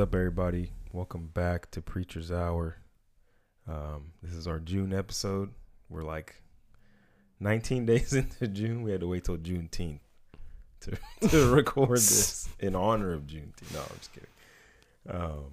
up, 0.00 0.14
everybody? 0.14 0.72
Welcome 0.92 1.26
back 1.26 1.70
to 1.72 1.82
Preacher's 1.82 2.32
Hour. 2.32 2.76
Um, 3.68 4.12
this 4.22 4.32
is 4.32 4.46
our 4.46 4.58
June 4.58 4.94
episode. 4.94 5.50
We're 5.90 6.04
like 6.04 6.42
19 7.38 7.84
days 7.86 8.14
into 8.14 8.48
June. 8.48 8.82
We 8.82 8.92
had 8.92 9.00
to 9.00 9.08
wait 9.08 9.24
till 9.24 9.36
Juneteenth 9.36 10.00
to, 10.80 10.96
to 11.28 11.54
record 11.54 11.98
this 11.98 12.48
in 12.58 12.74
honor 12.74 13.12
of 13.12 13.26
Juneteenth. 13.26 13.74
No, 13.74 13.80
I'm 13.80 13.96
just 13.98 14.12
kidding. 14.14 14.28
Um, 15.10 15.50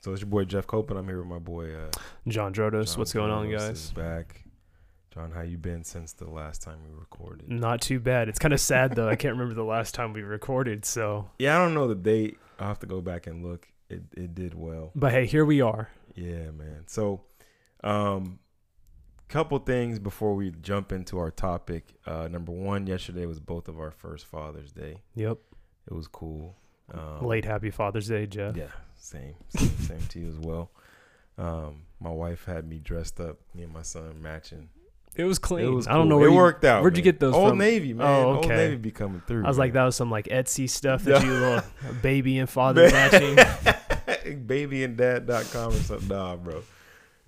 so 0.00 0.12
it's 0.12 0.20
your 0.20 0.30
boy 0.30 0.44
Jeff 0.44 0.68
Copeland. 0.68 1.00
I'm 1.00 1.08
here 1.08 1.18
with 1.18 1.26
my 1.26 1.40
boy 1.40 1.74
uh, 1.74 1.90
John 2.28 2.54
Drodos. 2.54 2.90
John 2.92 2.98
What's 2.98 3.12
going 3.12 3.32
on, 3.32 3.50
guys? 3.50 3.90
back. 3.90 4.44
John, 5.12 5.32
how 5.32 5.40
you 5.40 5.58
been 5.58 5.82
since 5.82 6.12
the 6.12 6.30
last 6.30 6.62
time 6.62 6.78
we 6.88 6.96
recorded? 6.96 7.48
Not 7.50 7.80
too 7.80 7.98
bad. 7.98 8.28
It's 8.28 8.38
kind 8.38 8.54
of 8.54 8.60
sad 8.60 8.94
though. 8.94 9.08
I 9.08 9.16
can't 9.16 9.32
remember 9.34 9.54
the 9.54 9.64
last 9.64 9.92
time 9.94 10.12
we 10.12 10.22
recorded. 10.22 10.84
So, 10.84 11.30
Yeah, 11.40 11.58
I 11.58 11.64
don't 11.64 11.74
know 11.74 11.88
the 11.88 11.96
date. 11.96 12.38
I'll 12.60 12.68
have 12.68 12.78
to 12.80 12.86
go 12.86 13.00
back 13.00 13.26
and 13.26 13.44
look. 13.44 13.66
It 13.90 14.02
it 14.16 14.34
did 14.34 14.54
well. 14.54 14.90
but 14.94 15.12
hey, 15.12 15.26
here 15.26 15.44
we 15.44 15.60
are. 15.60 15.90
Yeah, 16.14 16.50
man. 16.50 16.84
So, 16.86 17.22
um, 17.84 18.38
couple 19.28 19.58
things 19.58 19.98
before 19.98 20.34
we 20.34 20.50
jump 20.62 20.90
into 20.92 21.18
our 21.18 21.30
topic. 21.30 21.94
Uh, 22.06 22.28
number 22.28 22.52
one, 22.52 22.86
yesterday 22.86 23.26
was 23.26 23.40
both 23.40 23.68
of 23.68 23.78
our 23.78 23.90
first 23.90 24.26
Father's 24.26 24.72
Day. 24.72 25.02
Yep. 25.14 25.38
It 25.90 25.94
was 25.94 26.08
cool. 26.08 26.56
Um, 26.92 27.26
Late 27.26 27.44
Happy 27.44 27.70
Father's 27.70 28.08
Day, 28.08 28.26
Jeff. 28.26 28.56
Yeah, 28.56 28.68
same, 28.96 29.34
same, 29.50 29.68
same 29.80 30.00
to 30.08 30.18
you 30.20 30.28
as 30.28 30.38
well. 30.38 30.70
Um, 31.36 31.82
my 32.00 32.10
wife 32.10 32.44
had 32.46 32.66
me 32.68 32.78
dressed 32.78 33.20
up. 33.20 33.38
Me 33.54 33.62
and 33.62 33.72
my 33.72 33.82
son 33.82 34.20
matching. 34.20 34.70
It 35.16 35.24
was 35.24 35.38
clean. 35.38 35.64
It 35.66 35.70
was 35.70 35.86
I 35.88 35.94
don't 35.94 36.08
know 36.08 36.16
where 36.18 36.28
it 36.28 36.32
you, 36.32 36.36
worked 36.36 36.64
out. 36.64 36.82
where'd 36.82 36.96
you 36.96 37.02
get 37.02 37.18
those 37.20 37.34
Old 37.34 37.50
from? 37.50 37.58
Navy, 37.58 37.92
man. 37.92 38.06
Oh, 38.06 38.34
Old 38.34 38.44
okay. 38.44 38.56
Navy 38.56 38.76
be 38.76 38.90
coming 38.90 39.22
through. 39.26 39.44
I 39.44 39.48
was 39.48 39.58
like, 39.58 39.72
that 39.72 39.84
was 39.84 39.96
some 39.96 40.10
like 40.10 40.26
Etsy 40.26 40.68
stuff 40.70 41.04
that 41.04 41.22
you 41.24 41.32
little 41.32 41.62
baby 42.02 42.38
and 42.38 42.48
father 42.48 42.88
matching. 42.90 43.36
babyanddad.com 44.36 45.72
or 45.72 45.76
something. 45.76 46.08
Nah, 46.08 46.36
bro. 46.36 46.62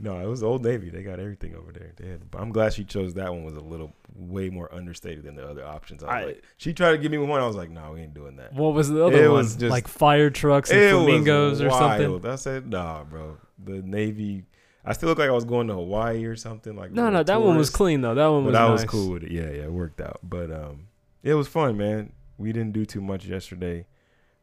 No, 0.03 0.19
it 0.19 0.27
was 0.27 0.43
Old 0.43 0.65
Navy. 0.65 0.89
They 0.89 1.03
got 1.03 1.21
everything 1.21 1.55
over 1.55 1.73
there. 1.73 1.93
They 1.97 2.09
had, 2.09 2.23
I'm 2.35 2.53
glad 2.53 2.73
she 2.73 2.85
chose 2.85 3.15
that 3.15 3.31
one. 3.33 3.45
Was 3.45 3.55
a 3.57 3.61
little 3.61 3.93
way 4.17 4.49
more 4.49 4.73
understated 4.75 5.25
than 5.25 5.35
the 5.37 5.47
other 5.47 5.65
options. 5.67 6.03
I 6.03 6.07
was 6.07 6.13
I- 6.13 6.27
like, 6.27 6.45
she 6.57 6.73
tried 6.73 6.93
to 6.93 6.99
give 6.99 7.13
me 7.13 7.19
one. 7.19 7.41
I 7.41 7.47
was 7.47 7.57
like, 7.57 7.69
no, 7.71 7.93
we 7.93 8.01
ain't 8.01 8.15
doing 8.15 8.37
that. 8.37 8.55
What 8.55 8.73
was 8.73 8.89
the 8.89 9.05
other 9.05 9.25
It 9.25 9.29
one? 9.29 9.37
was 9.39 9.57
just- 9.57 9.71
like 9.71 9.89
fire 9.89 10.31
trucks 10.31 10.71
and 10.71 10.91
flamingos 11.05 11.61
or 11.61 11.71
something. 11.71 12.25
I 12.27 12.37
said, 12.37 12.67
nah, 12.69 13.05
bro. 13.05 13.37
The 13.63 13.83
Navy. 13.83 14.45
I 14.87 14.95
still 14.95 15.11
look 15.11 15.19
like 15.19 15.29
I 15.29 15.33
was 15.33 15.45
going 15.45 15.67
to 15.69 15.75
Hawaii 15.75 16.25
or 16.25 16.35
something. 16.37 16.75
Like 16.75 16.93
No, 16.93 17.11
no, 17.11 17.23
that 17.23 17.43
one 17.43 17.59
was 17.59 17.69
clean 17.69 18.01
though. 18.01 18.15
That 18.15 18.29
one 18.29 18.45
But 18.45 18.53
was 18.53 18.57
I 18.59 18.69
nice. 18.69 18.73
was 18.73 18.85
cool 18.85 19.11
with 19.13 19.25
it. 19.25 19.31
Yeah, 19.31 19.43
yeah, 19.51 19.65
it 19.65 19.73
worked 19.73 20.01
out. 20.01 20.21
But 20.23 20.51
um, 20.51 20.87
it 21.23 21.35
was 21.35 21.47
fun, 21.47 21.77
man. 21.77 22.13
We 22.39 22.53
didn't 22.55 22.73
do 22.73 22.87
too 22.87 23.03
much 23.03 23.27
yesterday. 23.27 23.85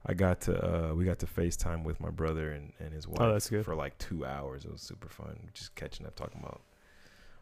I 0.09 0.13
got 0.13 0.41
to 0.41 0.53
uh, 0.89 0.93
we 0.93 1.03
got 1.05 1.19
to 1.19 1.25
FaceTime 1.25 1.83
with 1.83 1.99
my 1.99 2.09
brother 2.09 2.51
and, 2.51 2.71
and 2.79 2.93
his 2.93 3.07
wife 3.07 3.17
Oh, 3.19 3.33
that's 3.33 3.49
good. 3.49 3.65
for 3.65 3.75
like 3.75 3.97
two 3.97 4.25
hours. 4.25 4.63
It 4.65 4.71
was 4.71 4.81
super 4.81 5.09
fun. 5.09 5.37
Just 5.53 5.75
catching 5.75 6.05
up, 6.05 6.15
talking 6.15 6.39
about 6.41 6.61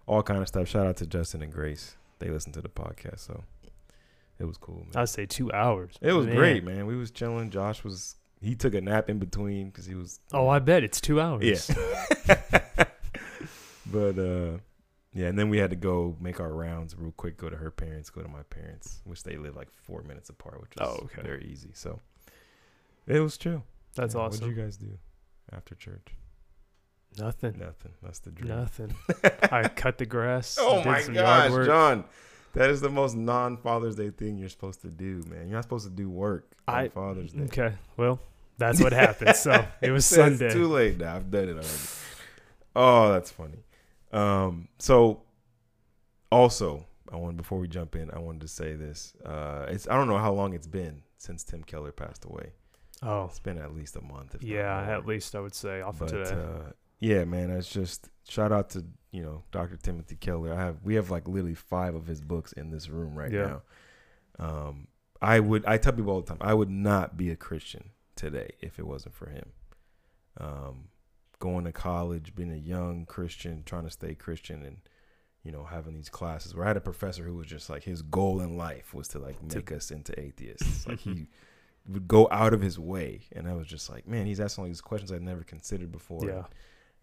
all 0.07 0.23
kind 0.23 0.41
of 0.41 0.47
stuff. 0.47 0.67
Shout 0.67 0.87
out 0.87 0.97
to 0.97 1.05
Justin 1.05 1.41
and 1.43 1.51
Grace. 1.53 1.95
They 2.19 2.29
listened 2.29 2.53
to 2.55 2.61
the 2.61 2.69
podcast, 2.69 3.19
so 3.19 3.43
it 4.39 4.45
was 4.45 4.57
cool. 4.57 4.77
Man. 4.79 4.91
I'd 4.95 5.09
say 5.09 5.25
two 5.25 5.51
hours. 5.51 5.93
It 6.01 6.13
was 6.13 6.25
Man. 6.25 6.35
great, 6.35 6.63
man. 6.63 6.85
We 6.87 6.95
was 6.95 7.11
chilling. 7.11 7.49
Josh 7.51 7.83
was 7.83 8.15
he 8.41 8.55
took 8.55 8.73
a 8.73 8.81
nap 8.81 9.09
in 9.09 9.19
between 9.19 9.67
because 9.67 9.85
he 9.85 9.95
was 9.95 10.19
Oh, 10.33 10.47
I 10.47 10.59
bet 10.59 10.83
it's 10.83 10.99
two 11.01 11.21
hours. 11.21 11.43
yeah. 12.27 12.41
but 13.85 14.17
uh 14.17 14.57
yeah, 15.13 15.27
and 15.27 15.39
then 15.39 15.47
we 15.49 15.59
had 15.59 15.69
to 15.69 15.77
go 15.77 16.17
make 16.19 16.41
our 16.41 16.51
rounds 16.51 16.93
real 16.97 17.13
quick, 17.15 17.37
go 17.37 17.49
to 17.49 17.55
her 17.55 17.71
parents, 17.71 18.09
go 18.09 18.21
to 18.21 18.27
my 18.27 18.43
parents, 18.49 18.99
which 19.05 19.23
they 19.23 19.37
live 19.37 19.55
like 19.55 19.71
four 19.71 20.01
minutes 20.01 20.29
apart, 20.29 20.59
which 20.61 20.71
was 20.77 20.89
Oh, 20.99 21.03
okay. 21.05 21.21
very 21.21 21.45
easy. 21.45 21.69
So 21.73 22.01
it 23.07 23.19
was 23.19 23.37
chill. 23.37 23.63
That's 23.95 24.13
Yeah, 24.15 24.21
awesome. 24.21 24.41
What'd 24.41 24.57
you 24.57 24.63
guys 24.63 24.77
do 24.77 24.97
after 25.51 25.75
church? 25.75 26.07
Nothing. 27.17 27.57
Nothing. 27.59 27.93
That's 28.03 28.19
the 28.19 28.31
dream. 28.31 28.49
Nothing. 28.49 28.93
I 29.51 29.67
cut 29.69 29.97
the 29.97 30.05
grass. 30.05 30.57
oh 30.59 30.77
did 30.77 30.85
my 30.85 31.01
some 31.01 31.13
yard 31.15 31.25
gosh, 31.25 31.51
work. 31.51 31.65
John. 31.67 32.05
That 32.53 32.69
is 32.69 32.81
the 32.81 32.89
most 32.89 33.15
non 33.15 33.57
Father's 33.57 33.95
Day 33.95 34.09
thing 34.11 34.37
you're 34.37 34.49
supposed 34.49 34.81
to 34.81 34.87
do, 34.89 35.23
man. 35.29 35.47
You're 35.47 35.55
not 35.57 35.63
supposed 35.63 35.85
to 35.85 35.91
do 35.93 36.09
work 36.09 36.51
on 36.67 36.75
I- 36.75 36.89
Father's 36.89 37.31
Day. 37.33 37.43
Okay. 37.43 37.73
Well, 37.97 38.19
that's 38.57 38.81
what 38.81 38.91
happened. 38.93 39.35
So 39.35 39.51
it 39.81 39.91
was 39.91 40.05
It's 40.11 40.15
Sunday. 40.15 40.49
too 40.51 40.67
late 40.67 40.97
now. 40.97 41.15
I've 41.15 41.29
done 41.31 41.49
it 41.49 41.53
already. 41.53 41.67
Oh, 42.75 43.11
that's 43.13 43.31
funny. 43.31 43.59
Um, 44.11 44.67
so 44.79 45.21
also, 46.31 46.85
I 47.11 47.15
want 47.17 47.37
before 47.37 47.59
we 47.59 47.67
jump 47.67 47.95
in, 47.95 48.09
I 48.11 48.19
wanted 48.19 48.41
to 48.41 48.47
say 48.47 48.73
this. 48.75 49.13
Uh, 49.23 49.65
it's 49.69 49.87
I 49.87 49.95
don't 49.95 50.07
know 50.07 50.17
how 50.17 50.33
long 50.33 50.53
it's 50.53 50.67
been 50.67 51.01
since 51.17 51.43
Tim 51.43 51.63
Keller 51.63 51.91
passed 51.91 52.25
away. 52.25 52.51
Oh, 53.03 53.25
It's 53.25 53.39
been 53.39 53.57
at 53.57 53.73
least 53.75 53.95
a 53.95 54.01
month. 54.01 54.35
Yeah. 54.41 54.81
At 54.95 55.05
least 55.05 55.35
I 55.35 55.39
would 55.41 55.53
say 55.55 55.81
off 55.81 56.01
of 56.01 56.11
But 56.11 56.25
today. 56.25 56.41
uh, 56.41 56.71
yeah, 56.99 57.25
man, 57.25 57.49
it's 57.51 57.69
just 57.69 58.09
shout 58.27 58.51
out 58.51 58.69
to 58.71 58.85
you 59.11 59.21
know 59.23 59.43
Dr. 59.51 59.77
Timothy 59.77 60.15
Keller. 60.15 60.53
I 60.53 60.57
have 60.57 60.77
we 60.83 60.95
have 60.95 61.09
like 61.09 61.27
literally 61.27 61.55
five 61.55 61.93
of 61.95 62.07
his 62.07 62.21
books 62.21 62.53
in 62.53 62.71
this 62.71 62.89
room 62.89 63.15
right 63.15 63.31
Yeah. 63.31 63.59
now. 64.39 64.47
Um, 64.47 64.87
I 65.21 65.39
would 65.39 65.65
I 65.65 65.77
tell 65.77 65.93
people 65.93 66.11
all 66.11 66.21
the 66.21 66.27
time 66.27 66.37
I 66.41 66.53
would 66.53 66.69
not 66.69 67.15
be 67.17 67.29
a 67.31 67.35
Christian 67.35 67.91
today 68.15 68.51
if 68.61 68.79
it 68.79 68.87
wasn't 68.87 69.15
for 69.15 69.29
him. 69.29 69.51
Um, 70.37 70.89
going 71.39 71.65
to 71.65 71.71
college, 71.71 72.35
being 72.35 72.51
a 72.51 72.55
young 72.57 73.05
Christian, 73.05 73.63
trying 73.65 73.83
to 73.85 73.91
stay 73.91 74.15
Christian, 74.15 74.63
and 74.63 74.77
you 75.43 75.51
know 75.51 75.63
having 75.65 75.93
these 75.95 76.09
classes 76.09 76.55
where 76.55 76.65
I 76.65 76.69
had 76.69 76.77
a 76.77 76.81
professor 76.81 77.23
who 77.23 77.35
was 77.35 77.47
just 77.47 77.69
like 77.69 77.83
his 77.83 78.01
goal 78.01 78.41
in 78.41 78.57
life 78.57 78.93
was 78.93 79.07
to 79.09 79.19
like 79.19 79.41
make 79.43 79.71
us 79.71 79.91
into 79.91 80.17
atheists. 80.19 80.87
like 80.87 80.99
he 80.99 81.27
would 81.87 82.07
go 82.07 82.27
out 82.31 82.53
of 82.53 82.61
his 82.61 82.79
way, 82.79 83.21
and 83.31 83.47
I 83.47 83.53
was 83.53 83.67
just 83.67 83.89
like, 83.89 84.07
man, 84.07 84.25
he's 84.25 84.39
asking 84.39 84.63
all 84.63 84.67
these 84.67 84.81
questions 84.81 85.11
I'd 85.11 85.21
never 85.21 85.43
considered 85.43 85.91
before. 85.91 86.25
yeah. 86.25 86.43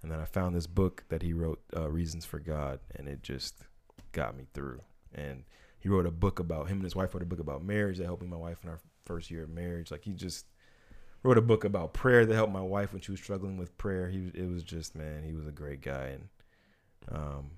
And 0.03 0.11
then 0.11 0.19
I 0.19 0.25
found 0.25 0.57
this 0.57 0.67
book 0.67 1.05
that 1.11 1.23
he 1.23 1.33
wrote, 1.33 1.63
uh, 1.77 1.89
Reasons 1.89 2.25
for 2.25 2.41
God, 2.41 2.81
and 2.97 3.09
it 3.09 3.23
just 3.23 3.63
got 4.11 4.37
me 4.37 4.47
through. 4.53 4.81
And 5.15 5.45
he 5.79 5.89
wrote 5.89 6.07
a 6.07 6.13
book 6.13 6.39
about 6.39 6.69
him 6.69 6.79
and 6.79 6.85
his 6.85 6.95
wife 6.95 7.15
wrote 7.15 7.23
a 7.23 7.27
book 7.27 7.41
about 7.41 7.65
marriage 7.65 7.99
that 7.99 8.05
helped 8.05 8.23
me 8.23 8.29
my 8.29 8.37
wife 8.37 8.59
in 8.63 8.71
our 8.71 8.79
first 9.05 9.31
year 9.31 9.43
of 9.43 9.51
marriage. 9.51 9.91
Like 9.91 10.05
he 10.05 10.13
just 10.13 10.47
wrote 11.23 11.39
a 11.39 11.43
book 11.43 11.65
about 11.65 11.93
prayer 11.93 12.25
that 12.25 12.35
helped 12.35 12.53
my 12.53 12.61
wife 12.61 12.93
when 12.93 13.03
she 13.03 13.11
was 13.11 13.21
struggling 13.21 13.57
with 13.57 13.77
prayer. 13.79 14.09
He 14.09 14.31
it 14.35 14.49
was 14.49 14.63
just 14.63 14.95
man, 14.95 15.25
he 15.25 15.33
was 15.33 15.47
a 15.47 15.53
great 15.53 15.81
guy, 15.81 16.15
and 16.15 16.29
um, 17.11 17.51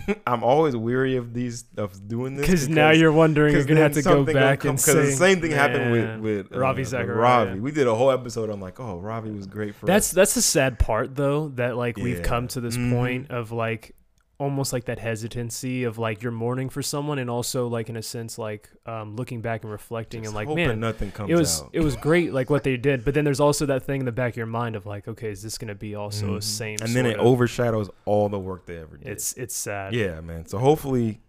I'm 0.26 0.42
always 0.42 0.74
weary 0.76 1.16
of 1.16 1.32
these 1.34 1.64
of 1.76 2.08
doing 2.08 2.34
this 2.36 2.46
Because 2.46 2.68
now 2.68 2.90
you're 2.90 3.12
wondering, 3.12 3.54
you're 3.54 3.64
gonna 3.64 3.80
have 3.80 3.92
to 3.92 4.02
go 4.02 4.24
back 4.24 4.60
come- 4.60 4.70
and 4.70 4.78
'cause 4.78 4.84
say 4.84 4.94
the 5.06 5.12
same 5.12 5.40
thing 5.40 5.50
happened 5.50 5.92
with 5.92 6.20
with 6.20 6.52
uh, 6.56 6.58
Ravi 6.58 6.84
Zacharias. 6.84 7.16
Ravi. 7.18 7.60
We 7.60 7.70
did 7.72 7.86
a 7.86 7.94
whole 7.94 8.10
episode 8.10 8.50
on 8.50 8.60
like, 8.60 8.80
oh, 8.80 8.98
Ravi 8.98 9.30
was 9.30 9.46
great 9.46 9.74
for 9.74 9.86
That's 9.86 10.08
us. 10.08 10.12
that's 10.12 10.34
the 10.34 10.42
sad 10.42 10.78
part 10.78 11.14
though 11.14 11.48
that 11.56 11.76
like 11.76 11.96
we've 11.96 12.22
come 12.22 12.48
to 12.48 12.60
this 12.60 12.76
Mhm. 12.76 12.90
point 12.92 13.30
of 13.30 13.52
like 13.52 13.94
almost 14.42 14.72
like 14.72 14.84
that 14.86 14.98
hesitancy 14.98 15.84
of 15.84 15.98
like 15.98 16.22
you're 16.22 16.32
mourning 16.32 16.68
for 16.68 16.82
someone 16.82 17.18
and 17.18 17.30
also 17.30 17.68
like 17.68 17.88
in 17.88 17.96
a 17.96 18.02
sense 18.02 18.38
like 18.38 18.68
um 18.86 19.14
looking 19.16 19.40
back 19.40 19.62
and 19.62 19.70
reflecting 19.72 20.22
Just 20.24 20.34
and 20.36 20.48
like 20.48 20.54
man 20.56 20.80
nothing 20.80 21.10
comes 21.12 21.30
it 21.30 21.34
was 21.36 21.62
out. 21.62 21.70
it 21.72 21.80
was 21.80 21.94
great 21.96 22.32
like 22.32 22.50
what 22.50 22.64
they 22.64 22.76
did 22.76 23.04
but 23.04 23.14
then 23.14 23.24
there's 23.24 23.40
also 23.40 23.66
that 23.66 23.84
thing 23.84 24.00
in 24.00 24.06
the 24.06 24.12
back 24.12 24.32
of 24.32 24.36
your 24.36 24.46
mind 24.46 24.74
of 24.76 24.84
like 24.84 25.06
okay 25.08 25.30
is 25.30 25.42
this 25.42 25.56
gonna 25.58 25.74
be 25.74 25.94
also 25.94 26.34
a 26.34 26.38
Mhm. 26.38 26.42
same 26.42 26.78
and 26.82 26.94
then 26.94 27.06
it 27.06 27.18
of- 27.18 27.26
overshadows 27.26 27.88
all 28.04 28.28
the 28.28 28.38
work 28.38 28.66
they 28.66 28.78
ever 28.78 28.96
did. 28.96 29.08
it's 29.08 29.32
it's 29.34 29.54
sad 29.56 29.94
yeah, 29.94 30.20
man. 30.20 30.46
So 30.46 30.58
hopefully 30.58 31.20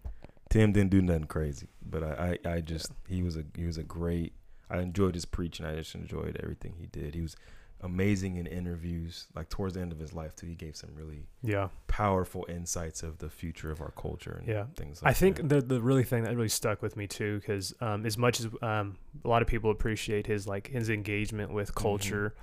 Tim 0.50 0.72
didn't 0.72 0.90
do 0.90 1.02
nothing 1.02 1.24
crazy, 1.24 1.68
but 1.84 2.02
I, 2.04 2.38
I, 2.44 2.50
I 2.56 2.60
just 2.60 2.90
he 3.08 3.22
was 3.22 3.36
a 3.36 3.44
he 3.56 3.64
was 3.66 3.76
a 3.78 3.82
great. 3.82 4.32
I 4.70 4.78
enjoyed 4.80 5.14
his 5.14 5.24
preaching. 5.24 5.66
I 5.66 5.74
just 5.76 5.94
enjoyed 5.94 6.38
everything 6.42 6.74
he 6.78 6.86
did. 6.86 7.14
He 7.14 7.20
was 7.20 7.34
amazing 7.84 8.36
in 8.36 8.46
interviews. 8.46 9.26
Like 9.36 9.48
towards 9.48 9.74
the 9.74 9.80
end 9.80 9.92
of 9.92 9.98
his 10.00 10.12
life 10.12 10.34
too, 10.34 10.46
he 10.46 10.54
gave 10.54 10.74
some 10.76 10.90
really 10.94 11.26
yeah 11.42 11.68
powerful 11.86 12.44
insights 12.48 13.02
of 13.04 13.18
the 13.18 13.28
future 13.30 13.70
of 13.70 13.80
our 13.80 13.92
culture 13.92 14.36
and 14.40 14.48
Yeah. 14.48 14.64
things 14.74 15.00
like 15.02 15.10
I 15.10 15.14
think 15.14 15.36
that. 15.36 15.48
the 15.48 15.60
the 15.60 15.80
really 15.80 16.02
thing 16.04 16.24
that 16.24 16.34
really 16.34 16.48
stuck 16.48 16.82
with 16.82 16.96
me 16.96 17.06
too, 17.06 17.38
because 17.40 17.74
um, 17.80 18.04
as 18.06 18.18
much 18.18 18.40
as 18.40 18.46
um, 18.62 18.96
a 19.24 19.28
lot 19.28 19.42
of 19.42 19.48
people 19.48 19.70
appreciate 19.70 20.26
his 20.26 20.46
like 20.48 20.68
his 20.68 20.88
engagement 20.90 21.52
with 21.52 21.74
Mm-hmm. 21.74 21.82
culture, 21.82 22.34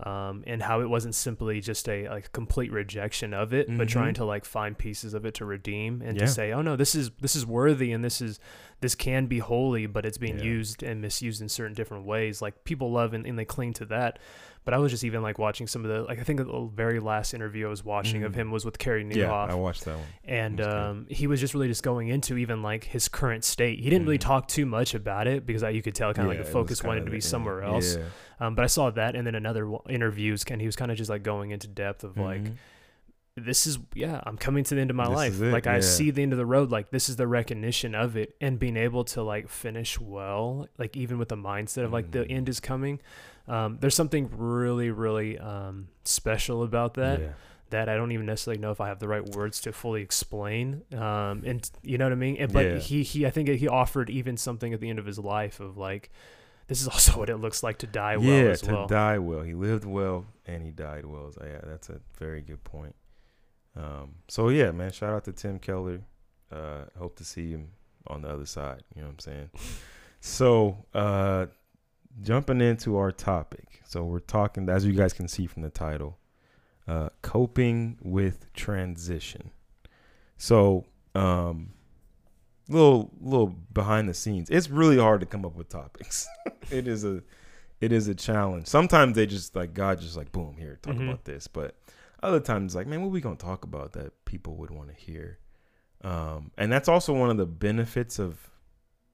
um, 0.00 0.42
and 0.46 0.60
how 0.62 0.80
it 0.80 0.88
wasn't 0.90 1.14
simply 1.14 1.60
just 1.60 1.88
a 1.88 2.08
like 2.08 2.32
complete 2.32 2.72
rejection 2.72 3.32
of 3.32 3.52
it, 3.54 3.66
but 3.76 3.86
Mhm. 3.86 3.90
trying 3.90 4.14
to 4.14 4.24
like 4.24 4.44
find 4.44 4.76
pieces 4.76 5.14
of 5.14 5.24
it 5.24 5.34
to 5.34 5.44
redeem 5.44 6.02
and 6.02 6.16
Yeah. 6.18 6.24
to 6.26 6.32
say, 6.32 6.52
oh 6.52 6.62
no, 6.62 6.74
this 6.76 6.94
is 6.94 7.10
this 7.20 7.36
is 7.36 7.46
worthy 7.46 7.92
and 7.92 8.04
this 8.04 8.20
is 8.20 8.40
this 8.80 8.94
can 8.96 9.26
be 9.26 9.38
holy, 9.38 9.86
but 9.86 10.04
it's 10.04 10.18
being 10.18 10.38
Yeah. 10.38 10.44
used 10.44 10.82
and 10.82 11.00
misused 11.00 11.40
in 11.40 11.48
certain 11.48 11.74
different 11.74 12.06
ways. 12.06 12.42
Like 12.42 12.64
people 12.64 12.90
love 12.90 13.14
and, 13.14 13.24
and 13.26 13.38
they 13.38 13.44
cling 13.44 13.72
to 13.74 13.84
that. 13.86 14.18
But 14.64 14.72
I 14.72 14.78
was 14.78 14.90
just 14.90 15.04
even 15.04 15.20
like 15.22 15.38
watching 15.38 15.66
some 15.66 15.84
of 15.84 15.90
the 15.90 16.02
like 16.04 16.18
I 16.18 16.22
think 16.22 16.38
the 16.38 16.70
very 16.74 16.98
last 16.98 17.34
interview 17.34 17.66
I 17.66 17.70
was 17.70 17.84
watching 17.84 18.22
of 18.24 18.32
Mhm. 18.32 18.36
him 18.36 18.50
was 18.50 18.64
with 18.64 18.78
Carey 18.78 19.04
Nieuwhof 19.04 19.16
yeah, 19.16 19.30
I 19.32 19.54
watched 19.54 19.84
that 19.84 19.96
one. 19.96 20.06
and 20.24 20.60
um, 20.62 21.06
he 21.10 21.26
was 21.26 21.38
just 21.38 21.52
really 21.52 21.68
just 21.68 21.82
going 21.82 22.08
into 22.08 22.38
even 22.38 22.62
like 22.62 22.84
his 22.84 23.08
current 23.08 23.44
state. 23.44 23.80
He 23.80 23.90
didn't 23.90 24.06
really 24.06 24.16
Mhm. 24.18 24.22
talk 24.22 24.48
too 24.48 24.64
much 24.64 24.94
about 24.94 25.26
it 25.26 25.44
because 25.44 25.62
I, 25.62 25.68
you 25.70 25.82
could 25.82 25.94
tell 25.94 26.14
kind 26.14 26.26
of 26.28 26.32
Yeah, 26.32 26.38
like 26.38 26.46
the 26.46 26.52
focus 26.52 26.82
wanted 26.82 27.04
to 27.04 27.10
be 27.10 27.20
somewhere 27.20 27.62
else. 27.62 27.96
Yeah. 27.96 28.04
Um, 28.40 28.54
but 28.54 28.62
I 28.62 28.66
saw 28.68 28.90
that, 28.90 29.14
and 29.14 29.26
then 29.26 29.34
another 29.34 29.60
w- 29.64 29.82
interviews, 29.88 30.44
and 30.50 30.60
he 30.60 30.66
was 30.66 30.76
kind 30.76 30.90
of 30.90 30.96
just 30.96 31.08
like 31.10 31.22
going 31.22 31.50
into 31.50 31.68
depth 31.68 32.02
of 32.02 32.16
like 32.16 32.42
Mhm. 32.44 32.54
This 33.36 33.66
is 33.66 33.78
yeah 33.94 34.20
i'm 34.26 34.36
coming 34.36 34.62
to 34.62 34.74
the 34.76 34.80
end 34.80 34.90
of 34.90 34.96
my 34.96 35.08
This 35.08 35.14
life 35.16 35.40
like 35.40 35.66
i 35.66 35.80
see 35.80 36.10
the 36.12 36.22
end 36.22 36.32
of 36.32 36.38
the 36.38 36.46
road 36.46 36.70
like 36.70 36.90
this 36.90 37.08
is 37.08 37.16
the 37.16 37.26
recognition 37.26 37.94
of 37.94 38.16
it 38.16 38.36
and 38.40 38.58
being 38.60 38.76
able 38.76 39.02
to 39.06 39.22
like 39.24 39.48
finish 39.48 39.98
well 39.98 40.68
like 40.78 40.96
even 40.96 41.18
with 41.18 41.30
the 41.30 41.36
mindset 41.36 41.84
of 41.84 41.92
like 41.92 42.12
the 42.12 42.20
Mhm. 42.20 42.30
end 42.30 42.48
is 42.48 42.60
coming 42.60 43.00
um, 43.48 43.76
there's 43.80 43.94
something 43.96 44.30
really 44.36 44.90
really 44.90 45.36
um, 45.38 45.88
special 46.04 46.62
about 46.62 46.94
that 46.94 47.20
yeah. 47.20 47.26
that 47.70 47.88
i 47.88 47.96
don't 47.96 48.12
even 48.12 48.24
necessarily 48.26 48.60
know 48.60 48.70
if 48.70 48.80
i 48.80 48.86
have 48.86 49.00
the 49.00 49.08
right 49.08 49.24
words 49.34 49.60
to 49.62 49.72
fully 49.72 50.00
explain 50.00 50.82
um, 50.94 51.42
and 51.44 51.68
you 51.82 51.98
know 51.98 52.04
what 52.06 52.12
i 52.12 52.16
mean 52.16 52.36
and, 52.36 52.52
but 52.52 52.64
Yeah. 52.64 52.78
he 52.78 53.02
he 53.02 53.26
i 53.26 53.30
think 53.30 53.48
he 53.48 53.66
offered 53.66 54.10
even 54.10 54.36
something 54.36 54.72
at 54.72 54.80
the 54.80 54.88
end 54.88 55.00
of 55.00 55.06
his 55.06 55.18
life 55.18 55.58
of 55.58 55.76
like 55.76 56.08
this 56.68 56.80
is 56.80 56.86
also 56.94 57.18
what 57.18 57.28
it 57.28 57.38
looks 57.38 57.64
like 57.64 57.78
to 57.78 57.86
die 57.88 58.16
well 58.16 58.26
yeah, 58.28 58.50
as 58.50 58.60
to 58.62 58.72
well 58.72 58.86
die 58.86 59.18
well. 59.18 59.42
He 59.42 59.54
lived 59.54 59.84
well 59.84 60.24
and 60.46 60.62
he 60.62 60.70
died 60.70 61.04
well. 61.04 61.30
So, 61.32 61.42
yeah, 61.44 61.60
that's 61.62 61.90
a 61.90 62.00
very 62.18 62.40
good 62.40 62.62
point. 62.64 62.94
Um, 63.76 64.16
so 64.28 64.48
yeah, 64.50 64.70
man, 64.70 64.92
shout 64.92 65.12
out 65.14 65.24
to 65.24 65.32
Tim 65.32 65.58
Keller. 65.58 66.00
Uh, 66.52 66.84
hope 66.98 67.16
to 67.16 67.24
see 67.24 67.50
him 67.50 67.70
on 68.06 68.22
the 68.22 68.28
other 68.28 68.46
side. 68.46 68.82
You 68.94 69.02
know 69.02 69.08
what 69.08 69.14
I'm 69.14 69.18
saying? 69.18 69.50
so, 70.20 70.84
uh, 70.94 71.46
jumping 72.22 72.60
into 72.60 72.96
our 72.96 73.10
topic. 73.10 73.80
So 73.86 74.04
we're 74.04 74.20
talking, 74.20 74.68
as 74.68 74.84
you 74.84 74.92
guys 74.92 75.12
can 75.12 75.26
see 75.28 75.46
from 75.46 75.62
the 75.62 75.70
title, 75.70 76.18
uh, 76.86 77.08
coping 77.22 77.98
with 78.02 78.52
transition. 78.52 79.50
So, 80.36 80.84
um, 81.14 81.70
little 82.68 83.10
little 83.20 83.48
behind 83.72 84.08
the 84.08 84.14
scenes. 84.14 84.48
It's 84.50 84.70
really 84.70 84.98
hard 84.98 85.20
to 85.20 85.26
come 85.26 85.44
up 85.44 85.54
with 85.56 85.68
topics. 85.68 86.26
it 86.70 86.86
is 86.88 87.04
a 87.04 87.22
it 87.80 87.92
is 87.92 88.08
a 88.08 88.14
challenge. 88.14 88.66
Sometimes 88.66 89.16
they 89.16 89.26
just 89.26 89.54
like 89.56 89.74
God 89.74 90.00
just 90.00 90.16
like 90.16 90.30
boom 90.32 90.56
here 90.58 90.78
talk 90.82 90.94
Mhm. 90.94 91.08
about 91.08 91.24
this, 91.24 91.46
but 91.46 91.74
other 92.24 92.40
times 92.40 92.74
like 92.74 92.86
man, 92.86 93.02
what 93.02 93.10
we 93.10 93.20
gonna 93.20 93.36
talk 93.36 93.64
about 93.64 93.92
that 93.92 94.24
people 94.24 94.56
would 94.56 94.70
want 94.70 94.88
to 94.88 94.94
hear? 94.94 95.38
Um, 96.02 96.50
and 96.58 96.70
that's 96.70 96.88
also 96.88 97.14
one 97.14 97.30
of 97.30 97.36
the 97.36 97.46
benefits 97.46 98.18
of 98.18 98.50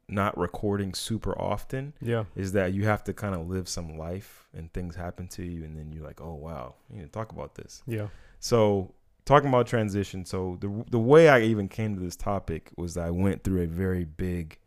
not 0.08 0.36
recording 0.36 0.92
super 0.92 1.40
often 1.40 1.92
yeah 2.00 2.24
is 2.34 2.50
that 2.50 2.72
you 2.72 2.82
have 2.82 3.04
to 3.04 3.12
kind 3.12 3.32
of 3.32 3.48
live 3.48 3.68
some 3.68 3.96
life 3.96 4.48
and 4.52 4.72
things 4.72 4.96
happen 4.96 5.28
to 5.28 5.44
you 5.44 5.62
and 5.62 5.78
then 5.78 5.92
you're 5.92 6.02
like 6.02 6.20
oh 6.20 6.34
wow 6.34 6.74
you 6.90 6.96
need 6.96 7.04
to 7.04 7.12
talk 7.12 7.30
about 7.30 7.54
this 7.54 7.84
yeah 7.86 8.08
so 8.40 8.92
talking 9.30 9.48
about 9.48 9.66
transition, 9.66 10.24
so 10.24 10.56
the 10.60 10.84
the 10.90 10.98
way 10.98 11.28
I 11.28 11.42
even 11.42 11.68
came 11.68 11.94
to 11.94 12.00
this 12.00 12.16
topic 12.16 12.70
was 12.76 12.94
that 12.94 13.06
I 13.06 13.10
went 13.10 13.44
through 13.44 13.62
a 13.62 13.66
very 13.66 14.04
big 14.04 14.58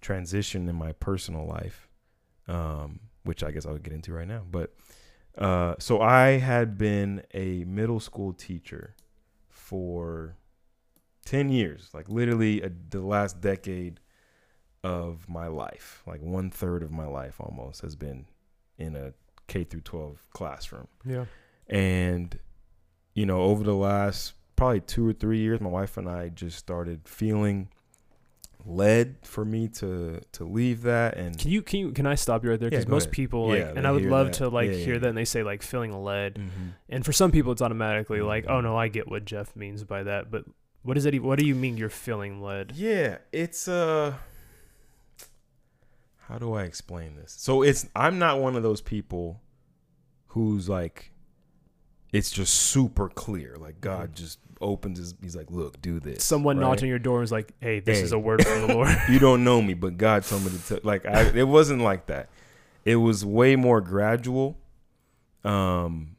transition 0.00 0.68
in 0.68 0.76
my 0.76 0.92
personal 0.92 1.46
life, 1.46 1.88
um, 2.46 3.00
which 3.22 3.42
I 3.42 3.50
guess 3.50 3.64
I'll 3.64 3.78
get 3.78 3.92
into 3.92 4.12
right 4.12 4.28
now. 4.28 4.42
But 4.50 4.74
uh, 5.38 5.74
so 5.78 6.00
I 6.00 6.38
had 6.38 6.78
been 6.78 7.22
a 7.32 7.64
middle 7.64 8.00
school 8.00 8.32
teacher 8.32 8.94
for 9.48 10.36
ten 11.24 11.48
years, 11.50 11.90
like 11.92 12.08
literally 12.08 12.62
a, 12.62 12.70
the 12.90 13.00
last 13.00 13.40
decade 13.40 14.00
of 14.82 15.28
my 15.28 15.46
life, 15.46 16.02
like 16.06 16.20
one 16.20 16.50
third 16.50 16.82
of 16.82 16.90
my 16.90 17.06
life 17.06 17.36
almost 17.40 17.80
has 17.80 17.96
been 17.96 18.26
in 18.78 18.94
a 18.94 19.12
K 19.46 19.64
through 19.64 19.80
twelve 19.80 20.24
classroom. 20.32 20.88
Yeah. 21.04 21.24
And 21.66 22.38
you 23.14 23.24
know 23.24 23.42
over 23.42 23.64
the 23.64 23.74
last 23.74 24.34
probably 24.56 24.80
two 24.80 25.08
or 25.08 25.12
three 25.12 25.38
years 25.38 25.60
my 25.60 25.70
wife 25.70 25.96
and 25.96 26.08
i 26.08 26.28
just 26.28 26.58
started 26.58 27.00
feeling 27.04 27.68
led 28.66 29.16
for 29.22 29.44
me 29.44 29.68
to 29.68 30.20
to 30.32 30.44
leave 30.44 30.82
that 30.82 31.16
and 31.18 31.38
Can 31.38 31.50
you 31.50 31.60
can 31.62 31.80
you 31.80 31.92
can 31.92 32.06
I 32.06 32.14
stop 32.14 32.42
you 32.44 32.50
right 32.50 32.58
there? 32.58 32.70
Because 32.70 32.84
go 32.86 32.92
most 32.92 33.04
ahead. 33.04 33.12
people 33.12 33.48
like, 33.48 33.58
Yeah, 33.58 33.72
and 33.76 33.86
I 33.86 33.92
would 33.92 34.04
love 34.06 34.28
that. 34.28 34.34
to 34.34 34.48
like 34.48 34.70
Yeah, 34.70 34.76
hear 34.76 34.94
yeah. 34.94 35.00
that 35.00 35.08
and 35.08 35.18
they 35.18 35.24
say 35.26 35.42
like 35.42 35.62
feeling 35.62 35.92
led, 35.92 36.34
Mhm. 36.36 36.72
and 36.88 37.04
for 37.04 37.12
some 37.12 37.30
people 37.30 37.52
it's 37.52 37.60
automatically 37.62 38.20
like, 38.22 38.46
oh 38.48 38.60
no, 38.60 38.76
I 38.76 38.88
get 38.88 39.08
what 39.08 39.24
Jeff 39.24 39.54
means 39.54 39.84
by 39.84 40.02
that. 40.04 40.30
But 40.30 40.44
what 40.82 40.94
does 40.94 41.04
that? 41.04 41.14
Even, 41.14 41.26
what 41.26 41.38
do 41.38 41.46
you 41.46 41.54
mean 41.54 41.76
you're 41.76 41.88
feeling 41.90 42.40
led? 42.42 42.72
yeah 42.74 43.18
it's 43.32 43.68
uh 43.68 44.14
how 46.28 46.38
do 46.38 46.54
i 46.54 46.62
explain 46.62 47.16
this 47.16 47.32
so 47.38 47.62
it's 47.62 47.86
i'm 47.94 48.18
not 48.18 48.40
one 48.40 48.56
of 48.56 48.62
those 48.62 48.80
people 48.80 49.40
who's 50.28 50.68
like 50.68 51.10
it's 52.14 52.30
just 52.30 52.54
super 52.54 53.08
clear 53.08 53.56
like 53.58 53.80
god 53.80 54.10
Mhm. 54.12 54.14
just 54.14 54.38
opens 54.60 54.98
his 54.98 55.14
he's 55.20 55.34
like 55.36 55.50
look 55.50 55.82
do 55.82 56.00
this 56.00 56.22
Someone 56.24 56.56
right? 56.56 56.62
knocked 56.62 56.82
on 56.82 56.88
your 56.88 56.98
door 56.98 57.16
and 57.16 57.22
was 57.22 57.32
like, 57.32 57.52
hey, 57.60 57.80
this 57.80 58.00
is 58.00 58.12
a 58.12 58.18
word 58.18 58.42
from 58.46 58.60
the 58.68 58.74
Lord. 58.74 58.88
you 59.10 59.18
don't 59.18 59.44
know 59.44 59.60
me, 59.60 59.74
but 59.74 59.98
God 59.98 60.22
told 60.24 60.44
me 60.44 60.50
to 60.50 60.58
tell. 60.66 60.78
Like 60.82 61.04
I, 61.04 61.22
it 61.36 61.48
wasn't 61.48 61.82
like 61.82 62.06
that. 62.06 62.30
It 62.84 62.96
was 62.96 63.24
way 63.26 63.56
more 63.56 63.80
gradual. 63.82 64.56
Um, 65.44 66.16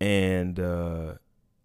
and 0.00 0.60
uh, 0.60 1.14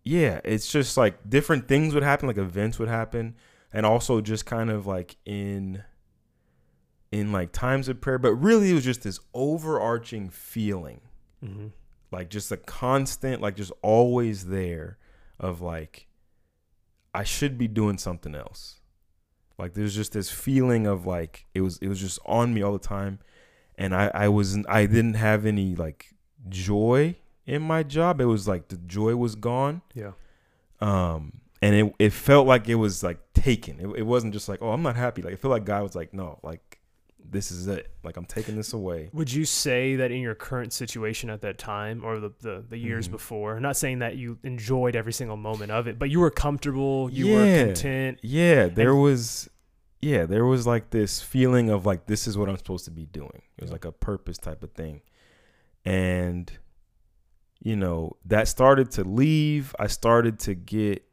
yeah, 0.04 0.40
it's 0.44 0.72
just 0.72 0.98
like 0.98 1.30
different 1.30 1.68
things 1.68 1.94
would 1.94 2.02
happen, 2.04 2.28
like 2.28 2.38
events 2.38 2.80
would 2.80 2.90
happen, 2.90 3.36
and 3.74 3.86
also 3.86 4.22
just 4.22 4.46
kind 4.46 4.70
of 4.72 4.88
like 4.88 5.18
in 5.26 5.84
in 7.12 7.32
like 7.32 7.52
times 7.52 7.88
of 7.90 8.00
prayer. 8.02 8.18
But 8.18 8.36
really, 8.36 8.72
it 8.72 8.74
was 8.74 8.86
just 8.86 9.04
this 9.04 9.20
overarching 9.34 10.30
feeling 10.30 11.02
hmm 11.44 11.68
like 12.12 12.30
just 12.30 12.52
a 12.52 12.58
constant 12.58 13.42
like 13.42 13.56
just 13.56 13.72
always 13.82 14.48
there 14.48 14.98
of 15.40 15.62
like 15.62 16.08
i 17.14 17.24
should 17.24 17.58
be 17.58 17.68
doing 17.68 17.98
something 17.98 18.36
else. 18.36 18.76
Like 19.58 19.74
there's 19.74 19.94
just 19.94 20.14
this 20.14 20.32
feeling 20.32 20.88
of 20.88 21.06
like 21.06 21.46
it 21.54 21.62
was 21.62 21.78
it 21.80 21.88
was 21.88 22.00
just 22.00 22.20
on 22.26 22.54
me 22.54 22.62
all 22.62 22.74
the 22.74 22.80
time. 22.80 23.20
And 23.78 23.94
i 23.94 24.10
i 24.14 24.28
wasn't 24.28 24.66
i 24.70 24.86
didn't 24.86 25.16
have 25.16 25.46
any 25.46 25.76
like 25.76 26.14
joy 26.48 27.16
in 27.46 27.62
my 27.62 27.84
job. 27.84 28.22
It 28.22 28.26
was 28.26 28.48
like 28.48 28.70
the 28.70 28.78
joy 28.78 29.16
was 29.16 29.36
gone. 29.36 29.82
Yeah. 29.94 30.12
um 30.80 31.42
and 31.62 31.76
it 31.76 31.94
it 32.00 32.14
felt 32.14 32.48
like 32.48 32.70
it 32.70 32.76
was 32.76 33.04
like 33.04 33.20
taken. 33.34 33.80
It, 33.80 34.00
it 34.00 34.04
wasn't 34.04 34.34
just 34.34 34.48
like 34.48 34.62
oh 34.62 34.72
i'm 34.72 34.82
not 34.82 34.96
happy. 34.96 35.22
Like 35.22 35.34
i 35.34 35.36
feel 35.36 35.52
like 35.52 35.66
god 35.66 35.84
was 35.84 35.96
like 35.96 36.14
no 36.14 36.40
like 36.42 36.69
this 37.31 37.52
is 37.52 37.68
it 37.68 37.92
like 38.04 38.18
i'm 38.18 38.26
taking 38.26 38.56
this 38.56 38.74
away 38.74 39.10
Would 39.14 39.31
you 39.31 39.46
say 39.46 39.96
that 39.98 40.12
in 40.12 40.22
your 40.22 40.36
current 40.36 40.74
situation 40.74 41.30
at 41.30 41.42
that 41.42 41.58
time 41.58 42.04
or 42.04 42.20
the 42.20 42.31
the, 42.42 42.64
the 42.70 42.78
years 42.78 43.08
Mhm. 43.08 43.12
before, 43.12 43.60
not 43.60 43.78
saying 43.78 44.00
that 44.00 44.18
you 44.18 44.38
enjoyed 44.44 44.96
every 44.96 45.14
single 45.14 45.38
moment 45.38 45.72
of 45.72 45.88
it, 45.88 46.00
but 46.00 46.10
you 46.10 46.20
were 46.20 46.31
comfortable, 46.31 47.10
you 47.12 47.28
Yeah. 47.28 47.36
were 47.38 47.66
content. 47.68 48.20
Yeah, 48.24 48.68
there 48.68 48.92
And- 48.92 49.02
was 49.02 49.50
yeah, 50.02 50.26
there 50.26 50.46
was 50.46 50.66
like 50.66 50.92
this 50.92 51.22
feeling 51.22 51.70
of 51.70 51.86
like 51.86 52.06
this 52.06 52.26
is 52.28 52.38
what 52.38 52.48
I'm 52.50 52.58
supposed 52.58 52.86
to 52.86 52.92
be 52.92 53.06
doing. 53.06 53.42
It 53.58 53.62
was 53.62 53.72
like 53.72 53.86
a 53.86 53.92
purpose 53.92 54.38
type 54.38 54.64
of 54.64 54.72
thing. 54.72 55.02
And 55.86 56.52
you 57.62 57.76
know, 57.76 58.16
that 58.26 58.48
started 58.48 58.90
to 58.92 59.04
leave. 59.04 59.76
I 59.78 59.88
started 59.88 60.40
to 60.40 60.56
get 60.56 61.04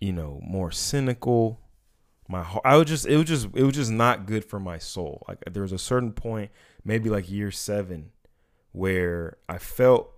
you 0.00 0.12
know, 0.12 0.38
more 0.44 0.70
cynical. 0.70 1.60
My 2.30 2.42
heart, 2.42 2.62
I 2.66 2.76
was 2.76 2.86
just 2.86 3.06
it 3.06 3.16
was 3.16 3.26
just 3.26 3.48
it 3.54 3.62
was 3.62 3.74
just 3.74 3.90
not 3.90 4.26
good 4.26 4.44
for 4.44 4.60
my 4.60 4.76
soul. 4.78 5.24
Like 5.26 5.38
there 5.50 5.62
was 5.62 5.72
a 5.72 5.78
certain 5.78 6.12
point, 6.12 6.50
maybe 6.84 7.08
like 7.08 7.30
year 7.30 7.50
7 7.50 8.10
where 8.72 9.38
I 9.48 9.56
felt 9.58 10.12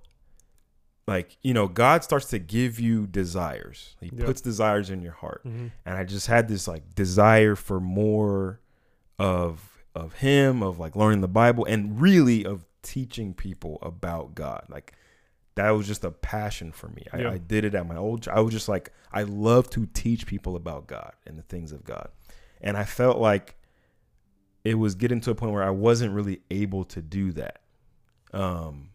like, 1.06 1.36
you 1.42 1.54
know, 1.54 1.66
God 1.68 2.04
starts 2.04 2.26
to 2.26 2.38
give 2.38 2.78
you 2.78 3.06
desires. 3.06 3.96
He 4.00 4.10
Yeah. 4.14 4.26
puts 4.26 4.40
desires 4.40 4.90
in 4.90 5.02
your 5.02 5.12
heart 5.12 5.42
hmm 5.44 5.68
and 5.86 5.96
I 5.96 6.04
just 6.04 6.26
had 6.26 6.48
this 6.48 6.66
like 6.68 6.94
desire 6.94 7.54
for 7.56 7.80
more 7.80 8.60
of 9.18 9.66
of 9.94 10.14
him, 10.14 10.62
of 10.62 10.78
like 10.78 10.94
learning 10.96 11.20
the 11.20 11.28
Bible, 11.28 11.64
and 11.64 12.00
really 12.00 12.44
of 12.44 12.64
teaching 12.82 13.34
people 13.34 13.78
about 13.82 14.34
God. 14.34 14.64
Like 14.68 14.94
that 15.60 15.70
was 15.70 15.86
just 15.86 16.04
a 16.04 16.10
passion 16.10 16.72
for 16.72 16.88
me. 16.88 17.06
I, 17.12 17.18
Yeah. 17.20 17.30
I 17.30 17.38
did 17.38 17.64
it 17.64 17.74
at 17.74 17.86
my 17.86 17.96
old. 17.96 18.26
I 18.28 18.40
was 18.40 18.52
just 18.52 18.68
like 18.68 18.92
I 19.12 19.22
love 19.22 19.70
to 19.70 19.86
teach 19.86 20.26
people 20.26 20.56
about 20.56 20.86
God 20.86 21.12
and 21.26 21.38
the 21.38 21.42
things 21.42 21.72
of 21.72 21.84
God, 21.84 22.08
and 22.60 22.76
I 22.76 22.84
felt 22.84 23.18
like 23.18 23.56
it 24.64 24.74
was 24.74 24.94
getting 24.94 25.20
to 25.22 25.30
a 25.30 25.34
point 25.34 25.52
where 25.52 25.62
I 25.62 25.70
wasn't 25.70 26.14
really 26.14 26.40
able 26.50 26.84
to 26.86 27.00
do 27.00 27.32
that. 27.32 27.60
Um, 28.32 28.90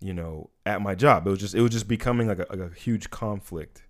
you 0.00 0.12
know, 0.12 0.50
at 0.66 0.82
my 0.82 0.94
job, 0.94 1.26
it 1.26 1.30
was 1.30 1.40
just 1.40 1.54
it 1.54 1.60
was 1.60 1.70
just 1.70 1.88
becoming 1.88 2.28
like 2.28 2.38
a, 2.38 2.46
like 2.50 2.60
a 2.60 2.74
huge 2.74 3.10
conflict. 3.10 3.82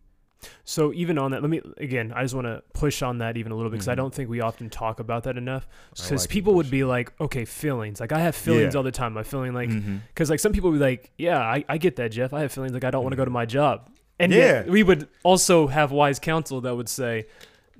So 0.64 0.92
even 0.92 1.18
on 1.18 1.32
that, 1.32 1.42
let 1.42 1.50
me 1.50 1.60
again. 1.78 2.12
I 2.14 2.22
just 2.22 2.34
want 2.34 2.46
to 2.46 2.62
push 2.72 3.02
on 3.02 3.18
that 3.18 3.36
even 3.36 3.50
a 3.52 3.56
little 3.56 3.70
bit 3.70 3.76
because 3.76 3.88
I 3.88 3.94
Mhm. 3.94 3.96
don't 3.96 4.14
think 4.14 4.30
we 4.30 4.40
often 4.40 4.70
talk 4.70 5.00
about 5.00 5.24
that 5.24 5.36
enough. 5.36 5.66
Because 5.90 6.10
like 6.22 6.28
people 6.30 6.54
would 6.54 6.70
be 6.70 6.84
like, 6.84 7.12
okay, 7.20 7.44
feelings. 7.44 8.00
Like 8.00 8.12
I 8.12 8.20
have 8.20 8.36
feelings 8.36 8.74
Yeah. 8.74 8.78
all 8.78 8.84
the 8.84 8.92
time. 8.92 9.16
I'm 9.16 9.24
feeling 9.24 9.52
like 9.54 9.70
because 10.14 10.30
like 10.30 10.40
some 10.40 10.52
people 10.52 10.70
would 10.70 10.78
be 10.78 10.84
like, 10.84 11.10
yeah, 11.18 11.40
I, 11.40 11.64
I 11.68 11.78
get 11.78 11.96
that, 11.96 12.12
Jeff. 12.12 12.32
I 12.32 12.40
have 12.42 12.52
feelings 12.52 12.72
like 12.72 12.84
I 12.84 12.90
don't 12.90 13.02
want 13.02 13.12
to 13.12 13.16
go 13.16 13.24
to 13.24 13.30
my 13.30 13.46
job, 13.46 13.90
and 14.20 14.32
Yeah. 14.32 14.64
we 14.64 14.82
would 14.82 15.08
also 15.24 15.66
have 15.66 15.90
wise 15.92 16.18
counsel 16.18 16.60
that 16.60 16.74
would 16.76 16.88
say, 16.88 17.26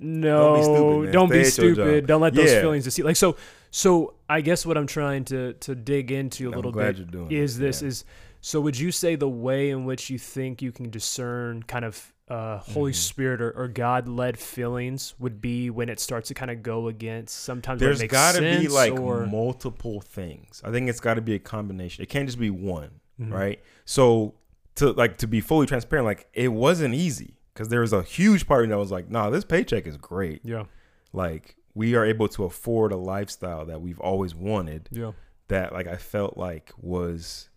no, 0.01 0.55
Don't 0.55 0.57
be 0.57 0.63
stupid, 0.65 1.13
don't 1.13 1.31
be 1.31 1.45
stupid. 1.45 2.07
Don't 2.07 2.21
let 2.21 2.35
those 2.35 2.51
Yeah. 2.53 2.61
feelings 2.61 2.85
deceive. 2.85 3.05
Like 3.05 3.17
so, 3.17 3.37
so 3.71 4.15
I 4.29 4.41
guess 4.41 4.65
what 4.65 4.77
I'm 4.77 4.87
trying 4.87 5.25
to 5.27 5.53
to 5.55 5.75
dig 5.75 6.11
into 6.11 6.49
a 6.49 6.51
I'm 6.53 6.57
little 6.57 6.73
bit 6.73 6.99
is 7.31 7.59
this, 7.59 7.81
this 7.81 7.83
yeah. 7.83 7.89
is 7.89 8.05
so 8.41 8.61
would 8.61 8.79
you 8.79 8.93
say 8.93 9.17
the 9.17 9.29
way 9.29 9.71
in 9.71 9.85
which 9.85 10.11
you 10.11 10.19
think 10.19 10.63
you 10.63 10.71
can 10.71 10.91
discern 10.91 11.65
kind 11.65 11.85
of 11.85 12.13
uh, 12.31 12.59
Holy 12.59 12.93
Mhm. 12.93 12.97
Spirit 12.97 13.41
or, 13.41 13.51
or 13.53 13.69
God 13.69 14.07
led 14.09 14.39
feelings 14.39 15.15
would 15.19 15.41
be 15.41 15.71
when 15.71 15.89
it 15.89 15.99
starts 16.01 16.29
to 16.29 16.35
kind 16.35 16.51
of 16.51 16.63
go 16.63 16.89
against 16.89 17.35
sometimes 17.43 17.81
there's 17.81 18.03
got 18.03 18.35
to 18.35 18.41
be 18.43 18.69
like 18.69 18.93
or 18.93 19.27
multiple 19.27 20.01
things. 20.01 20.61
I 20.65 20.71
think 20.71 20.89
it's 20.91 21.01
got 21.01 21.15
to 21.15 21.23
be 21.23 21.35
a 21.35 21.39
combination. 21.39 22.03
It 22.03 22.09
can't 22.09 22.27
just 22.29 22.39
be 22.39 22.51
one, 22.51 22.91
Mhm. 23.21 23.33
right? 23.33 23.61
So 23.85 24.35
to 24.77 24.93
like 24.93 25.17
to 25.19 25.27
be 25.27 25.41
fully 25.41 25.67
transparent, 25.67 26.05
like 26.07 26.29
it 26.35 26.49
wasn't 26.49 26.95
easy 26.95 27.35
because 27.55 27.69
there 27.71 27.81
was 27.81 27.93
a 27.93 28.03
huge 28.03 28.47
part 28.47 28.63
of 28.63 28.69
me 28.69 28.75
that 28.75 28.79
was 28.79 28.93
like, 28.93 29.11
nah, 29.11 29.31
this 29.31 29.45
paycheck 29.45 29.87
is 29.87 29.97
great. 29.97 30.41
Yeah. 30.45 30.65
Like 31.13 31.57
we 31.75 31.95
are 31.95 32.05
able 32.05 32.29
to 32.29 32.45
afford 32.45 32.93
a 32.93 32.97
lifestyle 32.97 33.65
that 33.67 33.81
we've 33.81 34.01
always 34.01 34.35
wanted. 34.35 34.89
Yeah. 34.93 35.13
That 35.49 35.73
like 35.73 35.87
I 35.87 35.97
felt 35.97 36.37
like 36.37 36.73
was 36.79 37.49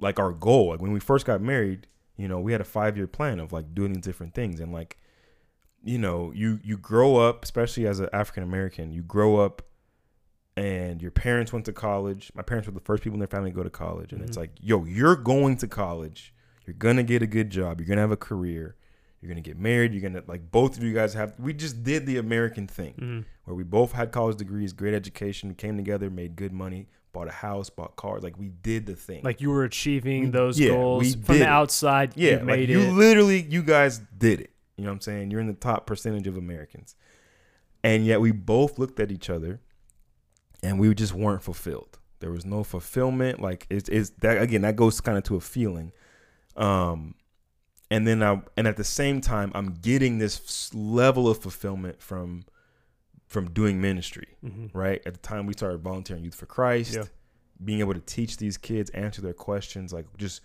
like 0.00 0.18
our 0.18 0.32
goal. 0.32 0.70
Like 0.70 0.80
when 0.80 0.92
we 0.92 1.00
first 1.00 1.26
got 1.26 1.40
married, 1.42 1.86
you 2.18 2.28
know, 2.28 2.38
we 2.40 2.52
had 2.52 2.60
a 2.60 2.64
five 2.64 2.96
year 2.98 3.06
plan 3.06 3.40
of 3.40 3.52
like 3.52 3.74
doing 3.74 3.94
different 3.94 4.34
things 4.34 4.60
and 4.60 4.72
like, 4.72 4.98
you 5.82 5.96
know, 5.98 6.32
you 6.34 6.58
you 6.62 6.76
grow 6.76 7.16
up, 7.16 7.44
especially 7.44 7.86
as 7.86 8.00
an 8.00 8.08
African 8.12 8.42
American, 8.42 8.92
you 8.92 9.02
grow 9.02 9.36
up 9.36 9.62
and 10.56 11.00
your 11.00 11.12
parents 11.12 11.52
went 11.52 11.64
to 11.66 11.72
college. 11.72 12.32
My 12.34 12.42
parents 12.42 12.66
were 12.66 12.74
the 12.74 12.80
first 12.80 13.02
people 13.04 13.14
in 13.14 13.20
their 13.20 13.28
family 13.28 13.50
to 13.50 13.56
go 13.56 13.62
to 13.62 13.70
college. 13.70 14.12
And 14.12 14.22
it's 14.22 14.36
Mhm. 14.36 14.40
like, 14.40 14.50
yo, 14.60 14.84
you're 14.84 15.14
going 15.16 15.56
to 15.58 15.68
college. 15.68 16.34
You're 16.66 16.74
gonna 16.74 17.04
get 17.04 17.22
a 17.22 17.26
good 17.26 17.50
job. 17.50 17.80
You're 17.80 17.86
gonna 17.88 18.00
have 18.00 18.10
a 18.10 18.16
career. 18.16 18.74
You're 19.20 19.28
gonna 19.28 19.40
get 19.40 19.58
married. 19.58 19.92
You're 19.92 20.02
gonna 20.02 20.24
like 20.26 20.50
both 20.50 20.76
of 20.76 20.82
you 20.82 20.92
guys 20.92 21.14
have. 21.14 21.34
We 21.38 21.52
just 21.54 21.82
did 21.84 22.06
the 22.06 22.18
American 22.18 22.66
thing 22.66 22.94
Mhm. 22.98 23.24
where 23.44 23.54
we 23.54 23.62
both 23.64 23.92
had 23.92 24.10
college 24.12 24.36
degrees, 24.36 24.72
great 24.72 24.94
education, 24.94 25.54
came 25.54 25.76
together, 25.76 26.10
made 26.10 26.34
good 26.36 26.52
money, 26.52 26.88
bought 27.12 27.28
a 27.28 27.32
house, 27.32 27.70
bought 27.70 27.96
cars. 27.96 28.22
Like 28.22 28.38
we 28.38 28.48
did 28.48 28.86
the 28.86 28.94
thing. 28.94 29.22
Like 29.24 29.40
you 29.40 29.50
were 29.50 29.64
achieving 29.64 30.24
We- 30.24 30.30
those 30.30 30.58
yeah, 30.58 30.70
goals 30.70 31.14
from 31.14 31.38
the 31.38 31.42
it. 31.42 31.48
outside. 31.48 32.12
yeah, 32.16 32.40
you 32.40 32.44
like 32.46 32.68
you 32.68 32.80
it. 32.80 32.92
literally, 32.92 33.42
you 33.42 33.62
guys 33.62 33.98
did 34.16 34.40
it. 34.40 34.50
You 34.76 34.84
know 34.84 34.90
what 34.90 34.94
I'm 34.96 35.00
saying? 35.00 35.30
You're 35.30 35.40
in 35.40 35.46
the 35.48 35.54
top 35.54 35.86
percentage 35.86 36.26
of 36.26 36.36
Americans, 36.36 36.94
and 37.82 38.06
yet 38.06 38.20
we 38.20 38.30
both 38.32 38.78
looked 38.78 39.00
at 39.00 39.10
each 39.10 39.28
other, 39.28 39.60
and 40.62 40.78
we 40.78 40.94
just 40.94 41.14
weren't 41.14 41.42
fulfilled. 41.42 41.98
There 42.20 42.30
was 42.30 42.44
no 42.44 42.62
fulfillment. 42.64 43.40
Like 43.40 43.66
it's, 43.70 43.88
it's 43.88 44.10
that 44.20 44.40
again. 44.40 44.62
That 44.62 44.76
goes 44.76 45.00
kind 45.00 45.18
of 45.18 45.24
to 45.24 45.36
a 45.36 45.40
feeling. 45.40 45.92
Um, 46.56 47.14
and 47.90 48.06
then 48.06 48.22
I 48.22 48.40
and 48.56 48.66
at 48.68 48.76
the 48.76 48.84
same 48.84 49.20
time, 49.20 49.50
I'm 49.54 49.74
getting 49.80 50.18
this 50.18 50.72
level 50.74 51.28
of 51.28 51.38
fulfillment 51.38 52.02
from 52.02 52.44
from 53.28 53.50
doing 53.50 53.80
ministry. 53.80 54.36
Mhm. 54.44 54.70
Right 54.72 55.00
at 55.06 55.12
the 55.14 55.20
time, 55.20 55.46
we 55.46 55.52
started 55.52 55.80
volunteering 55.82 56.24
Youth 56.24 56.34
for 56.34 56.46
Christ 56.46 56.94
Yeah. 56.94 57.04
being 57.64 57.80
able 57.80 57.94
to 57.94 58.00
teach 58.00 58.38
these 58.38 58.56
kids, 58.56 58.90
answer 58.90 59.20
their 59.22 59.34
questions, 59.34 59.92
like 59.92 60.06
just 60.16 60.40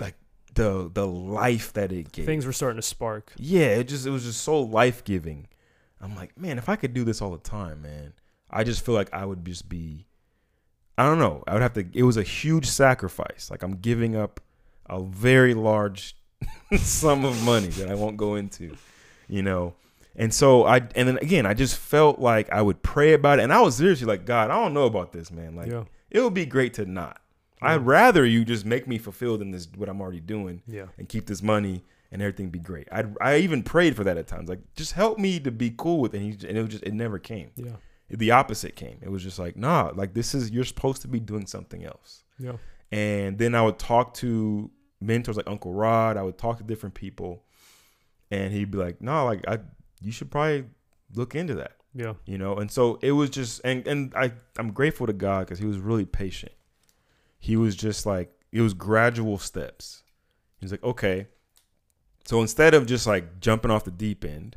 like 0.00 0.14
the 0.54 0.90
the 0.92 1.06
life 1.06 1.72
that 1.74 1.92
it 1.92 2.10
gave. 2.12 2.24
Things 2.26 2.46
were 2.46 2.52
starting 2.52 2.76
to 2.80 2.82
spark. 2.86 3.32
yeah, 3.36 3.66
it 3.76 3.84
just 3.88 4.06
it 4.06 4.10
was 4.10 4.24
just 4.24 4.40
so 4.42 4.60
life 4.60 5.04
giving. 5.04 5.46
I'm 6.00 6.14
like, 6.16 6.36
man, 6.38 6.58
if 6.58 6.68
I 6.68 6.76
could 6.76 6.92
do 6.94 7.04
this 7.04 7.22
all 7.22 7.30
the 7.30 7.38
time, 7.38 7.80
man, 7.82 8.12
I 8.50 8.64
just 8.64 8.84
feel 8.84 8.94
like 8.94 9.12
I 9.12 9.24
would 9.24 9.44
just 9.44 9.68
be. 9.68 10.06
I 10.96 11.04
don't 11.06 11.18
know. 11.18 11.42
I 11.46 11.52
would 11.54 11.62
have 11.62 11.72
to. 11.74 11.86
It 11.92 12.02
was 12.04 12.16
a 12.16 12.22
huge 12.22 12.66
sacrifice. 12.66 13.50
Like 13.50 13.62
I'm 13.62 13.76
giving 13.76 14.14
up 14.16 14.40
a 14.86 15.02
very 15.02 15.54
large 15.54 16.16
sum 16.76 17.24
of 17.24 17.42
money 17.44 17.68
that 17.68 17.90
I 17.90 17.94
won't 17.94 18.16
go 18.16 18.36
into, 18.36 18.76
you 19.28 19.42
know. 19.42 19.74
And 20.16 20.32
so 20.32 20.64
I, 20.64 20.76
and 20.94 21.08
then 21.08 21.18
again, 21.18 21.44
I 21.46 21.54
just 21.54 21.76
felt 21.76 22.18
like 22.20 22.50
I 22.52 22.62
would 22.62 22.82
pray 22.82 23.14
about 23.14 23.38
it, 23.40 23.42
and 23.42 23.52
I 23.52 23.60
was 23.60 23.76
seriously 23.76 24.06
like, 24.06 24.24
God, 24.24 24.50
I 24.50 24.54
don't 24.54 24.74
know 24.74 24.86
about 24.86 25.12
this, 25.12 25.30
man. 25.30 25.56
Like, 25.56 25.70
yeah. 25.70 25.84
it 26.10 26.20
would 26.20 26.34
be 26.34 26.46
great 26.46 26.74
to 26.74 26.86
not. 26.86 27.20
Yeah. 27.60 27.72
I'd 27.72 27.86
rather 27.86 28.24
you 28.24 28.44
just 28.44 28.64
make 28.64 28.86
me 28.86 28.98
fulfilled 28.98 29.42
in 29.42 29.50
this 29.50 29.66
what 29.76 29.88
I'm 29.88 30.00
already 30.00 30.20
doing 30.20 30.62
Yeah. 30.66 30.86
and 30.98 31.08
keep 31.08 31.26
this 31.26 31.42
money 31.42 31.82
and 32.12 32.22
everything 32.22 32.50
be 32.50 32.58
great. 32.60 32.86
I 32.92 33.04
I 33.20 33.36
even 33.38 33.62
prayed 33.62 33.96
for 33.96 34.04
that 34.04 34.16
at 34.16 34.26
times, 34.26 34.48
like 34.48 34.60
just 34.76 34.92
help 34.92 35.18
me 35.18 35.40
to 35.40 35.50
be 35.50 35.74
cool 35.76 35.98
with 36.00 36.14
it. 36.14 36.18
And, 36.20 36.26
he, 36.40 36.48
and 36.48 36.56
it 36.58 36.62
was 36.62 36.70
just 36.70 36.84
it 36.84 36.94
never 36.94 37.18
came. 37.18 37.50
Yeah. 37.56 37.76
The 38.10 38.30
opposite 38.30 38.76
came. 38.76 38.98
It 39.02 39.10
was 39.10 39.22
just 39.22 39.38
like 39.38 39.56
nah, 39.56 39.90
like 39.94 40.14
this 40.14 40.34
is 40.34 40.50
you're 40.50 40.64
supposed 40.64 41.02
to 41.02 41.08
be 41.08 41.18
doing 41.18 41.46
something 41.46 41.84
else. 41.84 42.22
Yeah. 42.38 42.56
And 42.92 43.38
then 43.38 43.54
I 43.54 43.62
would 43.62 43.78
talk 43.78 44.14
to 44.14 44.70
mentors 45.00 45.36
like 45.36 45.48
Uncle 45.48 45.72
Rod. 45.72 46.16
I 46.16 46.22
would 46.22 46.38
talk 46.38 46.58
to 46.58 46.64
different 46.64 46.94
people, 46.94 47.42
and 48.30 48.52
he'd 48.52 48.70
be 48.70 48.78
like, 48.78 49.00
no, 49.00 49.24
like 49.24 49.44
I 49.48 49.58
you 50.04 50.12
should 50.12 50.30
probably 50.30 50.66
look 51.14 51.34
into 51.34 51.54
that. 51.54 51.72
Yeah. 51.96 52.14
you 52.26 52.38
know 52.38 52.56
and 52.56 52.68
so 52.68 52.98
it 53.02 53.12
was 53.12 53.30
just 53.30 53.60
and 53.62 53.86
and 53.86 54.12
i 54.16 54.32
i'm 54.58 54.72
grateful 54.72 55.06
to 55.06 55.12
god 55.12 55.46
because 55.46 55.60
he 55.60 55.64
was 55.64 55.78
really 55.78 56.04
patient. 56.04 56.52
He 57.38 57.56
was 57.56 57.76
just 57.76 58.04
like 58.04 58.32
it 58.50 58.62
was 58.62 58.74
gradual 58.74 59.38
steps. 59.38 60.02
He's 60.58 60.72
like 60.72 60.82
okay. 60.82 61.28
So 62.24 62.40
instead 62.40 62.74
of 62.74 62.86
just 62.86 63.06
like 63.06 63.38
jumping 63.38 63.70
off 63.70 63.84
the 63.84 63.90
deep 63.90 64.24
end 64.24 64.56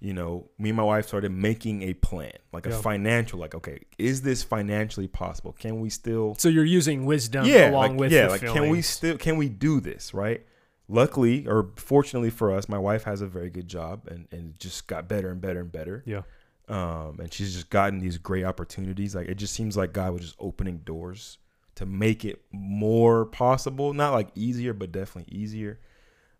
you 0.00 0.14
know 0.14 0.48
me 0.58 0.70
and 0.70 0.76
my 0.76 0.82
wife 0.82 1.06
started 1.06 1.30
making 1.30 1.82
a 1.82 1.92
plan 1.92 2.32
like 2.52 2.66
a 2.66 2.72
financial 2.72 3.38
like 3.38 3.54
okay 3.54 3.80
is 3.98 4.22
this 4.22 4.42
financially 4.42 5.06
possible? 5.06 5.52
Can 5.52 5.80
we 5.80 5.90
still 5.90 6.34
So 6.38 6.48
you're 6.48 6.64
using 6.64 7.04
wisdom 7.04 7.44
yeah, 7.44 7.70
along 7.70 7.90
like, 7.92 8.00
with 8.00 8.12
yeah, 8.12 8.28
like 8.28 8.40
can 8.40 8.70
we 8.70 8.80
still 8.82 9.18
can 9.18 9.36
we 9.36 9.48
do 9.48 9.80
this, 9.80 10.14
right? 10.14 10.44
Luckily 10.90 11.46
or 11.46 11.70
fortunately 11.76 12.30
for 12.30 12.52
us, 12.52 12.68
my 12.68 12.78
wife 12.78 13.04
has 13.04 13.20
a 13.20 13.26
very 13.26 13.48
good 13.50 13.68
job 13.68 14.06
and 14.08 14.26
and 14.32 14.58
just 14.58 14.86
got 14.86 15.08
better 15.08 15.30
and 15.30 15.40
better 15.40 15.60
and 15.60 15.70
better. 15.70 16.02
Yeah. 16.04 16.22
Um, 16.68 17.18
and 17.20 17.32
she's 17.32 17.54
just 17.54 17.70
gotten 17.70 17.98
these 17.98 18.18
great 18.18 18.44
opportunities. 18.44 19.14
Like 19.14 19.28
it 19.28 19.36
just 19.36 19.54
seems 19.54 19.76
like 19.76 19.92
God 19.92 20.12
was 20.12 20.22
just 20.22 20.36
opening 20.38 20.78
doors 20.78 21.38
to 21.76 21.86
make 21.86 22.24
it 22.24 22.42
more 22.52 23.24
possible, 23.26 23.94
not 23.94 24.12
like 24.12 24.28
easier, 24.34 24.72
but 24.72 24.92
definitely 24.92 25.32
easier. 25.34 25.80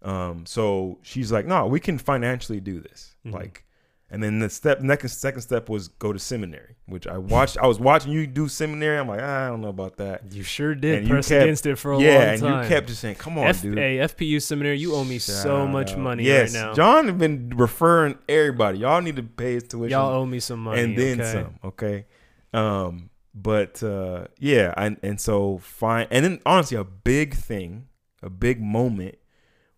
Um, 0.03 0.47
so 0.47 0.99
she's 1.03 1.31
like, 1.31 1.47
no, 1.47 1.67
we 1.67 1.81
can 1.81 1.99
financially 1.99 2.61
do 2.61 2.81
this. 2.81 3.15
Mhm. 3.27 3.33
Like, 3.35 3.65
and 4.11 4.23
then 4.23 4.41
the 4.41 4.51
step, 4.51 4.81
next 4.81 5.19
second 5.19 5.43
step 5.43 5.69
was 5.69 5.89
go 5.89 6.13
to 6.13 6.19
seminary, 6.19 6.77
which 6.87 7.07
I 7.07 7.17
watched. 7.19 7.57
I 7.59 7.67
was 7.67 7.79
watching 7.79 8.11
you 8.13 8.27
do 8.27 8.49
seminary. 8.49 8.99
I'm 8.99 9.07
like, 9.09 9.21
I 9.21 9.47
don't 9.49 9.61
know 9.61 9.69
about 9.69 9.97
that. 9.99 10.33
You 10.33 10.43
sure 10.43 10.75
did 10.75 11.01
And 11.01 11.09
press 11.09 11.29
kept- 11.29 11.43
against 11.45 11.67
it 11.67 11.77
for 11.77 11.93
a 11.93 12.01
yeah, 12.01 12.37
long 12.41 12.53
and 12.53 12.63
you 12.65 12.69
kept 12.69 12.89
just 12.89 13.01
saying, 13.01 13.15
"Come 13.17 13.39
on, 13.39 13.47
F- 13.47 13.63
dude." 13.63 13.79
hey, 13.79 13.99
FPU 13.99 14.41
seminary, 14.43 14.79
you 14.79 14.95
owe 14.95 15.05
me 15.05 15.19
so 15.19 15.67
much 15.67 15.97
money 15.97 16.25
yes, 16.25 16.55
right 16.55 16.61
now. 16.67 16.75
John 16.75 17.07
has 17.07 17.15
been 17.17 17.51
referring 17.57 18.19
everybody. 18.29 18.79
Y'all 18.79 19.01
need 19.01 19.17
to 19.17 19.23
pay 19.23 19.55
his 19.55 19.63
tuition 19.65 19.91
Y'all 19.91 20.13
owe 20.15 20.27
me 20.27 20.41
some 20.41 20.61
money. 20.65 20.83
and 20.83 20.99
then 20.99 21.21
okay? 21.21 21.33
some. 21.33 21.55
Okay. 21.65 22.07
Um, 22.53 23.11
but 23.33 23.81
uh, 23.83 24.27
yeah, 24.39 24.75
and 24.77 24.97
and 25.05 25.21
so 25.21 25.59
fine. 25.59 26.09
And 26.11 26.25
then 26.25 26.41
honestly, 26.45 26.77
a 26.77 26.83
big 26.85 27.35
thing, 27.35 27.87
a 28.25 28.29
big 28.29 28.61
moment 28.61 29.17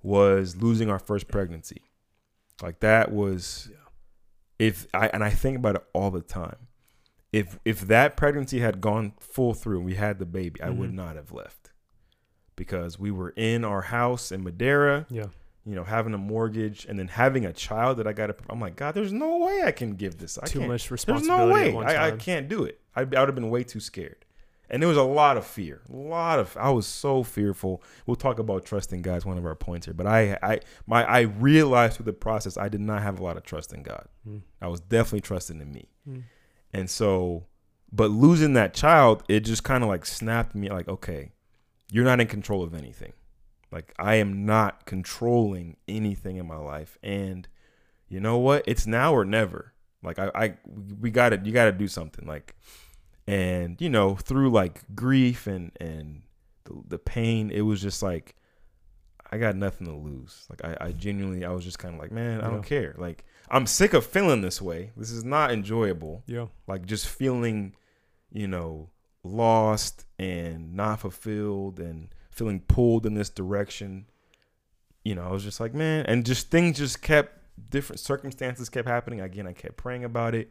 was 0.02 0.56
losing 0.56 0.90
our 0.90 0.98
first 0.98 1.28
pregnancy. 1.28 1.82
Like 2.62 2.80
that 2.80 3.12
was, 3.12 3.68
Yeah. 3.70 3.76
If 4.62 4.86
I 4.94 5.08
and 5.08 5.24
I 5.24 5.30
think 5.30 5.56
about 5.58 5.74
it 5.76 5.84
all 5.92 6.10
the 6.10 6.20
time. 6.20 6.56
If 7.32 7.58
if 7.64 7.80
that 7.82 8.16
pregnancy 8.16 8.60
had 8.60 8.80
gone 8.80 9.14
full 9.18 9.54
through 9.54 9.78
and 9.78 9.86
we 9.86 9.94
had 9.94 10.18
the 10.18 10.26
baby, 10.26 10.60
I 10.62 10.70
would 10.70 10.90
Mhm. 10.90 10.94
not 10.94 11.16
have 11.16 11.32
left 11.32 11.72
because 12.56 12.98
we 12.98 13.10
were 13.10 13.30
in 13.36 13.64
our 13.64 13.80
house 13.82 14.30
in 14.30 14.44
Madera 14.44 15.06
Yeah. 15.10 15.26
you 15.64 15.74
know, 15.74 15.84
having 15.84 16.12
a 16.12 16.18
mortgage 16.18 16.84
and 16.84 16.98
then 16.98 17.08
having 17.08 17.46
a 17.46 17.52
child 17.52 17.96
that 17.98 18.06
I 18.06 18.12
got 18.12 18.26
to, 18.26 18.36
I'm 18.50 18.60
like, 18.60 18.76
God, 18.76 18.94
there's 18.94 19.12
no 19.12 19.38
way 19.38 19.62
I 19.64 19.72
can 19.72 19.94
give 19.94 20.18
this. 20.18 20.38
I 20.38 20.46
Too 20.46 20.66
much 20.66 20.88
There's 20.88 21.26
no 21.26 21.48
way. 21.48 21.74
I, 21.74 22.08
I 22.08 22.10
can't 22.12 22.48
do 22.48 22.64
it. 22.64 22.80
I, 22.94 23.00
I 23.00 23.04
would 23.04 23.16
have 23.16 23.34
been 23.34 23.48
way 23.50 23.64
too 23.64 23.80
scared. 23.80 24.24
And 24.72 24.82
there 24.82 24.88
was 24.88 24.96
a 24.96 25.02
lot 25.02 25.36
of 25.36 25.46
fear. 25.46 25.82
A 25.92 25.94
lot 25.94 26.38
of, 26.38 26.56
I 26.58 26.70
was 26.70 26.86
so 26.86 27.22
fearful. 27.22 27.82
We'll 28.06 28.16
talk 28.16 28.38
about 28.38 28.64
trusting 28.64 29.02
God, 29.02 29.16
it's 29.16 29.26
one 29.26 29.36
of 29.36 29.44
our 29.44 29.54
points 29.54 29.86
here. 29.86 29.92
But 29.92 30.06
I, 30.06 30.38
I, 30.42 30.60
my, 30.86 31.04
I 31.04 31.20
realized 31.20 31.96
through 31.96 32.06
the 32.06 32.14
process, 32.14 32.56
I 32.56 32.70
did 32.70 32.80
not 32.80 33.02
have 33.02 33.20
a 33.20 33.22
lot 33.22 33.36
of 33.36 33.42
trust 33.42 33.74
in 33.74 33.82
God. 33.82 34.08
Mm. 34.26 34.40
I 34.62 34.68
was 34.68 34.80
definitely 34.80 35.20
trusting 35.20 35.60
in 35.60 35.70
me. 35.70 35.88
Mm. 36.08 36.22
And 36.72 36.88
so, 36.88 37.44
but 37.92 38.10
losing 38.10 38.54
that 38.54 38.72
child, 38.72 39.22
it 39.28 39.40
just 39.40 39.62
kind 39.62 39.84
of 39.84 39.90
like 39.90 40.06
snapped 40.06 40.54
me 40.54 40.70
like, 40.70 40.88
okay, 40.88 41.32
you're 41.90 42.04
not 42.04 42.20
in 42.20 42.26
control 42.26 42.62
of 42.62 42.72
anything. 42.72 43.12
Like 43.70 43.92
I 43.98 44.14
am 44.16 44.46
not 44.46 44.86
controlling 44.86 45.76
anything 45.86 46.36
in 46.36 46.46
my 46.46 46.56
life. 46.56 46.98
And 47.02 47.46
you 48.08 48.20
know 48.20 48.38
what? 48.38 48.64
It's 48.66 48.86
now 48.86 49.14
or 49.14 49.26
never. 49.26 49.74
Like 50.02 50.18
I, 50.18 50.30
I 50.34 50.54
we 51.00 51.10
gotta 51.10 51.40
you 51.44 51.52
gotta 51.52 51.72
do 51.72 51.88
something. 51.88 52.26
Like 52.26 52.54
and 53.26 53.80
you 53.80 53.88
know, 53.90 54.14
through 54.16 54.50
like 54.50 54.82
grief 54.94 55.46
and 55.46 55.72
and 55.80 56.22
the, 56.64 56.82
the 56.88 56.98
pain, 56.98 57.50
it 57.50 57.62
was 57.62 57.80
just 57.82 58.02
like 58.02 58.34
I 59.30 59.38
got 59.38 59.56
nothing 59.56 59.86
to 59.86 59.94
lose. 59.94 60.46
Like 60.50 60.64
I, 60.64 60.88
I 60.88 60.92
genuinely 60.92 61.44
I 61.44 61.50
was 61.50 61.64
just 61.64 61.78
kind 61.78 61.94
of 61.94 62.00
like, 62.00 62.12
man, 62.12 62.40
I 62.40 62.50
don't 62.50 62.62
care. 62.64 62.94
Like 62.98 63.24
I'm 63.50 63.66
sick 63.66 63.94
of 63.94 64.04
feeling 64.06 64.40
this 64.42 64.60
way. 64.60 64.90
This 64.96 65.10
is 65.10 65.24
not 65.24 65.50
enjoyable 65.52 66.22
Yeah. 66.26 66.46
like 66.66 66.86
just 66.86 67.06
feeling 67.08 67.74
you 68.30 68.48
know 68.48 68.90
lost 69.24 70.04
and 70.18 70.74
not 70.74 71.00
fulfilled 71.00 71.78
and 71.78 72.08
feeling 72.30 72.60
pulled 72.60 73.06
in 73.06 73.14
this 73.14 73.28
direction 73.30 74.06
you 75.04 75.14
know 75.14 75.22
i 75.22 75.30
was 75.30 75.44
just 75.44 75.60
like 75.60 75.74
man 75.74 76.04
and 76.06 76.24
just 76.26 76.50
things 76.50 76.78
just 76.78 77.02
kept 77.02 77.38
different 77.70 78.00
circumstances 78.00 78.68
kept 78.68 78.88
happening 78.88 79.20
again 79.20 79.46
i 79.46 79.52
kept 79.52 79.76
praying 79.76 80.02
about 80.02 80.34
it 80.34 80.50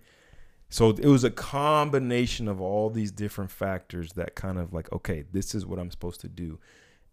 so 0.71 0.89
it 0.89 1.05
was 1.05 1.23
a 1.23 1.29
combination 1.29 2.47
of 2.47 2.59
all 2.59 2.89
these 2.89 3.11
different 3.11 3.51
factors 3.51 4.13
that 4.13 4.35
kind 4.35 4.57
of 4.57 4.73
like 4.73 4.91
okay 4.91 5.23
this 5.31 5.53
is 5.53 5.65
what 5.65 5.77
i'm 5.77 5.91
supposed 5.91 6.19
to 6.21 6.27
do 6.27 6.57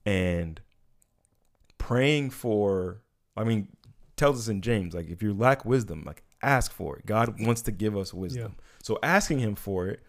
and 0.06 0.60
praying 1.76 2.30
for 2.30 3.02
i 3.36 3.44
mean 3.44 3.68
tells 4.16 4.38
us 4.38 4.48
in 4.48 4.62
james 4.62 4.94
like 4.94 5.10
if 5.10 5.22
you 5.22 5.34
lack 5.34 5.64
wisdom 5.64 6.02
like 6.06 6.22
ask 6.42 6.72
for 6.72 6.96
it 6.96 7.04
god 7.04 7.34
wants 7.40 7.60
to 7.62 7.70
give 7.70 7.96
us 7.96 8.14
wisdom 8.14 8.56
so 8.82 8.98
asking 9.02 9.38
him 9.40 9.54
for 9.54 9.88
it 9.88 10.00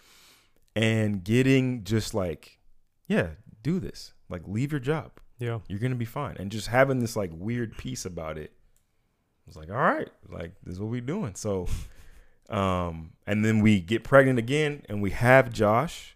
and 0.75 1.23
getting 1.23 1.83
just 1.83 2.13
like, 2.13 2.59
yeah, 3.07 3.31
do 3.63 3.79
this. 3.79 4.13
Like 4.29 4.43
leave 4.47 4.71
your 4.71 4.79
job. 4.79 5.11
Yeah. 5.39 5.59
You're 5.67 5.79
gonna 5.79 5.95
be 5.95 6.05
fine. 6.05 6.37
And 6.39 6.51
just 6.51 6.67
having 6.67 6.99
this 6.99 7.15
like 7.15 7.31
weird 7.33 7.77
peace 7.77 8.05
about 8.05 8.37
it 8.37 8.53
I 8.53 9.49
was 9.49 9.55
like, 9.55 9.69
all 9.69 9.77
right, 9.77 10.09
like 10.29 10.53
this 10.63 10.75
is 10.75 10.79
what 10.79 10.89
we're 10.89 11.01
doing. 11.01 11.35
So 11.35 11.67
um 12.49 13.11
and 13.27 13.45
then 13.45 13.59
we 13.59 13.79
get 13.79 14.03
pregnant 14.03 14.39
again 14.39 14.83
and 14.89 15.01
we 15.01 15.11
have 15.11 15.51
Josh. 15.51 16.15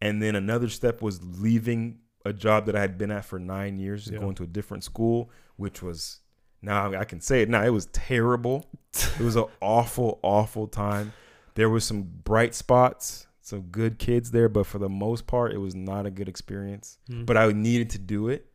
And 0.00 0.22
then 0.22 0.34
another 0.36 0.68
step 0.68 1.00
was 1.00 1.20
leaving 1.22 1.98
a 2.24 2.32
job 2.32 2.66
that 2.66 2.76
I 2.76 2.80
had 2.80 2.98
been 2.98 3.10
at 3.10 3.24
for 3.24 3.38
nine 3.38 3.78
years 3.78 4.06
and 4.06 4.14
Yeah. 4.14 4.20
going 4.20 4.34
to 4.36 4.42
a 4.42 4.46
different 4.46 4.84
school, 4.84 5.30
which 5.56 5.82
was 5.82 6.20
now 6.62 6.92
I 6.94 7.04
can 7.04 7.20
say 7.20 7.42
it 7.42 7.48
now. 7.48 7.62
It 7.64 7.70
was 7.70 7.86
terrible. 7.86 8.66
it 8.94 9.20
was 9.20 9.36
an 9.36 9.44
awful, 9.60 10.18
awful 10.22 10.66
time. 10.66 11.12
There 11.54 11.70
was 11.70 11.84
some 11.84 12.02
bright 12.02 12.54
spots, 12.54 13.26
some 13.40 13.62
good 13.70 13.98
kids 13.98 14.30
there, 14.30 14.48
but 14.48 14.66
for 14.66 14.78
the 14.78 14.88
most 14.88 15.26
part, 15.26 15.52
it 15.52 15.58
was 15.58 15.74
not 15.74 16.04
a 16.04 16.10
good 16.10 16.28
experience. 16.28 16.98
Mm. 17.10 17.24
But 17.26 17.36
I 17.38 17.50
needed 17.52 17.90
to 17.90 17.98
do 17.98 18.28
it 18.28 18.46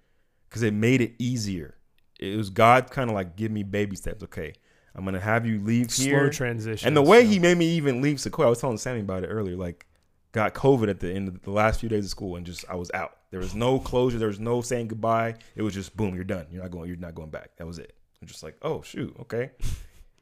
because 0.49 0.61
it 0.63 0.73
made 0.73 1.01
it 1.01 1.13
easier. 1.17 1.75
It 2.19 2.37
was 2.37 2.49
God 2.51 2.91
kind 2.91 3.09
of 3.09 3.15
like 3.15 3.35
give 3.35 3.51
me 3.51 3.63
baby 3.63 3.95
steps. 3.95 4.21
Okay, 4.23 4.53
I'm 4.95 5.05
gonna 5.05 5.19
have 5.19 5.45
you 5.45 5.59
leave 5.61 5.91
slow 5.91 6.05
here. 6.05 6.29
transition. 6.29 6.87
And 6.87 6.97
the 6.97 7.01
way 7.01 7.25
he 7.25 7.39
made 7.39 7.57
me 7.57 7.65
even 7.75 8.01
leave 8.01 8.19
Sequoia, 8.19 8.47
I 8.47 8.49
was 8.49 8.59
telling 8.59 8.77
Sammy 8.77 8.99
about 8.99 9.23
it 9.23 9.27
earlier. 9.27 9.55
Like, 9.55 9.85
got 10.31 10.53
COVID 10.53 10.89
at 10.89 10.99
the 10.99 11.11
end 11.11 11.27
of 11.27 11.41
the 11.41 11.51
last 11.51 11.79
few 11.79 11.89
days 11.89 12.05
of 12.05 12.11
school, 12.11 12.35
and 12.35 12.45
just 12.45 12.65
I 12.69 12.75
was 12.75 12.91
out. 12.93 13.17
There 13.31 13.39
was 13.39 13.55
no 13.55 13.79
closure. 13.79 14.19
There 14.19 14.27
was 14.27 14.39
no 14.39 14.61
saying 14.61 14.89
goodbye. 14.89 15.35
It 15.55 15.61
was 15.61 15.73
just 15.73 15.95
boom, 15.95 16.15
you're 16.15 16.23
done. 16.23 16.47
You're 16.51 16.61
not 16.61 16.71
going. 16.71 16.87
You're 16.89 16.97
not 16.97 17.15
going 17.15 17.29
back. 17.29 17.55
That 17.57 17.67
was 17.67 17.79
it. 17.79 17.95
I'm 18.21 18.27
just 18.27 18.43
like, 18.43 18.57
oh 18.61 18.81
shoot, 18.81 19.15
okay. 19.21 19.51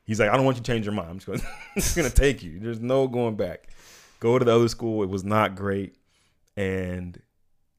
He's 0.03 0.19
like, 0.19 0.29
I 0.29 0.35
don't 0.35 0.45
want 0.45 0.57
you 0.57 0.63
to 0.63 0.71
change 0.71 0.85
your 0.85 0.93
mind. 0.93 1.09
I'm 1.09 1.19
just 1.19 1.27
going. 1.27 1.41
it's 1.75 1.95
gonna 1.95 2.09
take 2.09 2.43
you. 2.43 2.59
There's 2.59 2.79
no 2.79 3.07
going 3.07 3.35
back. 3.35 3.69
Go 4.19 4.37
to 4.37 4.45
the 4.45 4.53
other 4.53 4.67
school. 4.67 5.03
It 5.03 5.09
was 5.09 5.23
not 5.23 5.55
great, 5.55 5.95
and 6.55 7.19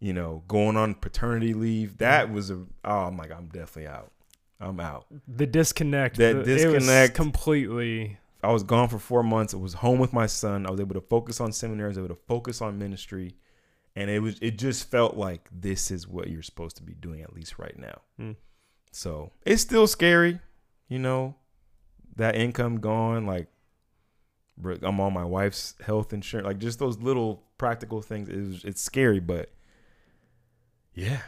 you 0.01 0.13
know, 0.13 0.43
going 0.49 0.77
on 0.77 0.95
paternity 0.95 1.55
leave. 1.55 1.99
That 1.99 2.33
was 2.33 2.51
a. 2.51 2.65
Oh, 2.85 2.99
I'm 3.01 3.17
like, 3.17 3.31
I'm 3.31 3.47
definitely 3.47 3.89
out. 3.89 4.13
I'm 4.61 4.79
out. 4.81 5.07
the 5.27 5.47
disconnect. 5.47 6.17
That 6.19 6.45
the- 6.45 6.53
it 6.53 6.67
was 6.67 6.75
disconnect- 6.85 7.15
completely. 7.15 8.19
I 8.43 8.53
was 8.53 8.63
gone 8.63 8.89
for 8.89 8.99
four 8.99 9.23
months. 9.23 9.53
I 9.53 9.59
was 9.59 9.75
home 9.75 9.99
with 9.99 10.13
my 10.13 10.27
son. 10.27 10.67
I 10.67 10.71
was 10.71 10.81
able 10.81 10.95
to 10.95 11.01
focus 11.03 11.41
on 11.41 11.53
seminary. 11.53 11.87
I 11.87 11.89
was 11.89 11.99
able 11.99 12.09
to 12.09 12.15
focus 12.27 12.63
on 12.63 12.79
ministry, 12.79 13.35
and 13.97 14.09
it 14.11 14.21
was 14.21 14.39
it 14.41 14.59
just 14.59 14.91
felt 14.91 15.17
like 15.17 15.49
this 15.53 15.91
is 15.91 16.07
what 16.09 16.29
you're 16.29 16.43
supposed 16.43 16.77
to 16.77 16.83
be 16.83 16.95
doing 16.95 17.21
at 17.23 17.35
least 17.35 17.59
right 17.59 17.79
now. 17.79 18.01
Mm. 18.19 18.37
So 18.93 19.33
it's 19.45 19.61
still 19.63 19.87
scary, 19.87 20.41
you 20.89 20.99
know, 20.99 21.35
that 22.17 22.35
income 22.35 22.81
gone. 22.81 23.27
Like 23.27 23.49
I'm 24.83 25.01
on 25.01 25.13
my 25.13 25.25
wife's 25.25 25.75
health 25.85 26.13
insurance. 26.13 26.47
Like 26.47 26.59
just 26.59 26.79
those 26.79 26.99
little 26.99 27.43
practical 27.59 28.01
things. 28.03 28.29
It 28.31 28.37
was, 28.37 28.65
it's 28.65 28.81
scary, 28.83 29.21
but 29.21 29.51
yeah, 30.95 31.21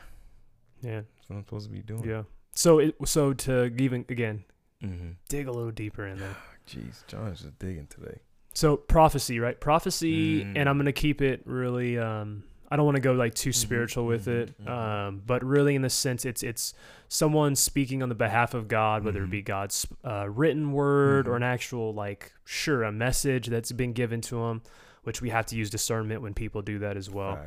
Yeah. 0.83 1.01
that's 1.03 1.29
what 1.29 1.37
I'm 1.37 1.45
supposed 1.45 1.67
to 1.69 1.73
be 1.73 1.81
doing. 1.83 2.05
Yeah. 2.09 2.23
So 2.55 2.79
it 2.79 2.95
so 3.07 3.33
to 3.33 3.65
even 3.79 4.05
again 4.09 4.45
Mm-hmm. 4.83 5.11
dig 5.29 5.47
a 5.47 5.53
little 5.53 5.71
deeper 5.71 6.07
in 6.07 6.19
there. 6.19 6.37
Jeez, 6.69 7.07
John's 7.07 7.41
just 7.43 7.57
digging 7.61 7.87
today. 7.87 8.19
So 8.53 8.77
prophecy, 8.77 9.39
right? 9.39 9.59
Prophecy, 9.61 10.45
Mm. 10.45 10.57
and 10.57 10.69
I'm 10.69 10.77
gonna 10.77 10.93
keep 10.93 11.23
it 11.23 11.43
really. 11.47 11.99
Um, 11.99 12.43
I 12.71 12.77
don't 12.77 12.85
want 12.87 12.97
to 12.97 13.03
go 13.03 13.13
like 13.13 13.35
too 13.35 13.51
Mhm, 13.51 13.55
spiritual 13.55 14.07
with 14.07 14.27
mhm, 14.27 14.33
it, 14.43 14.63
mhm. 14.65 14.69
um, 14.69 15.23
but 15.27 15.45
really 15.45 15.75
in 15.75 15.83
the 15.83 15.91
sense 15.91 16.25
it's 16.25 16.43
it's 16.43 16.75
someone 17.09 17.55
speaking 17.55 18.03
on 18.03 18.09
the 18.09 18.15
behalf 18.15 18.55
of 18.55 18.67
God, 18.67 19.05
whether 19.05 19.23
it 19.23 19.31
be 19.31 19.43
God's 19.43 19.87
uh, 20.05 20.27
written 20.29 20.73
word 20.73 21.29
or 21.29 21.33
Mhm. 21.33 21.37
an 21.37 21.43
actual 21.45 21.93
like 21.95 22.33
sure 22.45 22.83
a 22.83 22.91
message 22.91 23.47
that's 23.49 23.71
been 23.73 23.93
given 23.93 24.21
to 24.23 24.37
them, 24.37 24.63
which 25.05 25.21
we 25.21 25.31
have 25.31 25.47
to 25.47 25.57
use 25.57 25.69
discernment 25.69 26.23
when 26.23 26.33
people 26.35 26.63
do 26.63 26.79
that 26.81 26.97
as 26.97 27.11
well. 27.11 27.39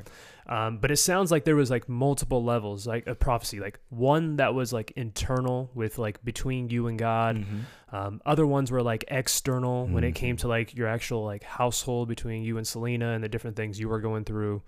Um, 0.47 0.77
but 0.77 0.91
it 0.91 0.97
sounds 0.97 1.31
like 1.31 1.45
there 1.45 1.55
was 1.55 1.71
like 1.71 1.87
multiple 1.87 2.43
levels, 2.43 2.85
like 2.85 3.07
a 3.07 3.15
prophecy, 3.15 3.59
like 3.59 3.79
one 3.89 4.35
that 4.35 4.53
was 4.53 4.73
like 4.73 4.91
internal 4.95 5.71
with 5.73 5.97
like 5.97 6.23
between 6.23 6.69
you 6.69 6.87
and 6.87 6.99
God. 6.99 7.37
Mhm. 7.37 7.61
Um, 7.95 8.21
other 8.25 8.45
ones 8.45 8.71
were 8.71 8.83
like 8.83 9.05
external 9.07 9.87
when 9.87 10.03
it 10.03 10.13
came 10.15 10.35
Mhm. 10.35 10.39
to 10.41 10.47
like 10.49 10.75
your 10.75 10.87
actual 10.87 11.23
like 11.23 11.43
household 11.43 12.09
between 12.09 12.43
you 12.43 12.57
and 12.57 12.67
Selena 12.67 13.11
and 13.13 13.23
the 13.23 13.29
different 13.29 13.55
things 13.55 13.79
you 13.79 13.87
were 13.89 14.01
going 14.01 14.25
through. 14.25 14.61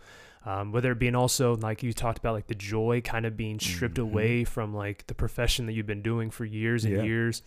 Um, 0.45 0.71
whether 0.71 0.93
it 0.93 0.99
being 0.99 1.15
also 1.15 1.57
like 1.57 1.83
you 1.83 1.91
talked 1.91 2.19
about 2.19 2.33
like 2.33 2.47
the 2.47 2.55
joy 2.55 3.01
kind 3.03 3.25
of 3.25 3.35
being 3.35 3.59
stripped 3.59 3.97
Mhm. 3.97 4.03
away 4.03 4.43
from 4.45 4.73
like 4.73 5.05
the 5.07 5.13
profession 5.13 5.65
that 5.65 5.73
you've 5.73 5.85
been 5.87 6.01
doing 6.01 6.31
for 6.31 6.45
years 6.45 6.85
and 6.85 6.95
Yeah. 6.95 7.03
years. 7.03 7.41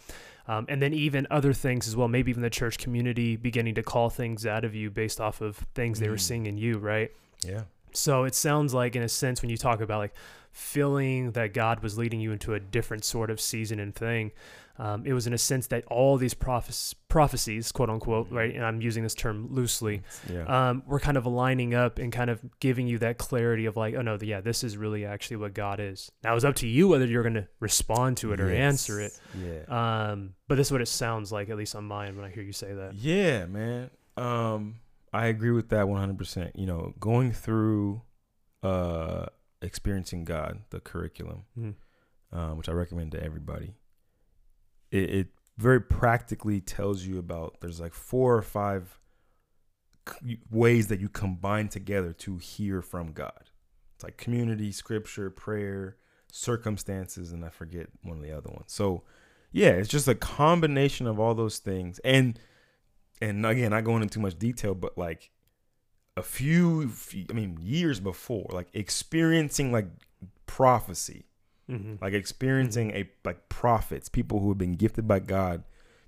Um, 0.50 0.66
and 0.68 0.82
then 0.82 0.92
even 0.92 1.26
other 1.30 1.52
things 1.52 1.86
as 1.86 1.94
well, 1.94 2.08
maybe 2.08 2.30
even 2.30 2.42
the 2.42 2.50
church 2.50 2.76
community 2.78 3.36
beginning 3.36 3.74
to 3.76 3.82
call 3.84 4.10
things 4.10 4.44
out 4.46 4.64
of 4.64 4.74
you 4.74 4.90
based 4.90 5.20
off 5.20 5.40
of 5.40 5.58
things 5.74 6.00
they 6.00 6.08
were 6.08 6.16
Mm. 6.16 6.20
seeing 6.20 6.46
in 6.46 6.58
you, 6.58 6.78
right? 6.78 7.12
Yeah. 7.46 7.62
So 7.92 8.24
it 8.24 8.34
sounds 8.34 8.74
like, 8.74 8.96
in 8.96 9.02
a 9.02 9.08
sense, 9.08 9.42
when 9.42 9.50
you 9.50 9.56
talk 9.56 9.80
about 9.80 9.98
like 9.98 10.14
feeling 10.52 11.32
that 11.32 11.54
God 11.54 11.80
was 11.84 11.96
leading 11.98 12.20
you 12.20 12.32
into 12.32 12.54
a 12.54 12.60
different 12.60 13.04
sort 13.04 13.30
of 13.30 13.40
season 13.40 13.78
and 13.78 13.94
thing, 13.94 14.32
um, 14.80 15.04
it 15.04 15.12
was 15.12 15.26
in 15.26 15.34
a 15.34 15.38
sense 15.38 15.66
that 15.66 15.84
all 15.86 16.16
these 16.16 16.32
prophes- 16.32 16.94
prophecies, 17.08 17.70
quote 17.70 17.90
unquote, 17.90 18.30
right? 18.30 18.54
And 18.54 18.64
I'm 18.64 18.80
using 18.80 19.02
this 19.02 19.14
term 19.14 19.48
loosely, 19.54 20.02
Yeah. 20.32 20.44
um, 20.70 20.82
were 20.86 20.98
kind 20.98 21.18
of 21.18 21.26
lining 21.26 21.74
up 21.74 21.98
and 21.98 22.10
kind 22.10 22.30
of 22.30 22.40
giving 22.60 22.86
you 22.86 22.96
that 22.98 23.18
clarity 23.18 23.66
of 23.66 23.76
like, 23.76 23.94
oh 23.94 24.00
no, 24.00 24.16
yeah, 24.22 24.40
this 24.40 24.64
is 24.64 24.76
really 24.78 25.04
actually 25.04 25.36
what 25.36 25.52
God 25.52 25.80
is. 25.80 26.10
Now 26.24 26.34
it's 26.34 26.44
up 26.46 26.54
to 26.56 26.66
you 26.66 26.88
whether 26.88 27.04
you're 27.04 27.22
going 27.22 27.34
to 27.34 27.46
respond 27.60 28.16
to 28.18 28.32
it 28.32 28.40
or 28.40 28.50
answer 28.50 29.00
it. 29.00 29.12
Yeah. 29.38 29.64
Um, 30.12 30.34
but 30.48 30.54
this 30.54 30.68
is 30.68 30.72
what 30.72 30.80
it 30.80 30.88
sounds 30.88 31.30
like, 31.30 31.50
at 31.50 31.56
least 31.58 31.74
on 31.76 31.84
mine, 31.84 32.16
when 32.16 32.24
I 32.24 32.30
hear 32.30 32.42
you 32.42 32.52
say 32.52 32.72
that. 32.72 32.94
Yeah, 32.94 33.44
man. 33.46 33.90
Um, 34.16 34.76
I 35.12 35.26
agree 35.26 35.50
with 35.50 35.68
that 35.70 35.86
100%. 35.88 36.52
You 36.54 36.64
know, 36.66 36.94
going 36.98 37.32
through 37.32 38.02
uh 38.62 39.26
experiencing 39.62 40.24
God, 40.24 40.60
the 40.70 40.80
curriculum, 40.80 41.44
Mhm. 41.58 41.74
um, 42.32 42.56
which 42.56 42.68
I 42.68 42.72
recommend 42.72 43.12
to 43.12 43.22
everybody. 43.22 43.74
It, 44.90 45.10
it 45.10 45.28
very 45.56 45.80
practically 45.80 46.60
tells 46.60 47.04
you 47.04 47.18
about 47.18 47.60
there's 47.60 47.80
like 47.80 47.94
four 47.94 48.36
or 48.36 48.42
five 48.42 48.98
ways 50.50 50.88
that 50.88 51.00
you 51.00 51.08
combine 51.08 51.68
together 51.68 52.12
to 52.12 52.38
hear 52.38 52.82
from 52.82 53.12
God. 53.12 53.50
It's 53.94 54.04
like 54.04 54.16
community, 54.16 54.72
scripture, 54.72 55.30
prayer, 55.30 55.96
circumstances, 56.32 57.32
and 57.32 57.44
I 57.44 57.50
forget 57.50 57.88
one 58.02 58.16
of 58.16 58.22
the 58.22 58.36
other 58.36 58.50
ones. 58.50 58.72
So, 58.72 59.02
yeah, 59.52 59.70
it's 59.70 59.88
just 59.88 60.08
a 60.08 60.14
combination 60.14 61.06
of 61.06 61.20
all 61.20 61.34
those 61.34 61.58
things. 61.58 61.98
And 62.00 62.38
and 63.20 63.44
again, 63.44 63.70
not 63.70 63.84
going 63.84 64.02
into 64.02 64.14
too 64.14 64.20
much 64.20 64.38
detail, 64.38 64.74
but 64.74 64.96
like 64.96 65.30
a 66.16 66.22
few, 66.22 66.88
few 66.88 67.26
I 67.28 67.34
mean, 67.34 67.58
years 67.60 68.00
before, 68.00 68.46
like 68.50 68.68
experiencing 68.72 69.72
like 69.72 69.88
prophecy, 70.46 71.26
Mm-hmm. 71.70 71.94
like 72.02 72.12
experiencing 72.14 72.90
a 72.92 73.08
like 73.24 73.48
prophets, 73.48 74.08
people 74.08 74.40
who 74.40 74.48
have 74.48 74.58
been 74.58 74.74
gifted 74.74 75.06
by 75.06 75.20
God 75.20 75.62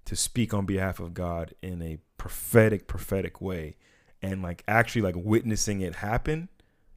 to 0.06 0.16
speak 0.16 0.52
on 0.52 0.66
behalf 0.66 0.98
of 0.98 1.14
God 1.14 1.54
in 1.62 1.80
a 1.82 1.98
prophetic, 2.16 2.88
prophetic 2.88 3.40
way, 3.40 3.76
and 4.20 4.42
like 4.42 4.64
actually 4.66 5.02
like 5.02 5.14
witnessing 5.16 5.80
it 5.80 5.94
happen. 5.96 6.48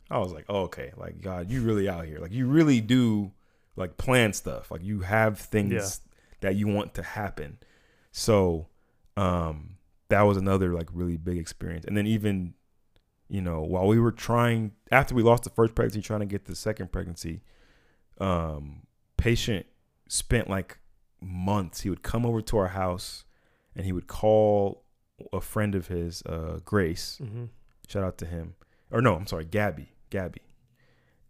I 0.10 0.17
was 0.19 0.34
like, 0.34 0.45
oh, 0.49 0.63
okay, 0.63 0.91
like 0.97 1.21
God, 1.21 1.51
you 1.51 1.62
really 1.62 1.88
out 1.89 2.06
here, 2.06 2.19
like 2.19 2.32
you 2.32 2.47
really 2.47 2.82
do 2.82 3.32
like 3.75 3.97
plan 3.97 4.34
stuff, 4.34 4.71
like 4.71 4.84
you 4.84 5.01
have 5.01 5.38
things 5.39 5.71
Yeah. 5.73 5.89
that 6.41 6.56
you 6.56 6.67
want 6.67 6.93
to 6.95 7.04
happen. 7.04 7.58
So, 8.12 8.67
um, 9.17 9.78
that 10.10 10.21
was 10.23 10.38
another 10.38 10.73
like 10.73 10.89
really 10.93 11.17
big 11.17 11.38
experience, 11.38 11.86
and 11.86 11.95
then 11.97 12.08
even 12.08 12.54
you 13.28 13.41
know, 13.41 13.62
while 13.62 13.88
we 13.88 13.99
were 13.99 14.12
trying 14.12 14.71
after 14.91 15.15
we 15.15 15.23
lost 15.23 15.43
the 15.43 15.49
first 15.49 15.73
pregnancy, 15.75 16.01
trying 16.01 16.19
to 16.19 16.25
get 16.28 16.45
the 16.45 16.56
second 16.56 16.91
pregnancy, 16.91 17.41
um, 18.19 18.82
patient 19.17 19.65
spent 20.08 20.49
like 20.49 20.78
months. 21.21 21.82
He 21.82 21.89
would 21.89 22.04
come 22.04 22.25
over 22.25 22.41
to 22.41 22.58
our 22.58 22.69
house 22.69 23.23
and 23.75 23.86
he 23.86 23.91
would 23.91 24.08
call 24.08 24.84
a 25.34 25.41
friend 25.41 25.75
of 25.75 25.88
his, 25.88 26.21
uh, 26.23 26.60
Grace. 26.63 27.19
Mm-hmm. 27.21 27.45
Shout 27.88 28.04
out 28.04 28.17
to 28.19 28.25
him. 28.25 28.56
Or 28.91 29.01
no, 29.01 29.15
I'm 29.15 29.28
sorry, 29.28 29.45
Gabby. 29.45 29.89
Gabby. 30.10 30.41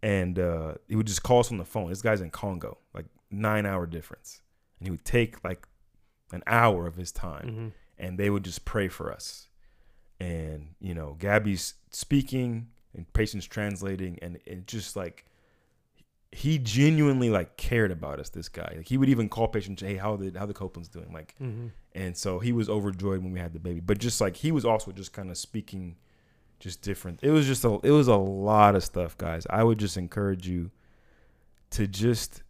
And 0.02 0.38
uh, 0.38 0.74
he 0.88 0.94
would 0.96 1.06
just 1.06 1.22
call 1.22 1.40
us 1.40 1.50
on 1.50 1.58
the 1.58 1.64
phone. 1.64 1.88
This 1.88 2.02
guy's 2.02 2.20
in 2.20 2.30
Congo, 2.30 2.78
like 2.94 3.06
nine 3.30 3.66
hour 3.66 3.86
difference. 3.86 4.40
And 4.78 4.86
he 4.86 4.90
would 4.90 5.04
take 5.04 5.42
like 5.42 5.66
an 6.32 6.42
hour 6.46 6.86
of 6.86 6.96
his 6.96 7.12
time 7.12 7.46
Mm-hmm. 7.46 7.68
and 7.98 8.18
they 8.18 8.30
would 8.30 8.44
just 8.44 8.64
pray 8.64 8.88
for 8.88 9.12
us. 9.12 9.48
And 10.20 10.74
you 10.80 10.94
know, 10.94 11.16
Gabby's 11.18 11.74
speaking 11.90 12.68
and 12.94 13.10
patients 13.12 13.44
translating, 13.46 14.18
and 14.22 14.38
it 14.46 14.66
just 14.66 14.96
like 14.96 15.26
he 16.36 16.58
genuinely 16.58 17.30
like 17.30 17.56
cared 17.56 17.90
about 17.90 18.20
us. 18.20 18.28
This 18.28 18.48
guy, 18.48 18.74
like 18.76 18.88
he 18.88 18.98
would 18.98 19.08
even 19.08 19.28
call 19.28 19.48
patients, 19.48 19.80
"Hey, 19.82 19.96
how 19.96 20.16
the 20.16 20.38
how 20.38 20.44
the 20.46 20.54
Copeland's 20.54 20.88
doing?" 20.88 21.12
Like, 21.12 21.34
Mm-hmm. 21.40 21.68
and 21.94 22.16
so 22.16 22.38
he 22.40 22.52
was 22.52 22.68
overjoyed 22.68 23.22
when 23.22 23.32
we 23.32 23.40
had 23.40 23.52
the 23.54 23.58
baby. 23.58 23.80
But 23.80 23.98
just 23.98 24.20
like 24.20 24.36
he 24.36 24.52
was 24.52 24.64
also 24.64 24.92
just 24.92 25.12
kind 25.12 25.30
of 25.30 25.38
speaking, 25.38 25.96
just 26.60 26.82
different. 26.82 27.20
It 27.22 27.30
was 27.30 27.46
just 27.46 27.64
a 27.64 27.78
it 27.82 27.90
was 27.90 28.08
a 28.08 28.16
lot 28.16 28.74
of 28.74 28.84
stuff, 28.84 29.16
guys. 29.16 29.46
I 29.48 29.64
would 29.64 29.78
just 29.78 29.96
encourage 29.96 30.46
you 30.46 30.70
to 31.70 31.86
just 31.86 32.42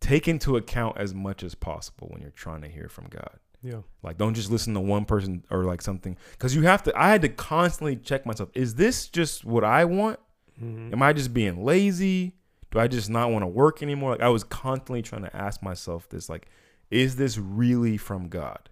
take 0.00 0.28
into 0.28 0.56
account 0.56 0.96
as 0.98 1.14
much 1.14 1.42
as 1.42 1.54
possible 1.54 2.08
when 2.10 2.20
you're 2.20 2.30
trying 2.30 2.62
to 2.62 2.68
hear 2.68 2.88
from 2.88 3.06
God. 3.08 3.38
Yeah. 3.62 3.80
Like, 4.02 4.18
don't 4.18 4.34
just 4.34 4.50
listen 4.50 4.74
to 4.74 4.80
one 4.80 5.06
person 5.06 5.44
or 5.50 5.64
like 5.64 5.80
something, 5.80 6.16
because 6.32 6.54
you 6.54 6.62
have 6.62 6.82
to. 6.84 6.92
I 6.98 7.08
had 7.08 7.22
to 7.22 7.28
constantly 7.28 7.96
check 7.96 8.26
myself. 8.26 8.50
Is 8.54 8.74
this 8.74 9.08
just 9.08 9.44
what 9.44 9.64
I 9.64 9.84
want? 9.86 10.18
Mm-hmm. 10.62 10.92
Am 10.92 11.02
I 11.02 11.12
just 11.12 11.32
being 11.34 11.64
lazy? 11.64 12.34
Do 12.74 12.80
I 12.80 12.88
just 12.88 13.08
not 13.08 13.30
want 13.30 13.42
to 13.42 13.46
work 13.46 13.82
anymore? 13.82 14.10
Like 14.12 14.20
I 14.20 14.28
was 14.28 14.44
constantly 14.44 15.00
trying 15.00 15.22
to 15.22 15.34
ask 15.34 15.62
myself 15.62 16.08
this 16.10 16.28
like 16.28 16.48
is 16.90 17.16
this 17.16 17.38
really 17.38 17.96
from 17.96 18.28
God? 18.28 18.68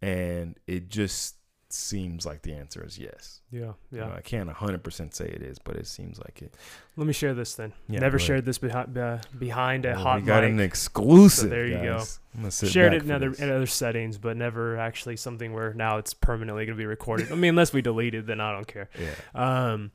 And 0.00 0.56
it 0.66 0.88
just 0.88 1.34
seems 1.70 2.24
like 2.24 2.42
the 2.42 2.54
answer 2.54 2.82
is 2.84 2.98
yes. 2.98 3.40
Yeah, 3.50 3.60
You 3.60 3.74
yeah. 3.98 4.06
know, 4.06 4.12
I 4.16 4.22
can't 4.22 4.48
100% 4.48 5.14
say 5.14 5.26
it 5.26 5.42
is, 5.42 5.58
but 5.58 5.76
it 5.76 5.86
seems 5.86 6.18
like 6.18 6.40
it. 6.40 6.54
Let 6.96 7.06
me 7.06 7.12
share 7.12 7.34
this 7.34 7.54
then. 7.56 7.74
Yeah, 7.88 8.00
Never 8.00 8.18
shared 8.18 8.44
this 8.46 8.56
behind 8.58 8.96
uh, 8.96 9.18
behind 9.38 9.84
a 9.84 9.90
Well, 9.90 9.98
hot 10.02 10.20
we 10.20 10.26
got 10.26 10.44
mic. 10.44 10.52
an 10.52 10.60
exclusive. 10.60 11.50
there 11.50 11.66
you 11.66 11.76
go. 11.76 11.98
guys. 11.98 12.20
I'm 12.34 12.40
gonna 12.40 12.50
sit 12.52 12.70
shared 12.70 12.94
it 12.94 13.02
in 13.02 13.10
other 13.10 13.30
this. 13.30 13.40
in 13.40 13.50
other 13.50 13.66
settings, 13.66 14.16
but 14.18 14.36
never 14.36 14.78
actually 14.78 15.16
something 15.16 15.52
where 15.52 15.74
now 15.74 15.98
it's 15.98 16.14
permanently 16.14 16.64
going 16.64 16.76
to 16.76 16.80
be 16.80 16.86
recorded. 16.86 17.30
I 17.30 17.34
mean, 17.34 17.50
unless 17.50 17.72
we 17.72 17.82
delete 17.82 18.14
it, 18.14 18.26
then 18.26 18.40
I 18.40 18.52
don't 18.52 18.66
care. 18.66 18.88
Yeah. 18.98 19.72
Um, 19.72 19.90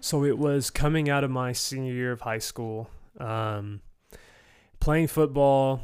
so 0.00 0.24
it 0.24 0.38
was 0.38 0.70
coming 0.70 1.08
out 1.08 1.24
of 1.24 1.30
my 1.30 1.52
senior 1.52 1.92
year 1.92 2.12
of 2.12 2.20
high 2.22 2.38
school, 2.38 2.88
um, 3.18 3.80
playing 4.80 5.06
football. 5.08 5.80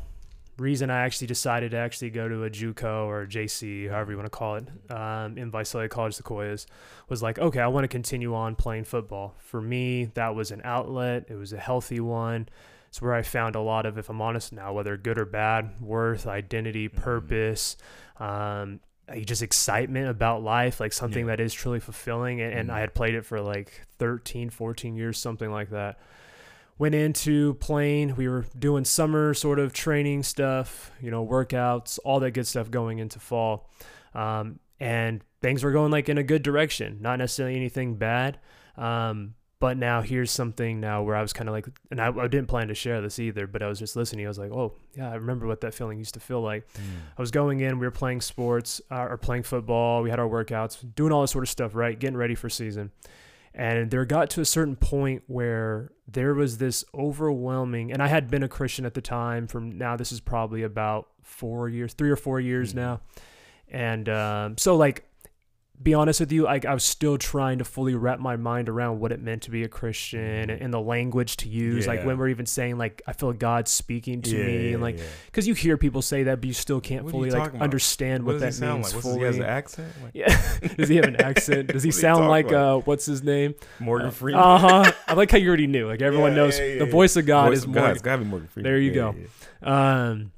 Reason 0.58 0.90
I 0.90 1.00
actually 1.00 1.28
decided 1.28 1.70
to 1.70 1.78
actually 1.78 2.10
go 2.10 2.28
to 2.28 2.44
a 2.44 2.50
JUCO 2.50 3.06
or 3.06 3.26
JC, 3.26 3.88
however 3.90 4.12
you 4.12 4.18
want 4.18 4.26
to 4.30 4.38
call 4.38 4.56
it, 4.56 4.68
um, 4.90 5.38
in 5.38 5.50
Visalia 5.50 5.88
College 5.88 6.14
Sequoias, 6.14 6.66
was 7.08 7.22
like, 7.22 7.38
okay, 7.38 7.58
I 7.60 7.66
want 7.68 7.84
to 7.84 7.88
continue 7.88 8.34
on 8.34 8.54
playing 8.54 8.84
football. 8.84 9.34
For 9.38 9.60
me, 9.62 10.10
that 10.14 10.34
was 10.34 10.50
an 10.50 10.60
outlet. 10.62 11.24
It 11.28 11.36
was 11.36 11.52
a 11.54 11.58
healthy 11.58 12.00
one. 12.00 12.48
It's 12.88 13.00
where 13.00 13.14
I 13.14 13.22
found 13.22 13.56
a 13.56 13.60
lot 13.60 13.86
of, 13.86 13.96
if 13.96 14.10
I'm 14.10 14.20
honest 14.20 14.52
now, 14.52 14.74
whether 14.74 14.98
good 14.98 15.18
or 15.18 15.24
bad, 15.24 15.80
worth, 15.80 16.26
identity, 16.26 16.90
Mhm. 16.90 16.96
purpose, 16.96 17.78
um, 18.20 18.80
just 19.24 19.42
excitement 19.42 20.08
about 20.08 20.42
life, 20.42 20.80
like 20.80 20.92
something 20.92 21.26
Yeah. 21.26 21.36
that 21.36 21.40
is 21.40 21.52
truly 21.52 21.80
fulfilling. 21.80 22.40
And, 22.40 22.52
and 22.54 22.68
Mhm. 22.70 22.74
I 22.74 22.80
had 22.80 22.94
played 22.94 23.14
it 23.14 23.24
for 23.24 23.40
like 23.40 23.82
13, 23.98 24.48
14 24.50 24.96
years, 24.96 25.18
something 25.18 25.50
like 25.50 25.70
that. 25.70 25.98
Went 26.78 26.94
into 26.94 27.54
playing. 27.54 28.16
We 28.16 28.28
were 28.28 28.46
doing 28.58 28.84
summer 28.84 29.34
sort 29.34 29.58
of 29.58 29.72
training 29.72 30.22
stuff, 30.22 30.90
you 31.00 31.10
know, 31.10 31.24
workouts, 31.26 31.98
all 32.04 32.18
that 32.20 32.30
good 32.32 32.46
stuff 32.46 32.70
going 32.70 32.98
into 32.98 33.18
fall. 33.18 33.68
Um, 34.14 34.58
and 34.80 35.22
things 35.40 35.62
were 35.62 35.72
going 35.72 35.90
like 35.92 36.08
in 36.08 36.18
a 36.18 36.22
good 36.22 36.42
direction, 36.42 36.98
not 37.00 37.18
necessarily 37.18 37.56
anything 37.56 37.96
bad. 37.96 38.38
Um, 38.76 39.34
but 39.62 39.76
now 39.76 40.02
here's 40.02 40.32
something 40.32 40.80
now 40.80 41.04
where 41.04 41.14
I 41.14 41.22
was 41.22 41.32
kind 41.32 41.48
of 41.48 41.52
like, 41.52 41.68
and 41.92 42.00
I, 42.00 42.08
I 42.08 42.26
didn't 42.26 42.48
plan 42.48 42.66
to 42.66 42.74
share 42.74 43.00
this 43.00 43.20
either, 43.20 43.46
but 43.46 43.62
I 43.62 43.68
was 43.68 43.78
just 43.78 43.94
listening. 43.94 44.24
I 44.26 44.28
was 44.28 44.36
like, 44.38 44.50
oh, 44.50 44.74
yeah, 44.96 45.08
I 45.08 45.14
remember 45.14 45.46
what 45.46 45.60
that 45.60 45.72
feeling 45.72 45.98
used 45.98 46.14
to 46.14 46.20
feel 46.20 46.40
like. 46.40 46.66
Mm. 46.74 46.80
I 47.16 47.22
was 47.22 47.30
going 47.30 47.60
in, 47.60 47.78
we 47.78 47.86
were 47.86 47.92
playing 47.92 48.22
sports 48.22 48.80
uh, 48.90 49.06
or 49.08 49.16
playing 49.16 49.44
football, 49.44 50.02
we 50.02 50.10
had 50.10 50.18
our 50.18 50.28
workouts, 50.28 50.84
doing 50.96 51.12
all 51.12 51.20
this 51.20 51.30
sort 51.30 51.44
of 51.44 51.48
stuff, 51.48 51.76
right? 51.76 51.96
Getting 51.96 52.16
ready 52.16 52.34
for 52.34 52.50
season. 52.50 52.90
And 53.54 53.90
there 53.92 54.04
got 54.04 54.30
to 54.30 54.40
a 54.40 54.44
certain 54.44 54.74
point 54.74 55.22
where 55.28 55.92
there 56.08 56.34
was 56.34 56.58
this 56.58 56.84
overwhelming, 56.92 57.92
and 57.92 58.02
I 58.02 58.08
had 58.08 58.30
been 58.30 58.42
a 58.42 58.48
Christian 58.48 58.84
at 58.84 58.94
the 58.94 59.00
time. 59.00 59.46
From 59.46 59.78
now, 59.78 59.94
this 59.96 60.10
is 60.10 60.18
probably 60.20 60.64
about 60.64 61.06
four 61.22 61.68
years, 61.68 61.94
three 61.94 62.10
or 62.10 62.16
four 62.16 62.40
years 62.40 62.72
Mhm. 62.72 62.76
now. 62.76 63.00
And 63.70 64.08
um, 64.08 64.58
so, 64.58 64.74
like, 64.76 65.04
be 65.82 65.94
honest 65.94 66.20
with 66.20 66.30
you, 66.30 66.44
like 66.44 66.64
I 66.64 66.74
was 66.74 66.84
still 66.84 67.18
trying 67.18 67.58
to 67.58 67.64
fully 67.64 67.94
wrap 67.94 68.20
my 68.20 68.36
mind 68.36 68.68
around 68.68 69.00
what 69.00 69.10
it 69.10 69.20
meant 69.20 69.42
to 69.42 69.50
be 69.50 69.64
a 69.64 69.68
Christian 69.68 70.20
and, 70.20 70.50
Mhm. 70.50 70.64
and 70.64 70.72
the 70.74 70.80
language 70.80 71.36
to 71.38 71.48
use. 71.48 71.86
Like 71.86 72.04
when 72.04 72.18
we're 72.18 72.28
even 72.28 72.46
saying 72.46 72.78
like 72.78 73.02
I 73.06 73.12
feel 73.12 73.32
God 73.32 73.66
speaking 73.68 74.22
to 74.22 74.36
Yeah, 74.36 74.44
me, 74.44 74.66
yeah, 74.68 74.72
and 74.74 74.82
like 74.82 74.98
yeah. 74.98 75.04
because 75.26 75.48
you 75.48 75.54
hear 75.54 75.76
people 75.76 76.02
say 76.02 76.22
that, 76.24 76.40
but 76.40 76.46
you 76.46 76.52
still 76.52 76.80
can't 76.80 77.04
What 77.04 77.10
fully 77.12 77.30
like 77.30 77.54
understand 77.54 78.24
what, 78.24 78.34
what 78.34 78.40
that 78.40 78.46
does 78.46 78.56
he 78.58 78.60
sound 78.60 78.82
means 78.82 78.94
like? 78.94 79.02
Fully. 79.02 79.18
he 79.18 79.24
has 79.24 79.36
an 79.38 79.42
accent? 79.44 79.92
Like 80.02 80.12
yeah, 80.14 80.58
does 80.76 80.88
he 80.88 80.96
have 80.96 81.06
an 81.06 81.16
accent? 81.16 81.68
Does 81.72 81.82
he 81.82 81.88
What 81.92 81.94
are 81.94 81.98
you 81.98 82.00
sound 82.00 82.28
like 82.28 82.52
uh, 82.52 82.78
what's 82.78 83.06
his 83.06 83.22
name? 83.22 83.54
Morgan 83.80 84.10
Freeman. 84.10 84.40
Uh 84.40 84.58
huh. 84.58 84.92
I 85.08 85.14
like 85.14 85.30
how 85.30 85.38
you 85.38 85.48
already 85.48 85.66
knew. 85.66 85.88
Like 85.88 86.02
everyone 86.02 86.32
Yeah, 86.32 86.36
knows 86.36 86.58
yeah, 86.58 86.64
yeah, 86.66 86.78
the 86.80 86.84
yeah. 86.86 86.90
voice 86.92 87.16
of 87.16 87.26
God 87.26 87.48
Voice 87.48 87.58
is 87.58 87.64
of 87.64 87.70
Morgan. 87.70 87.90
It's 87.92 88.02
gotta 88.02 88.22
be 88.22 88.28
Morgan 88.28 88.48
Freeman. 88.48 88.70
There 88.70 88.78
you 88.80 88.90
Yeah, 88.90 88.94
go. 88.94 89.14
yeah, 89.18 89.26
yeah. 89.62 90.08
Um, 90.10 90.32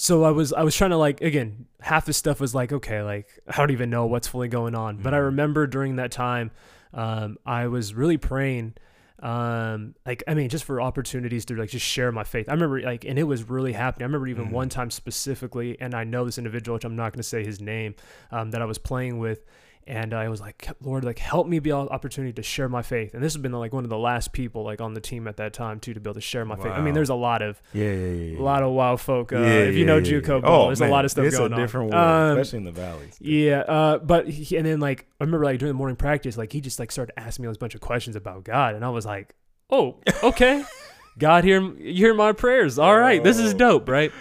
so 0.00 0.24
I 0.24 0.30
was 0.30 0.52
I 0.52 0.62
was 0.62 0.74
trying 0.74 0.90
to 0.90 0.96
like 0.96 1.20
again 1.20 1.66
half 1.80 2.06
the 2.06 2.12
stuff 2.12 2.40
was 2.40 2.54
like 2.54 2.72
okay 2.72 3.02
like 3.02 3.26
I 3.48 3.56
don't 3.58 3.70
even 3.70 3.90
know 3.90 4.06
what's 4.06 4.26
fully 4.28 4.48
going 4.48 4.74
on, 4.74 4.96
but 4.96 5.12
I 5.14 5.18
Mhm. 5.18 5.24
remember 5.24 5.66
during 5.66 5.96
that 5.96 6.10
time, 6.10 6.50
um, 6.94 7.36
I 7.44 7.66
was 7.66 7.92
really 7.94 8.16
praying. 8.16 8.74
Um, 9.22 9.94
like 10.06 10.22
I 10.26 10.32
mean, 10.32 10.48
just 10.48 10.64
for 10.64 10.80
opportunities 10.80 11.44
to 11.46 11.54
like 11.54 11.68
just 11.68 11.84
share 11.84 12.10
my 12.10 12.24
faith. 12.24 12.48
I 12.48 12.52
remember 12.52 12.80
like, 12.80 13.04
and 13.04 13.18
it 13.18 13.24
was 13.24 13.48
really 13.50 13.72
happening. 13.74 14.04
I 14.04 14.06
remember 14.06 14.26
even 14.28 14.46
Mhm. 14.48 14.52
one 14.52 14.68
time 14.70 14.90
specifically, 14.90 15.78
and 15.80 15.94
I 15.94 16.04
know 16.04 16.24
this 16.24 16.38
individual, 16.38 16.76
which 16.76 16.84
I'm 16.86 16.96
not 16.96 17.12
going 17.12 17.18
to 17.20 17.28
say 17.28 17.44
his 17.44 17.60
name, 17.60 17.94
um, 18.32 18.50
that 18.52 18.62
I 18.62 18.64
was 18.64 18.78
playing 18.78 19.18
with, 19.18 19.44
and 19.90 20.14
I 20.14 20.28
was 20.28 20.40
like, 20.40 20.68
Lord, 20.80 21.04
like 21.04 21.18
help 21.18 21.46
me 21.48 21.58
be 21.58 21.70
an 21.70 21.88
opportunity 21.88 22.32
to 22.34 22.42
share 22.42 22.68
my 22.68 22.80
faith. 22.82 23.12
And 23.12 23.22
this 23.22 23.34
has 23.34 23.42
been 23.42 23.50
like 23.52 23.72
one 23.72 23.82
of 23.84 23.90
the 23.90 23.98
last 23.98 24.32
people 24.32 24.62
like 24.62 24.80
on 24.80 24.94
the 24.94 25.00
team 25.00 25.26
at 25.26 25.36
that 25.38 25.52
time 25.52 25.80
too 25.80 25.92
to 25.94 26.00
be 26.00 26.08
able 26.08 26.14
to 26.14 26.20
share 26.20 26.44
my 26.44 26.54
faith. 26.56 26.66
I 26.72 26.80
mean, 26.80 26.94
there's 26.94 27.08
a 27.10 27.14
lot 27.16 27.42
of 27.42 27.60
Yeah, 27.72 27.92
yeah, 27.92 28.12
yeah. 28.34 28.38
a 28.38 28.42
lot 28.42 28.62
of 28.62 28.70
wild 28.72 29.00
folk. 29.00 29.32
Uh, 29.32 29.38
Yeah, 29.40 29.46
if 29.46 29.74
you 29.74 29.80
yeah, 29.80 29.86
know 29.86 29.96
yeah, 29.96 30.20
JUCO 30.20 30.40
Oh, 30.44 30.66
there's 30.66 30.80
man, 30.80 30.88
a 30.90 30.92
lot 30.92 31.04
of 31.04 31.10
stuff 31.10 31.24
it's 31.24 31.36
going 31.36 31.52
a 31.52 31.56
on. 31.56 31.60
different 31.60 31.90
world, 31.92 32.04
Um, 32.04 32.38
especially 32.38 32.58
in 32.58 32.64
the 32.64 32.72
valleys. 32.72 33.16
yeah, 33.20 33.58
uh, 33.60 33.98
but 33.98 34.28
he, 34.28 34.56
and 34.56 34.64
then 34.64 34.78
like 34.80 35.06
I 35.20 35.24
remember 35.24 35.44
like 35.44 35.58
during 35.58 35.70
the 35.74 35.78
morning 35.78 35.96
practice, 35.96 36.38
like 36.38 36.52
he 36.52 36.60
just 36.60 36.78
like 36.78 36.92
started 36.92 37.12
asking 37.18 37.44
me 37.44 37.50
a 37.50 37.54
bunch 37.54 37.74
of 37.74 37.80
questions 37.80 38.14
about 38.16 38.44
God, 38.44 38.74
and 38.76 38.84
I 38.84 38.90
was 38.90 39.04
like, 39.04 39.34
oh, 39.70 39.96
okay, 40.22 40.64
God 41.18 41.42
hear 41.44 41.60
you 41.60 41.94
hear 41.94 42.14
my 42.14 42.32
prayers. 42.32 42.78
All 42.78 42.96
right, 42.96 43.22
this 43.24 43.38
is 43.38 43.54
Oh. 43.54 43.58
dope, 43.58 43.88
right? 43.88 44.12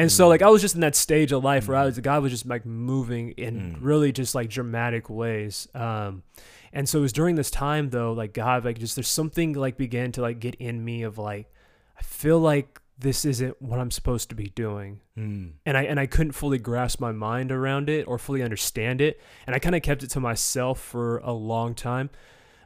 And 0.00 0.10
so 0.12 0.28
like 0.28 0.42
I 0.42 0.48
was 0.48 0.60
just 0.62 0.74
in 0.74 0.80
that 0.80 0.96
stage 0.96 1.32
of 1.32 1.44
life 1.44 1.68
where 1.68 1.76
I 1.76 1.82
Mm. 1.82 1.86
was 1.86 1.98
God 2.00 2.22
was 2.22 2.32
just 2.32 2.46
like 2.46 2.64
moving 2.66 3.30
in 3.32 3.54
Mm. 3.74 3.78
really 3.80 4.12
just 4.12 4.34
like 4.34 4.48
dramatic 4.48 5.08
ways. 5.10 5.68
Um, 5.74 6.22
and 6.72 6.88
so 6.88 6.98
it 7.00 7.02
was 7.02 7.12
during 7.12 7.36
this 7.36 7.50
time 7.50 7.90
though, 7.90 8.12
like 8.12 8.32
God, 8.32 8.64
like 8.64 8.78
just 8.78 8.96
there's 8.96 9.08
something 9.08 9.52
like 9.54 9.76
began 9.76 10.12
to 10.12 10.22
like 10.22 10.40
get 10.40 10.54
in 10.56 10.84
me 10.84 11.02
of 11.02 11.18
like 11.18 11.52
I 11.98 12.02
feel 12.02 12.38
like 12.40 12.80
this 12.98 13.24
isn't 13.24 13.60
what 13.62 13.78
I'm 13.80 13.90
supposed 13.90 14.28
to 14.28 14.34
be 14.34 14.50
doing 14.50 15.00
Mm. 15.18 15.52
and 15.66 15.76
I 15.76 15.82
and 15.84 15.98
I 15.98 16.06
couldn't 16.06 16.32
fully 16.32 16.58
grasp 16.58 17.00
my 17.00 17.12
mind 17.12 17.50
around 17.50 17.88
it 17.88 18.06
or 18.06 18.18
fully 18.18 18.42
understand 18.42 19.00
it, 19.00 19.20
and 19.46 19.56
I 19.56 19.58
kind 19.58 19.74
of 19.74 19.82
kept 19.82 20.02
it 20.02 20.10
to 20.10 20.20
myself 20.20 20.80
for 20.80 21.18
a 21.18 21.32
long 21.32 21.74
time, 21.74 22.10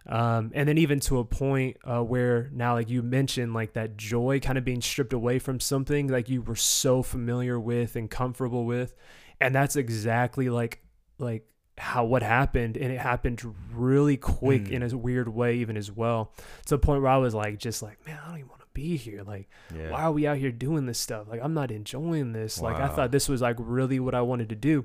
um, 0.07 0.51
and 0.55 0.69
then 0.69 0.77
even 0.79 1.01
to 1.01 1.19
a 1.19 1.25
point 1.25 1.79
uh, 1.85 2.03
where 2.03 2.51
now, 2.53 2.75
like 2.75 2.91
you 2.91 3.03
mentioned, 3.03 3.55
like 3.55 3.73
that 3.73 3.97
joy 3.97 4.39
kind 4.41 4.59
of 4.59 4.65
being 4.65 4.81
stripped 4.83 5.13
away 5.13 5.39
from 5.39 5.61
something 5.61 6.09
like 6.09 6.29
you 6.29 6.43
were 6.43 6.57
so 6.57 7.03
familiar 7.03 7.59
with 7.59 7.97
and 7.97 8.11
comfortable 8.11 8.65
with, 8.67 8.95
and 9.41 9.55
that's 9.55 9.77
exactly 9.77 10.49
like 10.51 10.81
like 11.19 11.47
how 11.79 12.05
what 12.05 12.23
happened, 12.23 12.77
and 12.77 12.93
it 12.93 13.01
happened 13.01 13.43
really 13.73 14.17
quick 14.17 14.65
Mm. 14.65 14.71
in 14.71 14.83
a 14.83 14.97
weird 14.97 15.29
way, 15.29 15.57
even 15.57 15.77
as 15.77 15.91
well, 15.91 16.33
to 16.67 16.71
the 16.75 16.79
point 16.79 17.03
where 17.03 17.11
I 17.11 17.17
was 17.17 17.35
like, 17.35 17.59
just 17.59 17.83
like, 17.83 18.05
man, 18.07 18.19
I 18.23 18.29
don't 18.29 18.39
even 18.39 18.49
want 18.49 18.61
to 18.61 18.67
be 18.75 18.97
here, 18.97 19.23
like 19.25 19.49
Yeah. 19.75 19.91
why 19.91 20.03
are 20.03 20.13
we 20.13 20.27
out 20.27 20.37
here 20.37 20.53
doing 20.53 20.87
this 20.87 20.99
stuff? 20.99 21.27
Like, 21.29 21.41
I'm 21.43 21.55
not 21.55 21.71
enjoying 21.73 22.33
this. 22.33 22.61
Like, 22.61 22.77
I 22.77 22.89
thought 22.89 23.11
this 23.11 23.29
was 23.29 23.41
like 23.41 23.57
really 23.59 23.99
what 24.01 24.15
I 24.15 24.21
wanted 24.21 24.51
to 24.51 24.55
do. 24.57 24.83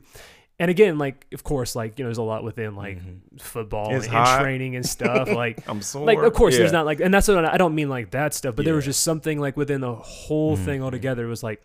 And 0.59 0.69
again, 0.69 0.97
like, 0.97 1.25
of 1.33 1.43
course, 1.43 1.73
like, 1.75 1.97
you 1.97 2.03
know, 2.03 2.09
there's 2.09 2.17
a 2.17 2.21
lot 2.23 2.43
within 2.43 2.75
like 2.75 2.99
Mhm. 2.99 3.39
football 3.41 3.93
and, 3.95 4.03
training 4.03 4.75
and 4.75 4.85
stuff. 4.85 5.29
like, 5.31 5.67
I'm 5.69 5.81
sore. 5.81 6.05
like, 6.05 6.17
of 6.19 6.33
course, 6.33 6.57
there's 6.57 6.73
not 6.73 6.85
like, 6.85 6.99
and 6.99 7.13
that's 7.13 7.27
what 7.29 7.45
I 7.45 7.53
I 7.53 7.57
don't 7.57 7.75
mean 7.75 7.87
like 7.89 8.11
that 8.11 8.33
stuff, 8.33 8.55
but 8.57 8.65
there 8.65 8.75
was 8.75 8.83
just 8.85 9.01
something 9.01 9.39
like 9.39 9.55
within 9.55 9.79
the 9.81 9.95
whole 9.95 10.55
thing 10.57 10.81
Mhm. 10.81 10.83
altogether. 10.83 11.25
It 11.25 11.29
was 11.29 11.43
like, 11.43 11.61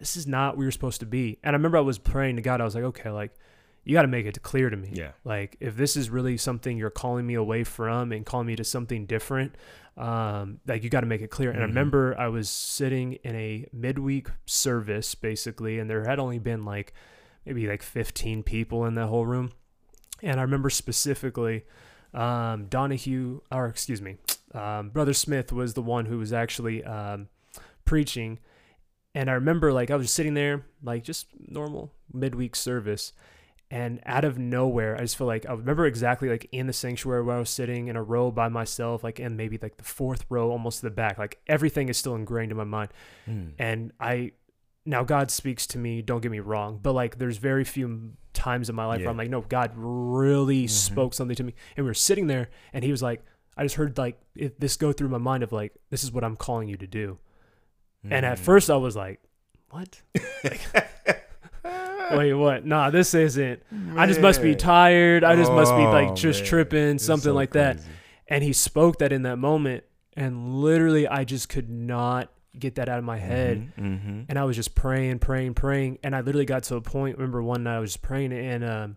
this 0.00 0.16
is 0.16 0.26
not 0.26 0.56
where 0.56 0.64
you're 0.64 0.72
supposed 0.72 0.98
to 1.00 1.06
be. 1.06 1.38
And 1.44 1.54
I 1.54 1.56
remember 1.56 1.78
I 1.78 1.82
was 1.82 1.98
praying 1.98 2.34
to 2.36 2.42
God. 2.42 2.60
I 2.60 2.64
was 2.64 2.74
like, 2.74 2.82
okay, 2.84 3.10
like, 3.10 3.30
you 3.84 3.92
got 3.94 4.02
to 4.02 4.08
make 4.08 4.26
it 4.26 4.42
clear 4.42 4.68
to 4.70 4.76
me. 4.76 4.90
Yeah. 4.92 5.12
Like, 5.24 5.56
if 5.60 5.76
this 5.76 5.96
is 5.96 6.10
really 6.10 6.36
something 6.36 6.76
you're 6.76 6.90
calling 6.90 7.24
me 7.26 7.34
away 7.34 7.62
from 7.64 8.10
and 8.12 8.26
calling 8.26 8.46
me 8.48 8.56
to 8.56 8.64
something 8.64 9.06
different, 9.06 9.54
um, 9.96 10.58
like 10.66 10.82
you 10.82 10.90
got 10.90 11.00
to 11.00 11.06
make 11.06 11.20
it 11.20 11.30
clear. 11.30 11.50
And 11.50 11.60
I 11.60 11.66
Mhm. 11.66 11.68
remember 11.68 12.16
I 12.18 12.26
was 12.28 12.48
sitting 12.48 13.14
in 13.24 13.34
a 13.36 13.66
midweek 13.72 14.28
service 14.46 15.14
basically, 15.14 15.78
and 15.78 15.88
there 15.90 16.04
had 16.04 16.18
only 16.18 16.38
been 16.38 16.64
like 16.64 16.92
maybe 17.44 17.66
like 17.66 17.82
15 17.82 18.42
people 18.42 18.84
in 18.84 18.94
that 18.94 19.06
whole 19.06 19.26
room. 19.26 19.52
And 20.22 20.38
I 20.38 20.42
remember 20.42 20.70
specifically, 20.70 21.64
um, 22.14 22.66
Donahue, 22.66 23.40
or 23.50 23.66
excuse 23.66 24.00
me, 24.00 24.16
um, 24.54 24.90
Brother 24.90 25.14
Smith 25.14 25.52
was 25.52 25.74
the 25.74 25.82
one 25.82 26.06
who 26.06 26.18
was 26.18 26.32
actually 26.32 26.84
um, 26.84 27.28
preaching. 27.84 28.38
And 29.14 29.28
I 29.28 29.34
remember 29.34 29.72
like 29.72 29.90
I 29.90 29.96
was 29.96 30.06
just 30.06 30.14
sitting 30.14 30.34
there, 30.34 30.64
like 30.82 31.04
just 31.04 31.26
normal 31.38 31.92
midweek 32.12 32.54
service. 32.56 33.12
And 33.70 34.00
out 34.04 34.26
of 34.26 34.36
nowhere, 34.38 34.96
I 34.96 35.00
just 35.00 35.16
feel 35.16 35.26
like 35.26 35.46
I 35.48 35.52
remember 35.52 35.86
exactly 35.86 36.28
like 36.28 36.46
in 36.52 36.66
the 36.66 36.74
sanctuary 36.74 37.22
where 37.22 37.36
I 37.36 37.38
was 37.38 37.48
sitting 37.48 37.88
in 37.88 37.96
a 37.96 38.02
row 38.02 38.30
by 38.30 38.50
myself, 38.50 39.02
like 39.02 39.18
in 39.18 39.34
maybe 39.34 39.58
like 39.60 39.78
the 39.78 39.84
fourth 39.84 40.26
row, 40.28 40.50
almost 40.50 40.80
to 40.80 40.86
the 40.86 40.90
back. 40.90 41.16
Like 41.16 41.40
everything 41.46 41.88
is 41.88 41.96
still 41.96 42.14
ingrained 42.14 42.52
in 42.52 42.58
my 42.58 42.64
mind. 42.64 42.90
Mm. 43.26 43.52
And 43.58 43.92
I, 43.98 44.32
now 44.84 45.04
God 45.04 45.30
speaks 45.30 45.66
to 45.68 45.78
me, 45.78 46.02
don't 46.02 46.20
get 46.20 46.30
me 46.30 46.40
wrong, 46.40 46.80
but 46.82 46.92
like 46.92 47.18
there's 47.18 47.36
very 47.38 47.64
few 47.64 48.12
times 48.32 48.68
in 48.68 48.74
my 48.74 48.84
life 48.86 48.98
Yeah. 49.00 49.06
where 49.06 49.10
I'm 49.12 49.16
like, 49.16 49.30
no, 49.30 49.40
God 49.42 49.72
really 49.76 50.64
Mhm. 50.64 50.70
spoke 50.70 51.14
something 51.14 51.36
to 51.36 51.44
me. 51.44 51.54
And 51.76 51.84
we 51.84 51.90
were 51.90 51.94
sitting 51.94 52.26
there 52.26 52.48
and 52.72 52.84
he 52.84 52.90
was 52.90 53.02
like, 53.02 53.22
I 53.56 53.62
just 53.62 53.74
heard 53.76 53.96
like 53.98 54.18
it, 54.34 54.58
this 54.58 54.76
go 54.76 54.92
through 54.92 55.08
my 55.10 55.18
mind 55.18 55.42
of 55.42 55.52
like, 55.52 55.72
this 55.90 56.02
is 56.02 56.10
what 56.10 56.24
I'm 56.24 56.36
calling 56.36 56.68
you 56.68 56.76
to 56.78 56.86
do. 56.86 57.18
And 58.04 58.26
at 58.26 58.38
Mm. 58.38 58.42
first 58.42 58.70
I 58.70 58.76
was 58.76 58.96
like, 58.96 59.20
what? 59.70 60.00
Wait, 62.12 62.34
what? 62.34 62.66
Nah, 62.66 62.90
this 62.90 63.14
isn't. 63.14 63.62
I 63.96 64.06
just 64.06 64.20
must 64.20 64.42
be 64.42 64.54
tired. 64.54 65.24
I 65.24 65.34
just 65.36 65.52
must 65.52 65.74
be 65.76 65.82
like 65.86 66.10
Oh, 66.10 66.14
just 66.14 66.40
man. 66.40 66.48
tripping, 66.48 66.98
something 66.98 67.30
so 67.30 67.34
like 67.34 67.52
that. 67.52 67.78
And 68.28 68.42
he 68.44 68.52
spoke 68.52 68.98
that 68.98 69.12
in 69.12 69.22
that 69.22 69.36
moment. 69.38 69.84
and 70.14 70.60
literally 70.60 71.08
I 71.08 71.24
just 71.24 71.48
could 71.48 71.70
not 71.70 72.30
get 72.58 72.74
that 72.76 72.88
out 72.88 72.98
of 72.98 73.04
my 73.04 73.18
head. 73.18 73.72
Mm-hmm. 73.78 74.22
And 74.28 74.38
I 74.38 74.44
was 74.44 74.56
just 74.56 74.74
praying, 74.74 75.18
praying, 75.20 75.54
praying, 75.54 75.98
and 76.02 76.14
I 76.14 76.20
literally 76.20 76.44
got 76.44 76.64
to 76.64 76.76
a 76.76 76.80
point. 76.80 77.16
Remember 77.16 77.42
one 77.42 77.62
night 77.64 77.76
I 77.76 77.80
was 77.80 77.92
just 77.92 78.02
praying, 78.02 78.32
and 78.32 78.64
um, 78.64 78.96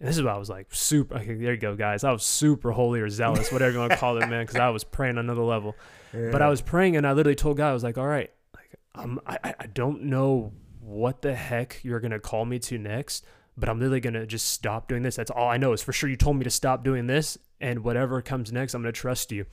and 0.00 0.08
this 0.08 0.16
is 0.16 0.22
what 0.22 0.34
I 0.34 0.38
was 0.38 0.48
like 0.50 0.68
super. 0.70 1.14
Okay, 1.16 1.34
there 1.34 1.54
you 1.54 1.58
go, 1.60 1.76
guys. 1.76 2.04
I 2.04 2.12
was 2.12 2.22
super 2.24 2.72
holy 2.72 3.00
or 3.00 3.08
zealous, 3.08 3.50
whatever 3.52 3.72
you 3.72 3.78
want 3.78 3.92
to 3.92 3.96
call 3.98 4.16
it, 4.18 4.28
man, 4.28 4.42
because 4.44 4.56
I 4.60 4.68
was 4.70 4.84
praying 4.84 5.18
on 5.18 5.24
another 5.24 5.42
level. 5.42 5.74
But 6.12 6.42
I 6.42 6.48
was 6.48 6.60
praying, 6.60 6.96
and 6.96 7.06
I 7.06 7.12
literally 7.12 7.34
told 7.36 7.56
God, 7.56 7.70
I 7.70 7.72
was 7.72 7.82
like, 7.82 7.98
all 7.98 8.06
right, 8.06 8.30
like 8.54 8.70
um, 8.94 9.20
I 9.26 9.38
I- 9.42 9.54
I 9.60 9.66
don't 9.66 10.02
know 10.04 10.52
what 10.80 11.22
the 11.22 11.34
heck 11.34 11.80
you're 11.82 12.00
gonna 12.00 12.20
call 12.20 12.44
me 12.44 12.58
to 12.58 12.76
next, 12.78 13.24
but 13.56 13.68
I'm 13.68 13.78
literally 13.78 14.00
gonna 14.00 14.26
just 14.26 14.48
stop 14.50 14.86
doing 14.88 15.02
this. 15.02 15.16
That's 15.16 15.30
all 15.30 15.48
I 15.48 15.56
know 15.56 15.72
is 15.72 15.82
for 15.82 15.92
sure 15.92 16.08
you 16.10 16.16
told 16.16 16.36
me 16.36 16.44
to 16.44 16.50
stop 16.50 16.84
doing 16.84 17.06
this, 17.06 17.38
and 17.60 17.82
whatever 17.82 18.20
comes 18.20 18.52
next, 18.52 18.74
I'm 18.74 18.82
gonna 18.82 18.92
trust 18.92 19.32
you. 19.32 19.46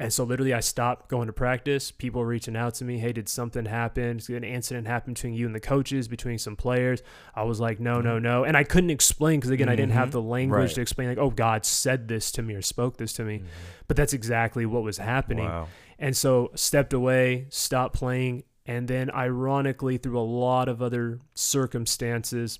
And 0.00 0.10
so 0.12 0.24
literally 0.24 0.54
I 0.54 0.60
stopped 0.60 1.08
going 1.10 1.26
to 1.26 1.32
practice. 1.32 1.90
People 1.90 2.24
reaching 2.24 2.56
out 2.56 2.72
to 2.76 2.84
me, 2.84 2.98
hey, 2.98 3.12
did 3.12 3.28
something 3.28 3.66
happen? 3.66 4.16
Did 4.16 4.30
an 4.36 4.44
incident 4.44 4.86
happen 4.86 5.12
between 5.12 5.34
you 5.34 5.44
and 5.44 5.54
the 5.54 5.60
coaches, 5.60 6.08
between 6.08 6.38
some 6.38 6.56
players? 6.56 7.02
I 7.34 7.42
was 7.42 7.60
like, 7.60 7.78
no, 7.80 8.00
no, 8.00 8.18
no. 8.18 8.44
And 8.44 8.56
I 8.56 8.64
couldn't 8.64 8.88
explain 8.88 9.40
because 9.40 9.50
again, 9.50 9.68
I 9.68 9.76
didn't 9.76 9.92
have 9.92 10.08
Mhm. 10.08 10.12
the 10.12 10.22
language 10.22 10.68
Right. 10.70 10.74
to 10.76 10.80
explain 10.80 11.08
like, 11.10 11.18
oh, 11.18 11.28
God 11.30 11.66
said 11.66 12.08
this 12.08 12.32
to 12.32 12.42
me 12.42 12.54
or 12.54 12.62
spoke 12.62 12.96
this 12.96 13.12
to 13.12 13.24
me. 13.24 13.42
But 13.88 13.96
that's 13.98 14.14
exactly 14.14 14.64
what 14.64 14.82
was 14.82 14.96
happening. 14.96 15.44
Wow. 15.44 15.68
And 15.98 16.16
so 16.16 16.50
stepped 16.54 16.94
away, 16.94 17.44
stopped 17.50 17.94
playing, 17.94 18.44
and 18.64 18.88
then 18.88 19.10
ironically 19.10 19.98
through 19.98 20.18
a 20.18 20.24
lot 20.24 20.68
of 20.70 20.80
other 20.80 21.18
circumstances, 21.34 22.58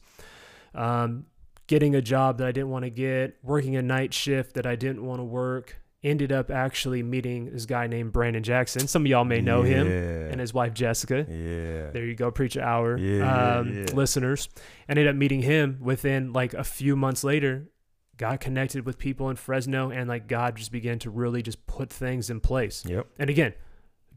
um, 0.75 1.25
getting 1.67 1.95
a 1.95 2.03
job 2.03 2.39
that 2.39 2.47
I 2.47 2.53
didn't 2.53 2.71
want 2.71 2.85
to 2.85 2.91
get, 2.91 3.37
working 3.43 3.77
a 3.77 3.83
night 3.83 4.13
shift 4.13 4.55
that 4.55 4.67
I 4.67 4.77
didn't 4.77 5.05
want 5.05 5.21
to 5.21 5.25
work, 5.25 5.80
ended 6.03 6.33
up 6.33 6.51
actually 6.51 7.03
meeting 7.03 7.53
this 7.53 7.67
guy 7.67 7.87
named 7.87 8.13
Brandon 8.13 8.43
Jackson. 8.43 8.87
Some 8.89 9.03
of 9.03 9.07
y'all 9.07 9.25
may 9.25 9.41
know 9.41 9.63
him 9.63 9.87
and 9.87 10.41
his 10.41 10.55
wife 10.55 10.73
Jessica. 10.73 11.27
Yeah. 11.29 11.91
There 11.91 12.05
you 12.05 12.15
go, 12.15 12.31
preacher 12.31 12.63
hour 12.63 12.97
Yeah, 12.97 13.17
yeah, 13.19 13.57
um, 13.59 13.75
yeah. 13.75 13.95
listeners. 13.95 14.49
Ended 14.89 15.07
up 15.07 15.17
meeting 15.17 15.43
him 15.43 15.79
within 15.81 16.33
like 16.33 16.55
a 16.55 16.65
few 16.65 16.97
months 16.97 17.23
later. 17.25 17.69
Got 18.17 18.41
connected 18.41 18.85
with 18.85 18.99
people 18.99 19.31
in 19.31 19.37
Fresno, 19.37 19.91
and 19.91 20.07
like 20.07 20.27
God 20.27 20.57
just 20.57 20.71
began 20.71 20.99
to 21.01 21.11
really 21.11 21.43
just 21.43 21.67
put 21.67 21.89
things 21.91 22.29
in 22.29 22.41
place. 22.41 22.85
Yep. 22.85 23.07
And 23.19 23.31
again, 23.31 23.55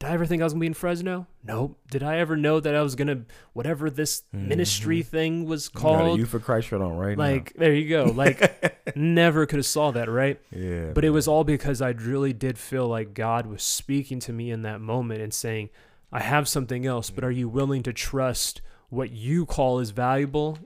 did 0.04 0.10
I 0.10 0.14
ever 0.16 0.26
think 0.26 0.42
I 0.42 0.46
was 0.46 0.52
gonna 0.52 0.60
be 0.60 0.68
in 0.68 0.74
Fresno? 0.74 1.28
Nope. 1.46 1.80
Did 1.90 2.04
I 2.04 2.18
ever 2.18 2.36
know 2.36 2.60
that 2.60 2.76
I 2.76 2.82
was 2.82 2.96
gonna 2.96 3.22
whatever 3.54 3.90
this 3.90 4.24
mm-hmm. 4.36 4.50
ministry 4.50 5.02
thing 5.02 5.46
was 5.46 5.70
You 5.74 5.80
got 5.80 5.90
a 5.90 5.98
called? 5.98 6.20
Youth 6.20 6.30
for 6.30 6.40
Christ 6.40 6.68
shirt 6.68 6.82
on 6.82 6.98
right 6.98 7.18
Like 7.18 7.54
there 7.54 7.74
you 7.74 7.88
go. 7.88 8.06
Like 8.06 8.96
never 8.98 9.46
could 9.46 9.60
have 9.60 9.66
saw 9.66 9.92
that, 9.92 10.10
right? 10.10 10.42
Yeah. 10.52 10.92
But 10.94 11.06
it 11.06 11.12
was 11.12 11.26
all 11.26 11.46
because 11.46 11.82
I 11.82 11.92
really 11.92 12.34
did 12.34 12.58
feel 12.58 12.86
like 12.88 13.14
God 13.14 13.46
was 13.46 13.64
speaking 13.64 14.20
to 14.22 14.34
me 14.34 14.52
in 14.52 14.64
that 14.64 14.82
moment 14.82 15.22
and 15.22 15.34
saying, 15.34 15.70
I 16.12 16.20
have 16.20 16.50
something 16.50 16.86
else, 16.86 17.10
but 17.10 17.24
mm. 17.24 17.28
are 17.28 17.32
you 17.32 17.48
willing 17.48 17.82
to 17.84 17.94
trust 17.94 18.62
what 18.90 19.12
you 19.12 19.46
call 19.46 19.80
is 19.80 19.92
valuable 19.92 20.60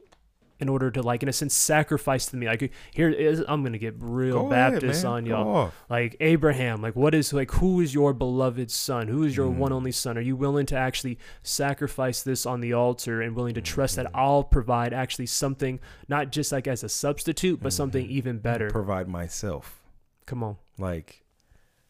in 0.60 0.70
order 0.70 0.90
to, 0.90 1.02
like, 1.04 1.22
in 1.24 1.30
a 1.30 1.34
sense, 1.34 1.54
sacrifice 1.54 2.26
to 2.28 2.36
me? 2.36 2.48
Like, 2.48 2.72
here 2.94 3.10
is, 3.10 3.44
I'm 3.48 3.64
to 3.64 3.78
get 3.78 3.96
real 4.00 4.44
Go 4.44 4.50
Baptist 4.50 5.04
man. 5.04 5.14
on 5.14 5.26
y'all. 5.26 5.72
Like, 5.90 6.16
Abraham, 6.20 6.82
like, 6.82 6.96
what 6.96 7.14
is, 7.14 7.32
like, 7.34 7.52
who 7.52 7.80
is 7.82 7.94
your 7.94 8.14
beloved 8.14 8.72
son? 8.72 9.08
Who 9.08 9.24
is 9.24 9.38
your 9.38 9.48
Mm. 9.52 9.58
one 9.58 9.72
only 9.72 9.92
son? 9.92 10.18
Are 10.18 10.22
you 10.22 10.36
willing 10.36 10.66
to 10.68 10.76
actually 10.76 11.18
sacrifice 11.44 12.22
this 12.22 12.46
on 12.46 12.62
the 12.62 12.74
altar 12.74 13.22
and 13.22 13.36
willing 13.36 13.54
to 13.56 13.62
trust 13.62 13.96
that 13.98 14.06
Mm-hmm. 14.08 14.16
I'll 14.20 14.44
provide 14.44 14.94
actually 14.94 15.26
something, 15.28 15.80
not 16.08 16.32
just 16.32 16.52
like 16.52 16.68
as 16.68 16.84
a 16.84 16.90
substitute, 16.90 17.62
but 17.62 17.74
something 17.74 18.04
Mm-hmm. 18.06 18.18
even 18.18 18.38
better? 18.40 18.70
Provide 18.70 19.08
myself. 19.08 19.82
Come 20.26 20.44
on. 20.44 20.58
Like, 20.78 21.24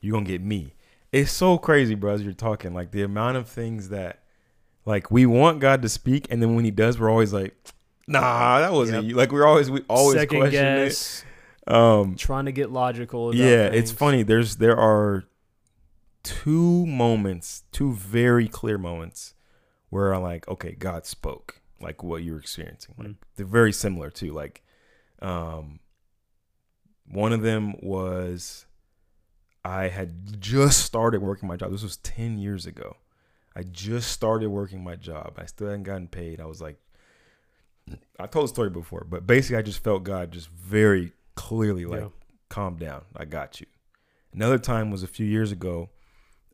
you 0.01 0.12
gonna 0.13 0.25
get 0.25 0.41
me. 0.41 0.73
It's 1.12 1.32
so 1.32 1.58
crazy, 1.58 1.95
bro. 1.95 2.13
As 2.13 2.21
you're 2.21 2.34
talking, 2.34 2.73
like 2.73 2.91
the 2.91 3.01
amount 3.03 3.38
of 3.38 3.47
things 3.49 3.89
that, 3.89 4.19
like, 4.86 5.10
we 5.10 5.25
want 5.25 5.60
God 5.60 5.82
to 5.82 5.89
speak, 5.89 6.27
and 6.30 6.41
then 6.41 6.56
when 6.56 6.63
He 6.65 6.71
does, 6.71 6.99
we're 6.99 7.10
always 7.10 7.34
like, 7.34 7.56
Nah, 8.08 8.60
that 8.60 8.72
wasn't 8.74 9.04
Yep. 9.04 9.10
you. 9.10 9.15
Like 9.15 9.32
we're 9.32 9.46
always 9.46 9.70
we 9.70 9.82
always 9.89 10.15
Second 10.20 10.39
question 10.39 10.63
guess. 10.86 11.24
it. 11.67 11.74
Um, 11.74 12.15
trying 12.15 12.46
to 12.46 12.52
get 12.54 12.72
logical. 12.72 13.30
About 13.30 13.38
yeah, 13.38 13.65
it's 13.65 13.91
funny. 13.91 14.24
There's 14.24 14.56
there 14.58 14.78
are 14.78 15.26
two 16.24 16.86
moments, 16.86 17.63
two 17.72 17.93
very 17.93 18.48
clear 18.48 18.78
moments 18.78 19.34
where 19.89 20.13
I'm 20.13 20.22
like, 20.24 20.48
okay, 20.48 20.74
God 20.74 21.06
spoke, 21.06 21.62
like 21.82 22.04
what 22.04 22.24
you're 22.24 22.39
experiencing. 22.39 22.96
Like 22.98 23.08
Mm. 23.10 23.15
they're 23.36 23.46
very 23.46 23.74
similar 23.74 24.10
too. 24.10 24.32
Like, 24.34 24.63
um, 25.22 25.80
one 27.10 27.34
of 27.34 27.41
them 27.41 27.74
was 27.82 28.65
I 29.65 29.89
had 29.89 30.39
just 30.41 30.80
started 30.86 31.22
working 31.22 31.48
my 31.50 31.58
job. 31.58 31.72
This 31.72 31.84
was 31.84 31.98
ten 31.98 32.38
years 32.38 32.65
ago. 32.65 32.96
I 33.56 33.63
just 33.63 34.12
started 34.12 34.50
working 34.50 34.84
my 34.84 34.96
job. 34.96 35.34
I 35.38 35.46
still 35.46 35.67
hadn't 35.67 35.84
gotten 35.84 36.08
paid. 36.08 36.39
I 36.39 36.46
was 36.46 36.62
like, 36.62 36.78
I 38.19 38.28
told 38.28 38.45
the 38.45 38.50
story 38.50 38.69
before, 38.69 39.06
but 39.10 39.26
basically, 39.28 39.58
I 39.58 39.62
just 39.62 39.84
felt 39.84 40.04
God 40.04 40.32
just 40.32 40.50
very 40.50 41.13
clearly 41.36 41.86
like, 41.86 42.02
Yeah. 42.02 42.08
calm 42.50 42.78
down. 42.78 43.04
I 43.15 43.26
got 43.26 43.60
you. 43.62 43.67
Another 44.34 44.58
time 44.58 44.91
was 44.91 45.04
a 45.04 45.08
few 45.08 45.26
years 45.26 45.52
ago, 45.52 45.89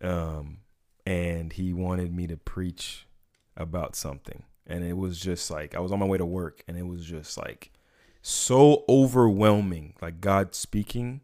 um, 0.01 0.59
and 1.05 1.51
he 1.53 1.73
wanted 1.73 2.13
me 2.13 2.27
to 2.27 2.37
preach 2.37 3.07
about 3.57 3.95
something. 3.95 4.43
And 4.65 4.83
it 4.83 4.95
was 4.97 5.19
just 5.19 5.51
like, 5.51 5.75
I 5.75 5.79
was 5.79 5.91
on 5.91 5.99
my 5.99 6.05
way 6.05 6.17
to 6.17 6.25
work, 6.25 6.63
and 6.67 6.77
it 6.77 6.85
was 6.87 7.05
just 7.05 7.37
like 7.37 7.71
so 8.21 8.85
overwhelming, 8.87 9.93
like 10.01 10.21
God 10.21 10.55
speaking, 10.55 11.21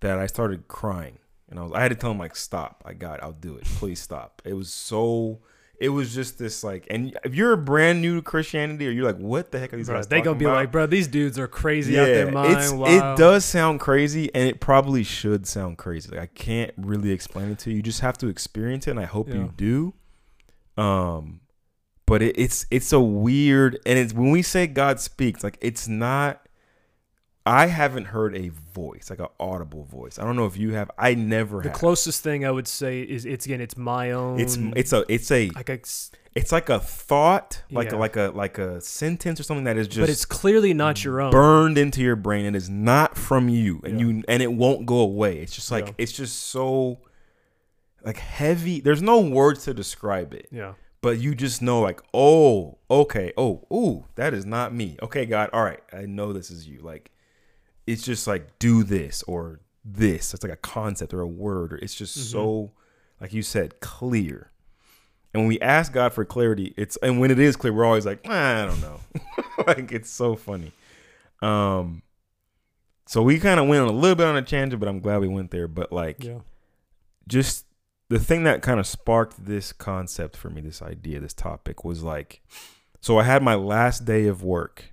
that 0.00 0.18
I 0.18 0.26
started 0.26 0.68
crying. 0.68 1.18
And 1.50 1.58
I 1.58 1.62
was, 1.62 1.72
I 1.72 1.82
had 1.82 1.88
to 1.90 1.94
tell 1.94 2.10
him, 2.10 2.18
like, 2.18 2.36
stop. 2.36 2.82
I 2.86 2.94
got 2.94 3.18
it. 3.18 3.22
I'll 3.22 3.32
do 3.32 3.56
it. 3.56 3.64
Please 3.64 4.00
stop. 4.00 4.40
It 4.44 4.54
was 4.54 4.72
so, 4.72 5.40
it 5.80 5.88
was 5.88 6.14
just 6.14 6.38
this, 6.38 6.62
like, 6.64 6.86
and 6.90 7.16
if 7.24 7.34
you're 7.34 7.52
a 7.52 7.56
brand 7.56 8.00
new 8.00 8.16
to 8.16 8.22
Christianity, 8.22 8.86
or 8.86 8.90
you're 8.90 9.04
like, 9.04 9.18
what 9.18 9.50
the 9.50 9.58
heck 9.58 9.72
are 9.72 9.76
these 9.76 9.86
Bro, 9.86 9.96
guys 9.96 10.06
they 10.06 10.20
gonna 10.20 10.38
be 10.38 10.44
about? 10.44 10.54
like, 10.54 10.72
bro, 10.72 10.86
these 10.86 11.08
dudes 11.08 11.38
are 11.38 11.48
crazy 11.48 11.98
out 11.98 12.06
their 12.06 12.30
mind. 12.30 12.56
It 12.86 13.16
does 13.18 13.44
sound 13.44 13.80
crazy, 13.80 14.32
and 14.34 14.48
it 14.48 14.60
probably 14.60 15.02
should 15.02 15.46
sound 15.46 15.78
crazy. 15.78 16.10
Like 16.10 16.20
I 16.20 16.26
can't 16.26 16.72
really 16.76 17.10
explain 17.10 17.50
it 17.50 17.58
to 17.60 17.70
you. 17.70 17.76
You 17.76 17.82
just 17.82 18.00
have 18.00 18.16
to 18.18 18.28
experience 18.28 18.86
it, 18.86 18.92
and 18.92 19.00
I 19.00 19.04
hope 19.04 19.28
Yeah. 19.28 19.34
you 19.34 19.52
do. 19.56 19.94
Um, 20.76 21.40
but 22.06 22.22
it, 22.22 22.38
it's 22.38 22.66
it's 22.70 22.92
a 22.92 23.00
weird, 23.00 23.78
and 23.86 23.98
it's 23.98 24.12
when 24.12 24.30
we 24.30 24.42
say 24.42 24.66
God 24.66 25.00
speaks, 25.00 25.42
like 25.44 25.58
it's 25.60 25.88
not. 25.88 26.43
I 27.46 27.66
haven't 27.66 28.06
heard 28.06 28.34
a 28.36 28.48
voice, 28.48 29.10
like 29.10 29.18
an 29.18 29.26
audible 29.38 29.84
voice. 29.84 30.18
I 30.18 30.24
don't 30.24 30.34
know 30.36 30.46
if 30.46 30.56
you 30.56 30.72
have. 30.74 30.90
I 30.96 31.14
never 31.14 31.60
The 31.62 31.68
have. 31.68 31.76
closest 31.78 32.22
thing 32.22 32.46
I 32.46 32.50
would 32.50 32.66
say 32.66 33.02
is 33.02 33.26
it's 33.26 33.44
again, 33.44 33.60
it's 33.60 33.76
my 33.76 34.12
own. 34.12 34.40
it's 34.40 34.56
it's 34.74 34.92
a 34.94 35.04
it's 35.08 35.30
a 35.30 35.50
like 35.50 35.68
a. 35.68 35.78
it's 36.34 36.52
like 36.52 36.70
a 36.70 36.78
thought, 36.80 37.62
like 37.70 37.90
Yeah. 37.90 37.96
a, 37.96 37.98
like 37.98 38.16
a 38.16 38.32
like 38.34 38.56
a 38.56 38.80
sentence 38.80 39.38
or 39.40 39.42
something 39.42 39.64
that 39.64 39.76
is 39.76 39.88
just 39.88 40.00
but 40.00 40.08
it's 40.08 40.24
clearly 40.24 40.72
not 40.72 41.04
your 41.04 41.20
own. 41.20 41.32
burned 41.32 41.76
into 41.76 42.00
your 42.00 42.16
brain 42.16 42.46
and 42.46 42.56
is 42.56 42.70
not 42.70 43.18
from 43.18 43.50
you 43.50 43.80
and 43.84 44.00
Yeah. 44.00 44.06
you 44.06 44.22
and 44.26 44.42
it 44.42 44.52
won't 44.52 44.86
go 44.86 45.00
away 45.00 45.38
it's 45.40 45.54
just 45.54 45.70
like 45.70 45.88
Yeah. 45.88 45.92
it's 45.98 46.12
just 46.12 46.44
so 46.48 46.98
like 48.02 48.16
heavy 48.16 48.80
there's 48.80 49.02
no 49.02 49.20
words 49.20 49.64
to 49.64 49.74
describe 49.74 50.32
it 50.32 50.48
Yeah, 50.50 50.74
but 51.02 51.18
you 51.18 51.34
just 51.34 51.60
know 51.62 51.80
like 51.82 52.00
oh 52.14 52.78
okay 52.90 53.32
oh 53.36 53.66
ooh 53.72 54.04
that 54.14 54.32
is 54.34 54.46
not 54.46 54.74
me 54.74 54.96
okay 55.02 55.26
god 55.26 55.50
all 55.52 55.62
right 55.62 55.80
i 55.92 56.06
know 56.06 56.32
this 56.32 56.50
is 56.50 56.66
you 56.66 56.80
like 56.80 57.10
it's 57.86 58.02
just 58.02 58.26
like 58.26 58.58
do 58.58 58.82
this 58.84 59.22
or 59.24 59.60
this. 59.84 60.32
It's 60.34 60.42
like 60.42 60.52
a 60.52 60.56
concept 60.56 61.12
or 61.12 61.20
a 61.20 61.26
word 61.26 61.72
or 61.72 61.76
it's 61.76 61.94
just 61.94 62.16
Mhm. 62.18 62.22
so 62.32 62.72
like 63.20 63.32
you 63.32 63.42
said 63.42 63.80
clear. 63.80 64.50
And 65.32 65.42
when 65.42 65.48
we 65.48 65.60
ask 65.60 65.92
god 65.92 66.12
for 66.12 66.24
clarity 66.24 66.72
it's 66.76 66.96
and 66.98 67.20
when 67.20 67.30
it 67.30 67.38
is 67.38 67.56
clear 67.56 67.72
we're 67.72 67.84
always 67.84 68.06
like 68.06 68.20
"Ah, 68.26 68.62
i 68.62 68.66
don't 68.66 68.80
know. 68.80 69.00
Like 69.66 69.92
it's 69.92 70.10
so 70.10 70.36
funny. 70.36 70.72
Um 71.42 72.02
so 73.06 73.22
we 73.22 73.38
kind 73.38 73.60
of 73.60 73.68
went 73.68 73.82
on 73.82 73.88
a 73.88 73.92
little 73.92 74.16
bit 74.16 74.26
on 74.26 74.36
a 74.36 74.42
tangent 74.42 74.80
but 74.80 74.88
i'm 74.88 75.00
glad 75.00 75.20
we 75.20 75.28
went 75.28 75.50
there. 75.50 75.68
But 75.68 75.92
like 75.92 76.24
yeah, 76.24 76.38
just 77.28 77.66
the 78.08 78.18
thing 78.18 78.44
that 78.44 78.62
kind 78.62 78.78
of 78.80 78.86
sparked 78.86 79.44
this 79.44 79.72
concept 79.72 80.36
for 80.36 80.50
me, 80.50 80.60
this 80.60 80.82
idea, 80.82 81.20
this 81.20 81.32
topic 81.34 81.84
was 81.84 82.02
like, 82.02 82.42
so 83.00 83.18
I 83.18 83.22
had 83.24 83.42
my 83.42 83.54
last 83.54 84.04
day 84.04 84.26
of 84.26 84.42
work, 84.42 84.92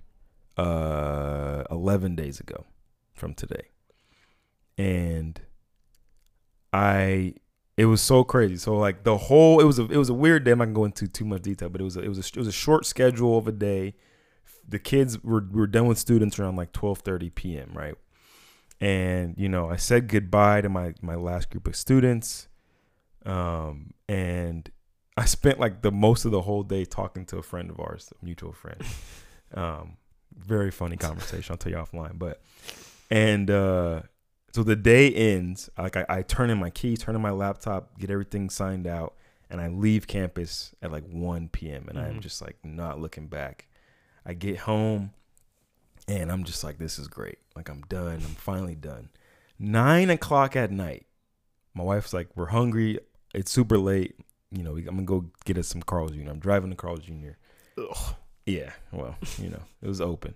uh, 0.56 1.64
11 1.70 2.14
days 2.16 2.40
ago 2.40 2.64
from 3.22 3.34
today. 3.34 3.68
And 4.76 5.40
I, 6.72 7.34
it 7.76 7.86
was 7.86 8.00
so 8.00 8.24
crazy. 8.24 8.56
So 8.56 8.76
like 8.76 9.04
the 9.04 9.16
whole, 9.16 9.60
it 9.60 9.64
was 9.64 9.78
a, 9.78 9.84
it 9.84 9.96
was 9.96 10.08
a 10.08 10.14
weird 10.14 10.44
day. 10.44 10.50
I'm 10.50 10.58
not 10.58 10.64
gonna 10.66 10.74
go 10.74 10.84
into 10.84 11.06
too 11.06 11.24
much 11.24 11.42
detail, 11.42 11.68
but 11.68 11.80
it 11.80 11.84
was, 11.84 11.96
a, 11.96 12.00
it 12.00 12.08
was, 12.08 12.18
a, 12.18 12.22
it 12.22 12.36
was 12.36 12.48
a 12.48 12.52
short 12.52 12.84
schedule 12.84 13.38
of 13.38 13.46
a 13.46 13.52
day. 13.52 13.94
The 14.68 14.78
kids 14.78 15.22
were, 15.22 15.46
were 15.50 15.66
done 15.66 15.86
with 15.86 15.98
students 15.98 16.38
around 16.38 16.56
like 16.56 16.72
12:30 16.72 17.34
p.m. 17.34 17.70
Right 17.74 17.94
and 18.82 19.36
you 19.38 19.48
know 19.48 19.70
i 19.70 19.76
said 19.76 20.08
goodbye 20.08 20.60
to 20.60 20.68
my 20.68 20.92
my 21.00 21.14
last 21.14 21.48
group 21.50 21.68
of 21.68 21.76
students 21.76 22.48
um 23.24 23.94
and 24.08 24.70
i 25.16 25.24
spent 25.24 25.60
like 25.60 25.82
the 25.82 25.92
most 25.92 26.24
of 26.24 26.32
the 26.32 26.42
whole 26.42 26.64
day 26.64 26.84
talking 26.84 27.24
to 27.24 27.38
a 27.38 27.42
friend 27.42 27.70
of 27.70 27.78
ours 27.78 28.12
a 28.20 28.24
mutual 28.24 28.52
friend 28.52 28.82
um 29.54 29.96
very 30.36 30.70
funny 30.72 30.96
conversation 30.96 31.52
i'll 31.52 31.56
tell 31.56 31.70
you 31.70 31.78
offline 31.78 32.18
but 32.18 32.42
and 33.12 33.50
uh 33.50 34.02
So 34.54 34.62
the 34.62 34.76
day 34.76 35.12
ends. 35.14 35.70
Like 35.78 35.96
I, 35.96 36.04
I 36.08 36.22
turn 36.22 36.50
in 36.50 36.58
my 36.58 36.70
keys, 36.70 36.98
turn 36.98 37.14
in 37.14 37.22
my 37.22 37.30
laptop, 37.30 37.98
get 37.98 38.10
everything 38.10 38.50
signed 38.50 38.86
out, 38.86 39.14
and 39.48 39.60
I 39.60 39.68
leave 39.68 40.06
campus 40.06 40.74
at 40.82 40.90
like 40.92 41.04
1 41.08 41.48
p.m. 41.50 41.86
And 41.88 41.98
I'm 41.98 42.16
Mhm. 42.16 42.20
just 42.20 42.42
like 42.42 42.56
not 42.64 43.00
looking 43.00 43.28
back. 43.28 43.68
I 44.26 44.34
get 44.34 44.58
home, 44.60 45.12
and 46.08 46.30
I'm 46.30 46.44
just 46.44 46.62
like, 46.64 46.78
this 46.78 46.98
is 46.98 47.08
great. 47.08 47.38
Like 47.56 47.68
I'm 47.70 47.82
done. 47.88 48.14
I'm 48.24 48.34
finally 48.36 48.74
done. 48.74 49.08
Nine 49.58 50.10
o'clock 50.10 50.54
at 50.56 50.70
night. 50.70 51.06
My 51.74 51.84
wife's 51.84 52.12
like, 52.12 52.28
we're 52.36 52.46
hungry. 52.46 52.98
It's 53.34 53.50
super 53.50 53.78
late. 53.78 54.16
You 54.50 54.62
know, 54.62 54.76
I'm 54.76 54.84
gonna 54.84 55.02
go 55.04 55.30
get 55.46 55.56
us 55.56 55.68
some 55.68 55.82
Carl's 55.82 56.12
Jr. 56.12 56.28
I'm 56.30 56.38
driving 56.40 56.70
to 56.70 56.76
Carl's 56.76 57.00
Jr. 57.04 57.36
Ugh. 57.78 58.14
Yeah, 58.44 58.72
well, 58.90 59.16
you 59.38 59.48
know, 59.48 59.62
it 59.80 59.88
was 59.88 60.00
open. 60.00 60.34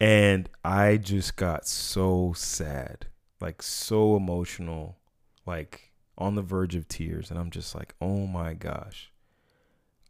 And 0.00 0.48
I 0.64 0.96
just 0.96 1.36
got 1.36 1.66
so 1.66 2.32
sad, 2.34 3.06
like 3.38 3.62
so 3.62 4.16
emotional, 4.16 4.96
like 5.44 5.92
on 6.16 6.36
the 6.36 6.42
verge 6.42 6.74
of 6.74 6.88
tears. 6.88 7.30
And 7.30 7.38
I'm 7.38 7.50
just 7.50 7.74
like, 7.74 7.94
oh 8.00 8.26
my 8.26 8.54
gosh, 8.54 9.12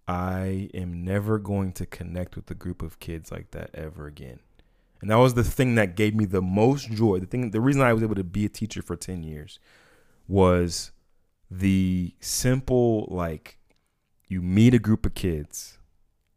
I 0.06 0.70
am 0.74 1.04
never 1.04 1.38
going 1.38 1.72
to 1.72 1.86
connect 1.86 2.36
with 2.36 2.48
a 2.50 2.54
group 2.54 2.82
of 2.82 3.00
kids 3.00 3.32
like 3.32 3.50
that 3.50 3.70
ever 3.74 4.06
again. 4.06 4.38
And 5.00 5.10
that 5.10 5.16
was 5.16 5.34
the 5.34 5.42
thing 5.42 5.74
that 5.74 5.96
gave 5.96 6.14
me 6.14 6.24
the 6.24 6.42
most 6.42 6.90
joy. 6.90 7.18
The 7.18 7.26
thing, 7.26 7.50
the 7.50 7.60
reason 7.60 7.82
I 7.82 7.92
was 7.92 8.02
able 8.02 8.14
to 8.14 8.24
be 8.24 8.44
a 8.44 8.50
teacher 8.50 8.82
for 8.82 8.94
10 8.94 9.24
years 9.24 9.58
was 10.28 10.92
the 11.50 12.14
simple, 12.20 13.08
like, 13.10 13.58
you 14.28 14.40
meet 14.40 14.74
a 14.74 14.78
group 14.78 15.04
of 15.04 15.14
kids 15.14 15.78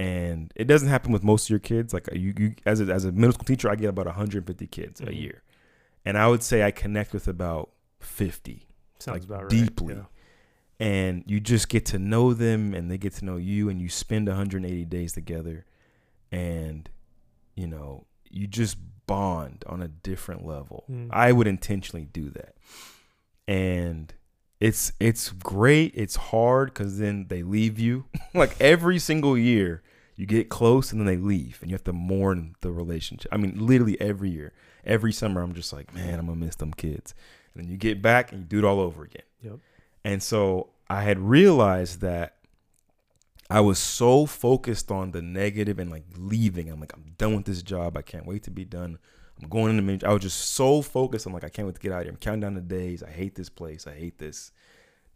and 0.04 0.52
it 0.56 0.66
doesn't 0.66 0.90
happen 0.90 1.12
with 1.14 1.24
most 1.24 1.46
of 1.46 1.50
your 1.52 1.60
kids. 1.60 1.94
Like 1.94 2.08
you, 2.14 2.34
you 2.38 2.56
as 2.66 2.80
a, 2.82 2.86
as 2.94 3.06
a 3.06 3.12
middle 3.12 3.34
school 3.34 3.46
teacher, 3.46 3.70
I 3.70 3.76
get 3.76 3.90
about 3.90 4.06
150 4.08 4.68
kids 4.68 5.00
a 5.02 5.06
Mhm. 5.06 5.22
year, 5.22 5.44
and 6.06 6.18
I 6.18 6.28
would 6.28 6.44
say 6.44 6.64
I 6.64 6.72
connect 6.72 7.14
with 7.14 7.28
about 7.28 7.70
50, 8.00 8.68
Sounds 9.00 9.16
Like, 9.20 9.24
about 9.30 9.42
right. 9.44 9.50
deeply. 9.50 9.96
Yeah. 9.96 10.06
and 10.80 11.24
you 11.28 11.40
just 11.40 11.70
get 11.70 11.86
to 11.94 12.00
know 12.00 12.34
them, 12.34 12.74
and 12.74 12.90
they 12.90 12.98
get 12.98 13.14
to 13.14 13.26
know 13.26 13.38
you, 13.38 13.70
and 13.70 13.82
you 13.82 13.88
spend 13.90 14.28
180 14.28 14.86
days 14.86 15.14
together, 15.14 15.66
and 16.32 16.90
you 17.56 17.68
know 17.68 18.06
you 18.30 18.48
just 18.48 18.78
bond 19.06 19.64
on 19.68 19.82
a 19.82 19.88
different 19.88 20.46
level. 20.46 20.84
Mm. 20.90 21.10
I 21.12 21.32
would 21.32 21.48
intentionally 21.48 22.06
do 22.06 22.30
that, 22.32 22.56
and 23.48 24.14
it's 24.60 24.92
it's 25.00 25.30
great. 25.32 25.92
It's 25.96 26.16
hard 26.16 26.74
because 26.74 26.98
then 26.98 27.28
they 27.30 27.44
leave 27.44 27.80
you. 27.80 28.06
like 28.34 28.60
every 28.60 29.00
single 29.00 29.38
year, 29.38 29.84
you 30.16 30.26
get 30.26 30.50
close 30.50 30.92
and 30.92 31.02
then 31.02 31.08
they 31.08 31.18
leave, 31.18 31.60
and 31.62 31.70
you 31.70 31.76
have 31.76 31.84
to 31.86 31.94
mourn 31.94 32.56
the 32.62 32.72
relationship. 32.72 33.32
I 33.32 33.38
mean, 33.38 33.56
literally 33.58 34.00
every 34.00 34.30
year, 34.30 34.54
every 34.86 35.12
summer, 35.12 35.42
I'm 35.42 35.54
just 35.54 35.74
like, 35.74 35.94
man, 35.94 36.20
I'm 36.20 36.28
gonna 36.28 36.40
miss 36.40 36.56
them 36.56 36.74
kids. 36.74 37.14
And 37.54 37.64
then 37.64 37.72
you 37.72 37.78
get 37.78 38.02
back 38.02 38.32
and 38.32 38.42
you 38.42 38.46
do 38.46 38.60
it 38.60 38.66
all 38.66 38.80
over 38.80 39.04
again. 39.04 39.24
Yep. 39.42 39.60
And 40.04 40.22
so 40.22 40.70
I 40.90 41.04
had 41.04 41.20
realized 41.20 42.02
that 42.02 42.36
I 43.50 43.62
was 43.62 43.80
so 43.80 44.26
focused 44.26 44.92
on 44.92 45.12
the 45.12 45.22
negative 45.22 45.80
and 45.80 45.92
like 45.92 46.06
leaving. 46.18 46.70
I'm 46.70 46.80
like, 46.80 46.94
I'm 46.94 47.14
done 47.18 47.36
with 47.36 47.46
this 47.46 47.62
job. 47.62 47.98
I 47.98 48.02
can't 48.02 48.26
wait 48.26 48.44
to 48.44 48.52
be 48.52 48.66
done. 48.66 48.98
I'm 49.42 49.50
going 49.50 49.72
in 49.72 49.76
the 49.78 49.82
minute. 49.82 50.04
I 50.04 50.14
was 50.14 50.22
just 50.22 50.52
so 50.52 50.82
focused. 50.82 51.26
I'm 51.26 51.34
like, 51.34 51.44
I 51.44 51.50
can't 51.50 51.68
wait 51.68 51.76
to 51.76 51.82
get 51.82 51.92
out 51.92 52.00
of 52.00 52.04
here. 52.04 52.12
I'm 52.12 52.18
counting 52.18 52.42
down 52.42 52.54
the 52.54 52.62
days. 52.62 53.04
I 53.04 53.10
hate 53.10 53.36
this 53.36 53.50
place. 53.50 53.88
I 53.88 53.94
hate 53.94 54.18
this. 54.18 54.52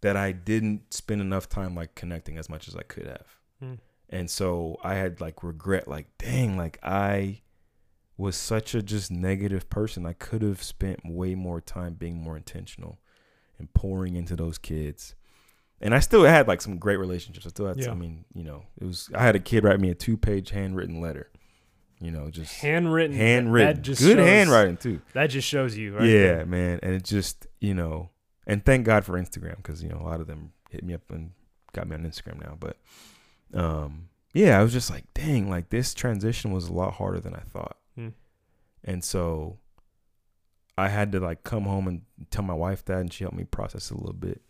That 0.02 0.16
I 0.16 0.32
didn't 0.32 0.94
spend 0.94 1.22
enough 1.22 1.50
time 1.50 1.74
like 1.74 1.96
connecting 1.96 2.38
as 2.38 2.50
much 2.50 2.68
as 2.68 2.76
I 2.76 2.84
could 2.84 3.08
have. 3.08 3.36
Mm. 3.64 3.80
And 4.10 4.30
so 4.30 4.78
I 4.84 4.96
had 4.96 5.20
like 5.20 5.44
regret, 5.44 5.88
like, 5.88 6.08
dang, 6.18 6.58
like 6.58 6.80
I 6.82 7.42
was 8.18 8.36
such 8.36 8.74
a 8.74 8.82
just 8.82 9.12
negative 9.12 9.70
person. 9.70 10.06
I 10.06 10.14
could 10.14 10.42
have 10.42 10.64
spent 10.64 11.00
way 11.06 11.36
more 11.36 11.60
time 11.62 11.94
being 11.96 12.18
more 12.22 12.38
intentional 12.38 13.00
and 13.60 13.72
pouring 13.74 14.16
into 14.16 14.36
those 14.36 14.58
kids. 14.58 15.16
And 15.82 15.94
I 15.94 16.00
still 16.00 16.24
had 16.24 16.48
like 16.48 16.62
some 16.62 16.78
great 16.78 16.98
relationships. 16.98 17.46
I 17.46 17.50
still 17.50 17.68
had, 17.68 17.78
Yeah. 17.78 17.92
I 17.92 17.96
mean, 17.96 18.26
you 18.34 18.44
know, 18.44 18.64
it 18.80 18.86
was, 18.86 19.10
I 19.14 19.22
had 19.24 19.36
a 19.36 19.40
kid 19.40 19.64
write 19.64 19.80
me 19.80 19.90
a 19.90 19.96
two 19.96 20.18
page 20.18 20.50
handwritten 20.52 21.00
letter, 21.02 21.30
you 22.00 22.10
know, 22.10 22.32
just 22.32 22.54
Handwritten. 22.62 23.16
handwritten. 23.16 23.76
That 23.76 23.82
just 23.84 24.02
Good 24.02 24.18
shows, 24.18 24.28
handwriting 24.28 24.78
too. 24.78 25.02
That 25.14 25.28
just 25.28 25.48
shows 25.48 25.78
you, 25.78 25.96
right? 25.96 26.06
yeah, 26.06 26.20
there. 26.38 26.46
man. 26.46 26.80
And 26.82 26.96
it 26.96 27.04
just, 27.04 27.46
you 27.60 27.74
know, 27.76 28.10
and 28.48 28.64
thank 28.66 28.86
God 28.86 29.04
for 29.06 29.20
Instagram 29.20 29.58
because, 29.58 29.84
you 29.84 29.90
know, 29.90 30.00
a 30.00 30.08
lot 30.08 30.22
of 30.22 30.28
them 30.28 30.54
hit 30.72 30.84
me 30.84 30.94
up 30.96 31.02
and 31.12 31.32
got 31.74 31.88
me 31.88 31.96
on 31.96 32.04
Instagram 32.04 32.42
now. 32.42 32.56
But, 32.60 32.78
um, 33.54 34.10
yeah, 34.34 34.60
I 34.60 34.64
was 34.64 34.74
just 34.74 34.90
like, 34.90 35.06
dang, 35.14 35.50
like 35.50 35.70
this 35.70 35.94
transition 35.94 36.52
was 36.52 36.68
a 36.68 36.74
lot 36.74 36.94
harder 36.94 37.20
than 37.20 37.34
I 37.34 37.42
thought. 37.42 37.78
Hmm. 37.96 38.10
And 38.84 39.04
so 39.04 39.58
I 40.78 40.90
had 40.90 41.12
to 41.14 41.20
like 41.20 41.44
come 41.44 41.64
home 41.64 41.88
and 41.88 42.02
tell 42.30 42.44
my 42.44 42.54
wife 42.54 42.86
that, 42.86 43.00
and 43.00 43.12
she 43.12 43.24
helped 43.24 43.38
me 43.38 43.46
process 43.46 43.90
a 43.90 43.96
little 43.96 44.14
bit. 44.14 44.42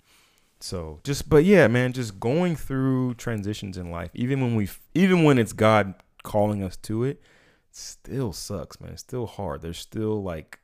So 0.59 0.99
just, 1.03 1.29
but 1.29 1.45
yeah, 1.45 1.67
man, 1.67 1.93
just 1.93 2.19
going 2.19 2.55
through 2.55 3.13
transitions 3.13 3.77
in 3.77 3.91
life, 3.91 4.11
even 4.13 4.41
when 4.41 4.55
we, 4.55 4.67
even 4.95 5.23
when 5.23 5.37
it's 5.37 5.53
God 5.53 5.93
calling 6.23 6.63
us 6.63 6.75
to 6.77 7.03
it, 7.03 7.21
still 7.71 8.33
sucks, 8.33 8.81
man. 8.81 8.91
It's 8.91 9.01
still 9.01 9.27
hard. 9.27 9.61
There's 9.61 9.77
still 9.77 10.23
like 10.23 10.59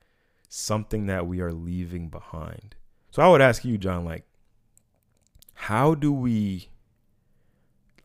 something 0.50 1.06
that 1.06 1.28
we 1.28 1.42
are 1.42 1.54
leaving 1.54 2.10
behind. 2.10 2.76
So 3.12 3.22
I 3.22 3.30
would 3.30 3.42
ask 3.42 3.64
you, 3.64 3.78
John, 3.78 4.04
like, 4.04 4.26
how 5.54 5.94
do 5.94 6.12
we, 6.12 6.70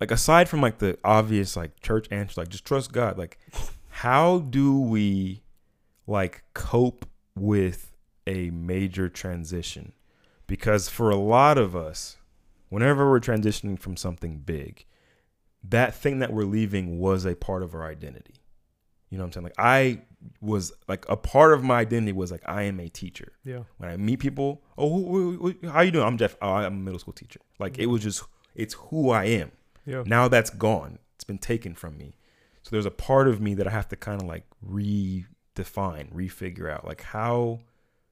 like, 0.01 0.11
aside 0.11 0.49
from 0.49 0.61
like 0.61 0.79
the 0.79 0.99
obvious 1.05 1.57
like 1.57 1.81
church 1.81 2.07
answer 2.11 2.41
like 2.41 2.49
just 2.49 2.65
trust 2.65 2.93
God, 2.93 3.19
like, 3.19 3.39
how 3.89 4.39
do 4.41 4.81
we 4.81 5.43
like 6.07 6.45
cope 6.55 7.07
with 7.35 7.93
a 8.27 8.51
major 8.51 9.09
transition? 9.09 9.93
Because 10.47 10.89
for 10.89 11.11
a 11.11 11.17
lot 11.17 11.59
of 11.59 11.75
us, 11.77 12.17
whenever 12.69 13.09
we're 13.11 13.21
transitioning 13.21 13.79
from 13.79 13.97
something 13.97 14.39
big, 14.39 14.85
that 15.63 15.95
thing 15.95 16.21
that 16.21 16.33
we're 16.33 16.45
leaving 16.45 16.99
was 16.99 17.25
a 17.25 17.35
part 17.35 17.63
of 17.63 17.75
our 17.75 17.87
identity. 17.87 18.35
You 19.11 19.19
know 19.19 19.25
what 19.25 19.29
I'm 19.29 19.33
saying? 19.33 19.45
Like 19.45 19.55
I 19.59 20.03
was 20.41 20.73
like 20.87 21.07
a 21.09 21.17
part 21.17 21.53
of 21.53 21.63
my 21.65 21.79
identity 21.81 22.13
was 22.13 22.31
like 22.31 22.43
I 22.47 22.63
am 22.65 22.79
a 22.81 22.89
teacher. 22.89 23.33
Yeah. 23.45 23.61
When 23.79 23.91
I 23.91 23.97
meet 23.97 24.19
people, 24.21 24.63
oh, 24.77 24.89
who, 24.89 25.33
who, 25.37 25.53
who- 25.63 25.69
how 25.69 25.81
you 25.81 25.91
doing? 25.91 26.07
I'm 26.07 26.19
Jeff. 26.19 26.37
Oh, 26.43 26.51
I'm 26.51 26.67
a 26.67 26.71
middle 26.77 26.99
school 26.99 27.15
teacher. 27.15 27.41
Like 27.59 27.79
it 27.79 27.87
was 27.87 28.03
just 28.03 28.23
it's 28.55 28.75
who 28.75 29.11
I 29.11 29.25
am. 29.25 29.51
Yeah. 29.89 30.03
Now 30.07 30.29
that's 30.29 30.51
gone. 30.51 30.99
It's 31.15 31.25
been 31.25 31.39
taken 31.39 31.75
from 31.75 31.97
me. 31.97 32.15
So 32.63 32.71
there's 32.73 32.87
a 32.87 32.91
part 32.91 33.27
of 33.27 33.41
me 33.41 33.55
that 33.55 33.67
I 33.67 33.71
have 33.71 33.89
to 33.89 33.97
kind 33.97 34.21
of 34.21 34.29
like 34.29 34.45
redefine, 34.65 36.13
refigure 36.13 36.71
out. 36.71 36.87
Like 36.87 37.01
how 37.03 37.61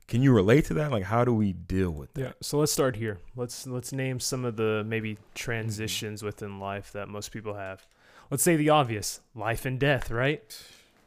can 0.08 0.22
you 0.22 0.32
relate 0.32 0.64
to 0.66 0.74
that? 0.74 0.90
Like 0.90 1.04
how 1.04 1.24
do 1.24 1.34
we 1.34 1.52
deal 1.52 1.90
with 1.90 2.14
that? 2.14 2.20
Yeah. 2.20 2.32
So 2.40 2.58
let's 2.58 2.72
start 2.72 2.96
here. 2.96 3.18
Let's 3.36 3.66
let's 3.66 3.92
name 3.92 4.20
some 4.20 4.46
of 4.46 4.56
the 4.56 4.82
maybe 4.86 5.18
transitions 5.34 6.22
within 6.22 6.58
life 6.58 6.92
that 6.92 7.08
most 7.08 7.30
people 7.30 7.54
have. 7.54 7.86
Let's 8.30 8.42
say 8.42 8.56
the 8.56 8.70
obvious, 8.70 9.20
life 9.34 9.66
and 9.66 9.78
death, 9.78 10.10
right? 10.10 10.58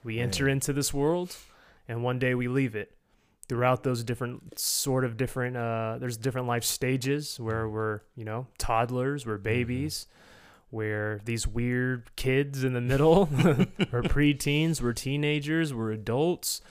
We 0.04 0.20
enter 0.20 0.48
into 0.48 0.72
this 0.72 0.94
world 0.94 1.36
and 1.88 2.04
one 2.04 2.20
day 2.20 2.36
we 2.36 2.48
leave 2.48 2.76
it. 2.76 2.92
Throughout 3.48 3.82
those 3.82 4.04
different 4.04 4.60
sort 4.60 5.04
of 5.04 5.18
different 5.18 5.58
uh 5.58 5.98
there's 6.00 6.18
different 6.18 6.46
life 6.46 6.64
stages 6.64 7.40
where 7.40 7.68
we're, 7.68 8.02
you 8.16 8.24
know, 8.24 8.46
toddlers, 8.60 9.26
we're 9.26 9.40
babies, 9.40 10.06
where 10.70 11.20
these 11.26 11.48
weird 11.48 12.16
kids 12.16 12.64
in 12.64 12.74
the 12.74 12.82
middle 12.82 13.24
are 13.92 14.04
preteens, 14.04 14.82
we're 14.82 14.94
teenagers, 14.94 15.74
we're 15.74 15.92
adults, 15.92 16.62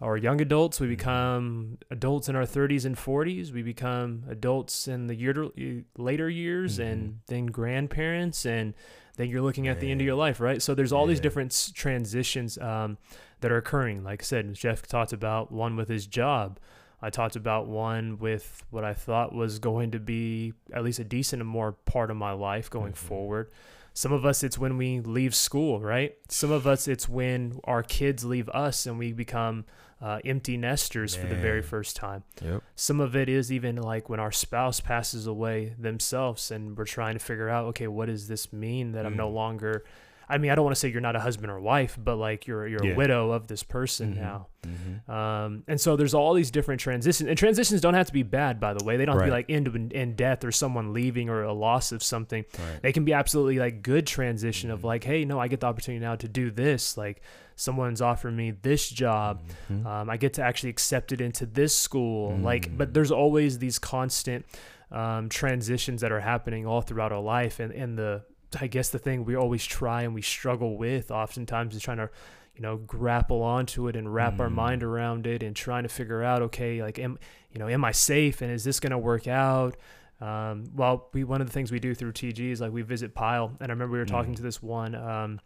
or 0.00 0.16
young 0.16 0.40
adults. 0.40 0.78
We 0.80 0.86
Mhm. 0.86 0.90
become 0.90 1.78
adults 1.90 2.28
in 2.28 2.36
our 2.36 2.44
30s 2.44 2.84
and 2.84 2.96
40s. 2.96 3.50
We 3.52 3.62
become 3.62 4.22
adults 4.28 4.86
in 4.86 5.06
the 5.08 5.14
year, 5.14 5.48
later 5.96 6.28
years, 6.30 6.78
and 6.78 7.20
then 7.26 7.46
grandparents, 7.46 8.44
and 8.46 8.74
then 9.16 9.28
you're 9.28 9.42
looking 9.42 9.66
at 9.66 9.80
the 9.80 9.90
end 9.90 10.00
of 10.00 10.06
your 10.06 10.14
life, 10.14 10.38
right? 10.40 10.62
So 10.62 10.74
there's 10.74 10.92
all 10.92 11.06
these 11.06 11.18
different 11.20 11.70
transitions 11.74 12.58
um, 12.58 12.98
that 13.40 13.50
are 13.50 13.56
occurring. 13.56 14.04
Like 14.04 14.22
I 14.22 14.24
said, 14.24 14.54
Jeff 14.54 14.86
talked 14.86 15.12
about 15.12 15.50
one 15.50 15.74
with 15.74 15.88
his 15.88 16.06
job. 16.06 16.60
I 17.00 17.10
talked 17.10 17.36
about 17.36 17.66
one 17.68 18.18
with 18.18 18.64
what 18.70 18.84
I 18.84 18.92
thought 18.94 19.32
was 19.34 19.58
going 19.58 19.92
to 19.92 20.00
be 20.00 20.52
at 20.72 20.82
least 20.82 20.98
a 20.98 21.04
decent 21.04 21.40
and 21.40 21.48
more 21.50 21.72
part 21.72 22.10
of 22.10 22.16
my 22.16 22.32
life 22.32 22.68
going 22.68 22.92
Mhm. 22.92 22.96
forward. 22.96 23.50
Some 23.94 24.12
of 24.12 24.24
us, 24.24 24.42
it's 24.44 24.58
when 24.58 24.76
we 24.76 25.00
leave 25.00 25.34
school, 25.34 25.80
right? 25.80 26.16
Some 26.28 26.50
of 26.52 26.66
us, 26.66 26.86
it's 26.88 27.08
when 27.08 27.58
our 27.64 27.82
kids 27.82 28.24
leave 28.24 28.48
us 28.50 28.86
and 28.86 28.98
we 28.98 29.12
become 29.12 29.64
uh, 30.00 30.20
empty 30.24 30.56
nesters 30.56 31.16
for 31.16 31.26
the 31.26 31.34
very 31.34 31.60
first 31.60 31.96
time. 31.96 32.22
Yep. 32.40 32.62
Some 32.76 33.00
of 33.00 33.16
it 33.16 33.28
is 33.28 33.50
even 33.50 33.74
like 33.74 34.08
when 34.08 34.20
our 34.20 34.30
spouse 34.30 34.78
passes 34.78 35.26
away 35.26 35.74
themselves 35.76 36.52
and 36.52 36.78
we're 36.78 36.84
trying 36.84 37.14
to 37.14 37.18
figure 37.18 37.48
out, 37.48 37.64
okay, 37.70 37.88
what 37.88 38.06
does 38.06 38.28
this 38.28 38.52
mean 38.52 38.92
that 38.92 39.04
I'm 39.04 39.16
no 39.16 39.28
Mm. 39.28 39.34
longer, 39.34 39.84
I 40.28 40.38
mean, 40.38 40.50
I 40.50 40.54
don't 40.54 40.64
want 40.64 40.74
to 40.76 40.80
say 40.80 40.88
you're 40.90 41.00
not 41.00 41.16
a 41.16 41.20
husband 41.20 41.50
or 41.50 41.58
wife, 41.58 41.98
but 42.02 42.16
like 42.16 42.46
you're 42.46 42.66
you're 42.66 42.84
Yeah. 42.84 42.92
a 42.92 42.96
widow 42.96 43.30
of 43.32 43.46
this 43.46 43.62
person 43.62 44.14
Mhm. 44.14 44.16
now. 44.20 44.46
Mhm. 44.66 45.08
Um, 45.08 45.64
and 45.68 45.80
so 45.80 45.96
there's 45.96 46.12
all 46.14 46.34
these 46.34 46.50
different 46.50 46.80
transitions, 46.80 47.28
and 47.28 47.38
transitions 47.38 47.80
don't 47.80 47.94
have 47.94 48.06
to 48.08 48.12
be 48.12 48.22
bad, 48.24 48.60
by 48.60 48.74
the 48.74 48.84
way. 48.84 48.96
They 48.98 49.04
don't 49.06 49.14
have 49.14 49.22
to 49.22 49.26
be 49.26 49.30
like 49.30 49.48
into 49.48 49.74
in, 49.74 50.14
death 50.16 50.44
or 50.44 50.52
someone 50.52 50.92
leaving 50.92 51.28
or 51.30 51.42
a 51.44 51.52
loss 51.52 51.92
of 51.92 52.02
something. 52.02 52.44
Right. 52.58 52.82
They 52.82 52.92
can 52.92 53.04
be 53.04 53.12
absolutely 53.14 53.58
like 53.58 53.82
good 53.82 54.06
transition 54.06 54.70
of 54.70 54.80
Mhm. 54.80 54.84
like, 54.84 55.04
hey, 55.04 55.24
no, 55.24 55.38
I 55.40 55.48
get 55.48 55.60
the 55.60 55.66
opportunity 55.66 56.04
now 56.04 56.16
to 56.16 56.28
do 56.28 56.50
this. 56.50 56.96
Like 56.98 57.22
someone's 57.56 58.02
offering 58.02 58.36
me 58.36 58.50
this 58.50 58.88
job. 58.90 59.40
Mhm. 59.70 59.86
Um, 59.86 60.10
I 60.10 60.16
get 60.16 60.34
to 60.34 60.42
actually 60.42 60.70
accept 60.70 61.10
it 61.12 61.20
into 61.20 61.46
this 61.46 61.74
school. 61.74 62.36
Like, 62.36 62.76
but 62.76 62.90
Mm. 62.90 62.94
there's 62.94 63.10
always 63.10 63.58
these 63.58 63.78
constant 63.78 64.44
um, 64.90 65.28
transitions 65.28 66.00
that 66.00 66.10
are 66.12 66.20
happening 66.20 66.64
all 66.66 66.80
throughout 66.80 67.12
our 67.12 67.20
life, 67.20 67.60
and 67.60 67.72
and 67.72 67.98
the 67.98 68.22
I 68.60 68.66
guess 68.66 68.88
the 68.90 68.98
thing 68.98 69.24
we 69.24 69.34
always 69.36 69.64
try 69.64 70.02
and 70.02 70.14
we 70.14 70.22
struggle 70.22 70.76
with 70.76 71.10
oftentimes 71.10 71.74
is 71.76 71.82
trying 71.82 71.98
to 71.98 72.08
you 72.54 72.62
know 72.62 72.76
grapple 72.76 73.42
onto 73.42 73.88
it 73.88 73.94
and 73.96 74.12
wrap 74.12 74.40
our 74.40 74.48
Mm. 74.48 74.52
mind 74.54 74.82
around 74.82 75.26
it 75.26 75.42
and 75.42 75.54
trying 75.54 75.82
to 75.84 75.88
figure 75.88 76.22
out 76.22 76.42
okay 76.42 76.82
like 76.82 76.98
am 76.98 77.18
you 77.52 77.58
know 77.58 77.68
am 77.68 77.84
I 77.84 77.92
safe 77.92 78.42
and 78.42 78.50
is 78.50 78.64
this 78.64 78.80
going 78.80 78.90
to 78.92 78.98
work 78.98 79.28
out 79.28 79.76
um, 80.20 80.64
well 80.74 81.08
we 81.12 81.22
one 81.24 81.40
of 81.40 81.46
the 81.46 81.52
things 81.52 81.70
we 81.70 81.78
do 81.78 81.94
through 81.94 82.12
TG 82.12 82.50
is 82.50 82.60
like 82.60 82.72
we 82.72 82.82
visit 82.82 83.14
Pile 83.14 83.52
and 83.60 83.70
I 83.70 83.72
remember 83.72 83.92
we 83.92 83.98
were 83.98 84.04
talking 84.06 84.32
Mm. 84.32 84.36
to 84.36 84.42
this 84.42 84.60
one 84.62 84.94
um, 84.94 85.40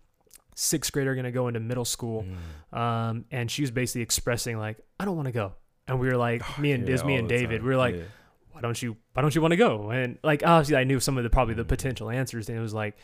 sixth 0.55 0.92
grader 0.92 1.14
going 1.14 1.24
to 1.24 1.30
go 1.32 1.48
into 1.48 1.61
middle 1.61 1.84
school 1.84 2.24
Mm. 2.72 2.78
um, 2.78 3.24
and 3.30 3.50
she 3.50 3.62
was 3.62 3.70
basically 3.70 4.03
expressing 4.03 4.59
like, 4.59 4.78
I 5.00 5.05
don't 5.05 5.16
want 5.16 5.26
to 5.26 5.32
go. 5.32 5.55
And 5.88 5.98
we 5.98 6.07
were 6.07 6.16
like, 6.16 6.42
me 6.59 6.72
and 6.72 6.82
Yeah, 6.86 6.92
Diz, 6.94 7.05
me 7.05 7.16
and 7.16 7.28
David, 7.28 7.62
we 7.62 7.68
were 7.70 7.76
like, 7.76 7.96
Yeah. 7.96 8.03
Why 8.53 8.61
don't 8.61 8.80
you, 8.80 8.96
why 9.12 9.22
don't 9.22 9.34
you 9.34 9.40
want 9.40 9.53
to 9.53 9.57
go? 9.57 9.90
And 9.90 10.18
like, 10.22 10.42
obviously, 10.44 10.76
I 10.76 10.84
knew 10.84 11.00
some 11.00 11.18
of 11.18 11.24
the 11.24 11.30
probably 11.30 11.55
the 11.55 11.64
potential 11.64 12.11
answers, 12.11 12.48
and 12.48 12.57
it 12.57 12.61
was 12.61 12.74
like, 12.74 12.96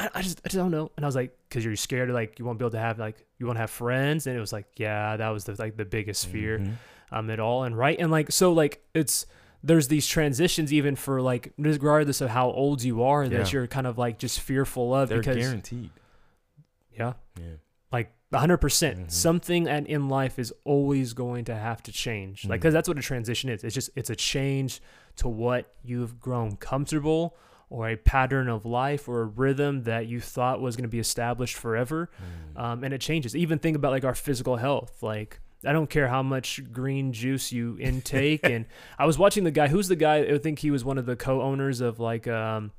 I, 0.00 0.08
I 0.14 0.22
just, 0.22 0.40
I 0.44 0.48
just 0.48 0.56
don't 0.56 0.70
know. 0.70 0.90
And 0.96 1.04
I 1.04 1.08
was 1.08 1.16
like, 1.16 1.36
because 1.48 1.64
you're 1.64 1.74
scared, 1.76 2.10
like 2.10 2.38
you 2.38 2.44
won't 2.44 2.58
be 2.58 2.64
able 2.64 2.70
to 2.72 2.78
have 2.78 2.98
like, 2.98 3.24
you 3.38 3.46
won't 3.46 3.58
have 3.58 3.70
friends, 3.70 4.26
and 4.26 4.36
it 4.36 4.40
was 4.40 4.52
like, 4.52 4.66
yeah, 4.76 5.16
that 5.16 5.28
was 5.30 5.44
the 5.44 5.54
like 5.58 5.76
the 5.76 5.84
biggest 5.84 6.26
fear 6.26 6.58
Mhm. 6.58 6.72
um 7.10 7.30
at 7.30 7.40
all. 7.40 7.64
And 7.64 7.76
right, 7.76 7.98
and 7.98 8.10
like, 8.10 8.30
so 8.32 8.52
like 8.52 8.82
it's 8.94 9.26
there's 9.64 9.88
these 9.88 10.06
transitions 10.06 10.72
even 10.72 10.94
for 10.94 11.20
like 11.20 11.52
regardless 11.58 12.20
of 12.20 12.30
how 12.30 12.48
old 12.50 12.80
you 12.82 13.02
are 13.02 13.28
that 13.28 13.52
you're 13.52 13.66
kind 13.66 13.88
of 13.88 13.98
like 13.98 14.18
just 14.18 14.38
fearful 14.40 14.94
of 14.94 15.08
They're 15.08 15.18
because 15.18 15.36
guaranteed. 15.36 15.90
yeah 16.96 17.14
Yeah. 17.36 17.44
Like 17.92 18.12
100% 18.32 18.98
Mhm. 18.98 19.10
something 19.10 19.66
and 19.68 19.86
in 19.86 20.08
life 20.08 20.38
is 20.38 20.52
always 20.64 21.12
going 21.14 21.44
to 21.46 21.54
have 21.54 21.82
to 21.84 21.92
change 21.92 22.44
like 22.44 22.58
Mhm. 22.58 22.62
because 22.62 22.74
that's 22.74 22.88
what 22.88 22.98
a 22.98 23.02
transition 23.02 23.48
is 23.50 23.64
it's 23.64 23.74
just 23.74 23.90
it's 23.96 24.10
a 24.10 24.16
change 24.16 24.80
to 25.16 25.28
what 25.28 25.72
you've 25.82 26.20
grown 26.20 26.56
comfortable 26.56 27.34
or 27.70 27.88
a 27.88 27.96
pattern 27.96 28.48
of 28.48 28.64
life 28.66 29.08
or 29.08 29.22
a 29.22 29.24
rhythm 29.26 29.82
that 29.84 30.06
you 30.06 30.20
thought 30.20 30.60
was 30.60 30.76
going 30.76 30.82
to 30.84 30.88
be 30.88 30.98
established 30.98 31.56
forever 31.56 32.10
Mm. 32.56 32.60
um, 32.62 32.84
and 32.84 32.92
it 32.94 33.00
changes 33.00 33.34
even 33.34 33.58
think 33.58 33.76
about 33.76 33.92
like 33.92 34.04
our 34.04 34.14
physical 34.14 34.56
health 34.56 35.02
like 35.02 35.40
i 35.64 35.72
don't 35.72 35.90
care 35.90 36.08
how 36.08 36.22
much 36.22 36.60
green 36.72 37.12
juice 37.12 37.50
you 37.50 37.76
intake 37.80 38.40
and 38.54 38.66
i 38.98 39.06
was 39.06 39.18
watching 39.18 39.44
the 39.44 39.50
guy 39.50 39.68
who's 39.68 39.88
the 39.88 39.96
guy 39.96 40.18
i 40.18 40.38
think 40.38 40.58
he 40.60 40.70
was 40.70 40.84
one 40.84 40.98
of 40.98 41.06
the 41.06 41.16
co-owners 41.16 41.80
of 41.80 41.98
like 41.98 42.28
um 42.28 42.70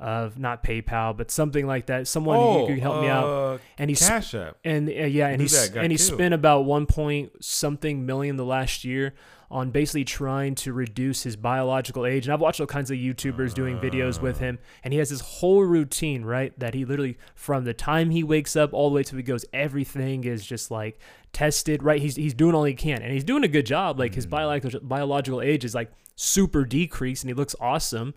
of 0.00 0.38
not 0.38 0.64
paypal 0.64 1.16
but 1.16 1.30
something 1.30 1.66
like 1.68 1.86
that 1.86 2.08
someone 2.08 2.38
who 2.38 2.66
could 2.66 2.78
help 2.80 3.00
me 3.00 3.06
out 3.08 3.24
uh, 3.26 3.58
and 3.78 3.88
he's 3.90 4.06
Cash 4.06 4.34
App. 4.34 4.56
and 4.64 4.88
uh, 4.88 4.92
yeah, 4.92 5.28
and 5.28 5.40
he's 5.40 5.54
and 5.76 5.92
he 5.92 5.96
killed? 5.98 6.14
spent 6.14 6.34
about 6.34 6.64
one 6.64 6.84
point 6.86 7.30
something 7.40 8.04
million 8.04 8.36
the 8.36 8.44
last 8.44 8.84
year 8.84 9.14
on 9.50 9.70
basically 9.70 10.04
trying 10.04 10.52
to 10.56 10.72
reduce 10.72 11.22
his 11.22 11.36
biological 11.36 12.04
age. 12.06 12.26
And 12.26 12.32
I've 12.34 12.40
watched 12.40 12.58
all 12.60 12.66
kinds 12.66 12.90
of 12.90 12.96
YouTubers 12.96 13.54
doing 13.54 13.78
videos 13.78 14.20
with 14.20 14.38
him, 14.38 14.58
and 14.82 14.92
he 14.92 14.98
has 14.98 15.10
this 15.10 15.20
whole 15.20 15.62
routine, 15.62 16.24
right? 16.24 16.58
That 16.58 16.74
he 16.74 16.84
literally 16.84 17.18
from 17.36 17.62
the 17.64 17.74
time 17.74 18.10
he 18.10 18.24
wakes 18.24 18.56
up 18.56 18.72
all 18.72 18.88
the 18.90 18.96
way 18.96 19.04
till 19.04 19.16
he 19.18 19.22
goes, 19.22 19.44
everything 19.52 20.24
is 20.24 20.44
just 20.44 20.72
like 20.72 20.98
tested, 21.32 21.84
right? 21.84 22.00
He's 22.02 22.16
he's 22.16 22.34
doing 22.34 22.54
all 22.56 22.64
he 22.64 22.74
can, 22.74 23.00
and 23.00 23.12
he's 23.12 23.22
doing 23.22 23.44
a 23.44 23.48
good 23.48 23.66
job. 23.66 23.96
Like 23.98 24.14
his 24.16 24.26
Mm. 24.26 24.30
biological 24.30 24.80
biological 24.82 25.40
age 25.40 25.64
is 25.64 25.72
like 25.74 25.92
super 26.16 26.64
decreased, 26.64 27.22
and 27.22 27.30
he 27.30 27.34
looks 27.34 27.54
awesome. 27.60 28.14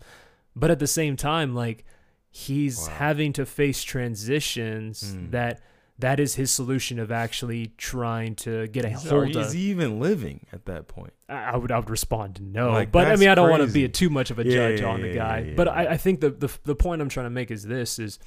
But 0.58 0.70
at 0.70 0.78
the 0.78 0.86
same 0.86 1.16
time, 1.16 1.54
like 1.54 1.84
he's 2.30 2.78
Wow. 2.88 2.94
having 2.98 3.32
to 3.34 3.46
face 3.46 3.82
transitions 3.82 5.14
Mm. 5.16 5.30
that 5.30 5.60
that 6.00 6.20
is 6.20 6.36
his 6.36 6.52
solution 6.52 7.00
of 7.00 7.10
actually 7.10 7.72
trying 7.76 8.36
to 8.36 8.68
get 8.68 8.84
a 8.84 8.90
Is- 8.92 9.02
hold 9.08 9.30
Is 9.30 9.48
of. 9.48 9.52
he 9.52 9.62
even 9.70 9.98
living 9.98 10.46
at 10.52 10.64
that 10.66 10.86
point? 10.86 11.12
I 11.28 11.52
I 11.52 11.56
would 11.56 11.72
I 11.72 11.78
would 11.78 11.90
respond 11.90 12.40
no, 12.40 12.70
Like, 12.70 12.92
but 12.92 13.08
I 13.08 13.16
mean 13.16 13.28
I 13.28 13.34
don't 13.34 13.50
want 13.50 13.66
to 13.66 13.72
be 13.72 13.88
too 13.88 14.08
much 14.10 14.30
of 14.30 14.38
a 14.38 14.44
judge 14.44 14.80
yeah, 14.80 14.86
on 14.86 15.00
the 15.00 15.08
yeah, 15.08 15.14
guy. 15.14 15.38
yeah, 15.48 15.54
but. 15.56 15.66
I, 15.68 15.86
I 15.92 15.96
think 15.96 16.20
the, 16.20 16.30
the 16.30 16.50
the 16.64 16.74
point 16.76 17.02
I'm 17.02 17.08
trying 17.08 17.26
to 17.26 17.30
make 17.30 17.50
is 17.50 17.64
this 17.64 17.98
is 17.98 18.18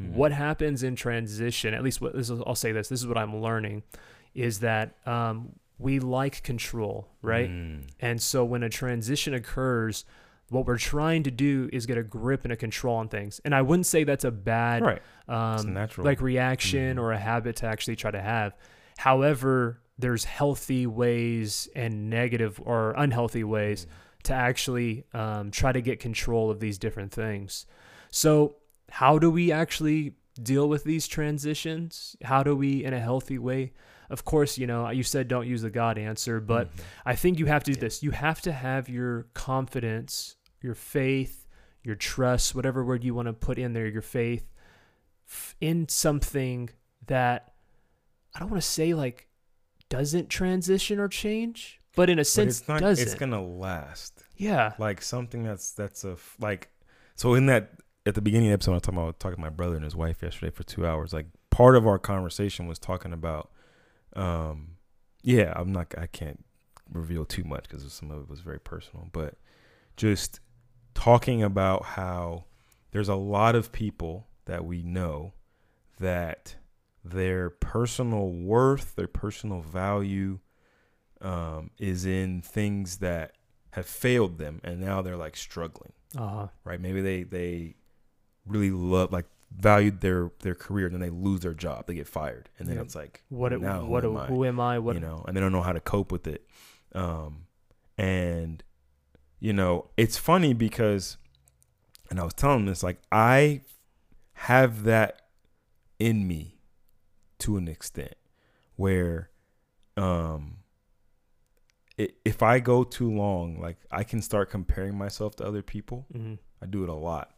Mm. 0.00 0.12
what 0.14 0.32
happens 0.32 0.82
in 0.82 0.96
transition. 0.96 1.74
At 1.74 1.82
least 1.84 2.00
what 2.00 2.14
this 2.16 2.30
is, 2.30 2.40
I'll 2.46 2.54
say 2.54 2.72
this. 2.72 2.88
This 2.88 3.00
is 3.00 3.06
what 3.06 3.18
I'm 3.18 3.36
learning 3.42 3.82
is 4.34 4.60
that 4.60 4.96
um, 5.06 5.50
we 5.78 5.98
like 5.98 6.42
control, 6.42 7.08
right? 7.20 7.50
Mm. 7.50 7.82
And 8.00 8.20
so 8.22 8.42
when 8.42 8.62
a 8.62 8.70
transition 8.70 9.34
occurs, 9.34 10.06
what 10.52 10.66
we're 10.66 10.78
trying 10.78 11.22
to 11.24 11.30
do 11.30 11.68
is 11.72 11.86
get 11.86 11.96
a 11.98 12.02
grip 12.02 12.44
and 12.44 12.52
a 12.52 12.56
control 12.56 12.96
on 12.96 13.08
things. 13.08 13.40
And 13.44 13.54
I 13.54 13.62
wouldn't 13.62 13.86
say 13.86 14.04
that's 14.04 14.24
a 14.24 14.30
bad 14.30 14.82
Right. 14.82 15.02
Um, 15.28 15.72
natural. 15.74 16.04
like 16.04 16.20
reaction 16.20 16.96
Mhm. 16.96 17.00
or 17.00 17.12
a 17.12 17.18
habit 17.18 17.56
to 17.56 17.66
actually 17.66 17.96
try 17.96 18.10
to 18.10 18.20
have. 18.20 18.54
However, 18.98 19.80
there's 19.98 20.24
healthy 20.24 20.86
ways 20.86 21.68
and 21.74 22.10
negative 22.10 22.60
or 22.64 22.92
unhealthy 22.96 23.44
ways 23.44 23.86
to 24.24 24.32
actually 24.34 25.04
um, 25.14 25.50
try 25.50 25.72
to 25.72 25.80
get 25.80 25.98
control 26.00 26.50
of 26.50 26.60
these 26.60 26.78
different 26.78 27.12
things. 27.12 27.66
So, 28.10 28.56
how 28.90 29.18
do 29.18 29.30
we 29.30 29.50
actually 29.50 30.14
deal 30.42 30.68
with 30.68 30.84
these 30.84 31.08
transitions? 31.08 32.16
How 32.22 32.42
do 32.42 32.54
we, 32.54 32.84
in 32.84 32.92
a 32.94 33.00
healthy 33.00 33.38
way? 33.38 33.72
Of 34.10 34.24
course, 34.24 34.58
you 34.58 34.66
know, 34.66 34.90
you 34.90 35.02
said 35.02 35.26
don't 35.28 35.46
use 35.46 35.62
the 35.62 35.70
God 35.70 35.96
answer, 35.98 36.40
but 36.40 36.68
Mhm. 36.76 36.80
I 37.06 37.14
think 37.16 37.38
you 37.38 37.46
have 37.46 37.64
to 37.64 37.72
do 37.72 37.76
Yeah. 37.78 37.80
this. 37.80 38.02
You 38.02 38.10
have 38.12 38.40
to 38.42 38.52
have 38.52 38.88
your 38.88 39.26
confidence, 39.34 40.36
your 40.62 40.74
faith, 40.74 41.46
your 41.82 41.94
trust, 41.96 42.54
whatever 42.54 42.84
word 42.84 43.04
you 43.04 43.14
want 43.14 43.26
to 43.26 43.32
put 43.32 43.58
in 43.58 43.72
there, 43.72 43.86
your 43.86 44.02
faith 44.02 44.48
in 45.60 45.88
something 45.88 46.68
that 47.06 47.54
I 48.34 48.38
don't 48.40 48.50
want 48.50 48.62
to 48.62 48.68
say 48.68 48.94
like 48.94 49.28
doesn't 49.88 50.28
transition 50.28 50.98
or 50.98 51.08
change, 51.08 51.80
but 51.96 52.08
in 52.08 52.18
a 52.18 52.20
But 52.20 52.26
sense 52.26 52.60
it's 52.60 52.68
not. 52.68 52.80
doesn't. 52.80 53.02
It's 53.04 53.14
gonna 53.14 53.42
last. 53.44 54.22
yeah. 54.36 54.72
Like 54.78 55.02
something 55.02 55.42
that's 55.42 55.72
that's 55.72 56.04
a 56.04 56.16
like. 56.40 56.70
So 57.14 57.34
in 57.34 57.46
that 57.46 57.72
at 58.06 58.14
the 58.14 58.20
beginning 58.22 58.48
of 58.48 58.50
the 58.50 58.54
episode, 58.54 58.72
I 58.72 58.74
was 58.74 58.82
talking 58.82 58.98
about 58.98 59.20
talking 59.20 59.36
to 59.36 59.40
my 59.42 59.50
brother 59.50 59.74
and 59.76 59.84
his 59.84 59.94
wife 59.96 60.22
yesterday 60.22 60.50
for 60.50 60.62
two 60.64 60.86
hours. 60.86 61.12
Like 61.12 61.26
part 61.50 61.76
of 61.76 61.86
our 61.86 61.98
conversation 61.98 62.66
was 62.66 62.78
talking 62.78 63.12
about, 63.12 63.50
um, 64.16 64.76
yeah, 65.22 65.52
I'm 65.54 65.72
not. 65.72 65.94
I 65.96 66.06
can't 66.06 66.44
reveal 66.92 67.24
too 67.24 67.44
much 67.44 67.64
because 67.68 67.90
some 67.92 68.10
of 68.10 68.22
it 68.22 68.28
was 68.28 68.40
very 68.40 68.60
personal, 68.60 69.08
but 69.12 69.34
just 69.96 70.40
talking 70.94 71.42
about 71.42 71.84
how 71.84 72.44
there's 72.90 73.08
a 73.08 73.14
lot 73.14 73.54
of 73.54 73.72
people 73.72 74.26
that 74.44 74.64
we 74.64 74.82
know 74.82 75.32
that 76.00 76.56
their 77.04 77.50
personal 77.50 78.28
worth, 78.30 78.94
their 78.96 79.08
personal 79.08 79.60
value, 79.60 80.38
um, 81.20 81.70
is 81.78 82.04
in 82.04 82.42
things 82.42 82.98
that 82.98 83.32
have 83.72 83.86
failed 83.86 84.38
them, 84.38 84.60
and 84.64 84.80
now 84.80 85.00
they're 85.02 85.16
like 85.16 85.36
struggling 85.36 85.92
Uh-huh. 86.16 86.48
right? 86.64 86.80
Maybe 86.80 87.00
they 87.00 87.22
they 87.22 87.76
really 88.46 88.70
love 88.70 89.12
like 89.12 89.26
valued 89.56 90.00
their 90.00 90.30
their 90.40 90.54
career, 90.54 90.86
and 90.86 90.94
then 90.94 91.00
they 91.00 91.10
lose 91.10 91.40
their 91.40 91.54
job, 91.54 91.86
they 91.86 91.94
get 91.94 92.08
fired, 92.08 92.50
and 92.58 92.68
then 92.68 92.76
Yeah. 92.76 92.82
it's 92.82 92.94
like 92.94 93.22
What 93.28 93.58
now 93.60 93.84
what 93.84 94.04
who 94.04 94.10
am 94.10 94.16
I? 94.16 94.26
who 94.26 94.44
am 94.44 94.60
I? 94.60 94.78
What 94.78 94.94
you 94.94 95.00
know, 95.00 95.24
and 95.26 95.36
they 95.36 95.40
don't 95.40 95.52
know 95.52 95.62
how 95.62 95.72
to 95.72 95.80
cope 95.80 96.10
with 96.12 96.26
it. 96.26 96.46
Um, 96.94 97.46
and 97.96 98.62
you 99.42 99.52
know, 99.52 99.90
it's 99.96 100.16
funny 100.16 100.54
because, 100.54 101.16
and 102.08 102.20
I 102.20 102.22
was 102.22 102.32
telling 102.32 102.64
this, 102.66 102.84
like 102.84 103.00
I 103.10 103.62
have 104.34 104.84
that 104.84 105.22
in 105.98 106.28
me 106.28 106.60
to 107.40 107.56
an 107.56 107.66
extent 107.66 108.14
where, 108.76 109.30
um, 109.96 110.58
if 112.24 112.40
I 112.42 112.60
go 112.60 112.84
too 112.84 113.10
long, 113.12 113.60
like 113.60 113.78
I 113.90 114.04
can 114.04 114.22
start 114.22 114.48
comparing 114.48 114.96
myself 114.96 115.34
to 115.36 115.44
other 115.44 115.62
people. 115.62 116.06
Mhm. 116.14 116.38
I 116.60 116.66
do 116.66 116.84
it 116.84 116.88
a 116.88 116.94
lot. 116.94 117.36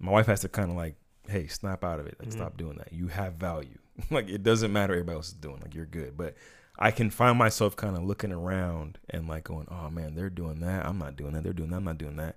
My 0.00 0.10
wife 0.10 0.26
has 0.26 0.40
to 0.40 0.48
kind 0.48 0.70
of 0.70 0.76
like, 0.76 0.96
hey, 1.28 1.46
snap 1.46 1.84
out 1.84 2.00
of 2.00 2.06
it. 2.06 2.16
Like, 2.18 2.28
Mhm. 2.30 2.32
stop 2.32 2.56
doing 2.56 2.76
that. 2.78 2.92
You 2.92 3.06
have 3.08 3.34
value. 3.34 3.78
like, 4.10 4.28
it 4.28 4.42
doesn't 4.42 4.72
matter 4.72 4.92
what 4.92 4.98
everybody 4.98 5.16
else 5.16 5.28
is 5.28 5.34
doing. 5.34 5.60
Like, 5.60 5.74
you're 5.74 5.86
good. 5.86 6.16
But 6.16 6.34
I 6.78 6.90
can 6.90 7.08
find 7.10 7.38
myself 7.38 7.76
kind 7.76 7.96
of 7.96 8.02
looking 8.04 8.32
around 8.32 8.98
and 9.08 9.28
like 9.28 9.44
going, 9.44 9.68
oh 9.70 9.90
man, 9.90 10.14
they're 10.14 10.30
doing 10.30 10.60
that. 10.60 10.84
I'm 10.86 10.98
not 10.98 11.16
doing 11.16 11.32
that. 11.34 11.42
They're 11.44 11.52
doing 11.52 11.70
that. 11.70 11.76
I'm 11.76 11.84
not 11.84 11.98
doing 11.98 12.16
that. 12.16 12.36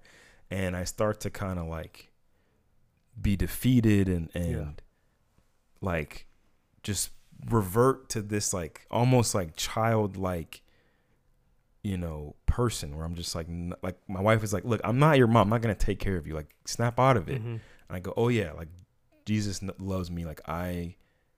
And 0.52 0.76
I 0.78 0.84
start 0.84 1.20
to 1.22 1.30
kind 1.30 1.58
of 1.60 1.66
like 1.68 2.12
be 3.20 3.36
defeated 3.36 4.08
and, 4.08 4.30
and 4.36 4.52
Yeah. 4.52 4.66
like 5.82 6.28
just 6.84 7.10
revert 7.50 8.10
to 8.10 8.22
this 8.22 8.54
like 8.54 8.86
almost 8.92 9.34
like 9.36 9.56
childlike 9.56 10.62
you 11.84 11.96
know 11.98 12.36
person 12.48 12.96
where 12.96 13.06
i'm 13.06 13.14
just 13.16 13.36
like 13.36 13.46
like 13.84 13.96
my 14.08 14.20
wife 14.20 14.44
is 14.44 14.52
like 14.54 14.66
look 14.66 14.82
i'm 14.84 14.98
not 14.98 15.18
your 15.20 15.28
mom 15.28 15.44
i'm 15.44 15.50
not 15.50 15.62
gonna 15.62 15.76
take 15.76 16.00
care 16.00 16.16
of 16.18 16.26
you 16.26 16.34
like 16.34 16.48
snap 16.66 17.00
out 17.00 17.16
of 17.16 17.30
it 17.30 17.42
Mhm. 17.44 17.46
and 17.90 17.96
I 17.96 18.00
go, 18.00 18.14
oh 18.18 18.28
yeah, 18.30 18.52
like 18.54 18.68
Jesus 19.26 19.62
loves 19.80 20.10
me. 20.12 20.26
Like 20.26 20.42
I, 20.48 20.96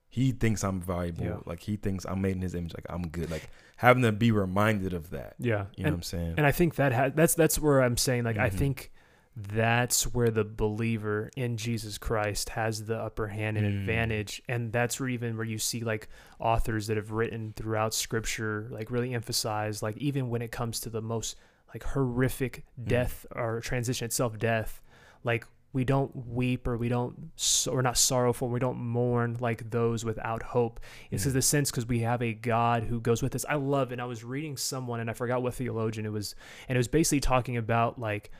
he 0.09 0.31
thinks 0.31 0.63
I'm 0.63 0.81
valuable. 0.81 1.23
Yeah. 1.23 1.37
Like 1.45 1.59
he 1.61 1.75
thinks 1.77 2.05
I'm 2.05 2.21
made 2.21 2.35
in 2.35 2.41
his 2.41 2.55
image. 2.55 2.73
Like 2.73 2.85
I'm 2.89 3.07
good. 3.09 3.29
Like 3.29 3.49
having 3.77 4.03
to 4.03 4.11
be 4.11 4.31
reminded 4.31 4.93
of 4.93 5.11
that. 5.11 5.35
Yeah. 5.39 5.65
You 5.75 5.83
know 5.83 5.87
and, 5.89 5.93
what 5.93 5.93
I'm 5.99 6.03
saying? 6.03 6.33
and 6.37 6.45
I 6.47 6.51
think 6.51 6.75
that 6.75 6.91
ha- 6.93 7.11
that's 7.13 7.35
that's 7.35 7.59
where 7.59 7.81
I'm 7.81 7.95
saying 7.97 8.23
like 8.23 8.37
I 8.37 8.49
Mhm. 8.49 8.53
think 8.53 8.91
that's 9.35 10.03
where 10.13 10.29
the 10.29 10.43
believer 10.43 11.29
in 11.37 11.55
Jesus 11.55 11.97
Christ 11.97 12.49
has 12.49 12.85
the 12.85 12.97
upper 12.97 13.27
hand 13.27 13.57
and 13.57 13.65
Mm. 13.67 13.79
advantage 13.81 14.41
and 14.49 14.73
that's 14.73 14.99
where 14.99 15.07
even 15.09 15.37
where 15.37 15.45
you 15.45 15.57
see 15.57 15.81
like 15.81 16.09
authors 16.39 16.87
that 16.87 16.97
have 16.97 17.11
written 17.11 17.53
throughout 17.55 17.93
scripture 17.93 18.67
like 18.69 18.91
really 18.91 19.13
emphasize 19.13 19.81
like 19.81 19.95
even 19.97 20.29
when 20.29 20.41
it 20.41 20.51
comes 20.51 20.79
to 20.81 20.89
the 20.89 21.01
most 21.01 21.37
like 21.73 21.83
horrific 21.83 22.65
Mm. 22.81 22.87
death 22.89 23.25
or 23.33 23.61
transition 23.61 24.05
itself 24.05 24.37
death 24.37 24.81
like 25.23 25.45
we 25.71 25.83
don't 25.83 26.27
weep 26.27 26.67
or 26.67 26.77
we 26.77 26.89
don't 26.89 27.29
we're 27.71 27.81
not 27.81 27.97
sorrowful 27.97 28.49
we 28.49 28.59
don't 28.59 28.77
mourn 28.79 29.37
like 29.39 29.69
those 29.69 30.03
without 30.03 30.41
hope 30.41 30.79
this 31.11 31.25
is 31.27 31.33
the 31.33 31.41
sense 31.41 31.69
because 31.69 31.85
we 31.85 31.99
have 31.99 32.21
a 32.23 32.33
god 32.33 32.83
who 32.83 32.99
goes 32.99 33.21
with 33.21 33.35
us 33.35 33.45
i 33.47 33.53
love 33.55 33.91
and 33.91 34.01
i 34.01 34.05
was 34.05 34.23
reading 34.23 34.57
someone 34.57 34.99
and 34.99 35.09
i 35.09 35.13
forgot 35.13 35.43
what 35.43 35.53
theologian 35.53 36.05
it 36.05 36.11
was 36.11 36.33
and 36.67 36.75
it 36.75 36.79
was 36.79 36.87
basically 36.87 37.19
talking 37.19 37.55
about 37.55 37.99
like 37.99 38.31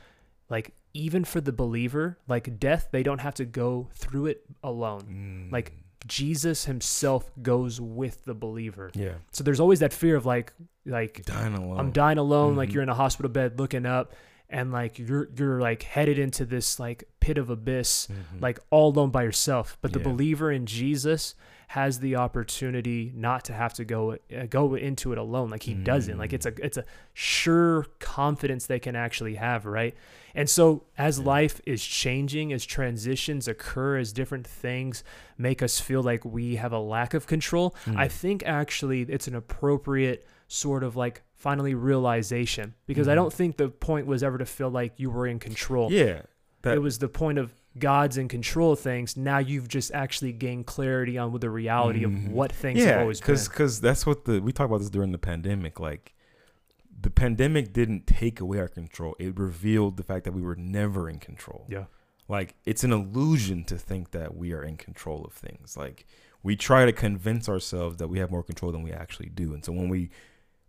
like 0.49 0.73
even 0.95 1.23
for 1.23 1.39
the 1.39 1.51
believer 1.53 2.17
like 2.27 2.59
death 2.59 2.88
they 2.91 3.03
don't 3.03 3.19
have 3.19 3.36
to 3.36 3.45
go 3.45 3.88
through 3.93 4.25
it 4.25 4.41
alone 4.63 5.01
Mm. 5.49 5.51
like 5.51 5.73
jesus 6.07 6.65
himself 6.65 7.30
goes 7.43 7.80
with 7.80 8.25
the 8.25 8.34
believer 8.34 8.89
yeah, 8.95 9.13
so 9.32 9.43
there's 9.43 9.59
always 9.59 9.80
that 9.82 9.93
fear 9.93 10.15
of 10.15 10.25
like 10.25 10.51
like 10.86 11.23
dying 11.25 11.53
alone. 11.53 11.80
I'm 11.80 11.91
dying 11.91 12.17
alone, 12.17 12.55
like 12.55 12.69
Mhm. 12.69 12.73
you're 12.73 12.84
in 12.84 12.89
a 12.89 12.95
hospital 12.95 13.30
bed 13.30 13.59
looking 13.59 13.86
up 13.86 14.13
and 14.49 14.71
like 14.71 14.97
you're 14.99 15.29
you're 15.37 15.59
like 15.61 15.83
headed 15.83 16.17
into 16.19 16.45
this 16.45 16.79
like 16.79 17.03
pit 17.19 17.37
of 17.37 17.49
abyss, 17.49 18.07
Mhm. 18.07 18.41
like 18.41 18.59
all 18.71 18.89
alone 18.89 19.09
by 19.11 19.23
yourself. 19.23 19.77
But 19.81 19.93
the 19.93 19.99
Yeah. 19.99 20.05
believer 20.05 20.51
in 20.51 20.65
Jesus 20.65 21.35
has 21.73 21.99
the 21.99 22.15
opportunity 22.15 23.11
not 23.15 23.45
to 23.45 23.53
have 23.53 23.73
to 23.75 23.85
go 23.85 24.13
uh, 24.13 24.45
go 24.49 24.73
into 24.73 25.11
it 25.11 25.19
alone 25.19 25.49
like 25.51 25.61
he 25.61 25.75
doesn't 25.75 26.17
like 26.17 26.31
Mm. 26.31 26.33
it's 26.33 26.45
a 26.47 26.53
it's 26.65 26.77
a 26.77 26.85
sure 27.13 27.85
confidence 27.99 28.65
they 28.65 28.79
can 28.79 28.95
actually 28.95 29.35
have 29.35 29.67
right 29.67 29.93
and 30.33 30.49
so 30.49 30.85
as 30.97 31.19
Yeah. 31.19 31.25
life 31.25 31.61
is 31.67 31.83
changing 31.85 32.51
as 32.51 32.65
transitions 32.65 33.47
occur 33.47 33.97
as 33.97 34.11
different 34.11 34.47
things 34.47 35.03
make 35.37 35.61
us 35.61 35.79
feel 35.79 36.01
like 36.01 36.25
we 36.25 36.55
have 36.55 36.73
a 36.73 36.79
lack 36.79 37.13
of 37.13 37.27
control 37.27 37.75
I 37.85 38.07
Mm. 38.07 38.11
think 38.11 38.43
actually 38.47 39.01
it's 39.03 39.27
an 39.27 39.35
appropriate 39.35 40.25
sort 40.47 40.83
of 40.83 40.95
like 40.95 41.21
finally 41.39 41.73
realization 41.73 42.75
because 42.85 43.07
I 43.07 43.13
Mhm. 43.13 43.15
don't 43.15 43.33
think 43.33 43.57
the 43.57 43.69
point 43.69 44.05
was 44.05 44.21
ever 44.21 44.37
to 44.37 44.45
feel 44.45 44.69
like 44.69 44.93
you 44.99 45.09
were 45.09 45.25
in 45.25 45.39
control. 45.39 45.91
yeah, 45.91 46.21
that 46.61 46.75
it 46.75 46.81
was 46.81 46.99
the 46.99 47.07
point 47.09 47.37
of 47.39 47.53
God's 47.77 48.17
in 48.17 48.27
control 48.27 48.73
of 48.73 48.79
things. 48.79 49.15
Now 49.15 49.37
you've 49.39 49.69
just 49.69 49.91
actually 49.93 50.33
gained 50.33 50.65
clarity 50.65 51.17
on 51.17 51.37
the 51.39 51.49
reality 51.49 52.01
Mhm. 52.03 52.27
of 52.27 52.31
what 52.33 52.51
things 52.51 52.79
have 52.83 52.87
yeah, 52.95 53.01
always 53.01 53.19
because 53.21 53.47
been. 53.47 53.53
because 53.53 53.79
that's 53.81 54.05
what 54.05 54.25
the 54.25 54.41
we 54.41 54.51
talked 54.51 54.69
about 54.69 54.79
this 54.79 54.89
during 54.89 55.11
the 55.13 55.17
pandemic. 55.17 55.79
Like 55.79 56.13
the 57.01 57.09
pandemic 57.09 57.71
didn't 57.71 58.05
take 58.05 58.41
away 58.41 58.59
our 58.59 58.67
control; 58.67 59.15
it 59.19 59.39
revealed 59.39 59.95
the 59.97 60.03
fact 60.03 60.25
that 60.25 60.33
we 60.33 60.41
were 60.41 60.55
never 60.55 61.09
in 61.09 61.17
control. 61.19 61.65
Yeah. 61.69 61.85
like 62.27 62.53
it's 62.63 62.83
an 62.83 62.91
illusion 62.91 63.63
to 63.63 63.75
think 63.75 64.11
that 64.11 64.35
we 64.37 64.53
are 64.53 64.61
in 64.63 64.77
control 64.77 65.25
of 65.25 65.33
things. 65.33 65.75
Like 65.75 66.05
we 66.43 66.55
try 66.55 66.85
to 66.85 66.91
convince 66.93 67.49
ourselves 67.49 67.97
that 67.97 68.07
we 68.07 68.19
have 68.19 68.29
more 68.29 68.43
control 68.43 68.71
than 68.71 68.83
we 68.83 68.91
actually 68.91 69.29
do, 69.29 69.53
and 69.53 69.63
so 69.65 69.71
when 69.71 69.89
we 69.89 70.09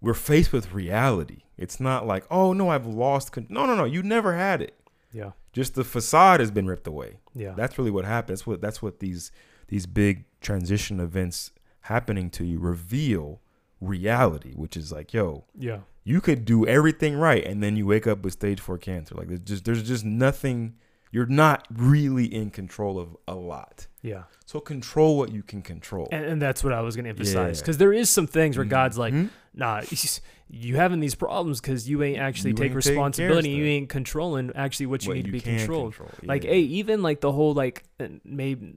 we're 0.01 0.15
faced 0.15 0.53
with 0.53 0.73
reality, 0.73 1.43
it's 1.57 1.79
not 1.81 2.07
like, 2.07 2.25
oh 2.31 2.53
no, 2.53 2.71
I've 2.71 2.87
lost. 2.87 3.33
Con-. 3.33 3.47
No, 3.49 3.67
no, 3.67 3.75
no, 3.75 3.85
you 3.85 4.03
never 4.03 4.35
had 4.35 4.63
it. 4.63 4.75
Yeah. 5.13 5.33
Just 5.53 5.75
the 5.75 5.85
facade 5.85 6.41
has 6.41 6.51
been 6.51 6.67
ripped 6.67 6.87
away. 6.87 7.19
Yeah. 7.35 7.55
That's 7.57 7.77
really 7.79 7.91
what 7.91 8.05
happens. 8.05 8.41
That's 8.41 8.47
what 8.47 8.61
that's 8.61 8.83
what 8.83 9.01
these 9.01 9.33
these 9.69 9.87
big 9.87 10.25
transition 10.41 11.01
events 11.01 11.53
happening 11.83 12.31
to 12.31 12.45
you 12.45 12.59
reveal 12.59 13.41
reality, 13.81 14.53
which 14.55 14.77
is 14.77 14.93
like, 14.93 15.13
yo, 15.13 15.45
yeah. 15.59 15.81
you 16.05 16.21
could 16.21 16.45
do 16.45 16.67
everything 16.67 17.17
right 17.17 17.45
and 17.45 17.63
then 17.63 17.77
you 17.77 17.87
wake 17.87 18.07
up 18.07 18.23
with 18.23 18.33
stage 18.33 18.61
4 18.61 18.79
cancer. 18.79 19.15
Like 19.15 19.29
there's 19.29 19.41
just 19.41 19.65
there's 19.65 19.83
just 19.83 20.05
nothing 20.05 20.75
you're 21.11 21.27
not 21.27 21.67
really 21.75 22.25
in 22.33 22.51
control 22.51 22.99
of 22.99 23.17
a 23.27 23.35
lot. 23.35 23.87
Yeah. 24.03 24.25
So 24.47 24.61
control 24.61 25.17
what 25.19 25.33
you 25.33 25.43
can 25.43 25.63
control. 25.63 26.09
And, 26.13 26.25
and 26.25 26.43
that's 26.43 26.63
what 26.65 26.73
I 26.73 26.81
was 26.83 26.97
going 26.97 27.05
to 27.05 27.11
emphasize 27.11 27.59
Yeah. 27.59 27.63
because 27.63 27.79
there 27.79 27.93
is 27.93 28.09
some 28.11 28.27
things 28.27 28.57
where 28.57 28.65
God's 28.67 28.97
like, 28.99 29.13
Mhm. 29.15 29.31
nah, 29.55 29.83
you 30.49 30.77
having 30.77 31.01
these 31.01 31.15
problems 31.15 31.61
because 31.61 31.89
you 31.89 32.03
ain't 32.03 32.19
actually 32.19 32.51
You 32.51 32.57
take 32.57 32.73
ain't 32.73 32.83
taking 32.83 32.97
care 32.97 33.03
of 33.03 33.07
responsibility. 33.07 33.51
You 33.51 33.65
ain't 33.65 33.89
controlling 33.89 34.53
actually 34.55 34.87
what 34.87 35.05
you 35.05 35.11
What 35.11 35.17
need 35.17 35.27
to 35.27 35.33
be 35.33 35.41
controlled. 35.41 35.95
control. 35.95 36.11
Like, 36.25 36.45
Yeah. 36.45 36.51
hey, 36.51 36.61
even 36.61 37.03
like 37.03 37.21
the 37.21 37.33
whole 37.33 37.55
like 37.55 37.85
maybe 38.25 38.77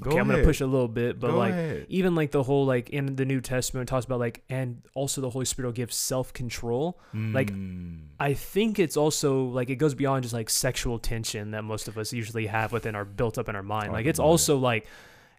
Go 0.00 0.10
okay, 0.10 0.18
I'm 0.18 0.26
gonna 0.28 0.42
push 0.42 0.60
a 0.60 0.66
little 0.66 0.88
bit, 0.88 1.20
but 1.20 1.30
Go 1.30 1.36
like 1.38 1.52
ahead. 1.52 1.86
even 1.88 2.16
like 2.16 2.32
the 2.32 2.42
whole 2.42 2.66
like 2.66 2.90
in 2.90 3.14
the 3.14 3.24
New 3.24 3.40
Testament 3.40 3.88
talks 3.88 4.04
about 4.04 4.18
like 4.18 4.42
and 4.50 4.82
also 4.94 5.20
the 5.20 5.30
Holy 5.30 5.44
Spirit 5.44 5.68
will 5.68 5.72
give 5.72 5.92
self 5.92 6.32
control. 6.32 6.98
like, 7.12 7.52
Mm. 7.52 8.00
I 8.18 8.34
think 8.34 8.78
it's 8.80 8.96
also 8.96 9.44
like 9.44 9.70
it 9.70 9.76
goes 9.76 9.94
beyond 9.94 10.24
just 10.24 10.34
like 10.34 10.50
sexual 10.50 10.98
tension 10.98 11.52
that 11.52 11.62
most 11.62 11.86
of 11.86 11.96
us 11.96 12.12
usually 12.12 12.46
have 12.46 12.72
within 12.72 12.94
our 12.96 13.04
built 13.04 13.38
up 13.38 13.48
in 13.48 13.54
our 13.54 13.62
mind. 13.62 13.92
Like 13.92 14.06
it's 14.06 14.18
also 14.18 14.58
like 14.58 14.86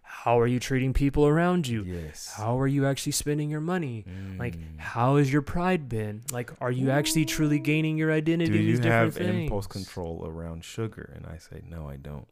how 0.08 0.38
are 0.40 0.46
you 0.46 0.58
treating 0.60 0.92
people 0.94 1.26
around 1.26 1.66
you? 1.68 1.82
yes. 1.84 2.32
How 2.36 2.58
are 2.58 2.66
you 2.66 2.86
actually 2.86 3.12
spending 3.12 3.50
your 3.50 3.60
money? 3.60 4.04
Like 4.38 4.56
Mm. 4.56 4.78
how 4.78 5.16
has 5.16 5.30
your 5.30 5.42
pride 5.42 5.88
been? 5.88 6.22
Like 6.32 6.50
are 6.62 6.70
you 6.70 6.90
actually 6.90 7.26
truly 7.26 7.58
gaining 7.58 7.98
your 7.98 8.10
identity 8.12 8.52
Do 8.52 8.58
you 8.58 8.80
have 8.80 9.14
things? 9.14 9.28
impulse 9.44 9.66
control 9.66 10.24
around 10.26 10.64
sugar? 10.64 11.12
And 11.14 11.26
I 11.26 11.38
say, 11.38 11.60
no, 11.68 11.88
I 11.88 11.96
don't. 11.96 12.26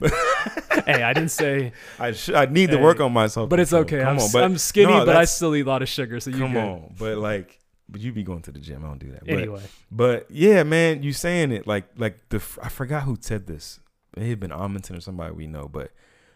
hey, 0.86 1.02
I 1.02 1.12
didn't 1.12 1.30
say, 1.30 1.72
I 1.98 2.12
sh- 2.12 2.30
I 2.30 2.46
need 2.46 2.70
to 2.70 2.78
work 2.78 3.00
on 3.00 3.12
myself. 3.12 3.48
but 3.48 3.60
it's 3.60 3.72
okay. 3.72 4.02
I'm, 4.02 4.16
s- 4.16 4.34
I'm 4.34 4.58
skinny, 4.58 4.92
but 4.92 5.16
I 5.16 5.24
still 5.24 5.54
eat 5.56 5.66
a 5.66 5.68
lot 5.68 5.82
of 5.82 5.88
sugar. 5.88 6.20
So 6.20 6.30
you 6.30 6.38
come 6.38 6.52
good. 6.52 6.64
on. 6.64 6.94
But 6.98 7.18
like, 7.18 7.58
but 7.88 8.00
you 8.00 8.12
be 8.12 8.22
going 8.22 8.42
to 8.42 8.52
the 8.52 8.60
gym. 8.60 8.84
I 8.84 8.88
don't 8.88 8.98
do 8.98 9.10
that. 9.12 9.24
But, 9.24 9.30
Anyway, 9.30 9.62
but 9.90 10.26
yeah, 10.30 10.62
man, 10.62 11.02
you 11.02 11.12
saying 11.12 11.52
it 11.52 11.66
like 11.66 11.84
like 11.96 12.28
the 12.30 12.42
I 12.62 12.68
forgot 12.68 13.02
who 13.04 13.16
said 13.20 13.46
this. 13.46 13.80
It 14.16 14.28
had 14.28 14.40
been 14.40 14.52
Amundsen 14.52 14.96
or 14.96 15.00
somebody 15.00 15.32
we 15.34 15.46
know, 15.46 15.68
but 15.68 15.92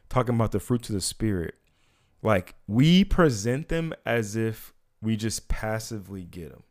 talking 0.08 0.34
about 0.34 0.52
the 0.52 0.60
fruits 0.60 0.88
of 0.88 0.94
the 0.94 1.00
spirit, 1.00 1.54
like 2.22 2.54
we 2.66 3.04
present 3.04 3.68
them 3.68 3.92
as 4.06 4.36
if 4.36 4.72
we 5.02 5.16
just 5.16 5.48
passively 5.48 6.22
get 6.24 6.50
them. 6.50 6.62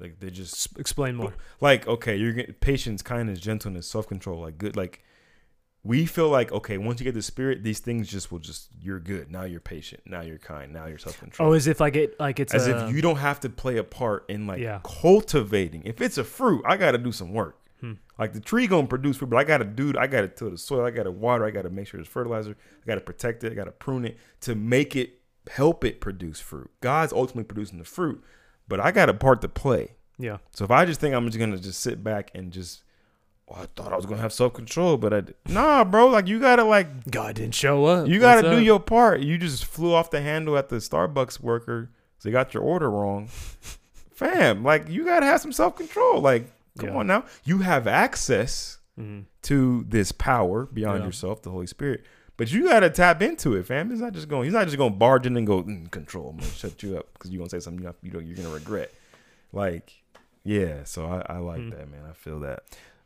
Like 0.00 0.18
they 0.20 0.30
just 0.30 0.76
explain 0.78 1.14
more. 1.14 1.34
like 1.60 1.86
okay 1.86 2.16
you're 2.16 2.32
getting 2.32 2.54
patience 2.54 3.02
kindness 3.02 3.38
gentleness 3.38 3.86
self-control 3.86 4.40
like 4.40 4.58
good 4.58 4.74
like 4.76 5.04
we 5.84 6.06
feel 6.06 6.28
like 6.28 6.52
okay 6.52 6.78
once 6.78 7.00
you 7.00 7.04
get 7.04 7.14
the 7.14 7.22
spirit 7.22 7.64
these 7.64 7.80
things 7.80 8.06
just 8.08 8.30
will 8.30 8.38
just 8.38 8.68
you're 8.80 9.00
good. 9.00 9.30
Now 9.30 9.42
you're 9.44 9.60
patient. 9.60 10.02
Now 10.06 10.20
you're 10.20 10.38
kind. 10.38 10.72
Now 10.72 10.86
you're 10.86 10.98
self-control. 10.98 11.48
Oh, 11.50 11.52
as 11.52 11.66
if 11.66 11.80
like 11.80 11.96
it 11.96 12.18
like 12.20 12.38
it's 12.40 12.54
as 12.54 12.68
a, 12.68 12.86
if 12.86 12.94
you 12.94 13.02
don't 13.02 13.16
have 13.16 13.40
to 13.40 13.48
play 13.50 13.78
a 13.78 13.84
part 13.84 14.24
in 14.28 14.46
like 14.46 14.60
Yeah. 14.60 14.80
cultivating. 14.84 15.82
If 15.84 16.00
it's 16.00 16.18
a 16.18 16.24
fruit 16.24 16.62
i 16.66 16.76
gotta 16.76 16.98
do 16.98 17.12
some 17.12 17.32
work. 17.32 17.58
Hmm. 17.80 17.94
like 18.16 18.32
the 18.32 18.38
tree 18.38 18.68
gonna 18.68 18.86
produce 18.86 19.16
fruit 19.16 19.28
but 19.30 19.38
i 19.38 19.42
gotta 19.44 19.64
do 19.64 19.92
i 19.98 20.06
gotta 20.06 20.28
till 20.28 20.50
the 20.50 20.56
soil 20.56 20.84
i 20.84 20.90
gotta 20.92 21.10
water 21.10 21.44
i 21.44 21.50
gotta 21.50 21.68
make 21.68 21.88
sure 21.88 21.98
there's 21.98 22.06
fertilizer 22.06 22.52
i 22.52 22.86
gotta 22.86 23.00
protect 23.00 23.42
it 23.42 23.50
i 23.50 23.56
gotta 23.56 23.72
prune 23.72 24.04
it 24.04 24.16
to 24.40 24.54
make 24.54 24.94
it 24.94 25.18
help 25.50 25.84
it 25.84 26.00
produce 26.00 26.38
fruit. 26.38 26.70
God's 26.80 27.12
ultimately 27.12 27.42
producing 27.42 27.78
the 27.78 27.84
fruit 27.84 28.22
but 28.68 28.78
i 28.78 28.92
got 28.92 29.08
a 29.08 29.14
part 29.14 29.40
to 29.40 29.48
play. 29.48 29.96
Yeah. 30.18 30.36
So 30.52 30.64
if 30.64 30.70
I 30.70 30.84
just 30.84 31.00
think 31.00 31.12
I'm 31.16 31.26
just 31.26 31.38
gonna 31.40 31.56
just 31.56 31.80
sit 31.80 32.04
back 32.04 32.30
and 32.36 32.52
just, 32.52 32.84
oh, 33.48 33.54
I 33.62 33.66
thought 33.76 33.92
I 33.92 33.96
was 33.96 34.06
gonna 34.06 34.20
have 34.20 34.32
self 34.32 34.52
control, 34.54 34.96
but 34.96 35.12
I 35.12 35.20
d- 35.22 35.32
nah, 35.48 35.84
bro. 35.84 36.06
Like 36.08 36.26
you 36.26 36.40
gotta 36.40 36.64
like 36.64 37.10
God 37.10 37.34
didn't 37.36 37.54
show 37.54 37.84
up. 37.86 38.08
you 38.08 38.18
gotta 38.20 38.42
What's 38.42 38.54
do 38.56 38.58
up? 38.60 38.64
your 38.64 38.80
part. 38.80 39.20
You 39.20 39.38
just 39.38 39.64
flew 39.64 39.92
off 39.94 40.10
the 40.10 40.20
handle 40.20 40.56
at 40.56 40.68
the 40.68 40.76
Starbucks 40.76 41.40
worker, 41.40 41.90
so 42.18 42.28
you 42.28 42.32
got 42.32 42.54
your 42.54 42.62
order 42.62 42.90
wrong, 42.90 43.28
fam. 44.12 44.62
Like 44.64 44.88
you 44.88 45.04
gotta 45.04 45.26
have 45.26 45.40
some 45.40 45.52
self 45.52 45.76
control. 45.76 46.20
Like 46.20 46.46
come 46.78 46.90
Yeah. 46.90 46.96
on 46.96 47.06
now, 47.06 47.24
you 47.44 47.58
have 47.58 47.86
access 47.86 48.78
Mhm. 48.98 49.24
to 49.42 49.84
this 49.88 50.12
power 50.12 50.66
beyond 50.66 51.00
Yeah. 51.00 51.06
yourself, 51.06 51.42
the 51.42 51.50
Holy 51.50 51.66
Spirit. 51.66 52.04
But 52.38 52.50
you 52.50 52.64
gotta 52.68 52.90
tap 52.90 53.22
into 53.22 53.54
it, 53.54 53.66
fam. 53.66 53.90
He's 53.90 54.00
not 54.00 54.12
just 54.14 54.28
going. 54.28 54.44
He's 54.44 54.52
not 54.54 54.64
just 54.64 54.76
going 54.78 54.92
to 54.92 54.98
barge 54.98 55.26
in 55.26 55.36
and 55.36 55.46
go 55.46 55.62
mm, 55.62 55.90
control. 55.90 56.30
I'm 56.30 56.38
gonna 56.38 56.50
shut 56.50 56.82
you 56.82 56.96
up 56.98 57.12
because 57.12 57.30
you're 57.30 57.38
gonna 57.38 57.50
say 57.50 57.60
something 57.60 57.84
you 57.84 57.94
you 58.02 58.10
don't, 58.10 58.26
you're 58.26 58.36
gonna 58.36 58.48
regret. 58.54 58.90
Like, 59.52 59.92
yeah. 60.42 60.84
So 60.84 61.06
I, 61.06 61.34
I 61.34 61.38
like 61.38 61.60
Hmm. 61.60 61.70
that, 61.70 61.90
man. 61.90 62.00
I 62.08 62.14
feel 62.14 62.40
that. 62.40 62.62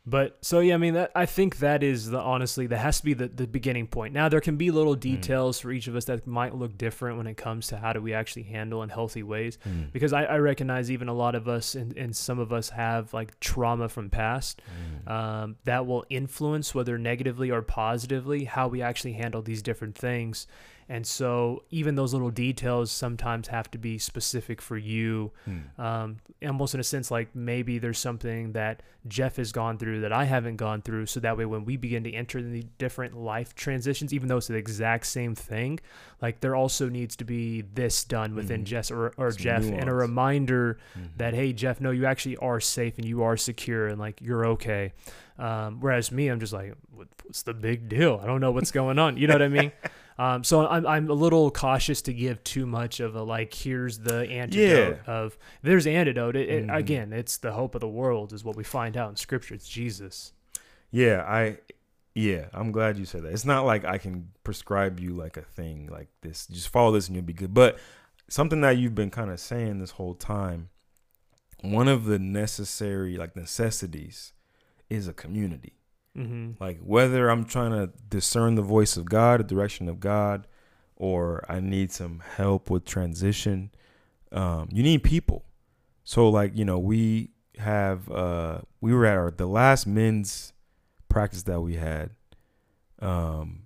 But 0.09 0.37
so 0.41 0.61
yeah, 0.61 0.75
I 0.75 0.77
mean 0.77 0.93
that 0.93 1.11
I 1.13 1.25
think 1.25 1.57
that 1.57 1.83
is 1.83 2.09
the 2.09 2.19
honestly 2.19 2.65
that 2.67 2.77
has 2.77 2.99
to 2.99 3.03
be 3.05 3.13
the, 3.13 3.27
the 3.27 3.45
beginning 3.45 3.87
point. 3.87 4.13
Now 4.13 4.29
there 4.29 4.39
can 4.39 4.55
be 4.55 4.71
little 4.71 4.95
Mm. 4.95 5.01
details 5.01 5.59
for 5.59 5.69
each 5.69 5.87
of 5.89 5.97
us 5.97 6.05
that 6.05 6.25
might 6.25 6.55
look 6.55 6.77
different 6.77 7.17
when 7.17 7.27
it 7.27 7.35
comes 7.35 7.67
to 7.67 7.77
how 7.77 7.91
do 7.91 8.01
we 8.01 8.13
actually 8.13 8.43
handle 8.43 8.83
in 8.83 8.89
healthy 8.89 9.21
ways. 9.21 9.57
Mm. 9.67 9.91
Because 9.91 10.13
I, 10.13 10.23
I 10.23 10.37
recognize 10.37 10.89
even 10.89 11.09
a 11.09 11.13
lot 11.13 11.35
of 11.35 11.49
us 11.49 11.75
and, 11.75 11.95
and 11.97 12.15
some 12.15 12.39
of 12.39 12.53
us 12.53 12.69
have 12.69 13.13
like 13.13 13.37
trauma 13.41 13.89
from 13.89 14.09
past 14.09 14.61
Mm. 15.05 15.11
um, 15.11 15.55
that 15.65 15.85
will 15.85 16.05
influence 16.09 16.73
whether 16.73 16.97
negatively 16.97 17.51
or 17.51 17.61
positively 17.61 18.45
how 18.45 18.69
we 18.69 18.81
actually 18.81 19.13
handle 19.13 19.41
these 19.41 19.61
different 19.61 19.95
things. 19.95 20.47
And 20.89 21.05
so 21.05 21.63
even 21.69 21.95
those 21.95 22.13
little 22.13 22.29
details 22.31 22.91
sometimes 22.91 23.49
have 23.49 23.69
to 23.71 23.77
be 23.77 23.97
specific 23.97 24.61
for 24.61 24.77
you. 24.77 25.31
Hmm. 25.43 25.81
Um, 25.81 26.17
almost 26.45 26.73
in 26.73 26.79
a 26.79 26.83
sense, 26.83 27.11
like 27.11 27.35
maybe 27.35 27.77
there's 27.77 27.99
something 27.99 28.53
that 28.53 28.81
Jeff 29.07 29.35
has 29.35 29.51
gone 29.51 29.77
through 29.77 30.01
that 30.01 30.13
I 30.13 30.23
haven't 30.25 30.55
gone 30.55 30.81
through. 30.81 31.07
So 31.07 31.19
that 31.19 31.37
way, 31.37 31.45
when 31.45 31.65
we 31.65 31.75
begin 31.75 32.03
to 32.05 32.13
enter 32.13 32.41
the 32.41 32.63
different 32.77 33.17
life 33.17 33.53
transitions, 33.53 34.13
even 34.13 34.29
though 34.29 34.37
it's 34.37 34.47
the 34.47 34.55
exact 34.55 35.07
same 35.07 35.35
thing, 35.35 35.79
like 36.21 36.39
there 36.39 36.55
also 36.55 36.87
needs 36.87 37.15
to 37.17 37.25
be 37.25 37.61
this 37.73 38.05
done 38.05 38.33
within 38.33 38.61
Mhm. 38.61 38.65
Jess 38.65 38.89
or, 38.91 39.13
or 39.17 39.31
Jeff 39.31 39.63
and 39.63 39.73
a 39.73 39.85
nuance. 39.85 39.91
reminder 39.91 40.77
Mhm. 40.97 41.09
that 41.17 41.33
hey 41.33 41.51
jeff 41.53 41.79
no 41.81 41.91
you 41.91 42.05
actually 42.05 42.37
are 42.37 42.59
safe 42.59 42.97
and 42.97 43.05
you 43.05 43.23
are 43.23 43.35
secure 43.37 43.87
and 43.87 43.99
like 43.99 44.19
you're 44.21 44.45
okay 44.45 44.93
um, 45.37 45.79
whereas 45.79 46.11
me 46.11 46.27
i'm 46.27 46.39
just 46.39 46.53
like 46.53 46.73
what's 46.91 47.43
the 47.43 47.53
big 47.53 47.87
deal 47.89 48.19
i 48.23 48.25
don't 48.25 48.41
know 48.41 48.51
what's 48.51 48.71
going 48.71 48.97
on 48.99 49.17
you 49.17 49.27
know 49.27 49.33
what 49.33 49.41
i 49.41 49.47
mean 49.47 49.71
um, 50.19 50.43
so 50.43 50.67
I'm, 50.67 50.85
I'm 50.87 51.09
a 51.09 51.13
little 51.13 51.51
cautious 51.51 52.01
to 52.03 52.13
give 52.13 52.43
too 52.43 52.65
much 52.65 52.99
of 52.99 53.15
a 53.15 53.21
like 53.23 53.53
here's 53.53 53.99
the 53.99 54.27
antidote 54.29 54.99
of 55.07 55.37
there's 55.61 55.85
antidote 55.87 56.35
it, 56.35 56.49
it, 56.49 56.67
Mhm. 56.67 56.75
again 56.75 57.13
it's 57.13 57.37
the 57.37 57.51
hope 57.51 57.75
of 57.75 57.81
the 57.81 57.87
world 57.87 58.33
is 58.33 58.43
what 58.43 58.55
we 58.55 58.63
find 58.63 58.97
out 58.97 59.09
in 59.09 59.15
scripture 59.15 59.53
it's 59.55 59.67
jesus 59.67 60.33
Yeah, 60.91 61.23
I 61.27 61.57
yeah, 62.15 62.47
I'm 62.53 62.71
glad 62.71 62.97
you 62.97 63.05
said 63.05 63.21
that. 63.23 63.31
It's 63.33 63.45
not 63.45 63.63
like 63.65 63.85
I 63.85 63.99
can 63.99 64.29
prescribe 64.43 64.99
you 64.99 65.11
like 65.13 65.37
a 65.37 65.43
thing 65.43 65.87
like 65.91 66.07
this. 66.21 66.47
Just 66.47 66.69
follow 66.69 66.91
this 66.91 67.05
and 67.07 67.15
you'll 67.15 67.23
be 67.25 67.31
good. 67.33 67.53
But 67.53 67.77
something 68.27 68.61
that 68.61 68.77
you've 68.77 68.95
been 68.95 69.11
kind 69.11 69.29
of 69.29 69.39
saying 69.39 69.77
this 69.77 69.91
whole 69.91 70.15
time, 70.15 70.69
one 71.61 71.87
of 71.87 72.05
the 72.05 72.17
necessary 72.17 73.17
like 73.17 73.35
necessities 73.35 74.33
is 74.89 75.07
a 75.07 75.13
community. 75.13 75.73
Mm-hmm. 76.17 76.51
Like 76.59 76.79
whether 76.79 77.29
I'm 77.29 77.45
trying 77.45 77.71
to 77.71 77.91
discern 78.09 78.55
the 78.55 78.61
voice 78.61 78.97
of 78.97 79.05
God, 79.05 79.39
the 79.39 79.43
direction 79.43 79.87
of 79.87 79.99
God, 79.99 80.47
or 80.95 81.45
I 81.49 81.59
need 81.59 81.91
some 81.91 82.21
help 82.35 82.69
with 82.69 82.85
transition, 82.85 83.71
um, 84.31 84.67
you 84.71 84.83
need 84.83 85.03
people. 85.03 85.45
So 86.03 86.29
like, 86.29 86.55
you 86.55 86.65
know, 86.65 86.79
we 86.79 87.31
have 87.57 88.09
uh 88.11 88.59
we 88.81 88.93
were 88.93 89.05
at 89.05 89.17
our 89.17 89.31
the 89.31 89.47
last 89.47 89.87
men's 89.87 90.53
practice 91.09 91.43
that 91.43 91.61
we 91.61 91.75
had. 91.75 92.11
Um 92.99 93.63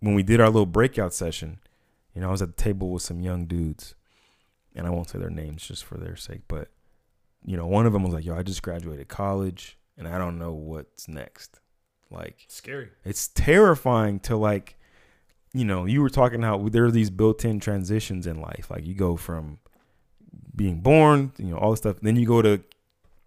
when 0.00 0.14
we 0.14 0.22
did 0.22 0.40
our 0.40 0.48
little 0.48 0.66
breakout 0.66 1.12
session, 1.12 1.58
you 2.14 2.20
know, 2.20 2.28
I 2.28 2.30
was 2.30 2.42
at 2.42 2.56
the 2.56 2.62
table 2.62 2.90
with 2.90 3.02
some 3.02 3.20
young 3.20 3.46
dudes. 3.46 3.94
And 4.74 4.86
I 4.86 4.90
won't 4.90 5.10
say 5.10 5.18
their 5.18 5.30
names 5.30 5.66
just 5.66 5.84
for 5.84 5.98
their 5.98 6.14
sake, 6.14 6.42
but 6.46 6.68
you 7.44 7.56
know, 7.56 7.66
one 7.66 7.86
of 7.86 7.92
them 7.92 8.04
was 8.04 8.14
like, 8.14 8.24
"Yo, 8.24 8.36
I 8.36 8.42
just 8.42 8.62
graduated 8.62 9.08
college 9.08 9.76
and 10.00 10.08
I 10.08 10.18
don't 10.18 10.36
know 10.38 10.52
what's 10.52 11.06
next." 11.06 11.60
Like 12.10 12.46
scary. 12.48 12.88
it's 13.04 13.28
terrifying 13.28 14.18
to 14.20 14.36
like 14.36 14.76
you 15.54 15.64
know 15.64 15.84
you 15.84 16.02
were 16.02 16.10
talking 16.10 16.42
how 16.42 16.68
there 16.68 16.84
are 16.86 16.90
these 16.90 17.08
built-in 17.10 17.60
transitions 17.60 18.26
in 18.26 18.40
life. 18.40 18.66
Like 18.68 18.84
you 18.84 18.94
go 18.94 19.14
from 19.16 19.60
being 20.56 20.80
born 20.80 21.32
you 21.38 21.46
know 21.46 21.56
all 21.56 21.70
this 21.70 21.78
stuff 21.80 21.96
then 22.02 22.16
you 22.16 22.26
go 22.26 22.42
to 22.42 22.62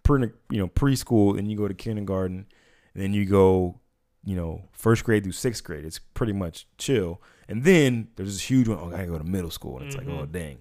pre 0.02 0.30
you 0.50 0.58
know 0.58 0.68
preschool 0.68 1.38
and 1.38 1.50
you 1.50 1.56
go 1.56 1.66
to 1.66 1.74
kindergarten 1.74 2.46
then 2.94 3.12
you 3.14 3.24
go 3.24 3.80
you 4.24 4.36
know 4.36 4.62
first 4.72 5.02
grade 5.04 5.22
through 5.22 5.32
sixth 5.32 5.64
grade. 5.64 5.84
It's 5.84 5.98
pretty 5.98 6.32
much 6.34 6.66
chill. 6.78 7.20
And 7.48 7.64
then 7.64 8.08
there's 8.16 8.34
this 8.34 8.50
huge 8.50 8.68
one 8.68 8.78
oh 8.80 8.88
i 8.88 8.90
gotta 8.98 9.06
go 9.06 9.18
to 9.18 9.24
middle 9.24 9.50
school. 9.50 9.78
And 9.78 9.86
it's 9.86 9.96
like 9.96 10.06
oh 10.08 10.26
Mhm. 10.26 10.32
dang 10.32 10.58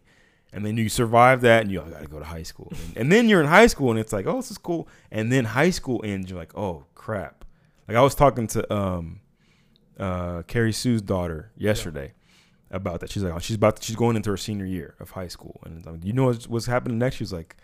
and 0.54 0.66
then 0.66 0.78
you 0.78 0.90
survive 0.90 1.42
that 1.42 1.64
and 1.64 1.72
you 1.72 1.82
I 1.82 1.90
gotta 1.90 2.08
go 2.08 2.20
to 2.20 2.26
high 2.26 2.44
school 2.44 2.72
and, 2.72 2.98
and 2.98 3.12
then 3.12 3.28
you're 3.28 3.42
in 3.42 3.48
high 3.48 3.68
school 3.68 3.90
and 3.92 4.00
it's 4.00 4.14
like 4.14 4.26
oh 4.28 4.38
this 4.38 4.52
is 4.52 4.58
cool 4.58 4.88
and 5.12 5.32
then 5.32 5.46
high 5.46 5.72
school 5.72 6.02
ends 6.04 6.30
you're 6.30 6.40
like 6.40 6.56
oh 6.58 6.86
crap 6.96 7.46
like 7.88 7.98
I 7.98 8.02
was 8.02 8.16
talking 8.16 8.48
to 8.48 8.74
um 8.74 9.22
uh 10.00 10.44
Carrie 10.44 10.74
Sue's 10.74 11.02
daughter 11.02 11.52
yesterday 11.58 12.14
about 12.74 13.00
that. 13.02 13.12
She's 13.12 13.24
like, 13.24 13.34
oh, 13.34 13.40
she's 13.40 13.56
about 13.56 13.78
to, 13.78 13.84
she's 13.84 13.96
going 13.96 14.16
into 14.16 14.32
her 14.32 14.38
senior 14.38 14.66
year 14.66 14.96
of 15.00 15.12
high 15.12 15.28
school, 15.28 15.62
and 15.64 15.86
like, 15.86 16.04
you 16.04 16.12
know 16.12 16.26
what's, 16.26 16.48
what's 16.48 16.66
happening 16.66 16.98
next? 16.98 17.18
She's 17.18 17.32
like, 17.32 17.56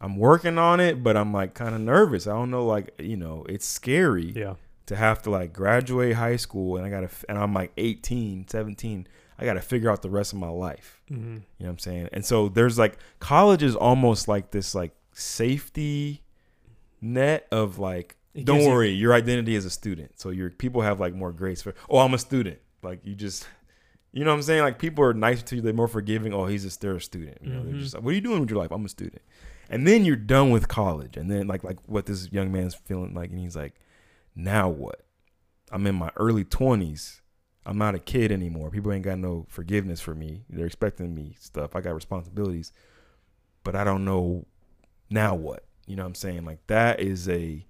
I'm 0.00 0.16
working 0.16 0.58
on 0.58 0.80
it, 0.80 1.02
but 1.02 1.16
I'm 1.16 1.32
like 1.32 1.54
kind 1.54 1.74
of 1.74 1.80
nervous. 1.80 2.26
I 2.26 2.32
don't 2.32 2.50
know, 2.50 2.64
like 2.64 2.94
you 2.98 3.16
know, 3.16 3.44
it's 3.48 3.66
scary 3.66 4.32
yeah 4.36 4.54
to 4.86 4.96
have 4.96 5.22
to 5.22 5.30
like 5.30 5.52
graduate 5.52 6.14
high 6.16 6.36
school, 6.36 6.76
and 6.76 6.84
I 6.84 6.90
gotta, 6.90 7.08
and 7.28 7.38
I'm 7.38 7.54
like 7.54 7.72
18, 7.76 8.48
17. 8.48 9.06
I 9.40 9.44
gotta 9.46 9.60
figure 9.62 9.90
out 9.90 10.02
the 10.02 10.10
rest 10.10 10.32
of 10.34 10.38
my 10.38 10.48
life. 10.50 11.00
mm-hmm. 11.10 11.22
You 11.24 11.34
know 11.34 11.42
what 11.58 11.68
I'm 11.70 11.78
saying? 11.78 12.08
And 12.12 12.24
so 12.24 12.48
there's 12.48 12.78
like 12.78 12.98
college 13.18 13.62
is 13.62 13.74
almost 13.74 14.28
like 14.28 14.50
this 14.50 14.74
like 14.74 14.92
safety 15.12 16.22
net 17.00 17.46
of 17.50 17.78
like 17.78 18.16
It 18.34 18.44
don't 18.44 18.56
gives 18.56 18.66
you- 18.66 18.72
worry, 18.72 18.90
your 18.90 19.14
identity 19.14 19.54
is 19.54 19.64
a 19.64 19.70
student. 19.70 20.20
So 20.20 20.30
your 20.30 20.50
people 20.50 20.82
have 20.82 21.00
like 21.00 21.14
more 21.14 21.32
grace 21.32 21.62
for. 21.62 21.74
Oh, 21.88 21.98
I'm 21.98 22.14
a 22.14 22.18
student. 22.18 22.58
Like 22.82 23.00
you 23.04 23.14
just, 23.14 23.46
you 24.12 24.24
know 24.24 24.30
what 24.30 24.36
I'm 24.36 24.42
saying? 24.42 24.62
Like 24.62 24.78
people 24.78 25.04
are 25.04 25.14
nicer 25.14 25.42
to 25.46 25.56
you. 25.56 25.62
They're 25.62 25.72
more 25.72 25.88
forgiving. 25.88 26.32
Oh, 26.34 26.46
he's 26.46 26.64
a 26.66 26.78
they're 26.78 26.96
a 26.96 27.00
student. 27.00 27.38
You 27.42 27.52
know, 27.52 27.62
they're 27.64 27.74
Mhm. 27.74 27.80
just 27.80 27.94
like, 27.94 28.02
what 28.02 28.10
are 28.10 28.14
you 28.14 28.20
doing 28.20 28.40
with 28.40 28.50
your 28.50 28.58
life? 28.58 28.70
I'm 28.70 28.84
a 28.84 28.88
student. 28.88 29.22
And 29.70 29.86
then 29.86 30.04
you're 30.04 30.16
done 30.16 30.50
with 30.50 30.68
college. 30.68 31.16
And 31.16 31.30
then 31.30 31.46
like 31.46 31.64
like 31.64 31.78
what 31.86 32.06
this 32.06 32.30
young 32.32 32.52
man's 32.52 32.74
feeling 32.74 33.14
like, 33.14 33.30
and 33.30 33.38
he's 33.38 33.56
like, 33.56 33.74
now 34.34 34.68
what? 34.68 35.00
I'm 35.72 35.86
in 35.86 35.94
my 35.94 36.10
early 36.16 36.44
20s. 36.44 37.19
I'm 37.70 37.78
not 37.78 37.94
a 37.94 38.00
kid 38.00 38.32
anymore. 38.32 38.68
People 38.68 38.92
ain't 38.92 39.04
got 39.04 39.20
no 39.20 39.46
forgiveness 39.48 40.00
for 40.00 40.12
me. 40.12 40.42
They're 40.50 40.66
expecting 40.66 41.14
me 41.14 41.36
stuff. 41.38 41.76
I 41.76 41.80
got 41.80 41.94
responsibilities, 41.94 42.72
but 43.62 43.76
I 43.76 43.84
don't 43.84 44.04
know 44.04 44.44
now 45.08 45.36
what. 45.36 45.66
You 45.86 45.94
know 45.94 46.02
what 46.02 46.08
I'm 46.08 46.14
saying? 46.16 46.44
Like 46.44 46.66
that 46.66 46.98
is 46.98 47.28
a 47.28 47.64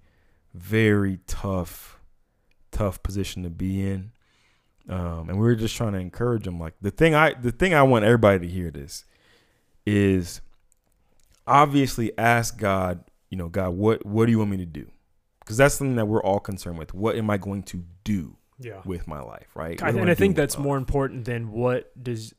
very 0.55 1.19
tough, 1.27 2.01
tough 2.71 3.03
position 3.03 3.43
to 3.43 3.51
be 3.51 3.87
in. 3.87 4.11
Um, 4.89 5.29
and 5.29 5.39
we 5.39 5.47
are 5.47 5.55
just 5.55 5.75
trying 5.75 5.93
to 5.93 5.99
encourage 5.99 6.45
them. 6.45 6.59
Like 6.59 6.73
the 6.81 6.89
thing 6.89 7.13
I, 7.13 7.35
the 7.35 7.51
thing 7.51 7.75
I 7.75 7.83
want 7.83 8.03
everybody 8.03 8.39
to 8.39 8.51
hear 8.51 8.71
this 8.71 9.05
is 9.85 10.41
obviously 11.45 12.11
ask 12.17 12.57
God. 12.57 13.03
You 13.29 13.37
know, 13.37 13.49
God, 13.49 13.75
what 13.75 14.03
what 14.03 14.25
do 14.25 14.31
you 14.31 14.39
want 14.39 14.49
me 14.49 14.57
to 14.57 14.65
do? 14.65 14.89
Because 15.41 15.57
that's 15.57 15.75
something 15.75 15.95
that 15.97 16.07
we're 16.07 16.23
all 16.23 16.39
concerned 16.39 16.79
with. 16.79 16.91
What 16.91 17.17
am 17.17 17.29
I 17.29 17.37
going 17.37 17.61
to 17.63 17.83
do 18.03 18.37
yeah 18.61 18.81
with 18.85 19.07
my 19.07 19.19
life? 19.21 19.47
Right? 19.55 19.81
I, 19.81 19.89
and 19.89 20.01
I 20.01 20.05
do 20.05 20.15
think 20.15 20.35
that's 20.35 20.57
more 20.57 20.75
life? 20.77 20.81
important 20.81 21.25
than 21.25 21.51
what 21.51 21.91
does. 22.01 22.33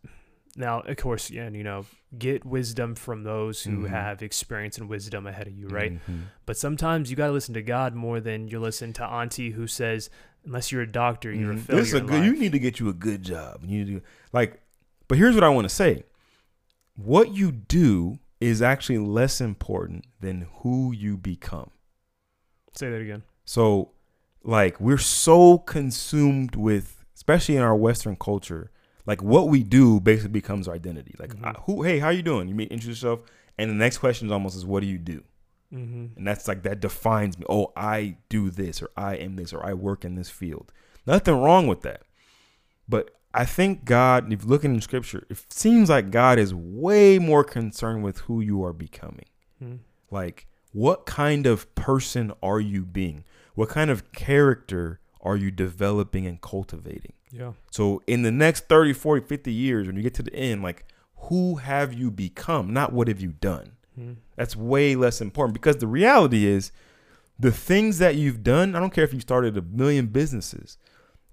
Now, 0.54 0.80
of 0.80 0.96
course, 0.98 1.30
yeah, 1.30 1.44
and, 1.44 1.56
you 1.56 1.64
know, 1.64 1.86
get 2.18 2.44
wisdom 2.44 2.94
from 2.94 3.22
those 3.24 3.62
who 3.62 3.84
Mhm. 3.84 3.88
have 3.88 4.22
experience 4.22 4.76
and 4.76 4.86
wisdom 4.86 5.26
ahead 5.26 5.46
of 5.46 5.54
you, 5.54 5.66
right? 5.68 5.92
Mhm. 5.94 6.24
But 6.44 6.58
sometimes 6.58 7.08
you 7.10 7.16
got 7.16 7.28
to 7.28 7.32
listen 7.32 7.54
to 7.54 7.62
God 7.62 7.94
more 7.94 8.20
than 8.20 8.48
you 8.48 8.60
listen 8.60 8.92
to 8.94 9.04
Auntie 9.04 9.52
who 9.52 9.66
says, 9.66 10.10
unless 10.44 10.70
you're 10.70 10.82
a 10.82 10.86
doctor, 10.86 11.32
you're 11.32 11.52
a 11.52 11.54
Mhm. 11.54 11.60
failure. 11.60 11.82
This 11.82 11.94
is 11.94 12.00
a 12.00 12.04
good. 12.04 12.24
You 12.24 12.36
need 12.36 12.52
to 12.52 12.58
get 12.58 12.78
you 12.80 12.90
a 12.90 12.92
good 12.92 13.22
job. 13.22 13.64
You 13.64 13.84
need 13.84 13.86
to 13.94 14.02
like. 14.34 14.60
But 15.08 15.16
here's 15.16 15.34
what 15.34 15.42
I 15.44 15.48
want 15.48 15.64
to 15.70 15.74
say. 15.74 16.04
What 16.96 17.32
you 17.34 17.50
do 17.50 18.18
is 18.38 18.60
actually 18.60 18.98
less 18.98 19.40
important 19.40 20.04
than 20.20 20.48
who 20.56 20.92
you 20.92 21.16
become. 21.16 21.70
Say 22.76 22.90
that 22.90 23.00
again. 23.00 23.22
So, 23.46 23.92
like, 24.44 24.80
we're 24.80 24.98
so 24.98 25.58
consumed 25.58 26.56
with, 26.56 27.04
especially 27.14 27.56
in 27.56 27.62
our 27.62 27.76
Western 27.76 28.16
culture, 28.16 28.70
like 29.06 29.22
what 29.22 29.48
we 29.48 29.62
do 29.62 30.00
basically 30.00 30.30
becomes 30.30 30.68
our 30.68 30.74
identity. 30.74 31.14
Like, 31.18 31.34
Mhm. 31.36 31.46
uh, 31.46 31.60
who? 31.62 31.82
Hey, 31.82 31.98
how 31.98 32.10
you 32.10 32.22
doing? 32.22 32.48
You 32.48 32.54
meet 32.54 32.70
introduce 32.70 33.02
yourself, 33.02 33.20
and 33.58 33.70
the 33.70 33.74
next 33.74 33.98
question 33.98 34.28
is 34.28 34.32
almost 34.32 34.56
is, 34.56 34.64
what 34.66 34.80
do 34.80 34.86
you 34.86 34.98
do? 34.98 35.22
Mm-hmm. 35.72 36.18
And 36.18 36.26
that's 36.26 36.46
like 36.48 36.62
that 36.64 36.80
defines 36.80 37.38
me. 37.38 37.46
Oh, 37.48 37.72
I 37.76 38.16
do 38.28 38.50
this, 38.50 38.82
or 38.82 38.90
I 38.96 39.16
am 39.16 39.36
this, 39.36 39.52
or 39.52 39.64
I 39.64 39.72
work 39.74 40.04
in 40.04 40.16
this 40.16 40.28
field. 40.28 40.70
Nothing 41.06 41.34
wrong 41.34 41.66
with 41.66 41.80
that. 41.82 42.02
But 42.88 43.10
I 43.34 43.46
think 43.46 43.86
God, 43.86 44.30
if 44.32 44.44
looking 44.44 44.74
in 44.74 44.80
scripture, 44.82 45.26
it 45.30 45.42
seems 45.48 45.88
like 45.88 46.10
God 46.10 46.38
is 46.38 46.54
way 46.54 47.18
more 47.18 47.42
concerned 47.42 48.04
with 48.04 48.18
who 48.18 48.40
you 48.40 48.62
are 48.62 48.74
becoming. 48.74 49.24
Mm-hmm. 49.62 49.76
Like, 50.10 50.46
what 50.72 51.06
kind 51.06 51.46
of 51.46 51.74
person 51.74 52.32
are 52.42 52.60
you 52.60 52.84
being? 52.84 53.24
What 53.54 53.68
kind 53.68 53.90
of 53.90 54.12
character 54.12 55.00
are 55.20 55.36
you 55.36 55.50
developing 55.50 56.26
and 56.26 56.40
cultivating? 56.40 57.12
Yeah. 57.30 57.52
So, 57.70 58.02
in 58.06 58.22
the 58.22 58.30
next 58.32 58.68
30, 58.68 58.92
40, 58.92 59.26
50 59.26 59.52
years, 59.52 59.86
when 59.86 59.96
you 59.96 60.02
get 60.02 60.14
to 60.14 60.22
the 60.22 60.34
end, 60.34 60.62
like, 60.62 60.84
who 61.28 61.56
have 61.56 61.94
you 61.94 62.10
become? 62.10 62.72
Not 62.72 62.92
what 62.92 63.08
have 63.08 63.20
you 63.20 63.32
done? 63.32 63.72
Mm-hmm. 63.98 64.14
That's 64.36 64.56
way 64.56 64.96
less 64.96 65.20
important 65.20 65.54
because 65.54 65.76
the 65.76 65.86
reality 65.86 66.46
is 66.46 66.72
the 67.38 67.52
things 67.52 67.98
that 67.98 68.16
you've 68.16 68.42
done, 68.42 68.74
I 68.74 68.80
don't 68.80 68.92
care 68.92 69.04
if 69.04 69.14
you 69.14 69.20
started 69.20 69.56
a 69.56 69.62
million 69.62 70.06
businesses, 70.06 70.78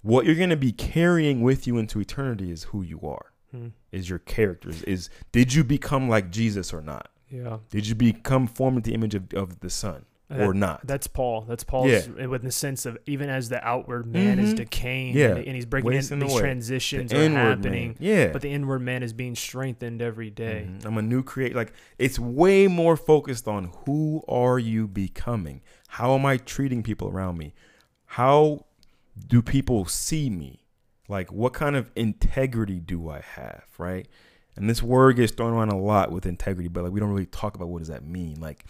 what 0.01 0.25
you're 0.25 0.35
going 0.35 0.49
to 0.49 0.55
be 0.57 0.71
carrying 0.71 1.41
with 1.41 1.67
you 1.67 1.77
into 1.77 1.99
eternity 1.99 2.51
is 2.51 2.63
who 2.65 2.81
you 2.81 2.99
are, 3.03 3.33
Mm-hmm. 3.55 3.69
is 3.91 4.07
your 4.07 4.19
characters, 4.19 4.83
is 4.83 5.09
did 5.31 5.53
you 5.55 5.63
become 5.63 6.07
like 6.07 6.29
Jesus 6.29 6.71
or 6.71 6.81
not? 6.81 7.09
Yeah. 7.31 7.57
Did 7.71 7.87
you 7.87 7.95
become 7.95 8.45
formed 8.45 8.77
in 8.77 8.83
the 8.83 8.93
image 8.93 9.15
of, 9.15 9.33
of 9.33 9.59
the 9.61 9.71
Son 9.71 10.05
And 10.31 10.41
or 10.43 10.53
not? 10.53 10.85
That's 10.85 11.07
Paul. 11.07 11.41
That's 11.41 11.63
Paul's 11.63 11.89
Yeah. 11.89 12.27
with 12.27 12.43
the 12.43 12.51
sense 12.51 12.85
of 12.85 12.97
even 13.07 13.29
as 13.29 13.49
the 13.49 13.65
outward 13.67 14.05
man 14.05 14.37
is 14.37 14.53
Mhm. 14.53 14.57
decaying 14.57 15.15
Yeah. 15.17 15.29
and, 15.35 15.37
and 15.47 15.55
he's 15.55 15.65
breaking 15.65 15.89
in, 15.91 15.95
Wasting 15.97 16.19
these 16.19 16.31
away. 16.31 16.41
transitions 16.41 17.09
The 17.11 17.25
are 17.25 17.29
happening. 17.29 17.87
man. 17.89 17.95
Yeah. 17.99 18.31
But 18.31 18.43
the 18.43 18.51
inward 18.51 18.79
man 18.79 19.01
is 19.01 19.11
being 19.11 19.35
strengthened 19.35 20.01
every 20.03 20.29
day. 20.29 20.67
Mhm. 20.69 20.85
I'm 20.85 20.97
a 20.99 21.01
new 21.01 21.23
create. 21.23 21.55
Like 21.55 21.73
it's 21.97 22.19
way 22.19 22.67
more 22.67 22.95
focused 22.95 23.47
on 23.47 23.71
who 23.85 24.23
are 24.27 24.59
you 24.59 24.87
becoming? 24.87 25.61
How 25.87 26.13
am 26.13 26.25
I 26.27 26.37
treating 26.37 26.83
people 26.83 27.07
around 27.09 27.39
me? 27.39 27.55
How 28.05 28.65
do 29.27 29.41
people 29.41 29.85
see 29.85 30.29
me? 30.29 30.65
Like, 31.07 31.31
what 31.31 31.53
kind 31.53 31.75
of 31.75 31.89
integrity 31.95 32.79
do 32.79 33.09
I 33.09 33.21
have, 33.21 33.63
right? 33.79 34.07
And 34.55 34.69
this 34.69 34.83
word 34.83 35.15
gets 35.15 35.31
thrown 35.31 35.53
around 35.53 35.69
a 35.69 35.77
lot 35.77 36.11
with 36.11 36.27
integrity, 36.27 36.67
but 36.69 36.83
like 36.83 36.93
we 36.93 36.99
don't 36.99 37.09
really 37.09 37.25
talk 37.25 37.55
about 37.55 37.69
what 37.69 37.79
does 37.79 37.87
that 37.87 38.05
mean. 38.05 38.39
Like, 38.39 38.65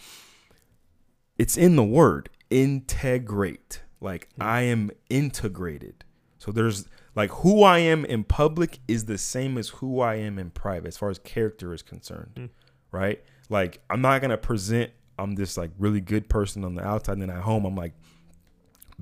it's 1.40 1.56
in 1.56 1.76
the 1.76 1.84
word 1.84 2.28
integrate. 2.50 3.82
Like. 4.00 4.28
I 4.40 4.62
am 4.62 4.90
integrated. 5.08 6.04
So 6.38 6.52
there's 6.52 6.86
like 7.14 7.30
who 7.30 7.62
I 7.62 7.78
am 7.78 8.04
in 8.04 8.24
public 8.24 8.78
is 8.88 9.04
the 9.06 9.18
same 9.18 9.58
as 9.58 9.68
who 9.68 10.00
I 10.00 10.14
am 10.16 10.38
in 10.38 10.50
private, 10.50 10.88
as 10.88 10.96
far 10.96 11.10
as 11.10 11.18
character 11.18 11.74
is 11.74 11.82
concerned, 11.82 12.32
Mm. 12.36 12.50
right? 12.92 13.22
Like, 13.48 13.82
I'm 13.90 14.00
not 14.00 14.20
gonna 14.22 14.38
present 14.38 14.90
I'm 15.18 15.34
this 15.34 15.56
like 15.58 15.70
really 15.78 16.00
good 16.00 16.28
person 16.30 16.64
on 16.64 16.74
the 16.76 16.86
outside, 16.86 17.14
and 17.14 17.22
then 17.22 17.30
at 17.30 17.42
home 17.42 17.64
I'm 17.66 17.76
like 17.76 17.92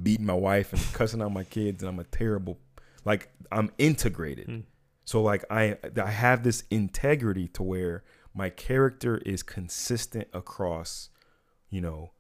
beating 0.03 0.27
my 0.27 0.35
wife 0.35 0.73
and 0.73 0.83
cussing 0.93 1.23
out 1.23 1.33
my 1.33 1.45
kids, 1.45 1.83
and 1.83 1.89
I'm 1.91 1.99
a 2.01 2.05
terrible. 2.05 2.59
Like 3.05 3.31
I'm 3.53 3.71
integrated. 3.79 4.47
Hmm. 4.47 4.61
So 5.05 5.23
like 5.23 5.45
I 5.51 5.77
I 6.03 6.11
have 6.11 6.43
this 6.43 6.65
integrity 6.71 7.47
to 7.49 7.63
where 7.63 8.03
my 8.35 8.51
character 8.51 9.19
is 9.19 9.43
consistent 9.45 10.29
across, 10.33 11.09
you 11.71 11.81
know, 11.81 12.11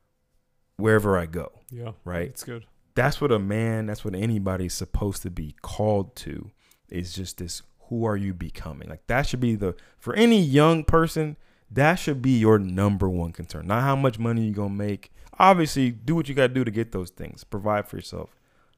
wherever 0.78 1.18
I 1.18 1.26
go. 1.26 1.52
Yeah. 1.70 1.92
Right. 2.04 2.28
It's 2.28 2.44
good. 2.44 2.64
That's 2.94 3.20
what 3.20 3.30
a 3.30 3.38
man. 3.38 3.86
That's 3.86 4.04
what 4.04 4.14
anybody's 4.14 4.74
supposed 4.74 5.22
to 5.22 5.30
be 5.30 5.54
called 5.62 6.16
to. 6.16 6.50
Is 6.88 7.12
just 7.12 7.36
this. 7.38 7.62
Who 7.90 8.04
are 8.04 8.16
you 8.16 8.32
becoming? 8.34 8.88
Like 8.88 9.06
that 9.08 9.26
should 9.26 9.40
be 9.40 9.54
the 9.54 9.74
for 9.98 10.14
any 10.14 10.40
young 10.40 10.84
person. 10.84 11.36
That 11.70 11.96
should 11.96 12.22
be 12.22 12.38
your 12.38 12.58
number 12.58 13.08
one 13.10 13.32
concern. 13.32 13.66
Not 13.66 13.82
how 13.82 13.94
much 13.96 14.18
money 14.18 14.44
you're 14.46 14.54
gonna 14.54 14.70
make. 14.74 15.12
Obviously, 15.38 15.90
do 15.90 16.14
what 16.14 16.28
you 16.28 16.34
gotta 16.34 16.52
do 16.52 16.64
to 16.64 16.70
get 16.70 16.92
those 16.92 17.10
things. 17.10 17.44
Provide 17.44 17.86
for 17.86 17.96
yourself. 17.96 18.30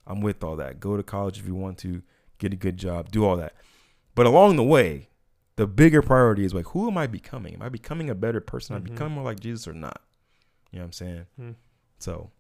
I'm 0.07 0.21
with 0.21 0.43
all 0.43 0.57
that. 0.57 0.81
Go 0.81 0.97
to 0.97 1.03
college 1.05 1.39
if 1.39 1.47
you 1.47 1.55
want 1.55 1.79
to. 1.79 2.03
Get 2.39 2.53
a 2.53 2.57
good 2.57 2.77
job. 2.79 3.11
Do 3.13 3.25
all 3.25 3.37
that. 3.37 3.55
But 4.15 4.27
along 4.27 4.57
the 4.57 4.65
way, 4.65 5.09
the 5.57 5.67
bigger 5.67 6.03
priority 6.03 6.45
is 6.45 6.53
like, 6.55 6.67
who 6.69 6.89
am 6.89 6.97
I 6.99 7.07
becoming? 7.07 7.55
Am 7.55 7.63
I 7.63 7.69
becoming 7.69 8.11
a 8.11 8.15
better 8.15 8.41
person? 8.41 8.75
Am 8.77 8.83
I 8.83 8.85
Mhm. 8.85 8.91
becoming 8.91 9.15
more 9.15 9.25
like 9.25 9.41
Jesus 9.41 9.69
or 9.69 9.75
not? 9.75 10.01
You 10.73 10.79
know 10.79 10.85
what 10.85 10.87
I'm 10.87 10.93
saying? 10.93 11.27
Hmm. 11.37 11.51
So, 12.01 12.31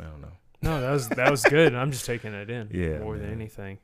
I 0.00 0.04
don't 0.04 0.20
know. 0.20 0.32
No, 0.62 0.80
that 0.80 0.90
was 0.92 1.08
that 1.08 1.30
was 1.30 1.42
good. 1.44 1.74
I'm 1.74 1.90
just 1.90 2.06
taking 2.06 2.32
it 2.34 2.48
in. 2.50 2.68
Yeah, 2.72 2.98
More 2.98 3.18
than 3.18 3.30
anything. 3.32 3.78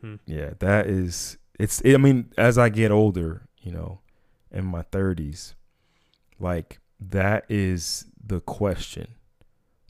Hmm. 0.00 0.16
Yeah, 0.26 0.50
that 0.58 0.86
is 0.86 1.38
it's 1.58 1.82
I 1.84 1.96
mean, 1.96 2.32
as 2.36 2.58
I 2.58 2.68
get 2.68 2.90
older, 2.90 3.42
you 3.60 3.72
know, 3.72 4.00
in 4.50 4.64
my 4.64 4.82
30s, 4.82 5.54
like 6.40 6.80
that 7.00 7.44
is 7.48 8.06
the 8.24 8.40
question. 8.40 9.14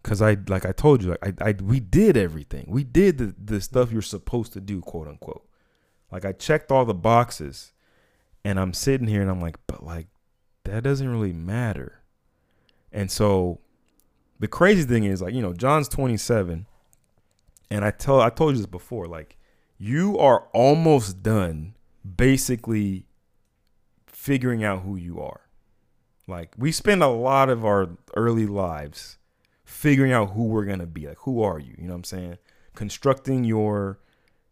Cuz 0.03 0.23
I 0.23 0.37
like 0.49 0.65
I 0.67 0.73
told 0.73 1.03
you 1.03 1.11
like 1.11 1.43
I, 1.43 1.51
I 1.51 1.55
we 1.63 1.81
did 1.81 2.17
everything. 2.17 2.67
We 2.69 2.85
did 2.85 3.19
the 3.19 3.35
the 3.43 3.61
stuff 3.61 3.91
you're 3.93 4.03
supposed 4.03 4.53
to 4.55 4.61
do, 4.61 4.81
quote 4.81 5.09
unquote. 5.09 5.47
Like 6.11 6.25
I 6.25 6.33
checked 6.33 6.71
all 6.71 6.85
the 6.85 6.95
boxes 6.95 7.73
and 8.45 8.59
I'm 8.59 8.73
sitting 8.73 9.07
here 9.07 9.21
and 9.23 9.31
I'm 9.31 9.41
like, 9.41 9.59
but 9.67 9.83
like 9.85 10.09
that 10.65 10.83
doesn't 10.83 11.09
really 11.09 11.33
matter. 11.33 12.03
And 12.93 13.11
so 13.11 13.61
the 14.39 14.49
crazy 14.49 14.84
thing 14.84 15.05
is 15.05 15.20
like, 15.20 15.34
you 15.34 15.43
know, 15.43 15.53
John's 15.53 15.89
27 15.89 16.66
and 17.70 17.84
I 17.84 17.91
tell 17.91 18.20
I 18.20 18.30
told 18.30 18.55
you 18.55 18.59
this 18.59 18.66
before 18.66 19.07
like 19.07 19.36
you 19.76 20.18
are 20.18 20.49
almost 20.53 21.22
done 21.22 21.74
basically 22.16 23.07
figuring 24.07 24.64
out 24.64 24.82
who 24.82 24.97
you 24.97 25.20
are. 25.20 25.43
Like 26.26 26.53
we 26.57 26.72
spend 26.72 27.03
a 27.03 27.09
lot 27.09 27.49
of 27.49 27.64
our 27.64 27.91
early 28.16 28.47
lives 28.47 29.18
figuring 29.64 30.12
out 30.12 30.32
who 30.32 30.45
we're 30.45 30.64
to 30.64 30.86
be. 30.86 31.07
Like 31.07 31.18
who 31.18 31.43
are 31.43 31.59
you? 31.59 31.74
You 31.78 31.84
know 31.84 31.91
what 31.91 31.97
I'm 31.97 32.05
saying? 32.05 32.39
Constructing 32.74 33.45
your 33.45 33.99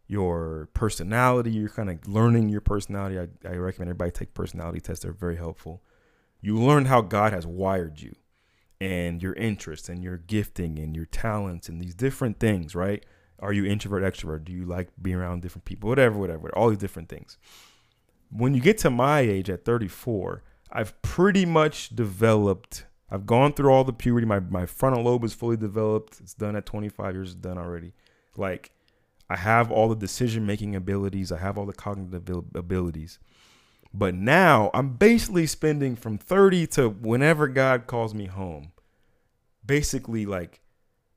your 0.09 0.69
personality, 0.73 1.51
you're 1.51 1.69
kind 1.69 1.89
of 1.89 2.07
learning 2.07 2.47
your 2.47 2.61
personality. 2.61 3.19
I, 3.19 3.27
I 3.47 3.55
recommend 3.55 3.89
everybody 3.89 4.11
take 4.11 4.33
personality 4.33 4.79
tests. 4.79 5.03
They're 5.03 5.11
very 5.11 5.35
helpful. 5.35 5.81
You 6.39 6.55
learn 6.55 6.85
how 6.85 7.01
God 7.01 7.33
has 7.33 7.45
wired 7.45 7.99
you 7.99 8.15
and 8.79 9.21
your 9.21 9.33
interests 9.33 9.89
and 9.89 10.03
your 10.03 10.17
gifting 10.17 10.77
and 10.79 10.95
your 10.95 11.05
talents 11.05 11.69
and 11.69 11.81
these 11.81 11.95
different 11.95 12.39
things, 12.39 12.75
right? 12.75 13.05
Are 13.39 13.53
you 13.53 13.65
introvert, 13.65 14.03
extrovert? 14.03 14.45
Do 14.45 14.51
you 14.51 14.65
like 14.65 14.89
being 15.01 15.17
around 15.17 15.41
different 15.41 15.65
people? 15.65 15.89
Whatever, 15.89 16.17
whatever, 16.17 16.49
all 16.55 16.69
these 16.69 16.77
different 16.77 17.09
things. 17.09 17.37
When 18.29 18.53
you 18.53 18.61
get 18.61 18.77
to 18.79 18.89
my 18.89 19.19
age 19.19 19.49
at 19.49 19.63
34, 19.63 20.43
I've 20.71 20.99
pretty 21.01 21.45
much 21.45 21.95
developed. 21.95 22.85
I've 23.09 23.25
gone 23.25 23.53
through 23.53 23.71
all 23.71 23.83
the 23.83 23.93
puberty. 23.93 24.25
My 24.25 24.39
my 24.39 24.65
frontal 24.65 25.03
lobe 25.03 25.23
is 25.23 25.33
fully 25.33 25.57
developed. 25.57 26.19
It's 26.19 26.33
done 26.33 26.55
at 26.55 26.65
25 26.65 27.15
years. 27.15 27.31
It's 27.31 27.35
done 27.35 27.57
already. 27.57 27.93
Like 28.35 28.71
I 29.29 29.37
have 29.37 29.71
all 29.71 29.87
the 29.87 29.95
decision 29.95 30.45
making 30.45 30.75
abilities. 30.75 31.31
I 31.31 31.37
have 31.37 31.57
all 31.57 31.65
the 31.65 31.73
cognitive 31.73 32.45
abilities. 32.55 33.19
But 33.97 34.13
now 34.13 34.69
I'm 34.75 34.93
basically 34.93 35.47
spending 35.47 35.95
from 35.95 36.19
30 36.19 36.67
to 36.67 36.87
whenever 36.89 37.47
God 37.47 37.87
calls 37.87 38.13
me 38.13 38.27
home, 38.27 38.71
basically 39.65 40.25
like 40.27 40.61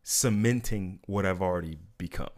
cementing 0.03 1.01
what 1.07 1.27
I've 1.27 1.43
already 1.43 1.79
become. 1.99 2.31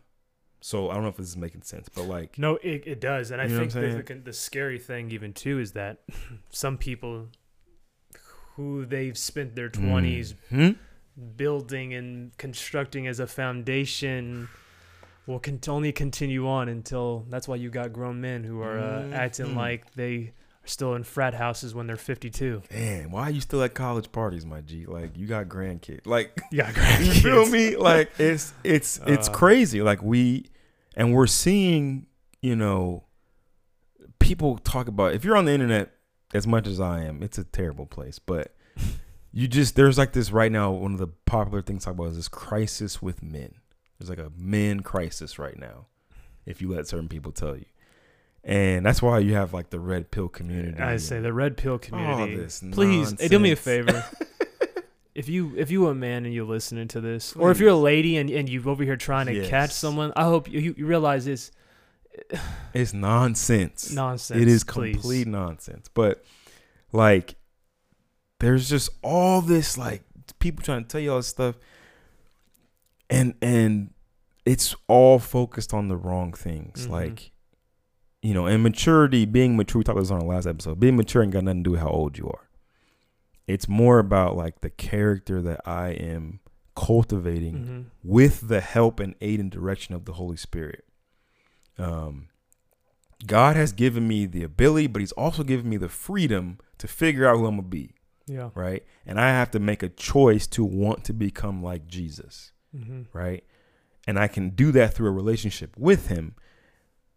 So 0.60 0.90
I 0.90 0.94
don't 0.94 1.04
know 1.04 1.10
if 1.10 1.16
this 1.16 1.28
is 1.28 1.36
making 1.36 1.62
sense, 1.62 1.88
but 1.88 2.04
like, 2.04 2.38
No, 2.38 2.56
it, 2.56 2.82
it 2.86 3.00
does, 3.00 3.30
and 3.30 3.40
I 3.40 3.44
You 3.44 3.50
know 3.50 3.60
what 3.62 3.72
think 3.72 4.04
the, 4.06 4.14
the, 4.14 4.20
the 4.20 4.32
scary 4.32 4.78
thing 4.80 5.10
even 5.12 5.32
too 5.32 5.60
is 5.60 5.72
that 5.72 5.98
some 6.50 6.76
people 6.76 7.28
who 8.56 8.84
they've 8.84 9.16
spent 9.16 9.54
their 9.54 9.70
20s 9.70 10.34
Mhm. 10.50 10.76
building 11.36 11.94
and 11.94 12.36
constructing 12.36 13.06
as 13.06 13.20
a 13.20 13.26
foundation 13.26 14.48
will 15.26 15.38
con- 15.38 15.60
only 15.68 15.92
continue 15.92 16.48
on 16.48 16.68
until 16.68 17.26
that's 17.30 17.46
why 17.48 17.56
you 17.56 17.70
got 17.70 17.92
grown 17.92 18.20
men 18.20 18.44
who 18.44 18.60
are 18.60 18.78
uh, 18.78 19.10
acting 19.12 19.46
Mhm. 19.46 19.56
like 19.56 19.94
they 19.94 20.32
are 20.64 20.66
still 20.66 20.94
in 20.94 21.02
frat 21.04 21.34
houses 21.34 21.74
when 21.74 21.86
they're 21.86 21.96
52. 21.96 22.62
man, 22.72 23.10
why 23.10 23.22
are 23.24 23.30
you 23.30 23.40
still 23.40 23.62
at 23.62 23.74
college 23.74 24.10
parties, 24.12 24.44
my 24.46 24.60
G? 24.60 24.86
Like 24.86 25.16
you 25.16 25.26
got 25.26 25.46
grandkids. 25.48 26.06
Like 26.06 26.40
Yeah, 26.52 26.68
you 27.00 27.12
feel 27.12 27.46
me? 27.46 27.76
Like 27.76 28.10
it's 28.18 28.52
it's 28.64 28.98
it's 29.06 29.28
Uh. 29.28 29.32
crazy. 29.32 29.80
Like 29.82 30.02
we 30.02 30.46
and 30.96 31.12
we're 31.14 31.26
seeing, 31.26 32.06
you 32.40 32.54
know, 32.56 33.04
people 34.18 34.58
talk 34.58 34.88
about 34.88 35.14
if 35.14 35.24
you're 35.24 35.36
on 35.36 35.44
the 35.46 35.52
internet 35.52 35.90
as 36.34 36.46
much 36.46 36.66
as 36.66 36.80
I 36.80 37.02
am, 37.04 37.22
it's 37.22 37.38
a 37.38 37.44
terrible 37.44 37.86
place. 37.86 38.18
But 38.18 38.54
you 39.32 39.48
just 39.48 39.76
there's 39.76 39.98
like 39.98 40.12
this 40.12 40.30
right 40.30 40.50
now, 40.52 40.70
one 40.70 40.92
of 40.92 40.98
the 40.98 41.08
popular 41.08 41.62
things 41.62 41.82
to 41.82 41.86
talk 41.86 41.94
about 41.94 42.08
is 42.10 42.16
this 42.16 42.28
crisis 42.28 43.00
with 43.02 43.22
men. 43.22 43.54
There's 44.02 44.18
like 44.18 44.26
a 44.26 44.32
men 44.36 44.80
crisis 44.80 45.38
right 45.38 45.56
now, 45.56 45.86
if 46.44 46.60
you 46.60 46.68
let 46.68 46.88
certain 46.88 47.08
people 47.08 47.30
tell 47.30 47.56
you. 47.56 47.66
And 48.42 48.84
that's 48.84 49.00
why 49.00 49.20
you 49.20 49.34
have 49.34 49.54
like 49.54 49.70
the 49.70 49.78
red 49.78 50.10
pill 50.10 50.28
community. 50.28 50.80
I 50.80 50.96
say 50.96 51.20
the 51.20 51.32
red 51.32 51.56
pill 51.56 51.78
community. 51.78 52.34
this 52.34 52.64
Please, 52.72 53.12
do 53.12 53.38
me 53.38 53.52
a 53.52 53.56
favor. 53.56 54.04
if 55.14 55.28
you 55.28 55.54
if 55.56 55.70
you 55.70 55.86
a 55.86 55.94
man 55.94 56.24
and 56.24 56.34
you're 56.34 56.44
listening 56.44 56.88
to 56.88 57.00
this, 57.00 57.36
or 57.36 57.52
if 57.52 57.60
you're 57.60 57.70
a 57.70 57.74
lady 57.76 58.16
and, 58.16 58.28
and 58.28 58.48
you're 58.48 58.68
over 58.68 58.82
here 58.82 58.96
trying 58.96 59.26
to 59.26 59.46
catch 59.48 59.70
someone, 59.70 60.12
I 60.16 60.24
hope 60.24 60.50
you, 60.50 60.74
you 60.76 60.86
realize 60.86 61.24
this. 61.24 61.52
It's 62.74 62.92
nonsense. 62.92 63.92
nonsense. 63.92 64.40
It 64.40 64.48
is 64.48 64.64
please. 64.64 64.94
complete 64.94 65.28
nonsense. 65.28 65.88
But 65.94 66.24
like, 66.90 67.36
there's 68.40 68.68
just 68.68 68.90
all 69.02 69.40
this 69.40 69.78
like 69.78 70.02
people 70.40 70.64
trying 70.64 70.82
to 70.82 70.88
tell 70.88 71.00
you 71.00 71.12
all 71.12 71.18
this 71.18 71.28
stuff, 71.28 71.54
and 73.08 73.34
and 73.40 73.91
it's 74.44 74.74
all 74.88 75.18
focused 75.18 75.72
on 75.72 75.88
the 75.88 75.96
wrong 75.96 76.32
things. 76.32 76.86
Mhm. 76.86 76.90
Like, 76.90 77.32
you 78.22 78.34
know, 78.34 78.46
and 78.46 78.62
maturity, 78.62 79.24
being 79.24 79.56
mature. 79.56 79.80
We 79.80 79.84
talked 79.84 79.94
about 79.96 80.02
this 80.02 80.10
on 80.10 80.20
the 80.20 80.24
last 80.26 80.46
episode. 80.46 80.78
Being 80.80 80.96
mature 80.96 81.22
ain't 81.22 81.32
got 81.32 81.44
nothing 81.44 81.64
to 81.64 81.68
do 81.68 81.70
with 81.72 81.80
how 81.80 81.88
old 81.88 82.18
you 82.18 82.28
are. 82.28 82.48
It's 83.46 83.68
more 83.68 83.98
about 83.98 84.36
like 84.36 84.60
the 84.60 84.70
character 84.70 85.42
that 85.42 85.60
I 85.66 85.88
am 85.90 86.40
cultivating 86.74 87.54
Mhm. 87.54 87.84
with 88.02 88.48
the 88.48 88.60
help 88.60 88.98
and 89.00 89.14
aid 89.20 89.40
and 89.40 89.50
direction 89.50 89.94
of 89.94 90.04
the 90.04 90.14
Holy 90.14 90.36
Spirit. 90.36 90.84
Um, 91.78 92.28
God 93.26 93.56
has 93.56 93.72
given 93.72 94.06
me 94.08 94.26
the 94.26 94.42
ability, 94.42 94.86
but 94.88 95.00
He's 95.00 95.12
also 95.12 95.42
given 95.44 95.68
me 95.68 95.76
the 95.76 95.88
freedom 95.88 96.58
to 96.78 96.88
figure 96.88 97.26
out 97.26 97.36
who 97.38 97.46
I'm 97.46 97.56
gonna 97.56 97.68
be, 97.68 97.94
Yeah. 98.26 98.50
right? 98.54 98.84
And 99.06 99.20
I 99.20 99.28
have 99.28 99.50
to 99.52 99.60
make 99.60 99.82
a 99.82 99.88
choice 99.88 100.46
to 100.48 100.64
want 100.64 101.04
to 101.04 101.12
become 101.12 101.62
like 101.62 101.86
Jesus, 101.86 102.52
hmm 102.76 103.02
right? 103.12 103.44
And 104.06 104.18
I 104.18 104.26
can 104.28 104.50
do 104.50 104.72
that 104.72 104.94
through 104.94 105.08
a 105.08 105.12
relationship 105.12 105.76
with 105.78 106.08
Him, 106.08 106.34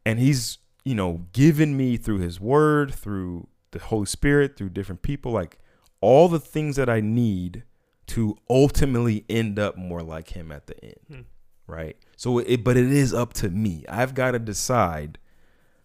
and 0.06 0.20
He's 0.20 0.60
you 0.84 0.94
know 0.96 1.26
given 1.34 1.76
me 1.76 1.98
through 1.98 2.20
His 2.20 2.40
Word, 2.40 2.94
through 2.94 3.48
the 3.72 3.80
Holy 3.80 4.06
Spirit, 4.06 4.56
through 4.56 4.70
different 4.70 5.02
people, 5.02 5.32
like 5.32 5.58
all 6.02 6.28
the 6.30 6.40
things 6.40 6.76
that 6.76 6.90
I 6.90 7.02
need 7.02 7.64
to 8.08 8.38
ultimately 8.50 9.26
end 9.28 9.58
up 9.58 9.78
more 9.78 10.04
like 10.04 10.30
Him 10.30 10.52
at 10.52 10.68
the 10.68 10.84
end 10.84 10.96
Hmm. 11.10 11.22
right? 11.68 11.98
So 12.16 12.38
it, 12.40 12.64
but 12.64 12.78
it 12.78 12.92
is 12.92 13.14
up 13.14 13.34
to 13.34 13.50
me. 13.50 13.84
I've 13.90 14.14
got 14.14 14.32
to 14.32 14.40
decide. 14.40 15.18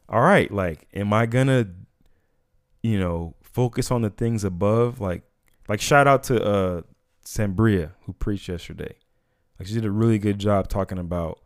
All 0.09 0.21
right, 0.21 0.51
like, 0.53 0.87
am 0.93 1.13
I 1.13 1.25
gonna, 1.27 1.69
you 2.83 2.99
know, 2.99 3.35
focus 3.43 3.91
on 3.91 4.03
the 4.03 4.11
things 4.11 4.45
above? 4.45 5.01
Like, 5.01 5.23
like 5.69 5.81
shout 5.81 6.07
out 6.07 6.25
to 6.25 6.43
uh 6.45 6.83
Sambria 7.25 7.93
who 8.03 8.13
preached 8.13 8.49
yesterday. 8.49 8.97
Like 9.61 9.67
she 9.69 9.75
did 9.75 9.85
a 9.85 9.91
really 9.91 10.19
good 10.19 10.39
job 10.39 10.69
talking 10.69 10.97
about, 10.99 11.39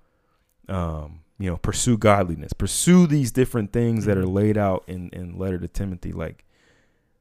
um, 0.68 1.22
you 1.36 1.50
know, 1.50 1.56
pursue 1.56 1.98
godliness, 1.98 2.52
pursue 2.52 3.08
these 3.08 3.32
different 3.32 3.72
things 3.72 4.04
that 4.04 4.16
are 4.16 4.22
Mhm. 4.22 4.32
laid 4.34 4.56
out 4.56 4.84
in 4.86 5.08
in 5.10 5.36
letter 5.36 5.58
to 5.58 5.66
Timothy, 5.66 6.12
like, 6.12 6.44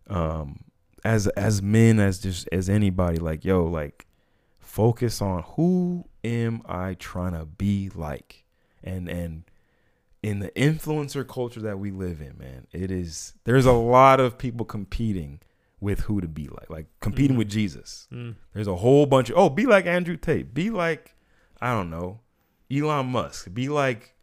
um, 0.08 0.66
as 1.04 1.26
as 1.30 1.64
men, 1.64 2.00
as 2.00 2.20
just 2.20 2.48
as 2.52 2.70
anybody, 2.70 3.18
like, 3.18 3.44
yo, 3.44 3.66
like, 3.66 4.06
focus 4.60 5.20
on 5.20 5.42
who 5.56 6.06
am 6.24 6.62
I 6.66 6.94
trying 6.94 7.34
to 7.34 7.46
be 7.48 7.90
like, 7.96 8.46
and 8.84 9.10
and 9.10 9.46
in 10.22 10.40
the 10.40 10.50
influencer 10.52 11.28
culture 11.28 11.60
that 11.62 11.80
we 11.80 11.90
live 11.90 12.22
in, 12.22 12.38
man, 12.38 12.68
it 12.72 12.92
is 12.92 13.34
there's 13.46 13.66
a 13.66 13.74
lot 13.74 14.20
of 14.20 14.38
people 14.38 14.66
competing 14.66 15.40
with 15.84 16.00
who 16.02 16.22
to 16.22 16.28
be 16.28 16.48
like, 16.48 16.70
like 16.70 16.86
competing 17.02 17.36
Mhm. 17.36 17.40
with 17.40 17.50
Jesus. 17.50 18.08
Mm. 18.12 18.36
There's 18.54 18.68
a 18.68 18.78
whole 18.78 19.06
bunch 19.06 19.30
of 19.30 19.38
oh, 19.38 19.50
be 19.50 19.66
like 19.66 19.86
Andrew 19.86 20.16
Tate, 20.18 20.54
be 20.54 20.70
like 20.70 21.16
I 21.62 21.74
don't 21.74 21.90
know, 21.90 22.22
Elon 22.72 23.08
Musk, 23.08 23.54
be 23.54 23.70
like 23.70 24.16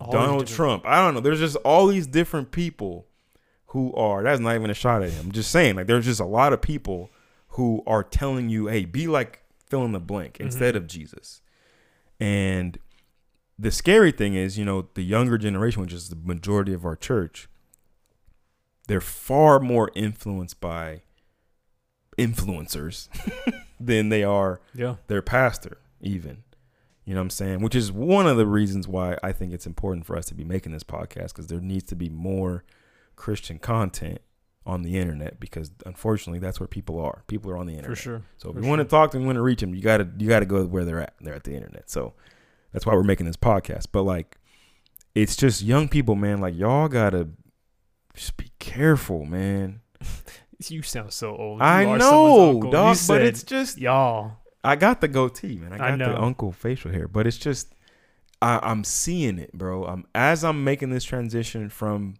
All 0.00 0.10
Donald 0.12 0.46
Trump. 0.46 0.84
I 0.86 0.96
don't 1.04 1.14
know. 1.14 1.20
There's 1.20 1.38
just 1.40 1.56
all 1.64 1.86
these 1.86 2.06
different 2.06 2.50
people 2.50 3.06
who 3.68 3.92
are. 3.94 4.22
That's 4.22 4.40
not 4.40 4.54
even 4.56 4.70
a 4.70 4.74
shot 4.74 5.02
at 5.02 5.10
him. 5.10 5.26
I'm 5.26 5.32
just 5.32 5.50
saying, 5.50 5.76
like 5.76 5.86
there's 5.86 6.04
just 6.04 6.20
a 6.20 6.24
lot 6.26 6.52
of 6.52 6.60
people 6.60 7.10
who 7.48 7.82
are 7.86 8.02
telling 8.02 8.48
you, 8.48 8.66
hey, 8.66 8.84
be 8.84 9.06
like 9.06 9.40
fill 9.68 9.84
in 9.84 9.92
the 9.92 10.00
blank 10.00 10.38
instead 10.40 10.74
Mhm. 10.74 10.78
of 10.78 10.86
Jesus. 10.88 11.40
And 12.20 12.78
the 13.58 13.70
scary 13.70 14.10
thing 14.12 14.34
is, 14.34 14.58
you 14.58 14.64
know, 14.64 14.88
the 14.94 15.02
younger 15.02 15.38
generation, 15.38 15.80
which 15.82 15.92
is 15.92 16.08
the 16.10 16.16
majority 16.16 16.72
of 16.74 16.84
our 16.84 16.96
church, 16.96 17.48
they're 18.88 19.00
far 19.00 19.60
more 19.60 19.90
influenced 19.94 20.60
by 20.60 21.02
influencers 22.18 23.08
than 23.80 24.08
they 24.08 24.22
are 24.24 24.60
Yeah. 24.74 24.96
their 25.08 25.22
pastor, 25.22 25.78
even. 26.00 26.42
You 27.04 27.14
know 27.14 27.20
what 27.20 27.24
I'm 27.24 27.30
saying? 27.30 27.60
Which 27.60 27.74
is 27.74 27.92
one 27.92 28.26
of 28.26 28.36
the 28.38 28.46
reasons 28.46 28.88
why 28.88 29.18
I 29.22 29.32
think 29.32 29.52
it's 29.52 29.66
important 29.66 30.06
for 30.06 30.16
us 30.16 30.24
to 30.26 30.34
be 30.34 30.44
making 30.44 30.72
this 30.72 30.84
podcast 30.84 31.28
because 31.28 31.48
there 31.48 31.60
needs 31.60 31.84
to 31.84 31.96
be 31.96 32.08
more 32.08 32.64
Christian 33.16 33.58
content 33.58 34.20
on 34.66 34.80
the 34.82 34.96
internet 34.96 35.38
because 35.38 35.70
unfortunately 35.84 36.38
that's 36.38 36.58
where 36.58 36.66
people 36.66 36.98
are. 36.98 37.22
People 37.26 37.50
are 37.50 37.58
on 37.58 37.66
the 37.66 37.74
internet. 37.74 37.96
For 37.98 38.02
sure. 38.02 38.22
So 38.38 38.48
if 38.48 38.54
For 38.56 38.62
you 38.62 38.66
want 38.68 38.78
to 38.80 38.86
talk 38.86 39.10
to 39.10 39.16
them, 39.18 39.22
you 39.22 39.26
want 39.26 39.36
to 39.36 39.42
reach 39.42 39.60
them, 39.60 39.74
you 39.74 39.82
gotta 39.82 40.08
you 40.18 40.26
gotta 40.28 40.46
go 40.46 40.64
where 40.64 40.86
they're 40.86 41.00
at. 41.02 41.12
They're 41.20 41.34
at 41.34 41.44
the 41.44 41.54
internet. 41.54 41.90
So 41.90 42.14
that's 42.72 42.86
why 42.86 42.94
we're 42.94 43.02
making 43.02 43.26
this 43.26 43.36
podcast. 43.36 43.88
But 43.92 44.04
like, 44.04 44.38
it's 45.14 45.36
just 45.36 45.60
young 45.60 45.88
people, 45.88 46.14
man. 46.14 46.40
Like 46.40 46.56
y'all 46.56 46.88
gotta 46.88 47.28
just 48.14 48.38
be 48.38 48.46
careful, 48.58 49.26
man. 49.26 49.80
You 50.68 50.82
sound 50.82 51.12
so 51.12 51.36
old. 51.36 51.62
I 51.62 51.82
You 51.82 52.00
someone's 52.00 52.64
know, 52.64 52.70
dog, 52.70 52.96
but 53.08 53.22
it's 53.22 53.42
just 53.42 53.78
y'all. 53.78 54.32
I 54.62 54.76
got 54.76 55.00
the 55.00 55.08
goatee, 55.08 55.56
man. 55.56 55.72
I 55.72 55.74
I 55.74 55.96
got 55.96 55.98
the 55.98 56.20
uncle 56.20 56.52
facial 56.52 56.90
hair, 56.90 57.06
but 57.06 57.26
it's 57.26 57.36
just 57.36 57.74
I, 58.40 58.60
I'm 58.62 58.84
seeing 58.84 59.38
it, 59.38 59.52
bro. 59.52 59.84
I'm 59.84 60.06
as 60.14 60.44
I'm 60.44 60.64
making 60.64 60.90
this 60.90 61.04
transition 61.04 61.68
from, 61.68 62.16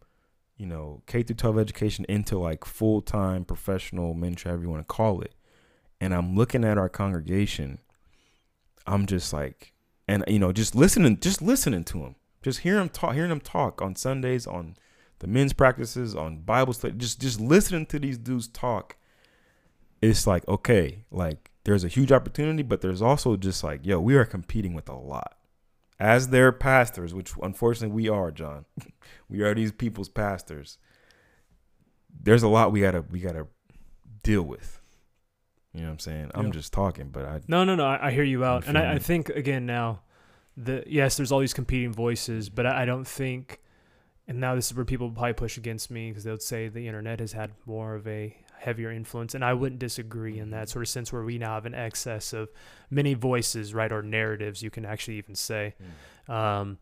you 0.57 0.67
know, 0.67 1.03
K 1.07 1.23
through 1.23 1.37
12 1.37 1.59
education 1.59 2.07
into 2.09 2.39
like 2.39 2.65
full 2.65 3.03
time 3.03 3.45
professional 3.45 4.15
mentor, 4.15 4.51
however 4.51 4.63
you 4.63 4.71
want 4.71 4.87
to 4.87 4.93
call 4.95 5.21
it, 5.21 5.35
and 6.01 6.15
I'm 6.15 6.35
looking 6.35 6.65
at 6.65 6.79
our 6.79 6.89
congregation. 6.89 7.79
I'm 8.87 9.07
just 9.07 9.33
like, 9.33 9.73
and 10.07 10.25
you 10.27 10.39
know, 10.39 10.53
just 10.53 10.75
listening, 10.75 11.19
just 11.21 11.41
listening 11.41 11.85
to 11.85 11.99
him, 12.01 12.17
just 12.43 12.61
hearing 12.61 12.83
him 12.83 12.89
talk, 12.91 13.15
hearing 13.15 13.31
him 13.31 13.41
talk 13.41 13.81
on 13.81 13.97
Sundays, 13.97 14.47
on 14.47 14.77
the 15.21 15.27
men's 15.27 15.53
practices, 15.53 16.15
on 16.15 16.39
Bible 16.39 16.73
study, 16.73 16.95
just 16.97 17.21
just 17.21 17.41
listening 17.41 17.87
to 17.87 17.99
these 17.99 18.19
dudes 18.19 18.49
talk. 18.49 18.97
It's 20.03 20.27
like 20.27 20.47
okay, 20.49 21.05
like 21.11 21.51
there's 21.65 21.85
a 21.85 21.89
huge 21.89 22.13
opportunity, 22.13 22.63
but 22.63 22.81
there's 22.81 23.03
also 23.03 23.37
just 23.37 23.65
like, 23.65 23.85
yo, 23.85 23.99
we 24.01 24.17
are 24.17 24.25
competing 24.25 24.75
with 24.75 24.89
a 24.89 24.95
lot. 24.95 25.37
As 25.99 26.29
their 26.29 26.53
pastors, 26.53 27.15
which 27.15 27.33
unfortunately 27.43 27.95
we 27.95 28.09
are, 28.09 28.31
John. 28.31 28.67
we 29.29 29.43
are 29.43 29.55
these 29.55 29.73
people's 29.73 30.09
pastors. 30.09 30.79
There's 32.23 32.43
a 32.43 32.49
lot 32.49 32.73
we 32.73 32.81
gotta 32.81 33.03
we 33.11 33.21
gotta 33.21 33.47
deal 34.23 34.43
with. 34.43 34.81
You 35.73 35.81
know 35.81 35.87
what 35.87 35.93
I'm 35.93 35.99
saying? 35.99 36.31
I'm 36.35 36.53
just 36.53 36.73
talking, 36.73 37.09
but 37.09 37.25
I 37.25 37.41
No, 37.49 37.65
no, 37.65 37.75
no. 37.75 37.85
I, 37.85 38.09
I 38.09 38.11
hear 38.13 38.23
you 38.23 38.45
out, 38.45 38.67
and 38.67 38.79
I, 38.79 38.95
I 38.95 38.99
think 38.99 39.29
again 39.31 39.67
now, 39.67 40.03
the 40.57 40.85
yes, 40.87 41.17
there's 41.17 41.33
all 41.33 41.41
these 41.41 41.55
competing 41.55 41.93
voices, 41.93 42.49
but 42.49 42.65
I, 42.65 42.83
I 42.83 42.85
don't 42.85 43.07
think, 43.07 43.61
and 44.27 44.41
now 44.41 44.55
this 44.55 44.67
is 44.67 44.75
where 44.75 44.85
people 44.85 45.11
probably 45.11 45.35
push 45.35 45.57
against 45.59 45.91
me 45.91 46.11
because 46.11 46.25
they 46.25 46.31
would 46.31 46.43
say 46.43 46.69
the 46.69 46.87
internet 46.87 47.21
has 47.21 47.33
had 47.33 47.53
more 47.67 47.95
of 47.95 48.07
a 48.07 48.37
heavier 48.59 48.91
influence, 48.91 49.35
and 49.35 49.45
I 49.45 49.53
wouldn't 49.53 49.79
disagree 49.79 50.39
in 50.39 50.51
that 50.51 50.69
sort 50.69 50.83
of 50.83 50.89
sense 50.89 51.13
where 51.13 51.23
we 51.23 51.39
now 51.39 51.55
have 51.55 51.67
an 51.67 51.75
excess 51.75 52.33
of 52.33 52.49
many 52.91 53.15
voices, 53.15 53.75
right, 53.75 53.93
or 53.93 54.03
narratives 54.03 54.63
you 54.63 54.71
can 54.71 54.87
actually 54.87 55.19
even 55.19 55.35
say. 55.35 55.75
Um, 56.29 56.79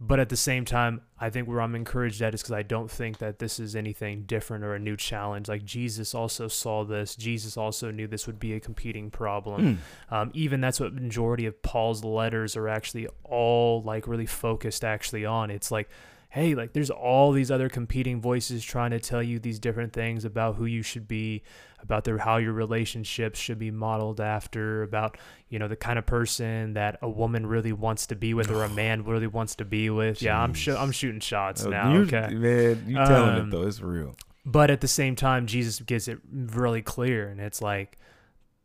but 0.00 0.20
at 0.20 0.28
the 0.28 0.36
same 0.36 0.64
time, 0.64 1.00
I 1.18 1.30
think 1.30 1.48
where 1.48 1.60
I'm 1.60 1.74
encouraged 1.74 2.20
at 2.20 2.34
is 2.34 2.42
because 2.42 2.52
I 2.52 2.62
don't 2.62 2.90
think 2.90 3.18
that 3.18 3.38
this 3.38 3.58
is 3.58 3.74
anything 3.74 4.24
different 4.24 4.64
or 4.64 4.74
a 4.74 4.78
new 4.78 4.96
challenge. 4.96 5.48
Like 5.48 5.64
Jesus 5.64 6.14
also 6.14 6.48
saw 6.48 6.84
this. 6.84 7.14
Jesus 7.14 7.56
also 7.56 7.90
knew 7.90 8.06
this 8.06 8.26
would 8.26 8.38
be 8.38 8.54
a 8.54 8.60
competing 8.60 9.10
problem. 9.10 9.78
Mm. 10.10 10.14
Um, 10.14 10.30
even 10.34 10.60
that's 10.60 10.80
what 10.80 10.92
majority 10.94 11.46
of 11.46 11.62
Paul's 11.62 12.04
letters 12.04 12.56
are 12.56 12.68
actually 12.68 13.08
all 13.22 13.82
like 13.82 14.06
really 14.06 14.26
focused 14.26 14.84
actually 14.84 15.24
on. 15.24 15.50
It's 15.50 15.70
like, 15.70 15.88
hey, 16.34 16.54
like 16.56 16.72
there's 16.72 16.90
all 16.90 17.30
these 17.30 17.48
other 17.48 17.68
competing 17.68 18.20
voices 18.20 18.64
trying 18.64 18.90
to 18.90 18.98
tell 18.98 19.22
you 19.22 19.38
these 19.38 19.60
different 19.60 19.92
things 19.92 20.24
about 20.24 20.56
who 20.56 20.64
you 20.64 20.82
should 20.82 21.06
be, 21.06 21.42
about 21.80 22.02
their 22.02 22.18
how 22.18 22.38
your 22.38 22.52
relationships 22.52 23.38
should 23.38 23.56
be 23.58 23.70
modeled 23.70 24.20
after, 24.20 24.82
about 24.82 25.16
you 25.48 25.60
know 25.60 25.68
the 25.68 25.76
kind 25.76 25.96
of 25.96 26.04
person 26.06 26.72
that 26.74 26.98
a 27.02 27.08
woman 27.08 27.46
really 27.46 27.72
wants 27.72 28.06
to 28.08 28.16
be 28.16 28.34
with 28.34 28.50
or 28.50 28.64
a 28.64 28.68
man 28.82 29.04
really 29.04 29.28
wants 29.28 29.54
to 29.54 29.64
be 29.64 29.90
with. 29.90 30.20
Yeah, 30.22 30.40
I'm 30.42 30.54
sh- 30.54 30.68
I'm 30.68 30.90
shooting 30.90 31.20
shots 31.20 31.64
Oh, 31.64 31.70
now. 31.70 31.92
you- 31.92 32.00
Okay. 32.02 32.34
man, 32.34 32.84
you 32.88 32.96
telling 32.96 33.38
Um, 33.38 33.48
it 33.48 33.50
though? 33.52 33.66
It's 33.68 33.80
real. 33.80 34.16
But 34.44 34.70
at 34.70 34.80
the 34.80 34.88
same 34.88 35.14
time, 35.16 35.46
Jesus 35.46 35.78
gets 35.80 36.08
it 36.08 36.18
really 36.32 36.82
clear, 36.82 37.28
and 37.28 37.40
it's 37.40 37.62
like, 37.62 37.96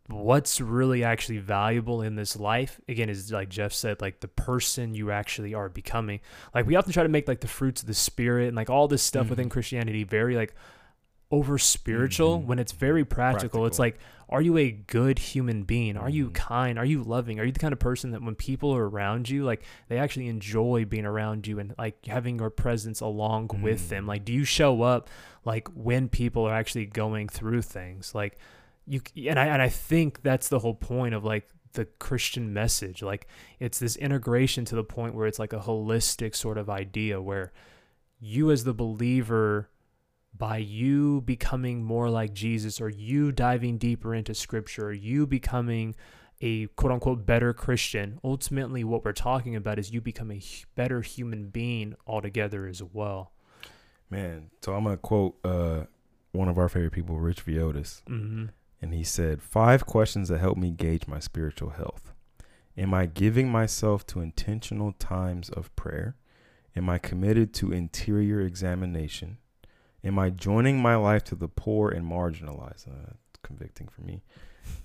what's 0.09 0.59
really 0.59 1.03
actually 1.03 1.37
valuable 1.37 2.01
in 2.01 2.15
this 2.15 2.35
life? 2.35 2.79
Again, 2.89 3.09
is 3.09 3.31
like 3.31 3.49
Jeff 3.49 3.71
said, 3.73 4.01
like 4.01 4.19
the 4.21 4.27
person 4.27 4.93
you 4.95 5.11
actually 5.11 5.53
are 5.53 5.69
becoming. 5.69 6.19
Like 6.53 6.65
we 6.65 6.75
often 6.75 6.91
try 6.93 7.03
to 7.03 7.09
make 7.09 7.27
like 7.27 7.41
the 7.41 7.47
fruits 7.47 7.81
of 7.81 7.87
the 7.87 7.93
spirit 7.93 8.47
and 8.47 8.55
like 8.55 8.69
all 8.69 8.87
this 8.87 9.03
stuff 9.03 9.29
within 9.29 9.47
Mhm. 9.47 9.51
Christianity 9.51 10.03
very 10.03 10.35
like 10.35 10.53
over 11.31 11.59
spiritual 11.59 12.39
Mhm. 12.39 12.45
when 12.45 12.57
it's 12.59 12.71
very 12.71 13.05
practical. 13.05 13.67
It's 13.67 13.77
like, 13.77 13.99
are 14.29 14.41
you 14.41 14.57
a 14.57 14.71
good 14.71 15.19
human 15.19 15.61
being? 15.61 15.95
Are 15.95 16.09
you 16.09 16.29
Mhm. 16.29 16.33
kind? 16.33 16.79
Are 16.79 16.85
you 16.85 17.03
loving? 17.03 17.39
Are 17.39 17.43
you 17.43 17.51
the 17.51 17.59
kind 17.59 17.71
of 17.71 17.77
person 17.77 18.09
that 18.11 18.23
when 18.23 18.33
people 18.33 18.75
are 18.75 18.89
around 18.89 19.29
you, 19.29 19.43
like 19.43 19.61
they 19.89 19.99
actually 19.99 20.27
enjoy 20.27 20.85
being 20.85 21.05
around 21.05 21.45
you 21.45 21.59
and 21.59 21.75
like 21.77 22.03
having 22.07 22.39
your 22.39 22.49
presence 22.49 22.99
along 22.99 23.51
with 23.61 23.89
them? 23.89 24.05
Mm. 24.05 24.07
Like, 24.07 24.25
do 24.25 24.33
you 24.33 24.43
show 24.43 24.81
up 24.81 25.07
like 25.45 25.67
when 25.75 26.09
people 26.09 26.45
are 26.47 26.53
actually 26.53 26.87
going 26.87 27.27
through 27.27 27.61
things? 27.61 28.15
Like, 28.15 28.39
you 28.89 29.01
and 29.29 29.39
I 29.39 29.45
and 29.45 29.61
I 29.61 29.69
think 29.69 30.23
that's 30.23 30.49
the 30.49 30.59
whole 30.59 30.73
point 30.73 31.13
of 31.13 31.23
like 31.23 31.47
the 31.73 31.85
Christian 31.85 32.53
message. 32.53 33.01
Like, 33.01 33.27
it's 33.59 33.79
this 33.79 33.95
integration 33.95 34.65
to 34.65 34.75
the 34.75 34.83
point 34.83 35.15
where 35.15 35.27
it's 35.27 35.39
like 35.39 35.53
a 35.53 35.59
holistic 35.59 36.35
sort 36.35 36.57
of 36.57 36.69
idea 36.69 37.21
where 37.21 37.51
you 38.19 38.51
as 38.51 38.63
the 38.63 38.73
believer 38.73 39.69
by 40.35 40.57
you 40.57 41.21
becoming 41.21 41.83
more 41.83 42.09
like 42.09 42.33
Jesus 42.33 42.79
or 42.79 42.89
you 42.89 43.31
diving 43.31 43.77
deeper 43.77 44.13
into 44.13 44.33
scripture 44.33 44.87
or 44.87 44.93
you 44.93 45.27
becoming 45.27 45.95
a 46.41 46.67
quote 46.67 46.91
unquote 46.91 47.25
better 47.25 47.53
Christian, 47.53 48.19
ultimately 48.23 48.83
what 48.83 49.03
we're 49.03 49.11
talking 49.11 49.55
about 49.55 49.77
is 49.77 49.91
you 49.91 50.01
become 50.01 50.31
a 50.31 50.41
better 50.75 51.01
human 51.01 51.49
being 51.49 51.95
altogether 52.07 52.67
as 52.67 52.81
well. 52.81 53.31
Man, 54.09 54.49
so 54.61 54.73
I'm 54.73 54.85
gonna 54.85 54.97
quote 54.97 55.35
uh, 55.43 55.83
one 56.31 56.47
of 56.47 56.57
our 56.57 56.69
favorite 56.69 56.93
people, 56.93 57.19
Rich 57.19 57.45
Villodas, 57.45 58.01
Mm-hmm. 58.09 58.45
And 58.81 58.93
he 58.93 59.03
said, 59.03 59.41
Five 59.41 59.85
questions 59.85 60.29
that 60.29 60.39
help 60.39 60.57
me 60.57 60.71
gauge 60.71 61.07
my 61.07 61.19
spiritual 61.19 61.71
health. 61.71 62.13
Am 62.77 62.93
I 62.93 63.07
giving 63.07 63.49
myself 63.49 64.05
to 64.07 64.21
intentional 64.21 64.93
times 64.93 65.49
of 65.49 65.75
prayer? 65.75 66.15
Am 66.75 66.89
I 66.89 66.97
committed 66.97 67.53
to 67.55 67.73
interior 67.73 68.39
examination? 68.39 69.37
Am 70.03 70.17
I 70.17 70.29
joining 70.29 70.81
my 70.81 70.95
life 70.95 71.23
to 71.25 71.35
the 71.35 71.49
poor 71.49 71.89
and 71.89 72.09
marginalized? 72.09 72.87
Uh, 72.87 73.07
that's 73.07 73.37
convicting 73.43 73.87
for 73.87 74.01
me. 74.01 74.21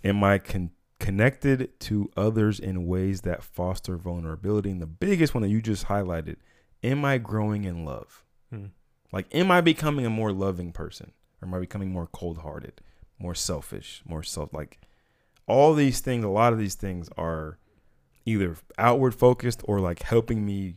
Am 0.02 0.24
I 0.24 0.38
con- 0.38 0.72
connected 0.98 1.78
to 1.80 2.10
others 2.16 2.58
in 2.58 2.86
ways 2.86 3.20
that 3.20 3.44
foster 3.44 3.96
vulnerability? 3.96 4.70
And 4.70 4.82
the 4.82 4.86
biggest 4.86 5.34
one 5.34 5.42
that 5.42 5.50
you 5.50 5.62
just 5.62 5.86
highlighted, 5.86 6.36
am 6.82 7.04
I 7.04 7.18
growing 7.18 7.64
in 7.64 7.84
love? 7.84 8.24
Hmm. 8.50 8.66
Like, 9.12 9.32
am 9.32 9.52
I 9.52 9.60
becoming 9.60 10.04
a 10.04 10.10
more 10.10 10.32
loving 10.32 10.72
person? 10.72 11.12
Or 11.40 11.46
am 11.46 11.54
I 11.54 11.60
becoming 11.60 11.92
more 11.92 12.08
cold 12.08 12.38
hearted, 12.38 12.80
more 13.18 13.34
selfish, 13.34 14.02
more 14.04 14.22
self 14.22 14.52
like 14.52 14.78
all 15.46 15.74
these 15.74 16.00
things, 16.00 16.24
a 16.24 16.28
lot 16.28 16.52
of 16.52 16.58
these 16.58 16.74
things 16.74 17.08
are 17.16 17.58
either 18.24 18.56
outward 18.78 19.14
focused 19.14 19.60
or 19.64 19.80
like 19.80 20.02
helping 20.02 20.44
me 20.46 20.76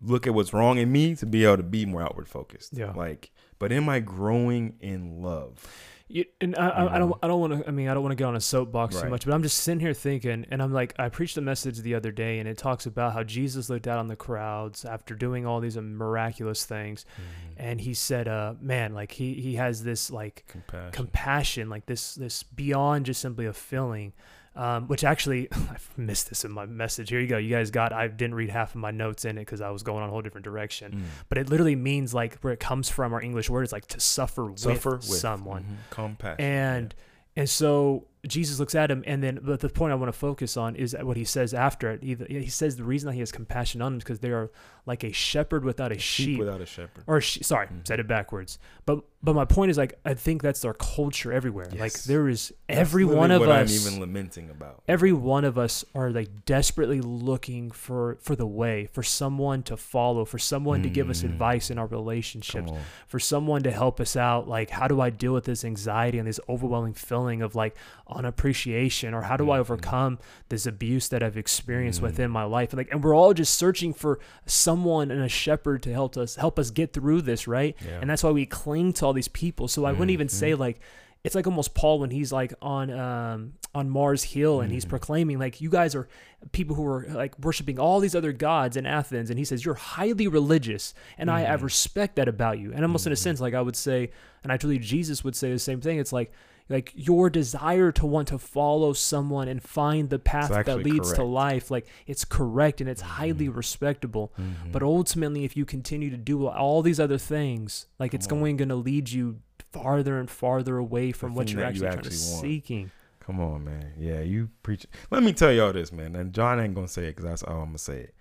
look 0.00 0.26
at 0.26 0.34
what's 0.34 0.52
wrong 0.52 0.78
in 0.78 0.90
me 0.90 1.14
to 1.16 1.26
be 1.26 1.44
able 1.44 1.56
to 1.56 1.62
be 1.62 1.86
more 1.86 2.02
outward 2.02 2.28
focused. 2.28 2.76
Yeah. 2.76 2.92
Like, 2.92 3.30
but 3.58 3.72
am 3.72 3.88
I 3.88 4.00
growing 4.00 4.76
in 4.80 5.22
love? 5.22 5.64
You, 6.12 6.26
and 6.42 6.54
I, 6.56 6.68
I, 6.68 6.96
I 6.96 6.98
don't 6.98 7.10
mm-hmm. 7.12 7.24
I 7.24 7.26
don't 7.26 7.40
want 7.40 7.62
to 7.62 7.66
I 7.66 7.70
mean 7.70 7.88
I 7.88 7.94
don't 7.94 8.02
want 8.02 8.12
to 8.12 8.16
get 8.16 8.26
on 8.26 8.36
a 8.36 8.40
soapbox 8.40 9.00
too 9.00 9.08
much, 9.08 9.24
but 9.24 9.32
I'm 9.32 9.42
just 9.42 9.56
sitting 9.56 9.80
here 9.80 9.94
thinking, 9.94 10.44
and 10.50 10.62
I'm 10.62 10.70
like 10.70 10.94
I 10.98 11.08
preached 11.08 11.38
a 11.38 11.40
message 11.40 11.78
the 11.78 11.94
other 11.94 12.12
day, 12.12 12.38
and 12.38 12.46
it 12.46 12.58
talks 12.58 12.84
about 12.84 13.14
how 13.14 13.22
Jesus 13.22 13.70
looked 13.70 13.88
out 13.88 13.98
on 13.98 14.08
the 14.08 14.16
crowds 14.16 14.84
after 14.84 15.14
doing 15.14 15.46
all 15.46 15.60
these 15.60 15.78
um, 15.78 15.96
miraculous 15.96 16.66
things, 16.66 17.06
mm-hmm. 17.14 17.54
and 17.56 17.80
he 17.80 17.94
said, 17.94 18.28
"Uh, 18.28 18.52
man, 18.60 18.92
like 18.92 19.12
he 19.12 19.32
he 19.32 19.54
has 19.54 19.84
this 19.84 20.10
like 20.10 20.44
Compassion. 20.48 20.92
compassion, 20.92 21.70
like 21.70 21.86
this 21.86 22.14
this 22.14 22.42
beyond 22.42 23.06
just 23.06 23.22
simply 23.22 23.46
a 23.46 23.54
feeling." 23.54 24.12
Um, 24.54 24.86
which 24.86 25.02
actually 25.02 25.48
I 25.52 25.76
missed 25.96 26.28
this 26.28 26.44
in 26.44 26.52
my 26.52 26.66
message. 26.66 27.08
Here 27.08 27.20
you 27.20 27.26
go. 27.26 27.38
You 27.38 27.48
guys 27.48 27.70
got. 27.70 27.92
I 27.92 28.08
didn't 28.08 28.34
read 28.34 28.50
half 28.50 28.74
of 28.74 28.80
my 28.82 28.90
notes 28.90 29.24
in 29.24 29.38
it 29.38 29.42
because 29.42 29.60
I 29.62 29.70
was 29.70 29.82
going 29.82 30.02
on 30.02 30.08
a 30.08 30.12
whole 30.12 30.20
different 30.20 30.44
direction. 30.44 30.92
Mm. 30.92 31.02
But 31.30 31.38
it 31.38 31.48
literally 31.48 31.74
means 31.76 32.12
like 32.12 32.36
where 32.40 32.52
it 32.52 32.60
comes 32.60 32.90
from. 32.90 33.14
Our 33.14 33.22
English 33.22 33.48
word 33.48 33.62
is 33.62 33.72
like 33.72 33.86
to 33.88 34.00
suffer, 34.00 34.52
Suffer 34.56 34.90
with, 34.96 35.08
with 35.08 35.18
someone 35.18 35.62
Mhm. 35.64 35.76
Compassion. 35.90 36.44
and 36.44 36.94
and 37.34 37.48
so 37.48 38.06
Jesus 38.28 38.60
looks 38.60 38.76
at 38.76 38.88
him, 38.88 39.02
and 39.04 39.20
then 39.20 39.40
but 39.42 39.58
the 39.58 39.68
point 39.68 39.90
I 39.90 39.96
want 39.96 40.12
to 40.12 40.16
focus 40.18 40.56
on 40.56 40.76
is 40.76 40.94
what 41.00 41.16
he 41.16 41.24
says 41.24 41.52
after 41.52 41.90
it. 41.90 42.02
He, 42.04 42.14
he 42.28 42.48
says 42.48 42.76
the 42.76 42.84
reason 42.84 43.08
that 43.08 43.14
he 43.14 43.20
has 43.20 43.32
compassion 43.32 43.82
on 43.82 43.92
them 43.92 43.98
is 43.98 44.04
because 44.04 44.20
they 44.20 44.30
are 44.30 44.50
like 44.86 45.02
a 45.04 45.10
shepherd 45.12 45.64
without 45.64 45.90
a 45.90 45.96
yeah. 45.96 46.00
sheep. 46.00 46.38
without 46.38 46.60
a 46.60 46.66
shepherd. 46.66 47.02
or 47.08 47.20
she, 47.20 47.42
sorry, 47.42 47.66
Mhm. 47.68 47.86
said 47.86 47.98
it 48.00 48.06
backwards. 48.06 48.58
But 48.86 49.00
but 49.24 49.34
my 49.34 49.44
point 49.44 49.70
is 49.72 49.78
like 49.78 49.98
I 50.04 50.14
think 50.14 50.40
that's 50.42 50.64
our 50.64 50.74
culture 50.74 51.32
everywhere. 51.32 51.66
Like 51.66 51.92
Yes. 51.92 52.04
there 52.04 52.28
is 52.28 52.52
every 52.68 53.04
one 53.04 53.30
of 53.32 53.40
what 53.40 53.48
us. 53.50 53.70
I'm 53.86 53.92
even 53.92 54.00
lamenting 54.00 54.50
about. 54.50 54.82
Every 54.88 55.12
one 55.12 55.44
of 55.44 55.58
us 55.58 55.84
are 55.94 56.10
like 56.10 56.44
desperately 56.44 57.00
looking 57.00 57.70
for 57.72 58.18
for 58.20 58.36
the 58.36 58.46
way, 58.46 58.86
for 58.92 59.02
someone 59.02 59.62
to 59.64 59.76
follow, 59.76 60.24
for 60.24 60.38
someone 60.38 60.82
to 60.84 60.88
give 60.90 61.10
us 61.10 61.22
Mm. 61.22 61.26
advice 61.26 61.70
in 61.70 61.78
our 61.78 61.86
relationships, 61.86 62.70
for 63.08 63.18
someone 63.18 63.62
to 63.64 63.70
help 63.72 64.00
us 64.00 64.16
out 64.16 64.46
like 64.48 64.70
how 64.70 64.86
do 64.88 65.00
i 65.00 65.10
deal 65.10 65.32
with 65.32 65.44
this 65.44 65.64
anxiety 65.64 66.18
and 66.18 66.26
this 66.28 66.40
overwhelming 66.48 66.92
feeling 66.94 67.42
of 67.42 67.54
like 67.54 67.76
unappreciation 68.16 69.14
or 69.14 69.22
how 69.22 69.36
do 69.36 69.50
i 69.50 69.56
Mhm. 69.56 69.60
overcome 69.60 70.18
this 70.48 70.66
abuse 70.66 71.08
that 71.08 71.22
i've 71.22 71.36
experienced 71.36 72.00
Mm. 72.00 72.04
within 72.04 72.30
my 72.30 72.44
life 72.44 72.70
and 72.70 72.78
like 72.78 72.90
and 72.92 73.02
we're 73.04 73.14
all 73.14 73.32
just 73.34 73.54
searching 73.54 73.92
for 73.94 74.18
someone 74.46 75.10
and 75.10 75.22
a 75.22 75.28
shepherd 75.28 75.82
to 75.84 75.92
help 75.92 76.16
us 76.16 76.36
help 76.36 76.58
us 76.58 76.70
get 76.70 76.92
through 76.92 77.22
this 77.22 77.46
right 77.46 77.76
Yeah. 77.84 77.98
and 78.00 78.10
that's 78.10 78.22
why 78.22 78.30
we 78.30 78.46
cling 78.46 78.92
to 78.94 79.06
all 79.06 79.12
these 79.12 79.28
people 79.28 79.68
so 79.68 79.84
i 79.84 79.92
wouldn't 79.92 80.10
even 80.10 80.28
say 80.28 80.52
Mhm. 80.52 80.58
like 80.58 80.80
it's 81.24 81.36
like 81.36 81.46
almost 81.46 81.72
Paul 81.74 82.00
when 82.00 82.10
he's 82.10 82.32
like 82.32 82.52
on 82.60 82.90
um 82.90 83.52
on 83.74 83.88
Mars 83.88 84.24
Hill 84.24 84.60
and 84.60 84.72
he's 84.72 84.84
Mhm. 84.84 84.88
proclaiming 84.90 85.38
like 85.38 85.60
you 85.60 85.70
guys 85.70 85.94
are 85.94 86.08
people 86.50 86.74
who 86.74 86.84
are 86.84 87.06
like 87.10 87.38
worshiping 87.38 87.78
all 87.78 88.00
these 88.00 88.16
other 88.16 88.32
gods 88.32 88.76
in 88.76 88.84
Athens 88.86 89.30
and 89.30 89.38
he 89.38 89.44
says 89.44 89.64
you're 89.64 89.76
highly 89.76 90.26
religious 90.26 90.92
and 91.16 91.30
I 91.30 91.42
have 91.42 91.60
Mhm. 91.60 91.64
respect 91.64 92.16
that 92.16 92.26
about 92.28 92.58
you 92.58 92.72
and 92.72 92.82
almost 92.84 93.06
in 93.06 93.12
a 93.12 93.16
sense 93.16 93.40
like 93.40 93.54
I 93.54 93.62
would 93.62 93.76
say 93.76 94.10
and 94.42 94.50
I 94.52 94.56
believe 94.56 94.80
Jesus 94.80 95.22
would 95.22 95.36
say 95.36 95.52
the 95.52 95.60
same 95.60 95.80
thing 95.80 95.98
it's 96.00 96.12
like 96.12 96.32
like 96.72 96.92
your 96.94 97.30
desire 97.30 97.92
to 97.92 98.06
want 98.06 98.28
to 98.28 98.38
follow 98.38 98.92
someone 98.92 99.46
and 99.48 99.62
find 99.62 100.10
the 100.10 100.18
path 100.18 100.48
that 100.48 100.60
actually 100.60 100.84
leads 100.84 101.12
to 101.12 101.22
life 101.22 101.70
like 101.70 101.86
it's 102.06 102.24
correct 102.24 102.80
and 102.80 102.88
it's 102.90 103.02
highly 103.02 103.48
Mhm. 103.48 103.56
respectable 103.56 104.32
Mhm. 104.38 104.72
but 104.72 104.82
ultimately, 104.82 105.44
if 105.44 105.56
you 105.56 105.64
continue 105.64 106.10
to 106.10 106.16
do 106.16 106.46
all 106.46 106.82
these 106.82 106.98
other 106.98 107.18
things, 107.18 107.86
like 107.98 108.14
it's 108.14 108.26
on. 108.26 108.38
going 108.40 108.56
going 108.56 108.68
to 108.70 108.74
lead 108.76 109.10
you 109.10 109.38
farther 109.70 110.18
and 110.18 110.28
farther 110.30 110.76
away 110.78 111.12
from 111.12 111.34
what 111.34 111.50
you're 111.52 111.62
that 111.62 111.74
you 111.76 111.86
actually, 111.86 112.00
trying 112.00 112.10
to 112.10 112.16
seeking. 112.16 112.90
Come 113.20 113.38
on, 113.40 113.64
man. 113.64 113.92
Yeah, 113.98 114.20
you 114.20 114.50
preach. 114.62 114.84
Let 115.10 115.22
me 115.22 115.32
tell 115.32 115.52
y'all 115.52 115.72
this, 115.72 115.92
man. 115.92 116.16
And 116.16 116.32
John 116.34 116.58
ain't 116.60 116.74
gonna 116.74 116.88
say 116.88 117.04
it 117.04 117.10
because 117.16 117.24
that's 117.24 117.42
all 117.44 117.60
I'm 117.60 117.66
gonna 117.68 117.78
say 117.78 117.98
it. 118.00 118.14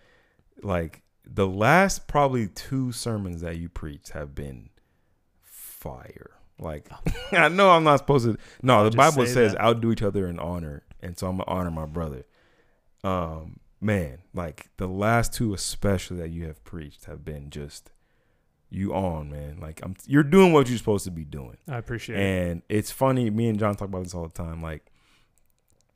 Like 0.62 1.02
the 1.26 1.48
last 1.48 2.08
probably 2.08 2.48
two 2.48 2.92
sermons 2.92 3.42
that 3.42 3.58
you 3.58 3.68
preached 3.70 4.10
have 4.10 4.34
been 4.36 4.70
fire. 5.42 6.32
Like 6.62 6.88
I 7.34 7.50
know 7.50 7.72
I'm 7.72 7.84
not 7.84 7.98
supposed 8.00 8.26
to. 8.26 8.38
No, 8.62 8.88
the 8.90 8.96
Bible 8.96 9.26
say 9.26 9.34
says 9.34 9.52
that. 9.54 9.62
outdo 9.62 9.92
each 9.92 10.02
other 10.04 10.28
in 10.28 10.40
honor, 10.40 10.84
and 11.02 11.18
so 11.18 11.28
I'm 11.28 11.38
gonna 11.38 11.50
honor 11.50 11.72
my 11.72 11.86
brother. 11.86 12.26
Um, 13.04 13.60
man, 13.80 14.20
like 14.34 14.70
the 14.78 14.88
last 14.88 15.34
two 15.34 15.54
especially 15.54 16.18
that 16.18 16.30
you 16.30 16.46
have 16.46 16.64
preached 16.64 17.06
have 17.06 17.26
been 17.26 17.50
just 17.50 17.92
you 18.70 18.94
on, 18.94 19.30
man. 19.32 19.58
Like 19.60 19.82
I'm, 19.84 19.96
you're 20.06 20.24
doing 20.24 20.54
what 20.54 20.70
you're 20.70 20.78
supposed 20.78 21.04
to 21.06 21.12
be 21.12 21.26
doing. 21.26 21.58
I 21.68 21.78
appreciate 21.78 22.18
it. 22.20 22.22
And 22.22 22.62
it's 22.70 22.92
funny, 22.92 23.30
me 23.30 23.48
and 23.50 23.58
John 23.60 23.76
talk 23.76 23.88
about 23.90 24.04
this 24.04 24.14
all 24.14 24.24
the 24.24 24.30
time. 24.30 24.62
Like, 24.62 24.86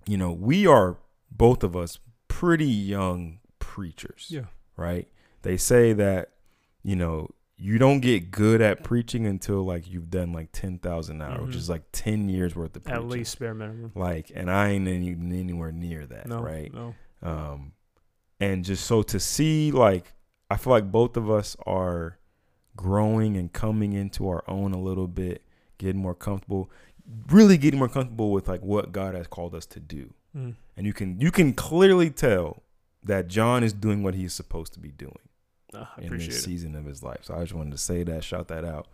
you 0.07 0.17
know, 0.17 0.31
we 0.31 0.65
are 0.67 0.97
both 1.31 1.63
of 1.63 1.75
us 1.75 1.99
pretty 2.27 2.65
young 2.67 3.39
preachers, 3.59 4.27
Yeah. 4.29 4.45
right? 4.77 5.07
They 5.43 5.55
say 5.57 5.93
that, 5.93 6.31
you 6.83 6.95
know, 6.95 7.29
you 7.57 7.77
don't 7.77 8.01
get 8.01 8.31
good 8.31 8.61
at 8.61 8.83
preaching 8.83 9.25
until 9.25 9.63
like 9.63 9.89
you've 9.89 10.09
done 10.09 10.33
like 10.33 10.49
10,000 10.51 11.21
hours, 11.21 11.41
which 11.47 11.55
Mhm. 11.55 11.59
is 11.59 11.69
like 11.69 11.83
10 11.93 12.27
years 12.27 12.55
worth 12.55 12.75
of 12.75 12.83
preaching. 12.83 13.01
At 13.01 13.07
least 13.07 13.39
bare 13.39 13.53
minimum. 13.53 13.91
Like, 13.95 14.31
and 14.35 14.51
I 14.51 14.69
ain't 14.71 14.87
even 14.87 15.31
anywhere 15.31 15.71
near 15.71 16.05
that, 16.05 16.27
No, 16.27 16.41
right? 16.41 16.73
no. 16.73 16.93
um 17.23 17.71
and 18.41 18.65
just 18.65 18.83
so 18.85 19.01
to 19.01 19.17
see 19.19 19.71
like 19.71 20.13
i 20.51 20.57
feel 20.57 20.71
like 20.71 20.91
both 20.91 21.15
of 21.15 21.31
us 21.31 21.55
are 21.65 22.19
growing 22.75 23.37
and 23.37 23.53
coming 23.53 23.93
into 23.93 24.27
our 24.27 24.43
own 24.49 24.73
a 24.73 24.79
little 24.79 25.07
bit 25.07 25.41
getting 25.77 26.01
more 26.01 26.13
comfortable 26.13 26.69
really 27.29 27.57
getting 27.57 27.79
more 27.79 27.87
comfortable 27.87 28.31
with 28.33 28.49
like 28.49 28.61
what 28.61 28.91
god 28.91 29.15
has 29.15 29.27
called 29.27 29.55
us 29.55 29.65
to 29.65 29.79
do 29.79 30.13
Mm. 30.35 30.55
and 30.75 30.85
you 30.85 30.91
can 30.91 31.19
you 31.21 31.31
can 31.31 31.53
clearly 31.53 32.09
tell 32.09 32.61
that 33.01 33.29
john 33.29 33.63
is 33.63 33.71
doing 33.71 34.03
what 34.03 34.13
he's 34.13 34.33
supposed 34.33 34.73
to 34.73 34.79
be 34.81 34.89
doing 34.91 35.17
In 36.01 36.17
this 36.17 36.27
it. 36.27 36.41
season 36.41 36.75
of 36.75 36.85
his 36.85 37.03
life 37.03 37.19
so 37.23 37.35
i 37.35 37.41
just 37.41 37.53
wanted 37.53 37.71
to 37.71 37.77
say 37.77 38.03
that 38.03 38.23
shout 38.23 38.47
that 38.47 38.65
out 38.65 38.87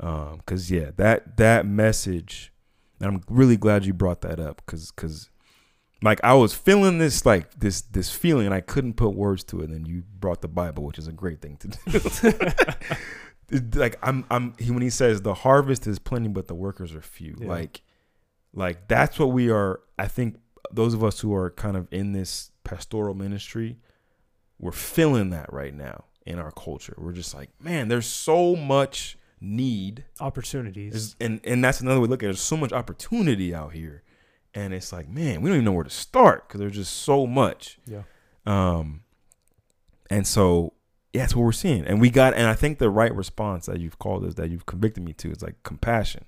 um 0.00 0.36
because 0.38 0.70
yeah 0.70 0.90
that 0.96 1.36
that 1.36 1.66
message 1.66 2.52
and 3.00 3.08
i'm 3.08 3.22
really 3.28 3.56
glad 3.56 3.84
you 3.84 3.92
brought 3.92 4.20
that 4.22 4.38
up 4.38 4.62
because 4.64 4.90
because 4.90 5.30
like 6.02 6.20
I 6.22 6.34
was 6.34 6.54
feeling 6.54 6.98
this 6.98 7.26
like 7.26 7.58
this 7.58 7.80
this 7.82 8.10
feeling 8.10 8.46
and 8.46 8.54
I 8.54 8.60
couldn't 8.60 8.94
put 8.94 9.10
words 9.10 9.42
to 9.44 9.60
it. 9.60 9.64
And 9.64 9.74
then 9.74 9.84
you 9.84 10.04
brought 10.18 10.42
the 10.42 10.48
Bible, 10.48 10.84
which 10.84 10.98
is 10.98 11.08
a 11.08 11.12
great 11.12 11.40
thing 11.40 11.56
to 11.58 11.68
do. 11.68 12.32
Like 13.74 13.96
I'm 14.02 14.26
I'm 14.30 14.52
he 14.58 14.70
when 14.70 14.82
he 14.82 14.90
says 14.90 15.22
the 15.22 15.32
harvest 15.32 15.86
is 15.86 15.98
plenty, 15.98 16.28
but 16.28 16.48
the 16.48 16.54
workers 16.54 16.94
are 16.94 17.00
few. 17.00 17.34
Yeah. 17.40 17.48
Like 17.48 17.80
like 18.52 18.88
that's 18.88 19.18
what 19.18 19.28
we 19.32 19.50
are. 19.50 19.80
I 19.98 20.06
think 20.06 20.38
those 20.70 20.92
of 20.92 21.02
us 21.02 21.20
who 21.20 21.34
are 21.34 21.48
kind 21.52 21.74
of 21.74 21.88
in 21.90 22.12
this 22.12 22.50
pastoral 22.62 23.14
ministry, 23.14 23.78
we're 24.58 24.70
feeling 24.70 25.30
that 25.30 25.50
right 25.50 25.72
now 25.72 26.04
in 26.28 26.38
our 26.38 26.52
culture. 26.52 26.94
We're 26.98 27.12
just 27.12 27.34
like, 27.34 27.50
man, 27.60 27.88
there's 27.88 28.06
so 28.06 28.54
much 28.54 29.16
need 29.40 30.04
Opportunities. 30.20 30.92
there's- 30.92 31.16
and 31.20 31.40
and 31.44 31.62
that's 31.64 31.80
another 31.80 32.00
way 32.00 32.06
to 32.06 32.10
look 32.10 32.22
at 32.22 32.26
it. 32.26 32.28
There's 32.28 32.40
so 32.40 32.56
much 32.56 32.72
opportunity 32.72 33.54
out 33.54 33.72
here, 33.72 34.02
and 34.54 34.72
it's 34.74 34.92
like, 34.92 35.08
man, 35.08 35.40
we 35.42 35.48
don't 35.50 35.56
even 35.58 35.64
know 35.64 35.72
where 35.72 35.84
to 35.84 35.90
start 35.90 36.46
because 36.48 36.60
there's 36.60 36.74
just 36.74 36.94
so 36.94 37.26
much. 37.26 37.78
yeah. 37.86 38.02
Um, 38.46 39.02
and 40.10 40.26
so 40.26 40.72
yeah, 41.12 41.22
that's 41.22 41.34
what 41.36 41.42
we're 41.44 41.52
seeing, 41.52 41.84
and 41.86 42.00
we 42.00 42.10
got, 42.10 42.34
and 42.34 42.46
I 42.46 42.54
think 42.54 42.78
the 42.78 42.90
right 42.90 43.14
response 43.14 43.66
that 43.66 43.78
you've 43.80 43.98
called 43.98 44.24
is 44.24 44.34
that 44.36 44.50
you've 44.50 44.66
convicted 44.66 45.02
me 45.04 45.12
to 45.14 45.30
is 45.30 45.42
like 45.42 45.62
compassion. 45.62 46.24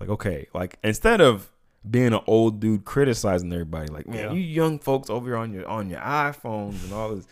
Like 0.00 0.08
okay, 0.10 0.46
like 0.54 0.78
instead 0.84 1.20
of 1.20 1.50
being 1.88 2.12
an 2.12 2.20
old 2.26 2.60
dude 2.60 2.84
criticizing 2.84 3.52
everybody, 3.52 3.88
like 3.88 4.06
man, 4.08 4.18
Yeah. 4.18 4.32
you 4.32 4.40
young 4.40 4.78
folks 4.78 5.08
over 5.10 5.26
here 5.26 5.36
on 5.36 5.52
your 5.52 5.66
on 5.68 5.88
your 5.90 6.00
iPhones 6.00 6.82
and 6.84 6.92
all 6.92 7.14
this 7.14 7.26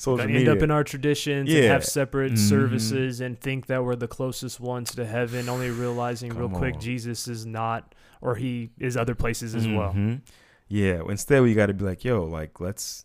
social 0.00 0.16
Gonna 0.16 0.28
media. 0.32 0.48
end 0.50 0.58
up 0.58 0.62
in 0.64 0.70
our 0.70 0.82
traditions 0.82 1.52
and 1.52 1.64
have 1.64 1.84
separate 1.84 2.32
Mhm. 2.32 2.38
services 2.38 3.20
and 3.20 3.38
think 3.38 3.66
that 3.66 3.84
we're 3.84 3.96
the 3.96 4.08
closest 4.08 4.58
ones 4.58 4.94
to 4.94 5.04
heaven, 5.04 5.48
only 5.48 5.70
realizing 5.70 6.30
real 6.34 6.48
Come 6.48 6.56
quick 6.58 6.74
on. 6.76 6.80
Jesus 6.80 7.28
is 7.28 7.44
not, 7.44 7.94
or 8.22 8.36
he 8.36 8.70
is 8.78 8.96
other 8.96 9.14
places 9.14 9.54
as 9.54 9.68
well. 9.68 9.92
Mhm. 9.92 10.22
Yeah. 10.68 11.02
Instead, 11.08 11.42
we 11.42 11.52
got 11.52 11.66
to 11.66 11.74
be 11.74 11.84
like, 11.84 12.02
yo, 12.04 12.24
like 12.24 12.60
let's 12.60 13.04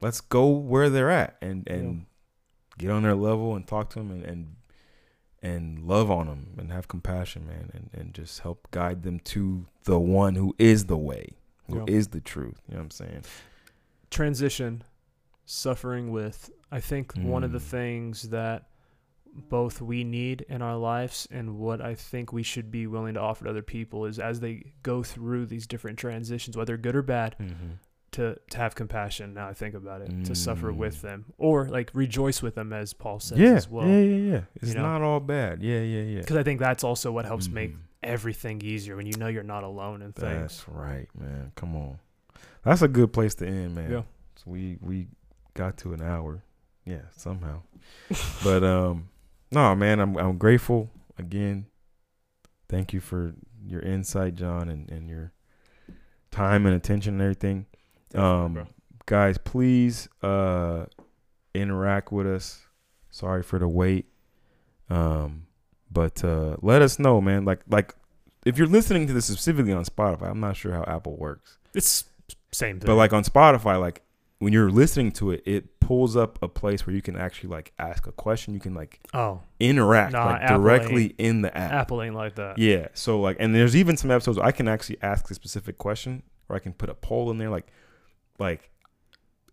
let's 0.00 0.22
go 0.22 0.48
where 0.48 0.88
they're 0.88 1.10
at 1.10 1.36
and 1.42 1.68
and 1.68 2.06
get 2.78 2.90
on 2.90 3.02
their 3.02 3.14
level 3.14 3.54
and 3.54 3.66
talk 3.66 3.90
to 3.90 3.98
them 3.98 4.10
and 4.10 4.24
and, 4.24 4.56
and 5.42 5.82
love 5.86 6.10
on 6.10 6.26
them 6.26 6.54
and 6.56 6.72
have 6.72 6.88
compassion, 6.88 7.46
man, 7.46 7.70
and 7.74 7.90
and 7.92 8.14
just 8.14 8.40
help 8.40 8.70
guide 8.70 9.02
them 9.02 9.18
to 9.20 9.66
the 9.84 9.98
one 10.00 10.36
who 10.36 10.54
is 10.58 10.86
the 10.86 10.96
way, 10.96 11.34
who 11.68 11.84
is 11.86 12.06
Yeah. 12.06 12.12
the 12.12 12.20
truth. 12.22 12.62
You 12.66 12.74
know 12.76 12.80
what 12.80 12.84
I'm 12.84 12.90
saying? 12.92 13.22
transition 14.10 14.82
suffering 15.50 16.10
with 16.12 16.50
i 16.70 16.78
think 16.80 17.12
one 17.16 17.42
of 17.44 17.52
the 17.52 17.58
Mm. 17.58 17.62
things 17.76 18.28
that 18.30 18.68
both 19.48 19.80
we 19.80 20.02
need 20.04 20.44
in 20.48 20.60
our 20.62 20.76
lives 20.76 21.26
and 21.30 21.56
what 21.58 21.80
i 21.80 21.94
think 21.94 22.32
we 22.32 22.42
should 22.42 22.70
be 22.70 22.86
willing 22.86 23.14
to 23.14 23.20
offer 23.20 23.44
to 23.44 23.50
other 23.50 23.62
people 23.62 24.04
is 24.04 24.18
as 24.18 24.40
they 24.40 24.72
go 24.82 25.02
through 25.02 25.46
these 25.46 25.66
different 25.66 25.98
transitions 25.98 26.56
whether 26.56 26.76
good 26.76 26.96
or 26.96 27.02
bad 27.02 27.36
Mm-hmm. 27.40 27.72
to 28.12 28.36
to 28.50 28.56
have 28.58 28.74
compassion 28.74 29.34
now 29.34 29.48
i 29.48 29.52
think 29.54 29.74
about 29.74 30.02
it 30.02 30.24
to 30.24 30.34
suffer 30.34 30.72
with 30.72 30.98
Mm. 30.98 31.02
them 31.02 31.24
or 31.38 31.68
like 31.68 31.90
rejoice 31.94 32.42
with 32.42 32.54
them 32.56 32.72
as 32.72 32.92
paul 32.92 33.20
says 33.20 33.38
Yeah, 33.38 33.54
as 33.54 33.68
well 33.68 33.86
yeah, 33.86 34.00
yeah, 34.00 34.32
yeah. 34.32 34.40
It's 34.56 34.68
You 34.68 34.74
know? 34.74 34.82
not 34.82 35.02
all 35.02 35.20
bad. 35.20 35.62
Yeah, 35.62 35.80
yeah, 35.80 36.02
yeah. 36.02 36.20
because 36.20 36.36
i 36.36 36.42
think 36.42 36.58
that's 36.60 36.82
also 36.84 37.10
what 37.12 37.24
helps 37.24 37.48
make 37.48 37.72
Mhm. 37.74 37.78
everything 38.02 38.62
easier 38.62 38.96
when 38.96 39.06
you 39.06 39.16
know 39.16 39.28
you're 39.28 39.42
not 39.56 39.62
alone 39.64 40.02
in 40.02 40.12
things 40.12 40.40
That's 40.64 40.68
right, 40.68 41.08
man. 41.14 41.52
Come 41.56 41.74
on. 41.76 41.98
That's 42.64 42.82
a 42.82 42.88
good 42.88 43.12
place 43.12 43.34
to 43.36 43.46
end, 43.46 43.74
man. 43.74 43.90
Yeah. 43.90 44.02
So 44.36 44.44
we 44.50 44.76
we 44.80 45.06
got 45.54 45.76
to 45.78 45.92
an 45.92 46.02
hour. 46.02 46.44
Yeah, 46.84 47.02
somehow. 47.16 47.62
but 48.42 48.64
um 48.64 49.08
no, 49.50 49.74
man, 49.74 50.00
I'm 50.00 50.16
I'm 50.16 50.38
grateful 50.38 50.90
again. 51.18 51.66
Thank 52.68 52.92
you 52.92 53.00
for 53.00 53.34
your 53.66 53.80
insight, 53.80 54.36
John, 54.36 54.68
and, 54.68 54.88
and 54.90 55.08
your 55.08 55.32
time 56.30 56.66
and 56.66 56.74
attention 56.74 57.14
and 57.14 57.22
everything. 57.22 57.66
Um, 58.14 58.54
bro. 58.54 58.66
guys, 59.06 59.38
please 59.38 60.08
uh, 60.22 60.86
interact 61.54 62.12
with 62.12 62.26
us. 62.26 62.60
Sorry 63.10 63.42
for 63.42 63.58
the 63.58 63.68
wait. 63.68 64.06
Um, 64.88 65.46
but 65.90 66.24
uh, 66.24 66.56
let 66.62 66.82
us 66.82 66.98
know, 66.98 67.20
man. 67.20 67.44
Like 67.44 67.60
like 67.68 67.94
if 68.44 68.56
you're 68.58 68.66
listening 68.66 69.06
to 69.08 69.12
this 69.12 69.26
specifically 69.26 69.72
on 69.72 69.84
Spotify, 69.84 70.30
I'm 70.30 70.40
not 70.40 70.56
sure 70.56 70.72
how 70.72 70.84
Apple 70.84 71.16
works. 71.16 71.58
It's 71.74 72.04
same 72.52 72.80
thing. 72.80 72.86
But 72.86 72.96
like 72.96 73.12
on 73.12 73.24
Spotify, 73.24 73.80
like 73.80 74.02
when 74.40 74.54
you're 74.54 74.70
listening 74.70 75.12
to 75.12 75.30
it, 75.30 75.42
it 75.44 75.80
pulls 75.80 76.16
up 76.16 76.38
a 76.42 76.48
place 76.48 76.86
where 76.86 76.96
you 76.96 77.02
can 77.02 77.14
actually 77.14 77.50
like 77.50 77.72
ask 77.78 78.06
a 78.06 78.12
question. 78.12 78.54
You 78.54 78.60
can 78.60 78.74
like 78.74 78.98
oh, 79.12 79.42
interact 79.60 80.14
Nah, 80.14 80.24
like 80.24 80.42
Apple 80.42 80.56
directly 80.56 81.14
in 81.18 81.42
the 81.42 81.56
app. 81.56 81.72
Apple 81.72 82.02
ain't 82.02 82.14
like 82.14 82.36
that. 82.36 82.58
Yeah. 82.58 82.88
So 82.94 83.20
like, 83.20 83.36
and 83.38 83.54
there's 83.54 83.76
even 83.76 83.98
some 83.98 84.10
episodes 84.10 84.38
where 84.38 84.46
I 84.46 84.52
can 84.52 84.66
actually 84.66 84.96
ask 85.02 85.30
a 85.30 85.34
specific 85.34 85.76
question, 85.76 86.22
or 86.48 86.56
I 86.56 86.58
can 86.58 86.72
put 86.72 86.88
a 86.88 86.94
poll 86.94 87.30
in 87.30 87.36
there, 87.36 87.50
like, 87.50 87.66
like 88.38 88.70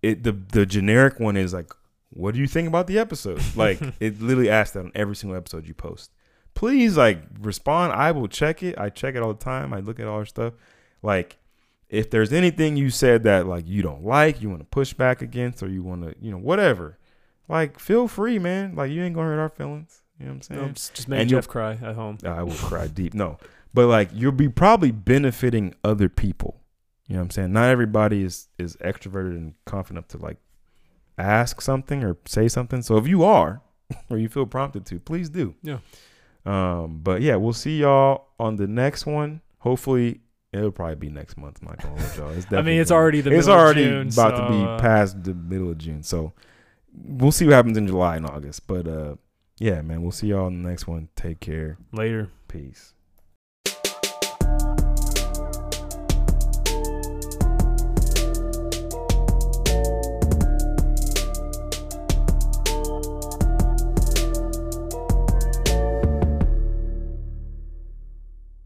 it. 0.02 0.24
The 0.24 0.32
the 0.32 0.66
generic 0.66 1.20
one 1.20 1.36
is 1.36 1.54
like, 1.54 1.70
what 2.12 2.34
do 2.34 2.40
you 2.40 2.48
think 2.48 2.70
about 2.70 2.88
the 2.88 2.98
episode? 2.98 3.42
Like, 3.58 3.82
it 4.00 4.22
literally 4.22 4.50
asks 4.50 4.74
that 4.76 4.86
on 4.86 4.92
every 4.96 5.18
single 5.18 5.38
episode 5.38 5.68
you 5.68 5.74
post. 5.74 6.12
Please 6.54 6.96
like 6.96 7.20
respond. 7.42 7.92
I 7.92 8.14
will 8.14 8.30
check 8.30 8.64
it. 8.64 8.80
I 8.80 8.90
check 8.90 9.16
it 9.16 9.22
all 9.22 9.34
the 9.34 9.44
time. 9.44 9.74
I 9.74 9.82
look 9.82 10.00
at 10.00 10.08
all 10.08 10.16
our 10.16 10.26
stuff. 10.26 10.54
Like, 11.04 11.40
if 11.90 12.10
there's 12.10 12.34
anything 12.34 12.76
you 12.76 12.90
said 12.90 13.24
that 13.24 13.48
like 13.48 13.68
you 13.68 13.82
don't 13.82 14.04
like, 14.04 14.42
you 14.42 14.50
want 14.50 14.62
to 14.62 14.68
push 14.68 14.94
back 14.94 15.22
against, 15.22 15.64
or 15.64 15.70
you 15.70 15.84
want 15.84 16.04
to, 16.04 16.16
you 16.20 16.32
know, 16.32 16.38
whatever. 16.38 16.98
Like, 17.48 17.80
feel 17.80 18.08
free, 18.08 18.40
man. 18.40 18.76
Like, 18.76 18.92
you 18.92 19.04
ain't 19.04 19.16
gonna 19.16 19.28
hurt 19.28 19.40
our 19.40 19.50
feelings. 19.50 20.02
You 20.20 20.26
know 20.26 20.32
what 20.32 20.36
I'm 20.36 20.42
saying? 20.42 20.62
No, 20.62 20.68
just, 20.70 21.08
make 21.08 21.22
And 21.22 21.30
Jeff 21.30 21.48
cry 21.48 21.74
at 21.74 21.96
home. 21.96 22.18
I 22.26 22.44
will 22.44 22.54
cry 22.54 22.88
deep. 22.88 23.14
No, 23.14 23.38
but 23.74 23.88
like 23.88 24.10
you'll 24.14 24.32
be 24.32 24.50
probably 24.50 24.92
benefiting 24.92 25.76
other 25.84 26.10
people. 26.10 26.62
You 27.08 27.14
know 27.14 27.20
what 27.20 27.26
I'm 27.26 27.32
saying? 27.32 27.54
Not 27.54 27.70
everybody 27.70 28.24
is 28.24 28.48
is 28.58 28.76
extroverted 28.78 29.38
and 29.38 29.54
confident 29.66 30.10
to 30.10 30.18
like 30.18 30.38
ask 31.18 31.62
something 31.62 32.04
or 32.04 32.18
say 32.26 32.48
something. 32.48 32.82
So 32.82 32.98
if 32.98 33.08
you 33.08 33.24
are, 33.24 33.62
or 34.10 34.18
you 34.18 34.28
feel 34.28 34.46
prompted 34.46 34.86
to, 34.88 35.00
please 35.00 35.30
do. 35.30 35.56
Yeah. 35.62 35.80
Um. 36.46 37.00
But 37.04 37.22
yeah, 37.22 37.36
we'll 37.36 37.54
see 37.54 37.80
y'all 37.80 38.30
on 38.40 38.56
the 38.56 38.68
next 38.68 39.06
one. 39.06 39.42
Hopefully, 39.60 40.22
it'll 40.58 40.72
probably 40.72 40.96
be 40.96 41.10
next 41.10 41.38
month. 41.38 41.60
I'm 41.62 41.76
gonna 41.76 42.12
y'all. 42.18 42.30
It's 42.32 42.52
I 42.52 42.62
mean, 42.62 42.80
it's 42.80 42.92
already 42.92 43.22
the 43.22 43.32
it's 43.32 43.48
already 43.48 43.86
June, 43.86 44.10
about 44.10 44.32
to 44.32 44.54
be 44.54 44.64
uh, 44.64 44.80
past 44.80 45.24
the 45.24 45.34
middle 45.34 45.70
of 45.72 45.78
June. 45.78 46.04
So 46.04 46.34
we'll 46.94 47.32
see 47.32 47.46
what 47.46 47.54
happens 47.54 47.78
in 47.78 47.88
July 47.88 48.18
and 48.18 48.26
August. 48.26 48.68
But 48.68 48.88
uh, 48.88 49.16
yeah, 49.60 49.82
man, 49.82 50.02
we'll 50.02 50.12
see 50.12 50.28
y'all 50.28 50.48
in 50.48 50.62
the 50.64 50.70
next 50.70 50.88
one. 50.88 51.10
Take 51.16 51.40
care. 51.40 51.78
later. 51.92 52.30
Peace. 52.48 52.94